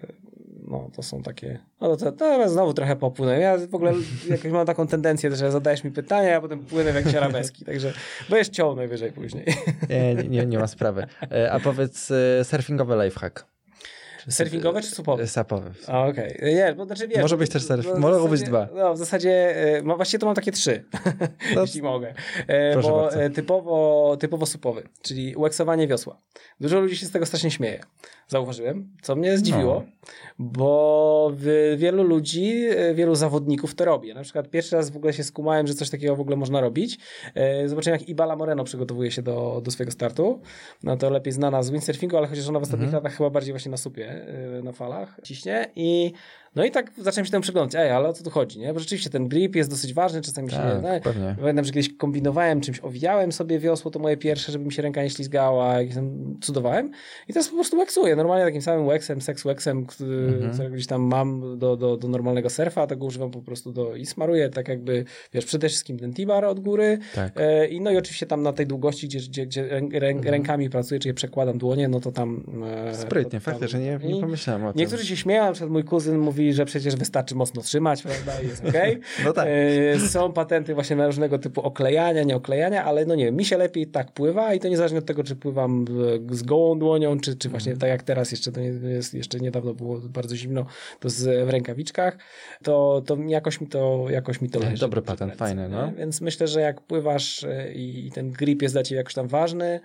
no 0.68 0.91
to 0.97 1.03
są 1.03 1.22
takie, 1.22 1.59
no 1.80 1.97
to, 1.97 2.12
to 2.12 2.49
znowu 2.49 2.74
trochę 2.74 2.97
popłynę. 2.97 3.41
Ja 3.41 3.59
w 3.59 3.74
ogóle 3.74 3.93
jakoś 4.30 4.53
mam 4.53 4.66
taką 4.66 4.86
tendencję, 4.86 5.36
że 5.36 5.53
zadajesz 5.53 5.84
mi 5.84 5.91
pytania, 5.91 6.36
a 6.36 6.41
potem 6.41 6.64
płynę 6.64 6.93
w 6.93 6.95
jakieś 6.95 7.14
arabeski, 7.14 7.64
także 7.64 7.93
będziesz 8.30 8.49
ciął 8.49 8.76
najwyżej 8.76 9.12
później. 9.12 9.45
Nie, 9.91 10.14
nie, 10.14 10.47
nie 10.47 10.59
ma 10.59 10.66
sprawy. 10.66 11.07
E, 11.32 11.53
a 11.53 11.61
powiedz 11.61 12.11
e, 12.11 12.45
surfingowy 12.45 13.05
lifehack. 13.05 13.58
Surfingowe 14.29 14.83
czy 14.83 14.89
supowe? 14.89 15.26
Sapowe. 15.26 15.70
Okej. 15.87 16.37
Okay. 16.37 16.55
Nie, 16.55 16.74
bo 16.76 16.85
znaczy 16.85 17.09
wiesz... 17.09 17.22
Może 17.22 17.37
być 17.37 17.51
też 17.51 17.64
surf, 17.64 17.87
no, 17.87 17.99
może 17.99 18.29
być 18.29 18.43
dwa. 18.43 18.68
No, 18.74 18.95
w 18.95 18.99
zasadzie, 18.99 19.55
no 19.85 19.97
właściwie 19.97 20.18
to 20.18 20.26
mam 20.26 20.35
takie 20.35 20.53
trzy, 20.53 20.85
no, 21.55 21.61
jeśli 21.61 21.83
mogę. 21.83 22.14
E, 22.47 22.72
Proszę 22.72 22.89
bo 22.89 23.01
bardzo. 23.01 23.31
typowo, 23.35 24.16
typowo 24.20 24.47
supowy, 24.47 24.83
czyli 25.03 25.37
łeksowanie 25.37 25.89
wiosła. 25.89 26.20
Dużo 26.61 26.81
ludzi 26.81 26.97
się 26.97 27.07
z 27.07 27.11
tego 27.11 27.26
strasznie 27.26 27.51
śmieje. 27.51 27.81
Zauważyłem, 28.29 28.97
co 29.03 29.16
mnie 29.16 29.39
zdziwiło, 29.39 29.74
no. 29.87 30.11
Bo 30.39 31.32
wielu 31.76 32.03
ludzi, 32.03 32.62
wielu 32.95 33.14
zawodników 33.14 33.74
to 33.74 33.84
robi. 33.84 34.14
Na 34.14 34.22
przykład 34.22 34.51
pierwszy 34.51 34.76
raz 34.76 34.91
w 34.91 34.97
ogóle 34.97 35.12
się 35.12 35.24
skumałem, 35.24 35.66
że 35.66 35.74
coś 35.74 35.91
takiego 35.91 36.16
w 36.16 36.20
ogóle 36.20 36.36
można 36.36 36.61
robić. 36.61 36.99
Zobaczyłem, 37.66 38.01
jak 38.01 38.09
Ibala 38.09 38.36
Moreno 38.36 38.64
przygotowuje 38.64 39.11
się 39.11 39.22
do, 39.22 39.61
do 39.64 39.70
swojego 39.70 39.93
startu. 39.93 40.41
No 40.82 40.97
to 40.97 41.11
lepiej 41.11 41.32
znana 41.32 41.62
z 41.62 41.70
windsurfingu, 41.70 42.16
ale 42.16 42.26
chociaż 42.26 42.49
ona 42.49 42.59
w 42.59 42.62
ostatnich 42.62 42.86
mhm. 42.86 43.05
latach 43.05 43.16
chyba 43.16 43.30
bardziej 43.30 43.53
właśnie 43.53 43.70
na 43.70 43.76
supie 43.76 44.28
Y, 44.59 44.62
na 44.62 44.72
falach 44.72 45.20
ciśnie 45.22 45.70
i 45.76 46.12
no 46.59 46.65
i 46.65 46.71
tak 46.71 46.93
zacząłem 46.99 47.25
się 47.25 47.31
temu 47.31 47.43
przyglądać, 47.43 47.75
ej, 47.75 47.91
ale 47.91 48.09
o 48.09 48.13
co 48.13 48.25
tu 48.25 48.31
chodzi, 48.31 48.59
nie? 48.59 48.75
Bo 48.75 48.81
rzeczywiście 48.81 49.11
ten 49.11 49.29
grip 49.29 49.57
jest 49.57 49.71
dosyć 49.71 49.95
ważny, 49.95 50.21
czasami 50.21 50.51
tak, 50.51 50.59
się 50.59 50.83
nie... 50.83 51.01
Pewnie. 51.01 51.37
Pamiętam, 51.41 51.65
że 51.65 51.73
kiedyś 51.73 51.97
kombinowałem 51.97 52.61
czymś, 52.61 52.81
owijałem 52.81 53.33
sobie 53.33 53.59
wiosło, 53.59 53.91
to 53.91 53.99
moje 53.99 54.17
pierwsze, 54.17 54.53
żeby 54.53 54.65
mi 54.65 54.73
się 54.73 54.83
ręka 54.83 55.03
nie 55.03 55.11
ślizgała, 55.11 55.81
jakieś 55.81 55.95
tam 55.95 56.37
cudowałem 56.41 56.91
i 57.29 57.33
teraz 57.33 57.49
po 57.49 57.55
prostu 57.55 57.79
łeksuję, 57.79 58.17
normalnie 58.17 58.45
takim 58.45 58.63
samym 58.63 58.87
weksem, 58.87 59.21
sex 59.21 59.45
weksem, 59.45 59.87
który, 59.87 60.27
mhm. 60.43 60.73
gdzieś 60.73 60.87
tam 60.87 61.03
mam 61.03 61.59
do, 61.59 61.77
do, 61.77 61.97
do 61.97 62.09
normalnego 62.09 62.51
surfa, 62.51 62.87
tego 62.87 63.07
używam 63.07 63.31
po 63.31 63.43
prostu 63.43 63.73
do 63.73 63.97
i 63.97 64.07
smaruję 64.07 64.51
tak 64.51 64.69
jakby, 64.69 65.05
wiesz, 65.33 65.45
przede 65.45 65.69
wszystkim 65.69 65.99
ten 65.99 66.13
T-bar 66.13 66.45
od 66.45 66.61
góry 66.61 66.99
tak. 67.15 67.33
e, 67.37 67.67
i 67.67 67.81
no 67.81 67.91
i 67.91 67.97
oczywiście 67.97 68.27
tam 68.27 68.43
na 68.43 68.53
tej 68.53 68.67
długości, 68.67 69.07
gdzie, 69.07 69.19
gdzie, 69.19 69.47
gdzie 69.47 69.69
rę, 69.69 69.79
mhm. 69.79 70.23
rękami 70.23 70.71
pracuję, 70.71 71.01
czyli 71.01 71.15
przekkładam 71.15 71.59
dłonie, 71.59 71.89
no 71.89 72.01
to 72.01 72.13
tam... 72.13 72.45
E, 72.65 72.95
Sprytnie, 72.95 73.41
faktycznie, 73.41 73.81
nie, 73.81 74.15
nie 74.15 74.21
pomyślałem 74.21 74.65
o 74.65 74.73
tym. 74.73 74.81
Niektórzy 74.81 75.07
się 75.07 75.17
śmieją, 75.17 75.45
na 75.45 75.53
przykład 75.53 75.73
mój 75.73 75.85
kuzyn 75.85 76.19
mówi, 76.19 76.47
że 76.53 76.64
przecież 76.64 76.96
wystarczy 76.96 77.34
mocno 77.34 77.62
trzymać, 77.62 78.03
prawda, 78.03 78.40
i 78.40 78.49
jest 78.49 78.64
okej. 78.64 78.90
Okay. 78.90 79.01
No 79.24 79.32
tak. 79.32 79.49
E, 79.94 80.01
są 80.01 80.32
patenty 80.32 80.74
właśnie 80.74 80.96
na 80.96 81.07
różnego 81.07 81.38
typu 81.38 81.61
oklejania, 81.61 82.22
nie 82.22 82.36
oklejania, 82.36 82.84
ale 82.84 83.07
no 83.07 83.14
nie 83.14 83.24
wiem, 83.24 83.36
mi 83.36 83.44
się 83.44 83.57
lepiej 83.57 83.86
tak 83.86 84.12
pływa 84.12 84.55
i 84.55 84.61
to 84.61 84.68
niezależnie 84.68 84.99
od 84.99 85.07
tego, 85.07 85.24
czy 85.24 85.36
pływam 85.36 85.84
z 86.30 86.42
gołą 86.42 86.78
dłonią, 86.78 87.20
czy, 87.20 87.36
czy 87.36 87.49
właśnie 87.49 87.72
mm. 87.72 87.80
tak 87.80 87.90
jak 87.90 88.03
teraz, 88.03 88.30
jeszcze 88.30 88.53
to 88.53 88.61
jest, 88.61 89.14
jeszcze 89.14 89.40
niedawno 89.40 89.74
było 89.74 89.99
bardzo 90.01 90.36
zimno, 90.36 90.66
to 91.01 91.11
z, 91.11 91.46
w 91.46 91.51
rękawiczkach, 91.51 92.18
to, 92.62 93.03
to 93.07 93.16
jakoś 93.26 93.61
mi 93.61 93.66
to, 93.66 94.07
jakoś 94.11 94.40
mi 94.40 94.51
to 94.51 94.59
leży. 94.59 94.80
Dobry 94.80 95.03
patent, 95.03 95.36
fajny, 95.36 95.68
no. 95.68 95.92
Więc 95.92 96.20
myślę, 96.20 96.49
że 96.49 96.61
jak 96.61 96.80
pływasz 96.80 97.44
e, 97.44 97.72
i 97.72 98.11
ten 98.14 98.30
grip 98.30 98.62
jest 98.62 98.74
dla 98.74 98.82
ciebie 98.82 98.96
jakoś 98.96 99.14
tam 99.14 99.28
ważny, 99.28 99.80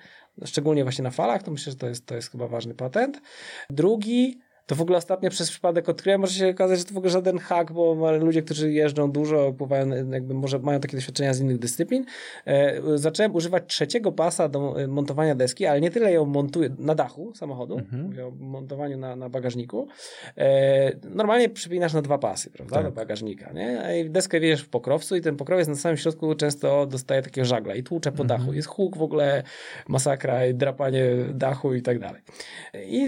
szczególnie 0.45 0.83
właśnie 0.83 1.03
na 1.03 1.11
falach, 1.11 1.43
to 1.43 1.51
myślę, 1.51 1.71
że 1.71 1.77
to 1.77 1.87
jest, 1.87 2.05
to 2.05 2.15
jest 2.15 2.31
chyba 2.31 2.47
ważny 2.47 2.73
patent. 2.73 3.21
Drugi, 3.69 4.39
to 4.65 4.75
w 4.75 4.81
ogóle 4.81 4.97
ostatnio 4.97 5.29
przez 5.29 5.49
przypadek 5.49 5.89
odkryłem, 5.89 6.21
może 6.21 6.33
się 6.33 6.49
okazać, 6.49 6.79
że 6.79 6.85
to 6.85 6.93
w 6.93 6.97
ogóle 6.97 7.11
żaden 7.11 7.37
hack, 7.37 7.71
bo 7.71 8.11
ludzie, 8.17 8.41
którzy 8.41 8.71
jeżdżą 8.71 9.11
dużo, 9.11 9.53
pływają, 9.53 10.11
jakby 10.11 10.33
może 10.33 10.59
mają 10.59 10.79
takie 10.79 10.97
doświadczenia 10.97 11.33
z 11.33 11.39
innych 11.39 11.59
dyscyplin. 11.59 12.05
E, 12.45 12.81
zacząłem 12.97 13.35
używać 13.35 13.63
trzeciego 13.67 14.11
pasa 14.11 14.49
do 14.49 14.81
e, 14.81 14.87
montowania 14.87 15.35
deski, 15.35 15.65
ale 15.65 15.81
nie 15.81 15.91
tyle 15.91 16.11
ją 16.11 16.25
montuję 16.25 16.69
na 16.79 16.95
dachu 16.95 17.35
samochodu, 17.35 17.77
mhm. 17.77 18.03
mówię 18.03 18.25
o 18.25 18.31
montowaniu 18.31 18.97
na, 18.97 19.15
na 19.15 19.29
bagażniku. 19.29 19.87
E, 20.37 20.91
normalnie 21.09 21.49
przypinasz 21.49 21.93
na 21.93 22.01
dwa 22.01 22.17
pasy, 22.17 22.49
prawda, 22.49 22.75
tak. 22.75 22.85
do 22.85 22.91
bagażnika, 22.91 23.53
nie? 23.53 24.01
I 24.01 24.09
deskę 24.09 24.39
wiesz 24.39 24.61
w 24.61 24.69
pokrowcu 24.69 25.15
i 25.15 25.21
ten 25.21 25.35
pokrowiec 25.35 25.67
na 25.67 25.75
samym 25.75 25.97
środku 25.97 26.35
często 26.35 26.85
dostaje 26.85 27.21
takiego 27.21 27.45
żagla 27.45 27.75
i 27.75 27.83
tłucze 27.83 28.11
po 28.11 28.23
mhm. 28.23 28.39
dachu. 28.39 28.53
Jest 28.53 28.67
huk 28.67 28.97
w 28.97 29.01
ogóle, 29.01 29.43
masakra, 29.87 30.39
drapanie 30.53 31.05
dachu 31.33 31.73
i 31.73 31.81
tak 31.81 31.99
dalej. 31.99 32.21
I 32.73 33.07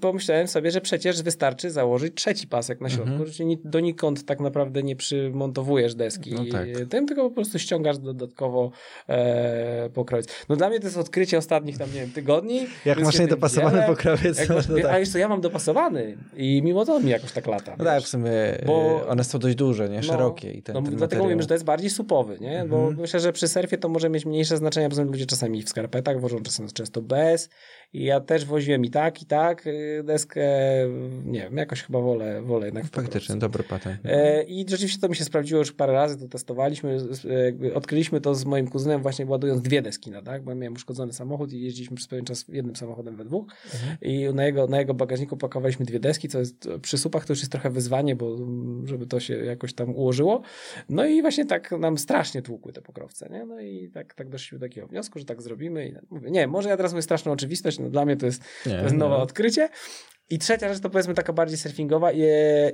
pomyślałem 0.00 0.48
sobie, 0.48 0.70
że 0.70 0.80
przecież 0.92 1.22
wystarczy 1.22 1.70
założyć 1.70 2.14
trzeci 2.14 2.46
pasek 2.46 2.80
na 2.80 2.88
środku, 2.88 3.10
mhm. 3.10 3.30
czyli 3.30 3.58
donikąd 3.64 4.24
tak 4.24 4.40
naprawdę 4.40 4.82
nie 4.82 4.96
przymontowujesz 4.96 5.94
deski 5.94 6.34
no 6.34 6.44
tak. 6.52 6.68
tym, 6.90 7.06
tylko 7.06 7.28
po 7.28 7.34
prostu 7.34 7.58
ściągasz 7.58 7.98
dodatkowo 7.98 8.70
e, 9.08 9.90
pokrowiec. 9.94 10.28
No 10.48 10.56
dla 10.56 10.68
mnie 10.68 10.80
to 10.80 10.86
jest 10.86 10.96
odkrycie 10.96 11.38
ostatnich 11.38 11.78
tam, 11.78 11.88
nie 11.94 12.00
wiem, 12.00 12.10
tygodni. 12.10 12.66
Jak 12.84 13.00
masz 13.00 13.18
niedopasowany 13.18 13.82
pokrowiec. 13.86 14.38
Jak 14.38 14.48
masz, 14.48 14.68
no 14.68 14.76
tak. 14.76 14.84
A 14.84 14.98
jeszcze 14.98 15.18
ja 15.18 15.28
mam 15.28 15.40
dopasowany 15.40 16.16
i 16.36 16.62
mimo 16.64 16.84
to 16.84 17.00
mi 17.00 17.10
jakoś 17.10 17.32
tak 17.32 17.46
lata. 17.46 17.76
No 17.78 17.84
tak, 17.84 18.02
w 18.02 18.08
sumie 18.08 18.30
bo, 18.66 19.06
one 19.08 19.24
są 19.24 19.38
dość 19.38 19.56
duże, 19.56 19.88
nie? 19.88 19.96
No, 19.96 20.02
Szerokie. 20.02 20.48
No, 20.48 20.54
i 20.54 20.62
ten, 20.62 20.74
no, 20.74 20.82
ten 20.82 20.96
dlatego 20.96 21.22
mówimy, 21.22 21.42
że 21.42 21.48
to 21.48 21.54
jest 21.54 21.64
bardziej 21.64 21.90
supowy, 21.90 22.38
nie? 22.40 22.60
Mhm. 22.60 22.68
Bo 22.68 23.02
myślę, 23.02 23.20
że 23.20 23.32
przy 23.32 23.48
surfie 23.48 23.78
to 23.78 23.88
może 23.88 24.10
mieć 24.10 24.26
mniejsze 24.26 24.56
znaczenie, 24.56 24.88
bo 24.88 25.02
ludzie 25.02 25.26
czasami 25.26 25.62
w 25.62 25.68
skarpetach 25.68 26.20
wożą, 26.20 26.42
czasem 26.42 26.68
często 26.68 27.02
bez 27.02 27.48
i 27.92 28.04
ja 28.04 28.20
też 28.20 28.44
woziłem 28.44 28.84
i 28.84 28.90
tak, 28.90 29.22
i 29.22 29.26
tak 29.26 29.66
y, 29.66 30.02
deskę, 30.04 30.40
nie 31.24 31.40
wiem, 31.40 31.56
jakoś 31.56 31.82
chyba 31.82 32.00
wolę, 32.00 32.42
wolę 32.42 32.66
jednak. 32.66 32.86
Faktycznie, 32.86 33.36
dobry 33.36 33.64
patent. 33.64 34.00
E, 34.04 34.42
I 34.42 34.64
rzeczywiście 34.68 35.00
to 35.00 35.08
mi 35.08 35.16
się 35.16 35.24
sprawdziło 35.24 35.58
już 35.58 35.72
parę 35.72 35.92
razy, 35.92 36.18
to 36.18 36.28
testowaliśmy, 36.28 36.98
odkryliśmy 37.74 38.20
to 38.20 38.34
z 38.34 38.44
moim 38.44 38.68
kuzynem 38.68 39.02
właśnie 39.02 39.26
ładując 39.26 39.62
dwie 39.62 39.82
deski 39.82 40.10
na 40.10 40.22
tak, 40.22 40.42
bo 40.42 40.50
ja 40.50 40.54
miałem 40.54 40.74
uszkodzony 40.74 41.12
samochód 41.12 41.52
i 41.52 41.62
jeździliśmy 41.62 41.96
przez 41.96 42.08
pewien 42.08 42.24
czas 42.24 42.44
jednym 42.48 42.76
samochodem 42.76 43.16
we 43.16 43.24
dwóch 43.24 43.44
mhm. 43.74 43.96
i 44.02 44.34
na 44.34 44.44
jego, 44.44 44.66
na 44.66 44.78
jego 44.78 44.94
bagażniku 44.94 45.36
pakowaliśmy 45.36 45.86
dwie 45.86 46.00
deski, 46.00 46.28
co 46.28 46.38
jest 46.38 46.68
przy 46.82 46.98
supach 46.98 47.26
to 47.26 47.32
już 47.32 47.40
jest 47.40 47.52
trochę 47.52 47.70
wyzwanie, 47.70 48.16
bo 48.16 48.36
żeby 48.84 49.06
to 49.06 49.20
się 49.20 49.34
jakoś 49.34 49.74
tam 49.74 49.96
ułożyło. 49.96 50.42
No 50.88 51.06
i 51.06 51.22
właśnie 51.22 51.46
tak 51.46 51.70
nam 51.70 51.98
strasznie 51.98 52.42
tłukły 52.42 52.72
te 52.72 52.82
pokrowce, 52.82 53.28
nie? 53.30 53.46
No 53.46 53.60
i 53.60 53.88
tak, 53.88 54.14
tak 54.14 54.28
doszliśmy 54.28 54.58
do 54.58 54.66
takiego 54.66 54.86
wniosku, 54.86 55.18
że 55.18 55.24
tak 55.24 55.42
zrobimy 55.42 55.88
i 55.88 55.94
mówię, 56.10 56.30
nie, 56.30 56.46
może 56.46 56.68
ja 56.68 56.76
teraz 56.76 56.92
mówię 56.92 57.02
straszną 57.02 57.32
oczywistość, 57.32 57.78
no 57.82 57.90
dla 57.90 58.04
mnie 58.04 58.16
to 58.16 58.26
jest, 58.26 58.42
nie, 58.66 58.76
to 58.76 58.82
jest 58.82 58.94
nowe 58.94 59.16
nie. 59.16 59.22
odkrycie. 59.22 59.68
I 60.30 60.38
trzecia 60.38 60.68
rzecz 60.68 60.82
to 60.82 60.90
powiedzmy 60.90 61.14
taka 61.14 61.32
bardziej 61.32 61.58
surfingowa 61.58 62.12
i, 62.12 62.22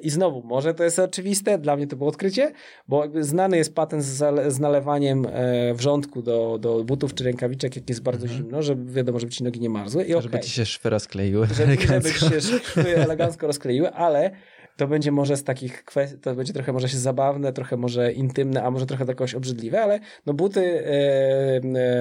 i 0.03 0.11
znowu, 0.11 0.43
może 0.43 0.75
to 0.75 0.85
jest 0.85 0.99
oczywiste, 0.99 1.59
dla 1.59 1.77
mnie 1.77 1.87
to 1.87 1.97
było 1.97 2.09
odkrycie, 2.09 2.53
bo 2.89 3.05
znany 3.21 3.57
jest 3.57 3.75
patent 3.75 4.05
z, 4.05 4.53
z 4.53 4.61
nalewaniem 4.61 5.27
e, 5.27 5.75
wrzątku 5.75 6.23
do, 6.23 6.59
do 6.61 6.85
butów 6.85 7.15
czy 7.15 7.25
rękawiczek, 7.25 7.77
jak 7.77 7.89
jest 7.89 8.03
bardzo 8.03 8.27
mhm. 8.27 8.43
zimno, 8.43 8.63
żeby 8.63 8.93
wiadomo, 8.93 9.19
żeby 9.19 9.33
ci 9.33 9.45
nogi 9.45 9.61
nie 9.61 9.71
marzły. 9.71 10.05
I 10.05 10.13
żeby 10.13 10.29
okay. 10.29 10.41
ci 10.41 10.51
się 10.51 10.67
szwy 10.67 10.91
rozkleiły. 10.91 11.47
Żeby, 11.47 11.77
żeby 11.87 12.13
ci 12.13 12.19
się 12.19 12.41
szwy 12.41 12.97
elegancko 12.97 13.47
rozkleiły, 13.47 13.93
ale 13.93 14.31
to 14.79 14.87
będzie 14.87 15.13
może 15.13 15.37
z 15.37 15.45
takich 15.45 15.85
kwestii, 15.85 16.19
to 16.19 16.35
będzie 16.35 16.53
trochę 16.53 16.73
może 16.73 16.89
się 16.89 16.99
zabawne, 16.99 17.53
trochę 17.53 17.77
może 17.77 18.13
intymne, 18.13 18.63
a 18.63 18.71
może 18.71 18.87
trochę 18.87 19.05
jakoś 19.09 19.35
obrzydliwe, 19.35 19.83
ale 19.83 20.01
no 20.27 20.35
buty 20.35 20.61
e, 20.61 20.91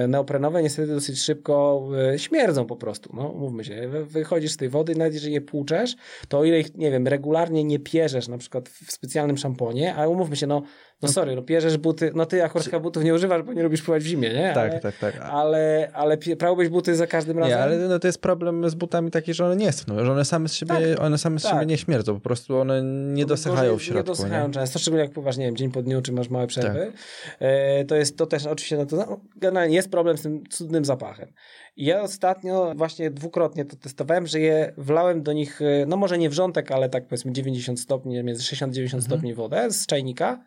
e, 0.02 0.08
neoprenowe 0.08 0.62
niestety 0.62 0.94
dosyć 0.94 1.20
szybko 1.20 1.88
e, 2.12 2.18
śmierdzą 2.18 2.66
po 2.66 2.76
prostu, 2.76 3.10
no 3.16 3.32
mówmy 3.32 3.64
się, 3.64 3.88
wychodzisz 3.88 4.52
z 4.52 4.56
tej 4.56 4.68
wody, 4.68 4.94
nawet 4.94 5.14
jeżeli 5.14 5.34
je 5.34 5.40
płuczesz, 5.40 5.96
to 6.28 6.38
o 6.38 6.44
ile 6.44 6.60
ich, 6.60 6.74
nie 6.74 6.90
wiem, 6.90 7.06
regularnie 7.06 7.64
nie 7.64 7.78
pierzesz 7.78 8.28
na 8.28 8.38
przykład 8.38 8.68
w 8.68 8.92
specjalnym 8.92 9.36
szamponie, 9.36 9.94
a 9.94 10.08
umówmy 10.08 10.36
się, 10.36 10.46
no 10.46 10.62
no 11.02 11.08
sorry, 11.08 11.36
no 11.36 11.42
pierzesz 11.42 11.76
buty, 11.76 12.12
no 12.14 12.26
ty 12.26 12.44
akurat 12.44 12.66
chyba 12.66 12.80
butów 12.80 13.04
nie 13.04 13.14
używasz, 13.14 13.42
bo 13.42 13.52
nie 13.52 13.62
lubisz 13.62 13.82
pływać 13.82 14.02
w 14.02 14.06
zimie, 14.06 14.28
nie? 14.30 14.52
Tak, 14.54 14.70
ale, 14.70 14.80
tak, 14.80 14.98
tak. 14.98 15.16
Ale, 15.20 15.90
ale 15.92 16.18
prałbyś 16.18 16.68
buty 16.68 16.96
za 16.96 17.06
każdym 17.06 17.38
razem? 17.38 17.58
Nie, 17.58 17.62
ale 17.62 17.78
no, 17.78 17.98
to 17.98 18.08
jest 18.08 18.20
problem 18.20 18.70
z 18.70 18.74
butami 18.74 19.10
taki, 19.10 19.34
że 19.34 19.46
one 19.46 19.56
nie 19.56 19.72
są, 19.72 20.04
że 20.04 20.12
one 20.12 20.24
same 20.24 20.48
z 20.48 20.54
siebie, 20.54 20.74
tak, 20.74 21.04
one 21.04 21.18
same 21.18 21.40
z 21.40 21.42
tak. 21.42 21.52
siebie 21.52 21.66
nie 21.66 21.78
śmierdzą, 21.78 22.14
po 22.14 22.20
prostu 22.20 22.58
one 22.58 22.82
nie 23.14 23.26
dosychają 23.26 23.78
w 23.78 23.82
środku. 23.82 23.98
Nie 23.98 24.16
dosychają 24.16 24.46
nie? 24.46 24.54
często, 24.54 24.78
szczególnie 24.78 25.04
jak 25.04 25.12
pływasz, 25.12 25.36
nie 25.36 25.44
wiem, 25.44 25.56
dzień 25.56 25.70
po 25.70 25.82
dniu, 25.82 26.02
czy 26.02 26.12
masz 26.12 26.28
małe 26.28 26.46
przerwy. 26.46 26.92
Tak. 26.92 27.36
E, 27.40 27.84
to 27.84 27.96
jest, 27.96 28.16
to 28.16 28.26
też 28.26 28.46
oczywiście, 28.46 28.76
no 28.76 28.86
to 28.86 28.96
no, 28.96 29.20
generalnie 29.36 29.76
jest 29.76 29.90
problem 29.90 30.18
z 30.18 30.22
tym 30.22 30.44
cudnym 30.50 30.84
zapachem. 30.84 31.32
I 31.76 31.84
ja 31.84 32.02
ostatnio 32.02 32.72
właśnie 32.76 33.10
dwukrotnie 33.10 33.64
to 33.64 33.76
testowałem, 33.76 34.26
że 34.26 34.40
je 34.40 34.72
wlałem 34.76 35.22
do 35.22 35.32
nich, 35.32 35.62
e, 35.62 35.86
no 35.86 35.96
może 35.96 36.18
nie 36.18 36.30
wrzątek, 36.30 36.70
ale 36.70 36.88
tak 36.88 37.06
powiedzmy 37.06 37.32
90 37.32 37.80
stopni, 37.80 38.24
między 38.24 38.42
60-90 38.42 38.84
mhm. 38.84 39.02
stopni 39.02 39.34
wodę 39.34 39.70
z 39.70 39.86
czajnika, 39.86 40.44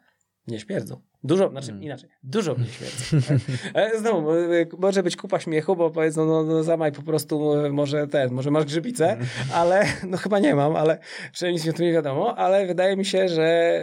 nie 0.48 0.60
śmierdzą. 0.60 1.02
Dużo, 1.24 1.50
znaczy 1.50 1.72
Mm. 1.72 1.84
inaczej, 1.84 2.10
dużo 2.24 2.56
mnie 2.56 2.68
śmierdzą. 2.68 3.18
tak? 3.28 3.38
Ale 3.74 4.00
Znowu, 4.00 4.32
e, 4.34 4.38
może 4.80 5.04
być 5.04 5.16
kupa 5.18 5.40
śmiechu, 5.40 5.76
bo 5.76 5.90
powiedzą, 5.90 6.26
no, 6.26 6.44
no 6.44 6.64
zamaj 6.64 6.92
po 6.92 7.02
prostu, 7.02 7.54
e, 7.66 7.70
może 7.70 8.08
ten, 8.08 8.32
może 8.34 8.52
masz 8.52 8.66
grzybicę, 8.66 9.12
Mm. 9.12 9.26
ale, 9.54 9.84
no 10.08 10.18
chyba 10.18 10.40
nie 10.40 10.56
mam, 10.56 10.76
ale 10.76 10.98
przynajmniej 11.34 11.56
nic 11.58 11.66
mi 11.66 11.70
o 11.72 11.74
tym 11.74 11.86
nie 11.86 11.94
wiadomo, 11.94 12.38
ale 12.38 12.68
wydaje 12.68 12.98
mi 12.98 13.06
się, 13.06 13.30
że, 13.30 13.82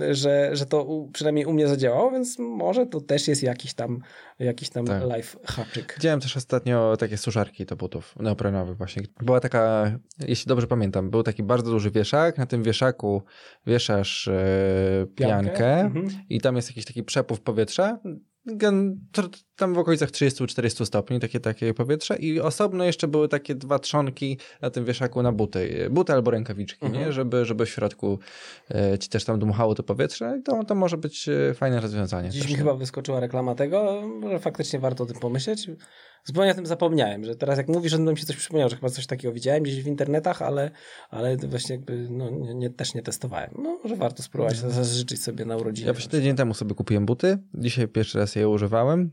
e, 0.00 0.14
że, 0.14 0.50
że 0.52 0.66
to 0.66 0.84
u, 0.84 1.08
przynajmniej 1.10 1.44
u 1.46 1.52
mnie 1.52 1.68
zadziałało, 1.68 2.10
więc 2.10 2.38
może 2.38 2.86
to 2.86 3.00
też 3.00 3.28
jest 3.28 3.42
jakiś 3.42 3.74
tam, 3.74 3.98
jakiś 4.38 4.68
tam 4.70 4.86
Tak. 4.86 5.02
life 5.16 5.38
haczyk. 5.44 5.94
Widziałem 5.96 6.20
też 6.20 6.36
ostatnio 6.36 6.96
takie 6.96 7.16
suszarki 7.16 7.64
do 7.66 7.76
butów 7.76 8.14
neoprenowych 8.20 8.76
właśnie. 8.76 9.02
Była 9.22 9.40
taka, 9.40 9.92
jeśli 10.28 10.48
dobrze 10.48 10.66
pamiętam, 10.66 11.10
był 11.10 11.22
taki 11.22 11.42
bardzo 11.42 11.70
duży 11.70 11.90
wieszak, 11.90 12.38
na 12.38 12.46
tym 12.46 12.62
wieszaku 12.62 13.22
wieszasz 13.66 14.28
e, 14.28 15.06
piankę 15.14 15.80
Mhm. 15.80 16.08
i 16.28 16.40
tam 16.40 16.47
jest 16.56 16.68
jakiś 16.68 16.84
taki 16.84 17.02
przepływ 17.02 17.40
powietrza, 17.40 17.98
tam 19.56 19.74
w 19.74 19.78
okolicach 19.78 20.10
30-40 20.10 20.86
stopni, 20.86 21.20
takie, 21.20 21.40
takie 21.40 21.74
powietrze 21.74 22.16
i 22.16 22.40
osobno 22.40 22.84
jeszcze 22.84 23.08
były 23.08 23.28
takie 23.28 23.54
dwa 23.54 23.78
trzonki 23.78 24.38
na 24.62 24.70
tym 24.70 24.84
wieszaku 24.84 25.22
na 25.22 25.32
buty, 25.32 25.88
buty 25.90 26.12
albo 26.12 26.30
rękawiczki, 26.30 26.86
Mhm. 26.86 27.04
nie? 27.04 27.12
Żeby, 27.12 27.44
żeby 27.44 27.66
w 27.66 27.68
środku 27.70 28.18
e, 28.70 28.98
ci 28.98 29.08
też 29.08 29.24
tam 29.24 29.38
dmuchało 29.38 29.74
to 29.74 29.82
powietrze 29.82 30.36
i 30.40 30.42
to, 30.42 30.64
to 30.64 30.74
może 30.74 30.96
być 30.96 31.28
e, 31.28 31.54
fajne 31.54 31.80
rozwiązanie. 31.80 32.30
Dziś 32.30 32.42
też, 32.42 32.50
mi 32.50 32.56
chyba 32.56 32.74
wyskoczyła 32.74 33.20
reklama 33.20 33.54
tego, 33.54 34.02
może 34.20 34.38
faktycznie 34.38 34.78
warto 34.78 35.04
o 35.04 35.06
tym 35.06 35.18
pomyśleć. 35.18 35.66
Zupełnie 36.24 36.50
o 36.50 36.54
tym 36.54 36.66
zapomniałem, 36.66 37.24
że 37.24 37.34
teraz 37.34 37.58
jak 37.58 37.68
mówisz, 37.68 37.92
że 37.92 37.98
mi 37.98 38.18
się 38.18 38.26
coś 38.26 38.36
przypomniało, 38.36 38.70
że 38.70 38.76
chyba 38.76 38.88
coś 38.88 39.06
takiego 39.06 39.34
widziałem 39.34 39.62
gdzieś 39.62 39.82
w 39.82 39.86
internetach, 39.86 40.42
ale, 40.42 40.70
ale 41.10 41.36
to 41.36 41.48
właśnie 41.48 41.76
jakby 41.76 42.08
no, 42.10 42.30
nie, 42.30 42.70
też 42.70 42.94
nie 42.94 43.02
testowałem. 43.02 43.50
No, 43.62 43.78
może 43.82 43.96
warto 43.96 44.22
spróbować, 44.22 44.56
zażyczyć 44.56 45.22
sobie 45.22 45.44
na 45.44 45.56
urodziny. 45.56 45.86
Ja 45.86 45.92
właśnie 45.92 46.10
tydzień 46.10 46.36
temu 46.36 46.54
sobie 46.54 46.74
kupiłem 46.74 47.06
buty, 47.06 47.38
dzisiaj 47.54 47.88
pierwszy 47.88 48.18
raz 48.18 48.36
je 48.36 48.48
używałem. 48.48 49.10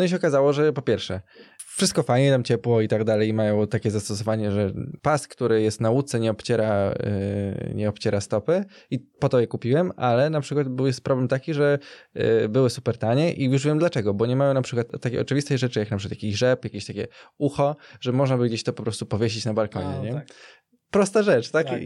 No 0.00 0.04
i 0.04 0.08
się 0.08 0.16
okazało, 0.16 0.52
że 0.52 0.72
po 0.72 0.82
pierwsze, 0.82 1.20
wszystko 1.66 2.02
fajnie, 2.02 2.30
tam 2.30 2.44
ciepło 2.44 2.80
i 2.80 2.88
tak 2.88 3.04
dalej, 3.04 3.28
i 3.28 3.32
mają 3.32 3.66
takie 3.66 3.90
zastosowanie, 3.90 4.50
że 4.50 4.72
pas, 5.02 5.28
który 5.28 5.62
jest 5.62 5.80
na 5.80 5.90
łódce, 5.90 6.20
nie 6.20 6.30
obciera, 6.30 6.94
yy, 7.66 7.74
nie 7.74 7.88
obciera 7.88 8.20
stopy 8.20 8.64
i 8.90 8.98
po 8.98 9.28
to 9.28 9.40
je 9.40 9.46
kupiłem, 9.46 9.92
ale 9.96 10.30
na 10.30 10.40
przykład 10.40 10.68
był 10.68 10.86
jest 10.86 11.04
problem 11.04 11.28
taki, 11.28 11.54
że 11.54 11.78
yy, 12.14 12.48
były 12.48 12.70
super 12.70 12.98
tanie 12.98 13.32
i 13.32 13.44
już 13.44 13.66
wiem 13.66 13.78
dlaczego, 13.78 14.14
bo 14.14 14.26
nie 14.26 14.36
mają 14.36 14.54
na 14.54 14.62
przykład 14.62 14.86
takiej 15.00 15.18
oczywistej 15.18 15.58
rzeczy, 15.58 15.80
jak 15.80 15.90
na 15.90 15.96
przykład 15.96 16.22
jakiś 16.22 16.36
rzep, 16.36 16.64
jakieś 16.64 16.86
takie 16.86 17.08
ucho, 17.38 17.76
że 18.00 18.12
można 18.12 18.38
by 18.38 18.48
gdzieś 18.48 18.62
to 18.62 18.72
po 18.72 18.82
prostu 18.82 19.06
powiesić 19.06 19.44
na 19.44 19.54
balkonie, 19.54 20.00
nie? 20.02 20.14
tak. 20.14 20.26
Prosta 20.90 21.22
rzecz, 21.22 21.50
tak? 21.50 21.66
Tak. 21.66 21.80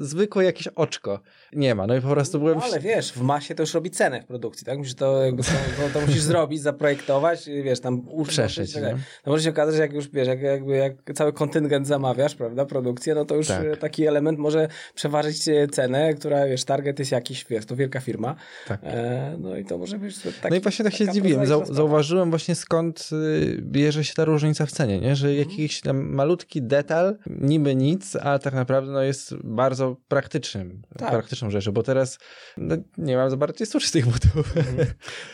Zwykłe 0.00 0.44
jakieś 0.44 0.68
oczko. 0.68 1.20
Nie 1.52 1.74
ma, 1.74 1.86
no 1.86 1.96
i 1.96 2.00
po 2.00 2.08
prostu 2.08 2.38
byłem... 2.38 2.58
No, 2.58 2.64
ale 2.64 2.80
wiesz, 2.80 3.12
w 3.12 3.20
masie 3.20 3.54
to 3.54 3.62
już 3.62 3.74
robi 3.74 3.90
cenę 3.90 4.22
w 4.22 4.26
produkcji, 4.26 4.66
tak? 4.66 4.78
Musisz 4.78 4.94
to, 4.94 5.24
jakby 5.24 5.42
to, 5.42 5.50
to, 5.94 6.00
musisz 6.06 6.20
zrobić, 6.22 6.60
zaprojektować, 6.62 7.46
wiesz, 7.64 7.80
tam. 7.80 8.02
Przeszyć, 8.28 8.72
tak 8.72 8.82
no. 8.82 8.88
To 9.24 9.30
może 9.30 9.42
się 9.44 9.50
okazać, 9.50 9.74
że 9.74 9.82
jak 9.82 9.92
już 9.92 10.08
wiesz, 10.08 10.28
jak, 10.28 10.40
jakby 10.42 10.76
jak 10.76 10.92
cały 11.14 11.32
kontyngent 11.32 11.86
zamawiasz, 11.86 12.34
prawda, 12.34 12.64
produkcję, 12.66 13.14
no 13.14 13.24
to 13.24 13.34
już 13.34 13.46
Tak. 13.46 13.64
e, 13.64 13.76
taki 13.76 14.06
element 14.06 14.38
może 14.38 14.68
przeważyć 14.94 15.48
e, 15.48 15.68
cenę, 15.68 16.14
która, 16.14 16.46
wiesz, 16.46 16.64
target 16.64 16.98
jest 16.98 17.12
jakiś, 17.12 17.44
wiesz, 17.50 17.66
to 17.66 17.76
wielka 17.76 18.00
firma. 18.00 18.34
Tak. 18.68 18.80
E, 18.84 19.36
no 19.40 19.56
i 19.56 19.64
to 19.64 19.78
może 19.78 19.98
być 19.98 20.18
taki, 20.18 20.50
No 20.50 20.56
i 20.56 20.60
właśnie 20.60 20.84
tak 20.84 20.94
się 20.94 21.04
zdziwiłem. 21.06 21.46
Zau- 21.46 21.74
zauważyłem 21.74 22.30
właśnie 22.30 22.54
skąd 22.54 23.08
y, 23.12 23.58
bierze 23.62 24.04
się 24.04 24.14
ta 24.14 24.24
różnica 24.24 24.66
w 24.66 24.72
cenie, 24.72 25.00
nie? 25.00 25.16
że 25.16 25.28
Mhm. 25.28 25.48
jakiś 25.50 25.80
tam 25.80 26.14
malutki 26.14 26.62
detal, 26.62 27.16
niby 27.26 27.74
nic, 27.74 28.16
a 28.16 28.37
tak 28.38 28.54
naprawdę 28.54 28.92
no, 28.92 29.02
jest 29.02 29.34
bardzo 29.36 29.96
praktycznym, 30.08 30.82
Tak. 30.98 31.10
praktyczną 31.10 31.50
rzeczą, 31.50 31.72
bo 31.72 31.82
teraz 31.82 32.18
no, 32.56 32.76
nie 32.98 33.16
mam 33.16 33.30
za 33.30 33.36
bardzo 33.36 33.64
jest 33.64 33.92
tych 33.92 34.06
butów. 34.06 34.54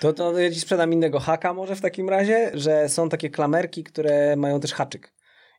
To, 0.00 0.12
to 0.12 0.38
ja 0.38 0.50
ci 0.50 0.60
sprzedam 0.60 0.92
innego 0.92 1.20
haka 1.20 1.54
może 1.54 1.76
w 1.76 1.80
takim 1.80 2.08
razie, 2.08 2.50
że 2.54 2.88
są 2.88 3.08
takie 3.08 3.30
klamerki, 3.30 3.84
które 3.84 4.36
mają 4.36 4.60
też 4.60 4.72
haczyk. 4.72 5.14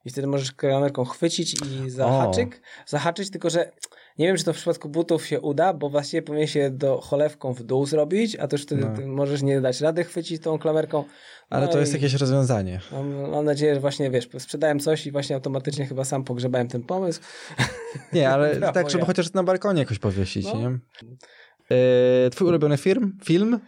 I 0.06 0.10
wtedy 0.10 0.28
możesz 0.28 0.52
klamerką 0.52 1.06
chwycić 1.06 1.56
i 1.64 1.90
za 1.90 2.06
O. 2.06 2.20
haczyk 2.20 2.62
zahaczyć, 2.86 3.32
tylko 3.32 3.50
że 3.50 3.72
nie 4.20 4.28
wiem, 4.28 4.38
czy 4.38 4.44
to 4.44 4.54
w 4.54 4.56
przypadku 4.56 4.90
butów 4.90 5.26
się 5.26 5.42
uda, 5.42 5.74
bo 5.74 5.90
właściwie 5.90 6.22
powinien 6.22 6.48
się 6.48 6.70
do 6.70 7.02
cholewką 7.02 7.54
w 7.54 7.64
dół 7.64 7.86
zrobić, 7.86 8.36
a 8.36 8.48
to 8.48 8.56
już 8.56 8.64
wtedy 8.64 8.82
No. 8.86 8.96
ty 8.96 9.06
możesz 9.08 9.42
nie 9.42 9.62
dać 9.62 9.82
rady 9.82 10.04
chwycić 10.04 10.42
tą 10.42 10.60
klamerką. 10.60 11.04
Ale 11.50 11.66
No 11.66 11.72
to 11.72 11.80
jest 11.80 11.94
jakieś 11.94 12.14
rozwiązanie. 12.14 12.80
Mam, 12.92 13.30
mam 13.32 13.46
nadzieję, 13.46 13.74
że 13.76 13.80
właśnie 13.82 14.10
wiesz, 14.12 14.30
sprzedałem 14.40 14.80
coś 14.80 15.08
i 15.08 15.12
właśnie 15.12 15.36
automatycznie 15.36 15.86
chyba 15.86 16.04
sam 16.06 16.24
pogrzebałem 16.24 16.68
ten 16.68 16.84
pomysł. 16.84 17.22
Nie, 18.14 18.30
ale 18.30 18.56
Brawo, 18.56 18.74
tak, 18.74 18.90
żeby 18.90 19.00
ja. 19.02 19.06
chociaż 19.06 19.34
na 19.34 19.44
balkonie 19.44 19.80
jakoś 19.80 20.00
powiesić, 20.00 20.46
No. 20.46 20.56
nie? 20.60 20.80
E, 22.26 22.30
twój 22.30 22.48
ulubiony 22.48 22.78
film? 22.78 23.18
Film? 23.24 23.60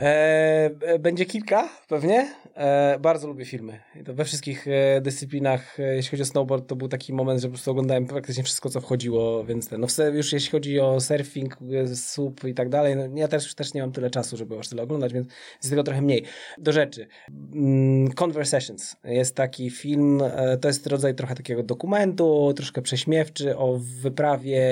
E, 0.00 0.70
e, 0.80 0.98
będzie 0.98 1.26
kilka, 1.26 1.68
pewnie. 1.88 2.34
E, 2.54 2.98
bardzo 2.98 3.28
lubię 3.28 3.44
filmy. 3.44 3.80
We 3.96 4.24
wszystkich 4.24 4.66
dyscyplinach, 5.00 5.76
jeśli 5.78 6.10
chodzi 6.10 6.22
o 6.22 6.26
snowboard, 6.26 6.66
to 6.66 6.76
był 6.76 6.88
taki 6.88 7.12
moment, 7.12 7.40
że 7.40 7.48
po 7.48 7.52
prostu 7.52 7.70
oglądałem 7.70 8.06
praktycznie 8.06 8.44
wszystko, 8.44 8.68
co 8.68 8.80
wchodziło, 8.80 9.44
więc 9.44 9.68
ten, 9.68 9.80
no 9.80 9.86
już 10.12 10.32
jeśli 10.32 10.50
chodzi 10.50 10.80
o 10.80 11.00
surfing, 11.00 11.56
słup 11.94 12.44
i 12.44 12.54
tak 12.54 12.68
dalej, 12.68 12.96
no 12.96 13.02
ja 13.14 13.28
też, 13.28 13.54
też 13.54 13.74
nie 13.74 13.80
mam 13.80 13.92
tyle 13.92 14.10
czasu, 14.10 14.36
żeby 14.36 14.58
aż 14.58 14.68
tyle 14.68 14.82
oglądać, 14.82 15.12
więc 15.12 15.26
jest 15.56 15.70
tego 15.70 15.82
trochę 15.82 16.02
mniej. 16.02 16.24
Do 16.58 16.72
rzeczy. 16.72 17.06
Mm, 17.54 18.12
Conversations 18.12 18.96
jest 19.04 19.36
taki 19.36 19.70
film, 19.70 20.22
to 20.60 20.68
jest 20.68 20.86
rodzaj 20.86 21.14
trochę 21.14 21.34
takiego 21.34 21.62
dokumentu, 21.62 22.52
troszkę 22.56 22.82
prześmiewczy 22.82 23.56
o 23.56 23.78
wyprawie 24.02 24.62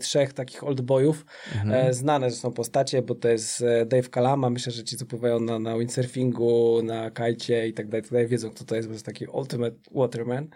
trzech 0.00 0.32
takich 0.32 0.64
oldboyów. 0.64 1.26
E, 1.72 1.92
znane 1.94 2.30
są 2.30 2.52
postacie, 2.52 3.02
bo 3.02 3.14
to 3.14 3.28
jest 3.28 3.64
Dave 3.86 4.10
Kalama, 4.10 4.49
myślę, 4.50 4.72
że 4.72 4.84
ci, 4.84 4.96
co 4.96 5.06
pływają 5.06 5.40
na, 5.40 5.58
na 5.58 5.78
windsurfingu, 5.78 6.82
na 6.82 7.10
kajcie 7.10 7.68
i 7.68 7.72
tak 7.72 7.88
dalej, 7.88 8.02
tak 8.10 8.28
wiedzą, 8.28 8.50
kto 8.50 8.64
to 8.64 8.76
jest, 8.76 8.88
bo 8.88 8.92
to 8.92 8.94
jest 8.94 9.06
taki 9.06 9.26
ultimate 9.26 9.76
waterman, 9.90 10.48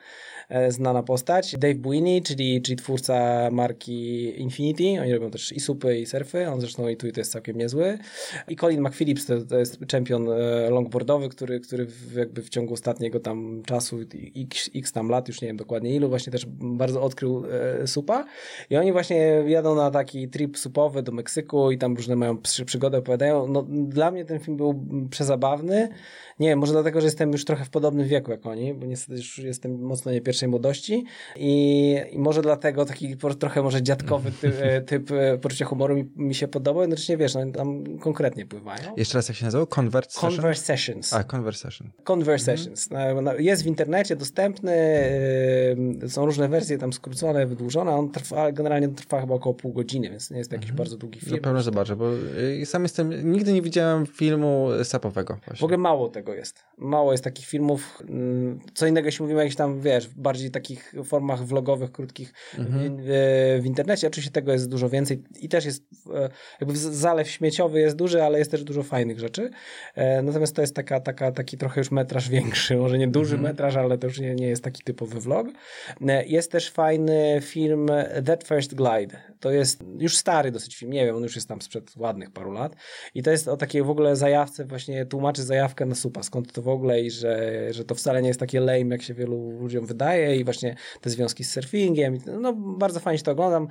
znana 0.69 1.03
postać. 1.03 1.57
Dave 1.59 1.75
Buini, 1.75 2.23
czyli, 2.23 2.63
czyli 2.63 2.77
twórca 2.77 3.49
marki 3.51 4.25
Infinity, 4.41 5.01
oni 5.01 5.15
robią 5.15 5.31
też 5.31 5.53
i 5.53 5.61
supy, 5.61 5.99
i 5.99 6.07
surfy, 6.07 6.49
on 6.49 6.61
zresztą 6.61 6.89
i 6.89 6.97
tu 6.97 7.07
i 7.07 7.13
to 7.13 7.21
jest 7.21 7.33
całkiem 7.33 7.59
niezły. 7.59 7.99
I 8.49 8.57
Colin 8.57 8.81
McPhillips, 8.81 9.27
to, 9.27 9.41
to 9.41 9.59
jest 9.59 9.79
czempion 9.87 10.29
e, 10.29 10.71
longboardowy, 10.71 11.29
który, 11.29 11.61
który 11.61 11.87
jakby 12.17 12.43
w 12.43 12.49
ciągu 12.49 12.75
ostatniego 12.75 13.21
tam 13.21 13.63
czasu, 13.67 13.99
x, 14.37 14.71
x 14.75 14.93
tam 14.93 15.09
lat, 15.09 15.29
już 15.29 15.41
nie 15.41 15.49
wiem 15.49 15.57
dokładnie 15.57 15.95
ilu, 15.95 16.09
właśnie 16.09 16.33
też 16.33 16.47
bardzo 16.49 17.03
odkrył 17.03 17.45
e, 17.83 17.87
supa. 17.87 18.25
I 18.71 18.77
oni 18.77 18.93
właśnie 18.93 19.17
jadą 19.47 19.75
na 19.75 19.91
taki 19.91 20.29
trip 20.29 20.59
supowy 20.59 21.03
do 21.03 21.13
Meksyku 21.13 21.71
i 21.71 21.79
tam 21.79 21.97
różne 21.97 22.17
mają 22.17 22.39
przy, 22.39 22.65
przygody, 22.65 22.97
opowiadają. 22.97 23.49
No, 23.49 23.67
dla 23.69 24.11
mnie 24.11 24.25
ten 24.25 24.39
film 24.39 24.57
był 24.57 24.85
przezabawny. 25.11 25.89
Nie 26.39 26.49
wiem, 26.49 26.59
może 26.59 26.73
dlatego, 26.73 27.01
że 27.01 27.07
jestem 27.07 27.33
już 27.33 27.45
trochę 27.45 27.65
w 27.65 27.71
podobnym 27.71 28.09
wieku 28.09 28.31
jak 28.31 28.47
oni, 28.47 28.75
bo 28.75 28.87
niestety 28.87 29.17
już 29.17 29.39
jestem 29.39 29.81
mocno 29.81 30.13
nie 30.13 30.21
pierwszej 30.35 30.49
młodości 30.49 31.05
i, 31.37 31.97
i 32.11 32.19
może 32.19 32.43
dlatego 32.43 32.85
taki 32.85 33.17
trochę 33.39 33.63
może 33.63 33.83
dziadkowy 33.83 34.33
typ, 34.41 34.55
e, 34.61 34.81
typ 34.91 35.11
e, 35.11 35.39
poczucia 35.39 35.65
humoru 35.65 35.95
mi, 35.97 36.05
mi 36.17 36.35
się 36.35 36.49
podobał. 36.49 36.83
Jednocześnie 36.83 37.17
wiesz, 37.17 37.35
no, 37.35 37.41
tam 37.53 37.99
konkretnie 37.99 38.47
pływają. 38.47 38.97
Jeszcze 38.97 39.19
raz 39.19 39.29
jak 39.29 39.37
się 39.39 39.45
nazywał? 39.45 39.67
Conversation? 39.81 40.31
Conversations. 40.31 41.13
A, 41.13 41.25
Conversation. 41.37 41.91
Conversations. 42.05 42.91
Na- 42.91 43.35
Jest 43.35 43.63
w 43.63 43.67
internecie 43.67 44.17
dostępny, 44.17 44.77
yy, 46.03 46.09
są 46.09 46.27
różne 46.27 46.49
wersje 46.49 46.79
tam 46.79 46.93
skrócone, 46.93 47.47
wydłużone, 47.47 47.93
on 47.93 48.11
trwa, 48.11 48.53
generalnie 48.53 48.89
trwa 48.89 49.21
chyba 49.21 49.35
około 49.35 49.55
pół 49.55 49.73
godziny, 49.73 50.11
więc 50.11 50.31
nie 50.31 50.39
jest 50.39 50.51
to 50.51 50.57
jakiś 50.57 50.73
bardzo 50.73 50.97
długi 50.97 51.21
film. 51.21 51.37
Na 51.37 51.43
pewno 51.43 51.63
zobaczę, 51.63 51.97
bo 51.97 52.05
sam 52.65 52.83
jestem, 52.83 53.33
nigdy 53.33 53.53
nie 53.53 53.63
widziałem 53.63 54.07
filmu 54.07 54.69
sapowego. 54.85 55.35
W 55.37 55.45
Właśnie. 55.45 55.65
ogóle 55.65 55.79
mało 55.79 56.09
tego 56.09 56.35
jest. 56.35 56.65
Mało 56.79 57.13
jest 57.13 57.25
takich 57.25 57.47
filmów. 57.47 58.03
mm, 58.09 58.59
Co 58.75 58.87
innego, 58.87 59.07
jeśli 59.07 59.23
mówimy 59.23 59.39
o 59.41 59.43
jakichś 59.43 59.57
tam, 59.57 59.81
wiesz, 59.81 60.09
w 60.09 60.19
bardziej 60.25 60.51
takich 60.51 60.95
formach 61.05 61.45
vlogowych, 61.47 61.93
krótkich 61.93 62.33
Mhm. 62.59 62.97
w, 62.97 63.01
w, 63.05 63.61
w 63.63 63.67
internecie. 63.67 64.07
Oczywiście 64.07 64.31
tego 64.33 64.53
jest 64.53 64.69
dużo 64.69 64.89
więcej 64.89 65.23
i 65.41 65.49
też 65.49 65.65
jest, 65.65 65.85
e, 66.15 66.29
jakby 66.61 66.77
zalew 66.77 67.31
śmieciowy 67.31 67.81
jest 67.81 67.97
duży, 67.97 68.23
ale 68.23 68.39
jest 68.39 68.51
też 68.51 68.65
dużo 68.65 68.83
fajnych 68.83 69.19
rzeczy. 69.21 69.51
E, 69.95 70.23
Natomiast 70.23 70.57
to 70.57 70.61
jest 70.61 70.75
taka, 70.75 71.01
taka, 71.01 71.33
taki 71.33 71.59
trochę 71.59 71.81
już 71.81 71.91
metraż 71.91 72.29
większy, 72.29 72.77
może 72.85 72.99
nie 72.99 73.09
duży 73.09 73.39
metraż, 73.39 73.77
ale 73.77 73.99
to 73.99 74.07
już 74.07 74.21
nie, 74.21 74.35
nie 74.35 74.47
jest 74.49 74.65
taki 74.65 74.83
typowy 74.85 75.21
vlog. 75.21 75.47
E, 76.09 76.25
Jest 76.27 76.53
też 76.53 76.71
fajny 76.71 77.39
film 77.43 77.89
That 78.27 78.45
First 78.45 78.75
Glide. 78.75 79.17
To 79.41 79.51
jest 79.51 79.85
już 79.99 80.17
stary 80.17 80.51
dosyć 80.51 80.77
film, 80.77 80.93
nie 80.93 81.05
wiem, 81.07 81.17
on 81.17 81.23
już 81.23 81.35
jest 81.37 81.49
tam 81.49 81.63
sprzed 81.63 81.97
ładnych 81.97 82.31
paru 82.31 82.53
lat. 82.53 82.77
I 83.15 83.23
to 83.23 83.31
jest 83.31 83.49
o, 83.49 83.53
o 83.53 83.57
takiej 83.57 83.83
w 83.83 83.91
ogóle 83.91 84.17
zajawce, 84.17 84.65
właśnie 84.65 85.07
tłumaczy 85.07 85.43
zajawkę 85.43 85.87
na 85.87 85.95
supa, 85.95 86.23
skąd 86.23 86.53
to 86.53 86.63
w 86.63 86.69
ogóle 86.69 87.01
i 87.01 87.11
że, 87.11 87.53
że 87.73 87.85
to 87.85 87.95
wcale 87.95 88.23
nie 88.23 88.29
jest 88.29 88.41
takie 88.41 88.61
lame, 88.61 88.87
jak 88.95 89.03
się 89.03 89.15
wielu 89.15 89.51
ludziom 89.51 89.87
wydaje 89.87 90.14
i 90.17 90.45
właśnie 90.45 90.77
te 91.01 91.11
związki 91.11 91.45
z 91.45 91.53
surfingiem. 91.53 92.19
No 92.41 92.53
bardzo 92.53 93.01
fajnie 93.01 93.19
się 93.19 93.25
to 93.25 93.33
oglądam. 93.33 93.69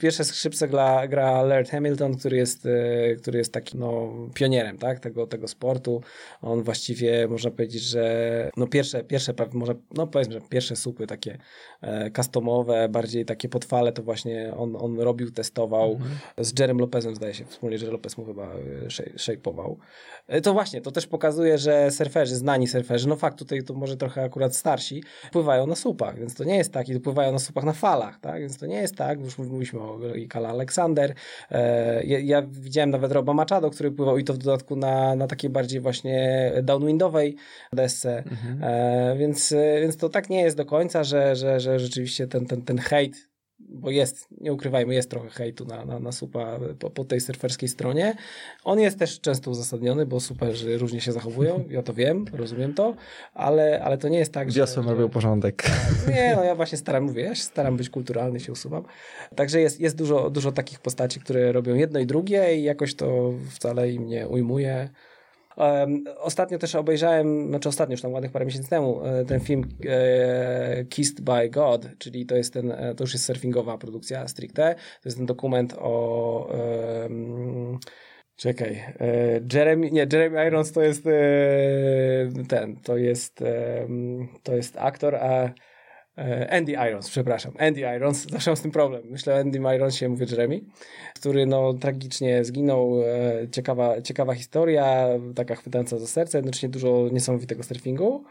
Pierwsze 0.00 0.24
skrzypce 0.24 0.68
gra, 0.68 1.08
gra 1.08 1.42
Laird 1.42 1.70
Hamilton, 1.70 2.16
który 2.16 2.36
jest, 2.36 2.66
e, 2.66 3.14
który 3.14 3.38
jest 3.38 3.52
takim 3.52 3.80
no, 3.80 4.12
pionierem 4.34 4.78
tak, 4.78 5.00
tego, 5.00 5.26
tego 5.26 5.48
sportu. 5.48 6.02
On 6.42 6.62
właściwie 6.62 7.28
można 7.28 7.50
powiedzieć, 7.50 7.82
że 7.82 8.50
no 8.56 8.66
pierwsze, 8.66 9.04
pierwsze 9.04 9.34
może, 9.52 9.74
no 9.94 10.06
powiedzmy, 10.06 10.34
że 10.34 10.40
pierwsze 10.40 10.76
supy 10.76 11.06
takie 11.06 11.38
e, 11.80 12.10
customowe, 12.10 12.88
bardziej 12.88 13.24
takie 13.24 13.48
podfale, 13.48 13.92
to 13.92 14.02
właśnie 14.02 14.54
on, 14.56 14.76
on 14.76 15.00
robił, 15.00 15.30
testował 15.30 15.92
mhm. 15.92 16.10
z 16.38 16.60
Jerem 16.60 16.78
Lopezem, 16.78 17.14
zdaje 17.14 17.34
się, 17.34 17.44
wspólnie 17.44 17.76
Jerry 17.76 17.92
Lopez 17.92 18.18
mu 18.18 18.24
chyba 18.24 18.54
e, 18.54 19.18
szejpował. 19.18 19.78
E, 20.26 20.40
to 20.40 20.52
właśnie, 20.52 20.80
to 20.80 20.90
też 20.90 21.06
pokazuje, 21.06 21.58
że 21.58 21.90
surferzy, 21.90 22.36
znani 22.36 22.66
surferzy, 22.66 23.08
no 23.08 23.16
fakt, 23.16 23.38
tutaj 23.38 23.62
to 23.62 23.74
może 23.74 23.96
trochę 23.96 24.22
akurat 24.22 24.56
starsi, 24.56 25.02
pływają 25.32 25.66
na 25.66 25.74
supach, 25.80 26.18
więc 26.18 26.34
to 26.34 26.44
nie 26.44 26.56
jest 26.56 26.72
tak, 26.72 26.88
i 26.88 27.00
pływają 27.00 27.32
na 27.32 27.38
supach 27.38 27.64
na 27.64 27.72
falach, 27.72 28.20
tak, 28.20 28.40
więc 28.40 28.58
to 28.58 28.66
nie 28.66 28.76
jest 28.76 28.96
tak, 28.96 29.20
już 29.20 29.38
mówiliśmy 29.38 29.80
o 29.80 29.98
Kala 30.28 30.48
Aleksander, 30.48 31.14
e, 31.50 32.04
ja, 32.04 32.18
ja, 32.18 32.42
widziałem 32.42 32.90
nawet 32.90 33.12
Roba 33.12 33.34
Machado, 33.34 33.70
który 33.70 33.90
pływał 33.90 34.18
i 34.18 34.24
to 34.24 34.34
w 34.34 34.38
dodatku 34.38 34.76
na, 34.76 35.14
na 35.14 35.26
takiej 35.26 35.50
bardziej 35.50 35.80
właśnie 35.80 36.52
downwindowej 36.62 37.36
desce, 37.72 38.18
mhm. 38.18 38.62
e, 38.62 39.16
więc, 39.16 39.54
więc 39.80 39.96
to 39.96 40.08
tak 40.08 40.30
nie 40.30 40.42
jest 40.42 40.56
do 40.56 40.64
końca, 40.64 41.04
że, 41.04 41.36
że, 41.36 41.60
że 41.60 41.78
rzeczywiście 41.78 42.26
ten, 42.26 42.46
ten, 42.46 42.62
ten 42.62 42.78
hejt 42.78 43.29
bo 43.68 43.90
jest, 43.90 44.28
nie 44.40 44.52
ukrywajmy, 44.52 44.94
jest 44.94 45.10
trochę 45.10 45.28
hejtu 45.28 45.64
na, 45.64 45.84
na, 45.84 45.98
na 45.98 46.12
supa 46.12 46.58
po, 46.78 46.90
po, 46.90 47.04
tej 47.04 47.20
surferskiej 47.20 47.68
stronie. 47.68 48.14
On 48.64 48.80
jest 48.80 48.98
też 48.98 49.20
często 49.20 49.50
uzasadniony, 49.50 50.06
bo 50.06 50.20
superzy 50.20 50.78
różnie 50.78 51.00
się 51.00 51.12
zachowują, 51.12 51.64
ja 51.68 51.82
to 51.82 51.94
wiem, 51.94 52.24
rozumiem 52.32 52.74
to, 52.74 52.94
ale, 53.34 53.82
ale 53.84 53.98
to 53.98 54.08
nie 54.08 54.18
jest 54.18 54.32
tak, 54.32 54.52
że... 54.52 54.60
Wiosłem 54.60 54.88
robił 54.88 55.08
porządek. 55.08 55.62
Nie, 56.08 56.32
no 56.36 56.44
ja 56.44 56.54
właśnie 56.54 56.78
staram, 56.78 57.04
mówię, 57.04 57.22
ja 57.22 57.34
się 57.34 57.42
staram 57.42 57.76
być 57.76 57.90
kulturalny, 57.90 58.40
się 58.40 58.52
usuwam. 58.52 58.84
Także 59.36 59.60
jest, 59.60 59.80
jest 59.80 59.96
dużo, 59.96 60.30
dużo 60.30 60.52
takich 60.52 60.80
postaci, 60.80 61.20
które 61.20 61.52
robią 61.52 61.74
jedno 61.74 62.00
i 62.00 62.06
drugie 62.06 62.56
i 62.56 62.62
jakoś 62.62 62.94
to 62.94 63.32
wcale 63.50 63.90
im 63.90 64.06
nie 64.06 64.28
ujmuje. 64.28 64.88
Ostatnio 66.18 66.58
też 66.58 66.74
obejrzałem, 66.74 67.48
znaczy 67.48 67.68
ostatnio, 67.68 67.92
już 67.92 68.02
tam 68.02 68.12
ładnych 68.12 68.32
parę 68.32 68.46
miesięcy 68.46 68.70
temu, 68.70 69.04
e, 69.04 69.24
ten 69.24 69.40
film 69.40 69.64
e, 69.86 70.84
Kissed 70.84 71.20
by 71.20 71.50
God, 71.50 71.88
czyli 71.98 72.26
to 72.26 72.36
jest 72.36 72.52
ten, 72.52 72.70
e, 72.70 72.94
to 72.94 73.04
już 73.04 73.12
jest 73.12 73.24
surfingowa 73.24 73.78
produkcja 73.78 74.28
stricte, 74.28 74.74
to 74.74 75.08
jest 75.08 75.16
ten 75.16 75.26
dokument 75.26 75.74
o 75.78 76.50
um, 77.02 77.78
Czekaj. 78.36 78.84
Jeremy, 79.54 79.90
nie, 79.90 80.06
Jeremy 80.12 80.46
Irons 80.46 80.72
to 80.72 80.82
jest 80.82 81.04
ten, 82.48 82.76
to 82.76 82.96
jest, 82.96 83.44
to 84.42 84.54
jest 84.54 84.76
aktor, 84.78 85.16
a 85.16 85.50
Andy 86.50 86.72
Irons, 86.72 87.10
przepraszam. 87.10 87.52
Andy 87.58 87.80
Irons, 87.80 88.26
zawsze 88.30 88.50
mam 88.50 88.56
z 88.56 88.62
tym 88.62 88.70
problem. 88.70 89.02
Myślę 89.10 89.34
o 89.34 89.38
Andy 89.38 89.58
Ironsie, 89.76 90.08
mówię 90.08 90.26
Jeremy, 90.30 90.60
który 91.14 91.46
no 91.46 91.74
tragicznie 91.74 92.44
zginął. 92.44 93.02
E, 93.02 93.48
ciekawa, 93.50 94.02
ciekawa 94.02 94.34
historia, 94.34 95.08
taka 95.34 95.54
chwytająca 95.54 95.98
za 95.98 96.06
serce, 96.06 96.38
jednocześnie 96.38 96.68
dużo 96.68 97.08
niesamowitego 97.12 97.62
surfingu. 97.62 98.24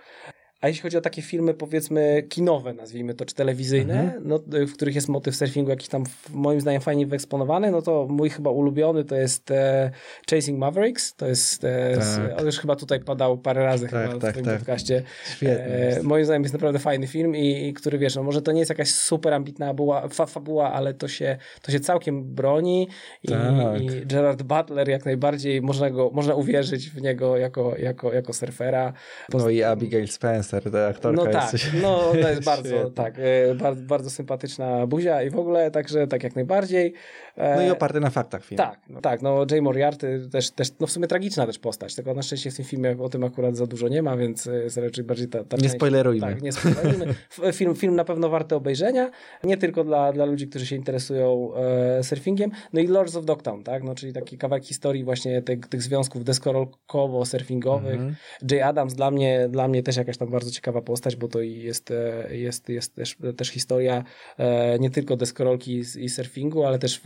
A 0.62 0.68
jeśli 0.68 0.82
chodzi 0.82 0.97
o 0.97 1.01
takie 1.01 1.22
filmy, 1.22 1.53
powiedzmy, 1.53 2.24
kinowe, 2.30 2.74
nazwijmy 2.74 3.14
to, 3.14 3.26
czy 3.26 3.36
telewizyjne, 3.36 4.01
mhm. 4.01 4.24
no, 4.26 4.39
w 4.68 4.74
których 4.74 4.95
jest 4.95 5.10
motyw 5.10 5.36
surfingu 5.36 5.70
jakiś 5.70 5.88
tam, 5.88 6.03
moim 6.34 6.62
zdaniem, 6.62 6.82
fajnie 6.82 7.07
wyeksponowany, 7.07 7.72
no 7.72 7.82
to 7.82 8.07
mój 8.10 8.30
chyba 8.30 8.49
ulubiony 8.49 9.03
to 9.05 9.16
jest 9.16 9.51
e, 9.51 9.91
Chasing 10.30 10.60
Mavericks. 10.60 11.16
To 11.16 11.28
jest, 11.28 11.64
e, 11.64 11.97
tak. 11.97 12.39
on 12.39 12.45
już 12.45 12.60
chyba 12.60 12.76
tutaj 12.76 12.99
padał 12.99 13.38
parę 13.38 13.64
razy 13.64 13.88
tak, 13.89 14.07
chyba 14.07 14.20
tak, 14.20 14.34
w 14.34 14.36
tym 14.36 14.45
tak. 14.45 14.57
podcaście. 14.57 15.03
E, 15.43 16.03
moim 16.03 16.26
zdaniem 16.26 16.43
jest 16.43 16.53
naprawdę 16.53 16.80
fajny 16.80 17.07
film 17.07 17.36
i, 17.36 17.68
i, 17.68 17.74
który, 17.74 17.97
wiesz, 17.97 18.16
no, 18.16 18.24
może 18.24 18.41
to 18.41 18.51
nie 18.51 18.60
jest 18.60 18.70
jakaś 18.70 18.91
super 18.91 19.34
ambitna 19.34 19.74
buła, 19.74 20.07
fa, 20.07 20.26
fabuła, 20.26 20.74
ale 20.74 20.93
to 20.93 21.07
się, 21.07 21.38
to 21.62 21.72
się 21.72 21.80
całkiem 21.80 22.24
broni 22.24 22.88
i, 23.24 23.28
tak. 23.28 23.82
i 23.82 24.05
Gerard 24.05 24.43
Butler 24.43 24.89
jak 24.89 25.05
najbardziej 25.05 25.62
można, 25.62 25.89
go, 25.89 26.10
można 26.14 26.36
uwierzyć 26.36 26.89
w 26.89 27.01
niego 27.01 27.38
jako, 27.38 27.78
jako, 27.78 28.14
jako 28.14 28.34
surfera. 28.34 28.93
No 29.34 29.49
i 29.49 29.64
Abigail 29.64 30.07
Spence 30.07 30.49
Spencer, 30.50 30.72
ta 30.72 30.88
aktorka 30.88 31.24
no 31.24 31.32
tak, 31.32 31.54
jest... 31.54 31.66
No 31.82 32.12
to 32.12 32.30
jest 32.30 32.43
bardzo, 32.54 32.89
tak, 32.89 33.14
e, 33.18 33.56
bardzo, 33.56 33.82
bardzo 33.82 34.10
sympatyczna 34.10 34.88
buzia 34.88 35.24
i 35.24 35.30
w 35.30 35.39
ogóle 35.39 35.72
także 35.72 36.08
tak 36.08 36.24
jak 36.24 36.36
najbardziej. 36.36 36.93
E, 37.40 37.56
no 37.56 37.62
i 37.62 37.70
oparty 37.70 38.00
na 38.00 38.10
faktach 38.10 38.46
film. 38.46 38.58
Tak, 38.58 38.80
no, 38.90 39.02
tak, 39.02 39.22
no 39.22 39.46
Jay 39.52 39.62
Moriarty 39.62 40.28
też, 40.32 40.52
też, 40.52 40.72
no 40.80 40.88
w 40.88 40.92
sumie 40.92 41.08
tragiczna 41.08 41.46
też 41.46 41.60
postać, 41.60 41.96
tylko 41.96 42.14
na 42.14 42.22
szczęście 42.22 42.52
w 42.52 42.56
tym 42.56 42.66
filmie 42.66 42.96
o 43.00 43.10
tym 43.10 43.24
akurat 43.24 43.56
za 43.56 43.68
dużo 43.68 43.88
nie 43.88 44.04
ma, 44.04 44.18
więc 44.18 44.46
jest 44.46 44.78
raczej 44.78 45.04
bardziej 45.04 45.28
ta, 45.28 45.44
ta 45.44 45.58
Nie 45.58 45.70
spoilerujmy. 45.70 46.28
Tak, 46.28 46.42
nie 46.42 46.52
spoilerujmy. 46.52 47.16
film, 47.54 47.76
film 47.76 47.96
na 47.96 48.04
pewno 48.04 48.30
warty 48.30 48.56
obejrzenia, 48.56 49.12
nie 49.44 49.58
tylko 49.58 49.84
dla, 49.84 50.14
dla 50.14 50.26
ludzi, 50.26 50.48
którzy 50.48 50.66
się 50.66 50.76
interesują 50.76 51.52
e, 51.56 52.04
surfingiem, 52.04 52.52
no 52.74 52.80
i 52.80 52.88
Lords 52.88 53.16
of 53.16 53.26
Dogtown, 53.26 53.64
tak, 53.64 53.84
no 53.84 53.96
czyli 53.96 54.14
taki 54.14 54.38
kawałek 54.38 54.66
historii 54.66 55.04
właśnie 55.04 55.42
tych, 55.42 55.60
tych 55.60 55.82
związków 55.82 56.24
deskorolkowo-surfingowych. 56.24 57.94
Mhm. 57.94 58.16
Jay 58.52 58.64
Adams 58.64 58.94
dla 58.94 59.12
mnie, 59.12 59.48
dla 59.50 59.68
mnie 59.68 59.84
też 59.84 59.98
jakaś 59.98 60.18
tam 60.18 60.30
bardzo 60.30 60.52
ciekawa 60.52 60.82
postać, 60.82 61.16
bo 61.16 61.28
to 61.28 61.42
jest, 61.42 61.92
e, 61.92 62.38
jest, 62.38 62.70
jest 62.70 62.96
też, 62.96 63.18
też 63.38 63.50
historia 63.50 64.04
e, 64.38 64.80
nie 64.80 64.90
tylko 64.90 65.16
deskorolki 65.16 65.84
i 65.98 66.10
surfingu, 66.10 66.66
ale 66.66 66.80
też 66.80 67.02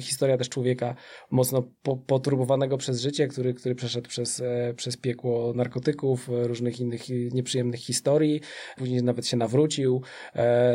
historia 0.00 0.36
też 0.36 0.48
człowieka 0.48 0.94
mocno 1.30 1.62
po, 1.82 1.96
poturbowanego 1.96 2.76
przez 2.76 3.00
życie, 3.00 3.28
który, 3.28 3.54
który 3.54 3.74
przeszedł 3.74 4.08
przez, 4.08 4.40
e, 4.40 4.74
przez 4.76 4.96
piekło 4.96 5.52
narkotyków, 5.54 6.28
różnych 6.32 6.80
innych 6.80 7.02
nieprzyjemnych 7.32 7.80
historii, 7.80 8.40
później 8.76 9.02
nawet 9.02 9.26
się 9.26 9.36
nawrócił. 9.36 10.02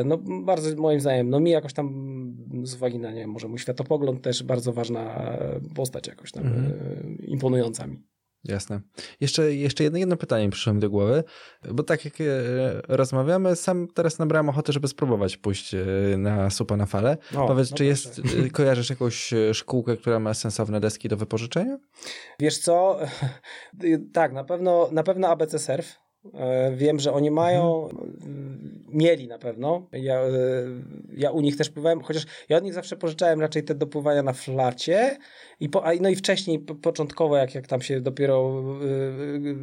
No 0.06 0.18
bardzo 0.46 0.76
moim 0.76 1.00
zdaniem, 1.00 1.30
no 1.30 1.40
mi 1.40 1.52
jakoś 1.52 1.74
tam 1.74 1.88
z 2.64 2.76
uwagi 2.76 3.00
na, 3.00 3.12
nie 3.12 3.20
wiem, 3.20 3.30
może 3.30 3.48
mój 3.48 3.60
światopogląd 3.60 4.22
też 4.22 4.44
bardzo 4.44 4.74
ważna 4.74 5.32
postać 5.76 6.08
jakoś 6.08 6.32
tam 6.32 6.48
mhm. 6.48 7.18
imponująca 7.18 7.88
mi. 7.88 8.15
Jasne. 8.46 8.82
Jeszcze, 9.20 9.54
jeszcze 9.56 9.84
jedno, 9.84 10.00
jedno 10.00 10.18
pytanie 10.18 10.50
przyszło 10.50 10.74
mi 10.74 10.80
do 10.80 10.90
głowy, 10.90 11.24
bo 11.72 11.84
tak 11.84 12.06
jak 12.06 12.22
e, 12.22 12.24
rozmawiamy, 12.88 13.56
sam 13.56 13.88
teraz 13.94 14.20
nabrałem 14.20 14.50
ochotę, 14.50 14.74
żeby 14.74 14.88
spróbować 14.88 15.38
pójść 15.38 15.74
e, 15.74 15.86
na 16.18 16.50
supa 16.50 16.78
na 16.78 16.86
falę. 16.86 17.18
O, 17.38 17.48
Powiedz, 17.48 17.72
no 17.72 17.78
czy 17.78 17.86
jest, 17.86 18.22
e, 18.46 18.50
kojarzysz 18.50 18.90
jakąś 18.90 19.34
szkółkę, 19.54 19.98
która 19.98 20.20
ma 20.20 20.34
sensowne 20.34 20.80
deski 20.80 21.10
do 21.10 21.18
wypożyczenia? 21.18 21.78
Wiesz 22.40 22.58
co, 22.58 23.00
tak, 24.14 24.34
na 24.34 24.44
pewno, 24.44 24.90
na 24.92 25.04
pewno 25.04 25.28
ABC 25.28 25.60
Surf, 25.60 26.05
Wiem, 26.76 27.00
że 27.00 27.14
oni 27.14 27.32
mają, 27.32 27.90
mhm. 27.90 28.86
mieli 28.90 29.28
na 29.28 29.38
pewno. 29.38 29.88
Ja, 29.92 30.22
ja 31.18 31.32
u 31.32 31.42
nich 31.42 31.58
też 31.58 31.70
pływałem, 31.70 32.02
chociaż 32.02 32.26
ja 32.50 32.58
od 32.58 32.64
nich 32.64 32.74
zawsze 32.74 32.96
pożyczałem 32.98 33.42
raczej 33.42 33.64
te 33.64 33.76
dopływania 33.76 34.24
na 34.24 34.34
flacie, 34.34 35.18
i 35.60 35.70
po, 35.70 35.84
no 36.02 36.10
i 36.10 36.16
wcześniej, 36.16 36.60
początkowo, 36.60 37.38
jak, 37.38 37.56
jak 37.56 37.68
tam 37.68 37.82
się 37.82 38.02
dopiero 38.02 38.64
yy, 38.82 39.56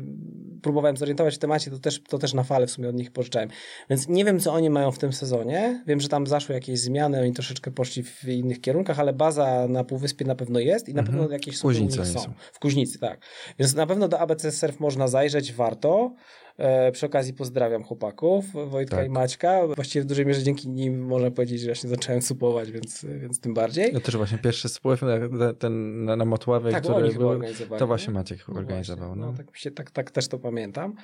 próbowałem 0.62 0.96
zorientować 0.96 1.34
w 1.34 1.38
temacie, 1.38 1.70
to 1.70 1.78
też, 1.78 2.02
to 2.02 2.18
też 2.18 2.34
na 2.34 2.42
fale 2.42 2.66
w 2.66 2.70
sumie 2.70 2.88
od 2.88 2.94
nich 2.94 3.10
pożyczałem. 3.10 3.48
Więc 3.90 4.08
nie 4.08 4.24
wiem, 4.24 4.40
co 4.40 4.52
oni 4.52 4.70
mają 4.70 4.90
w 4.90 4.98
tym 4.98 5.12
sezonie. 5.12 5.82
Wiem, 5.86 6.00
że 6.00 6.08
tam 6.08 6.26
zaszły 6.26 6.54
jakieś 6.54 6.80
zmiany, 6.80 7.20
oni 7.20 7.32
troszeczkę 7.32 7.70
poszli 7.70 8.02
w 8.02 8.28
innych 8.28 8.60
kierunkach, 8.60 9.00
ale 9.00 9.12
baza 9.12 9.68
na 9.68 9.84
Półwyspie 9.84 10.24
na 10.24 10.34
pewno 10.34 10.60
jest 10.60 10.88
i 10.88 10.94
na 10.94 11.00
mhm. 11.00 11.18
pewno 11.18 11.32
jakieś 11.32 11.58
są. 12.04 12.20
są. 12.20 12.32
W 12.52 12.58
Kuźnicy, 12.58 12.98
tak. 12.98 13.20
Więc 13.58 13.74
na 13.74 13.86
pewno 13.86 14.08
do 14.08 14.20
ABC 14.20 14.52
Surf 14.52 14.80
można 14.80 15.08
zajrzeć, 15.08 15.52
warto. 15.52 16.14
E, 16.62 16.92
przy 16.92 17.06
okazji 17.06 17.34
pozdrawiam 17.34 17.84
chłopaków, 17.84 18.44
Wojtka 18.52 18.96
tak. 18.96 19.06
i 19.06 19.10
Maćka. 19.10 19.66
Właściwie 19.66 20.02
w 20.02 20.06
dużej 20.06 20.26
mierze 20.26 20.42
dzięki 20.42 20.68
nim 20.68 21.06
można 21.06 21.30
powiedzieć, 21.30 21.60
że 21.60 21.66
właśnie 21.66 21.90
zacząłem 21.90 22.22
supować, 22.22 22.72
więc, 22.72 23.04
więc 23.04 23.40
tym 23.40 23.54
bardziej. 23.54 23.92
Ja 23.94 24.00
też 24.00 24.16
właśnie 24.16 24.38
pierwszy 24.38 24.68
supowałem 24.68 25.30
ten 25.58 26.04
na, 26.04 26.16
na 26.16 26.24
Motławie, 26.24 26.70
tak, 26.70 26.82
który 26.82 27.12
był, 27.12 27.40
to 27.78 27.86
właśnie 27.86 28.12
Maciek 28.12 28.48
no 28.48 28.54
organizował. 28.54 29.08
Właśnie, 29.08 29.22
no. 29.22 29.30
no. 29.30 29.36
tak, 29.36 29.56
się, 29.56 29.70
tak, 29.70 29.90
tak 29.90 30.10
też 30.10 30.28
to 30.28 30.38
pamiętam. 30.38 30.94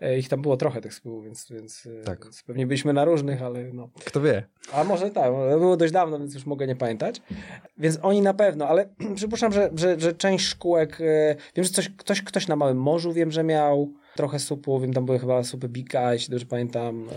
E, 0.00 0.18
ich 0.18 0.28
tam 0.28 0.42
było 0.42 0.56
trochę 0.56 0.80
tych 0.80 0.94
spółów, 0.94 1.24
więc, 1.24 1.46
więc, 1.50 1.88
e, 2.00 2.04
tak. 2.04 2.24
więc 2.24 2.42
pewnie 2.42 2.66
byliśmy 2.66 2.92
na 2.92 3.04
różnych, 3.04 3.42
ale 3.42 3.72
no. 3.72 3.88
Kto 4.04 4.20
wie. 4.20 4.42
A 4.72 4.84
może 4.84 5.10
tak, 5.10 5.32
było 5.58 5.76
dość 5.76 5.92
dawno, 5.92 6.18
więc 6.18 6.34
już 6.34 6.46
mogę 6.46 6.66
nie 6.66 6.76
pamiętać. 6.76 7.22
Więc 7.78 7.98
oni 8.02 8.22
na 8.22 8.34
pewno, 8.34 8.68
ale 8.68 8.88
przypuszczam, 9.16 9.52
że, 9.52 9.70
że, 9.76 10.00
że 10.00 10.12
część 10.12 10.46
szkółek, 10.46 10.98
wiem, 11.56 11.64
że 11.64 11.70
coś, 11.70 11.88
ktoś, 11.88 12.22
ktoś 12.22 12.48
na 12.48 12.56
Małym 12.56 12.80
Morzu 12.80 13.12
wiem, 13.12 13.30
że 13.30 13.44
miał 13.44 13.92
trochę 14.18 14.38
supu, 14.38 14.80
wiem, 14.80 14.92
tam 14.92 15.06
były 15.06 15.18
chyba 15.18 15.44
supy 15.44 15.68
Bika, 15.68 16.12
jeśli 16.12 16.30
dobrze 16.30 16.46
pamiętam. 16.46 17.08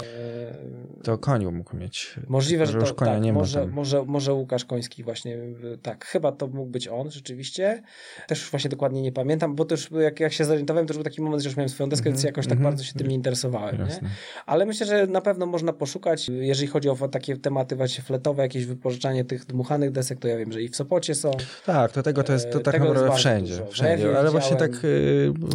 E, 0.99 1.04
To 1.04 1.18
koniu 1.18 1.52
mógł 1.52 1.76
mieć. 1.78 2.16
Możliwe, 2.28 2.66
że 2.66 2.74
Może 2.74 2.80
już 2.80 2.89
to, 2.89 2.95
konia 2.95 3.12
tak, 3.14 3.22
nie 3.24 3.34
ma 3.34 3.39
może, 3.39 3.60
tam. 3.60 3.72
może, 3.72 4.04
może 4.06 4.34
Łukasz 4.34 4.66
Koński 4.66 5.04
właśnie, 5.04 5.36
y, 5.38 5.78
tak, 5.82 6.06
chyba 6.06 6.32
to 6.32 6.47
mógł 6.47 6.70
być 6.72 6.88
on 6.88 7.12
rzeczywiście. 7.12 7.84
Też 8.28 8.39
już 8.39 8.52
właśnie 8.52 8.70
dokładnie 8.70 9.02
nie 9.02 9.12
pamiętam, 9.12 9.56
bo 9.56 9.66
też 9.66 9.89
jak, 9.91 10.20
jak 10.20 10.34
się 10.34 10.45
zorientowałem, 10.45 10.88
to 10.88 10.93
już 10.93 10.97
był 10.97 11.04
taki 11.04 11.22
moment, 11.22 11.43
że 11.43 11.49
już 11.49 11.58
miałem 11.58 11.70
swoją 11.70 11.89
deskę, 11.89 12.10
więc 12.10 12.24
jakoś 12.24 12.45
tak 12.45 12.58
mhm. 12.58 12.64
bardzo 12.72 12.84
się 12.84 12.93
tym 12.93 13.08
nie 13.08 13.16
interesowałem. 13.16 13.78
Nie? 13.78 14.10
Ale 14.45 14.66
myślę, 14.66 14.86
że 14.86 15.08
na 15.08 15.22
pewno 15.22 15.45
można 15.45 15.74
poszukać, 15.74 16.30
jeżeli 16.30 16.68
chodzi 16.68 16.89
o 16.89 17.08
takie 17.08 17.38
tematy 17.38 17.76
właśnie 17.76 18.04
fletowe, 18.04 18.43
jakieś 18.43 18.66
wypożyczanie 18.66 19.26
tych 19.26 19.45
dmuchanych 19.45 19.91
desek, 19.91 20.20
to 20.20 20.28
ja 20.28 20.38
wiem, 20.38 20.52
że 20.52 20.62
i 20.62 20.70
w 20.70 20.76
Sopocie 20.76 21.16
są. 21.16 21.32
Tak, 21.66 21.91
to 21.91 22.04
tego 22.04 22.24
to 22.24 22.34
jest 22.34 22.52
to 22.52 22.60
E, 22.60 22.62
tak 22.62 22.80
naprawdę 22.80 23.16
wszędzie. 23.16 23.54
dużo. 23.58 23.72
Wszędzie. 23.72 24.20
Ale 24.20 24.32
właśnie 24.32 24.58
tak 24.58 24.72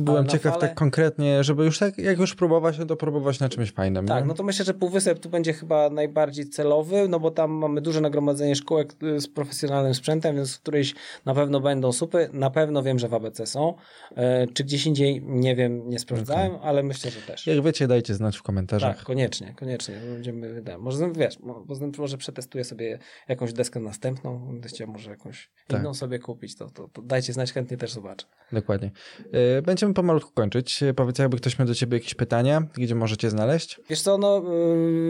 byłem 0.01 0.27
ciekaw 0.27 0.55
fale- 0.55 0.61
tak 0.61 0.75
konkretnie, 0.75 1.36
żeby 1.45 1.65
już 1.65 1.79
tak, 1.79 1.99
jak 1.99 2.19
już 2.19 2.35
próbować, 2.35 2.79
no 2.79 2.87
to 2.87 2.97
próbować 2.97 3.41
na 3.41 3.49
czymś 3.49 3.73
fajnym. 3.73 4.07
Tak, 4.07 4.23
nie? 4.23 4.29
no 4.29 4.35
to 4.35 4.43
myślę, 4.43 4.65
że 4.65 4.75
Półwysep 4.75 5.19
tu 5.19 5.31
będzie 5.31 5.53
chyba 5.53 5.91
najbardziej 5.91 6.49
celowy, 6.49 7.09
no 7.09 7.21
bo 7.21 7.31
tam 7.31 7.51
mamy 7.51 7.81
duże 7.81 8.01
nagromadzenie 8.01 8.57
szkółek 8.57 8.95
y, 9.03 9.21
z 9.21 9.29
profesjonalnym 9.29 9.95
sprzętem, 9.95 10.37
więc 10.37 10.57
w 10.57 10.61
którejś 10.61 10.95
na 11.25 11.35
pewno 11.35 11.61
będą 11.61 11.93
supy, 11.93 12.29
na 12.33 12.51
pewno 12.51 12.83
wiem, 12.83 12.99
że 12.99 13.09
w 13.09 13.15
ABC 13.15 13.47
są. 13.47 13.75
E, 14.17 14.47
czy 14.47 14.65
gdzieś 14.65 14.87
indziej, 14.87 15.23
nie 15.27 15.57
wiem, 15.57 15.91
nie 15.91 15.99
sprawdzałem, 15.99 16.53
ale 16.63 16.83
myślę, 16.83 17.11
że 17.11 17.21
też. 17.21 17.47
Jak 17.47 17.63
wiecie, 17.63 17.87
dajcie 17.87 18.15
znać 18.15 18.37
w 18.37 18.43
komentarzach. 18.43 18.97
Tak, 18.97 19.05
koniecznie, 19.07 19.55
koniecznie. 19.57 19.95
Będziemy, 20.13 20.63
da, 20.63 20.79
może 20.79 21.13
wiesz, 21.13 21.39
mo- 21.41 21.65
może, 21.99 22.19
przetestuję 22.19 22.65
sobie 22.65 22.99
jakąś 23.29 23.53
deskę 23.53 23.81
następną, 23.81 24.47
będę 24.47 24.69
chciał 24.69 24.89
może 24.89 25.11
jakąś 25.11 25.51
Tak. 25.67 25.81
inną 25.81 25.95
sobie 25.95 26.19
kupić, 26.19 26.57
to, 26.57 26.71
to, 26.71 26.89
to 26.89 27.03
dajcie 27.03 27.33
znać, 27.33 27.53
chętnie 27.53 27.77
też 27.77 27.93
zobaczę. 27.93 28.27
Dokładnie. 28.53 28.91
Y, 29.59 29.63
Będziemy 29.63 29.95
pomalutku 29.95 30.33
kończyć. 30.35 30.83
Y, 30.83 30.95
Powiedz, 30.95 31.19
jakby 31.27 31.37
ktoś 31.37 31.59
miał 31.59 31.69
do 31.69 31.75
ciebie 31.75 31.97
jakieś 31.99 32.15
pytania, 32.15 32.63
gdzie 32.75 32.95
możecie 32.95 33.31
znaleźć? 33.31 33.81
Wiesz 33.91 34.03
co, 34.03 34.19
no 34.19 34.43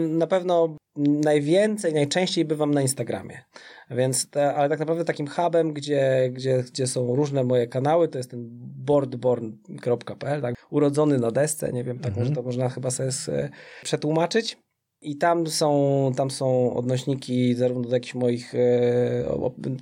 na 0.09 0.27
pewno 0.27 0.75
najwięcej, 1.23 1.93
najczęściej 1.93 2.45
bywam 2.45 2.73
na 2.73 2.81
Instagramie. 2.81 3.37
Więc, 3.91 4.29
te, 4.29 4.55
ale 4.55 4.69
tak 4.69 4.79
naprawdę 4.79 5.05
takim 5.05 5.27
hubem, 5.27 5.73
gdzie, 5.73 6.29
gdzie, 6.33 6.63
gdzie 6.63 6.87
są 6.87 7.15
różne 7.15 7.43
moje 7.43 7.67
kanały, 7.67 8.07
to 8.07 8.17
jest 8.17 8.31
ten 8.31 8.47
boardborn.pl, 9.21 10.41
tak? 10.41 10.55
urodzony 10.69 11.17
na 11.19 11.31
desce, 11.31 11.73
nie 11.73 11.83
wiem, 11.83 11.99
tak 11.99 12.07
Mhm. 12.07 12.23
może 12.23 12.35
to 12.35 12.43
można 12.43 12.69
chyba 12.69 12.91
sobie 12.91 13.09
s- 13.09 13.31
przetłumaczyć. 13.83 14.57
I 15.01 15.17
tam 15.17 15.47
są, 15.47 16.11
tam 16.15 16.31
są 16.31 16.73
odnośniki 16.73 17.55
zarówno 17.55 17.89
do 17.89 17.95
jakichś 17.95 18.15
moich 18.15 18.55
e, 18.55 18.59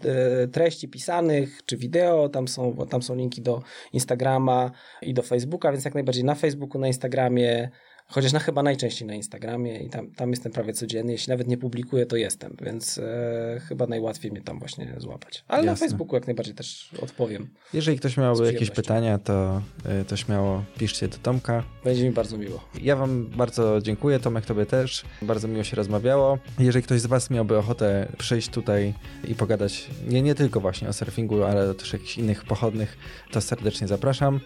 e, 0.06 0.48
treści 0.48 0.88
pisanych, 0.88 1.66
czy 1.66 1.78
wideo, 1.78 2.30
tam 2.30 2.48
są, 2.48 2.76
tam 2.90 3.02
są 3.02 3.16
linki 3.16 3.42
do 3.42 3.62
Instagrama 3.94 4.72
i 5.02 5.14
do 5.14 5.22
Facebooka, 5.22 5.72
więc 5.72 5.86
jak 5.86 5.94
najbardziej 5.94 6.24
na 6.24 6.36
Facebooku, 6.36 6.82
na 6.82 6.88
Instagramie, 6.88 7.70
chociaż 8.08 8.34
na 8.34 8.40
chyba 8.40 8.64
najczęściej 8.64 9.08
na 9.08 9.14
Instagramie 9.14 9.80
i 9.80 9.90
tam, 9.90 10.12
tam 10.12 10.30
jestem 10.30 10.52
prawie 10.52 10.74
codziennie, 10.74 11.12
jeśli 11.12 11.32
nawet 11.32 11.48
nie 11.48 11.58
publikuję, 11.58 12.06
to 12.06 12.16
jestem, 12.16 12.56
więc 12.62 12.98
e, 12.98 13.62
chyba 13.68 13.88
najłatwiej 13.88 14.32
mnie 14.32 14.42
tam 14.42 14.60
właśnie 14.60 14.94
złapać. 14.98 15.44
Ale 15.48 15.64
na 15.64 15.72
Jasne. 15.72 15.88
Facebooku 15.88 16.16
jak 16.16 16.28
najbardziej 16.28 16.56
też 16.56 16.90
odpowiem. 17.02 17.50
Jeżeli 17.74 18.00
ktoś 18.00 18.18
miałby 18.18 18.46
jakieś 18.54 18.72
pytania, 18.72 19.18
to, 19.18 19.62
y, 20.02 20.06
to 20.06 20.18
śmiało 20.18 20.64
piszcie 20.78 21.08
do 21.08 21.18
Tomka. 21.18 21.64
Będzie 21.84 22.04
mi 22.04 22.12
bardzo 22.12 22.38
miło. 22.38 22.70
Ja 22.82 22.96
Wam 22.96 23.26
bardzo 23.26 23.82
dziękuję, 23.82 24.20
Tomek 24.20 24.46
Tobie 24.46 24.66
też. 24.66 25.06
Bardzo 25.22 25.48
miło 25.48 25.64
się 25.64 25.76
rozmawiało. 25.76 26.38
Jeżeli 26.60 26.84
ktoś 26.84 27.02
z 27.02 27.06
Was 27.06 27.30
miałby 27.30 27.58
ochotę 27.58 28.08
przyjść 28.18 28.50
tutaj 28.50 28.94
i 29.28 29.36
pogadać 29.36 29.90
nie, 30.08 30.22
nie 30.22 30.36
tylko 30.36 30.60
właśnie 30.60 30.90
o 30.90 30.94
surfingu, 30.94 31.44
ale 31.44 31.74
też 31.74 31.94
jakichś 31.94 32.18
innych 32.18 32.44
pochodnych, 32.44 32.98
to 33.32 33.42
serdecznie 33.42 33.88
zapraszam. 33.88 34.40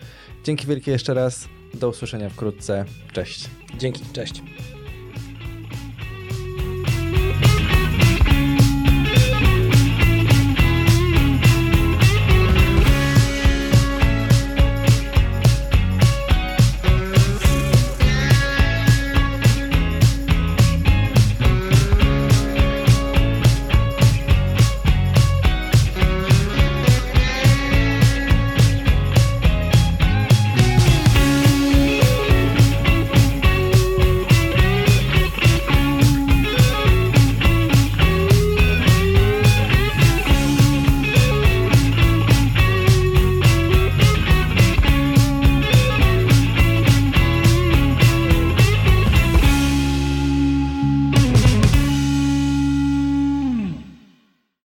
Dzięki 0.44 0.68
wielkie 0.68 0.91
jeszcze 0.91 1.14
raz. 1.14 1.48
Do 1.74 1.90
usłyszenia 1.90 2.30
wkrótce. 2.30 2.86
Cześć. 3.14 3.50
Dzięki, 3.78 4.02
cześć. 4.14 4.44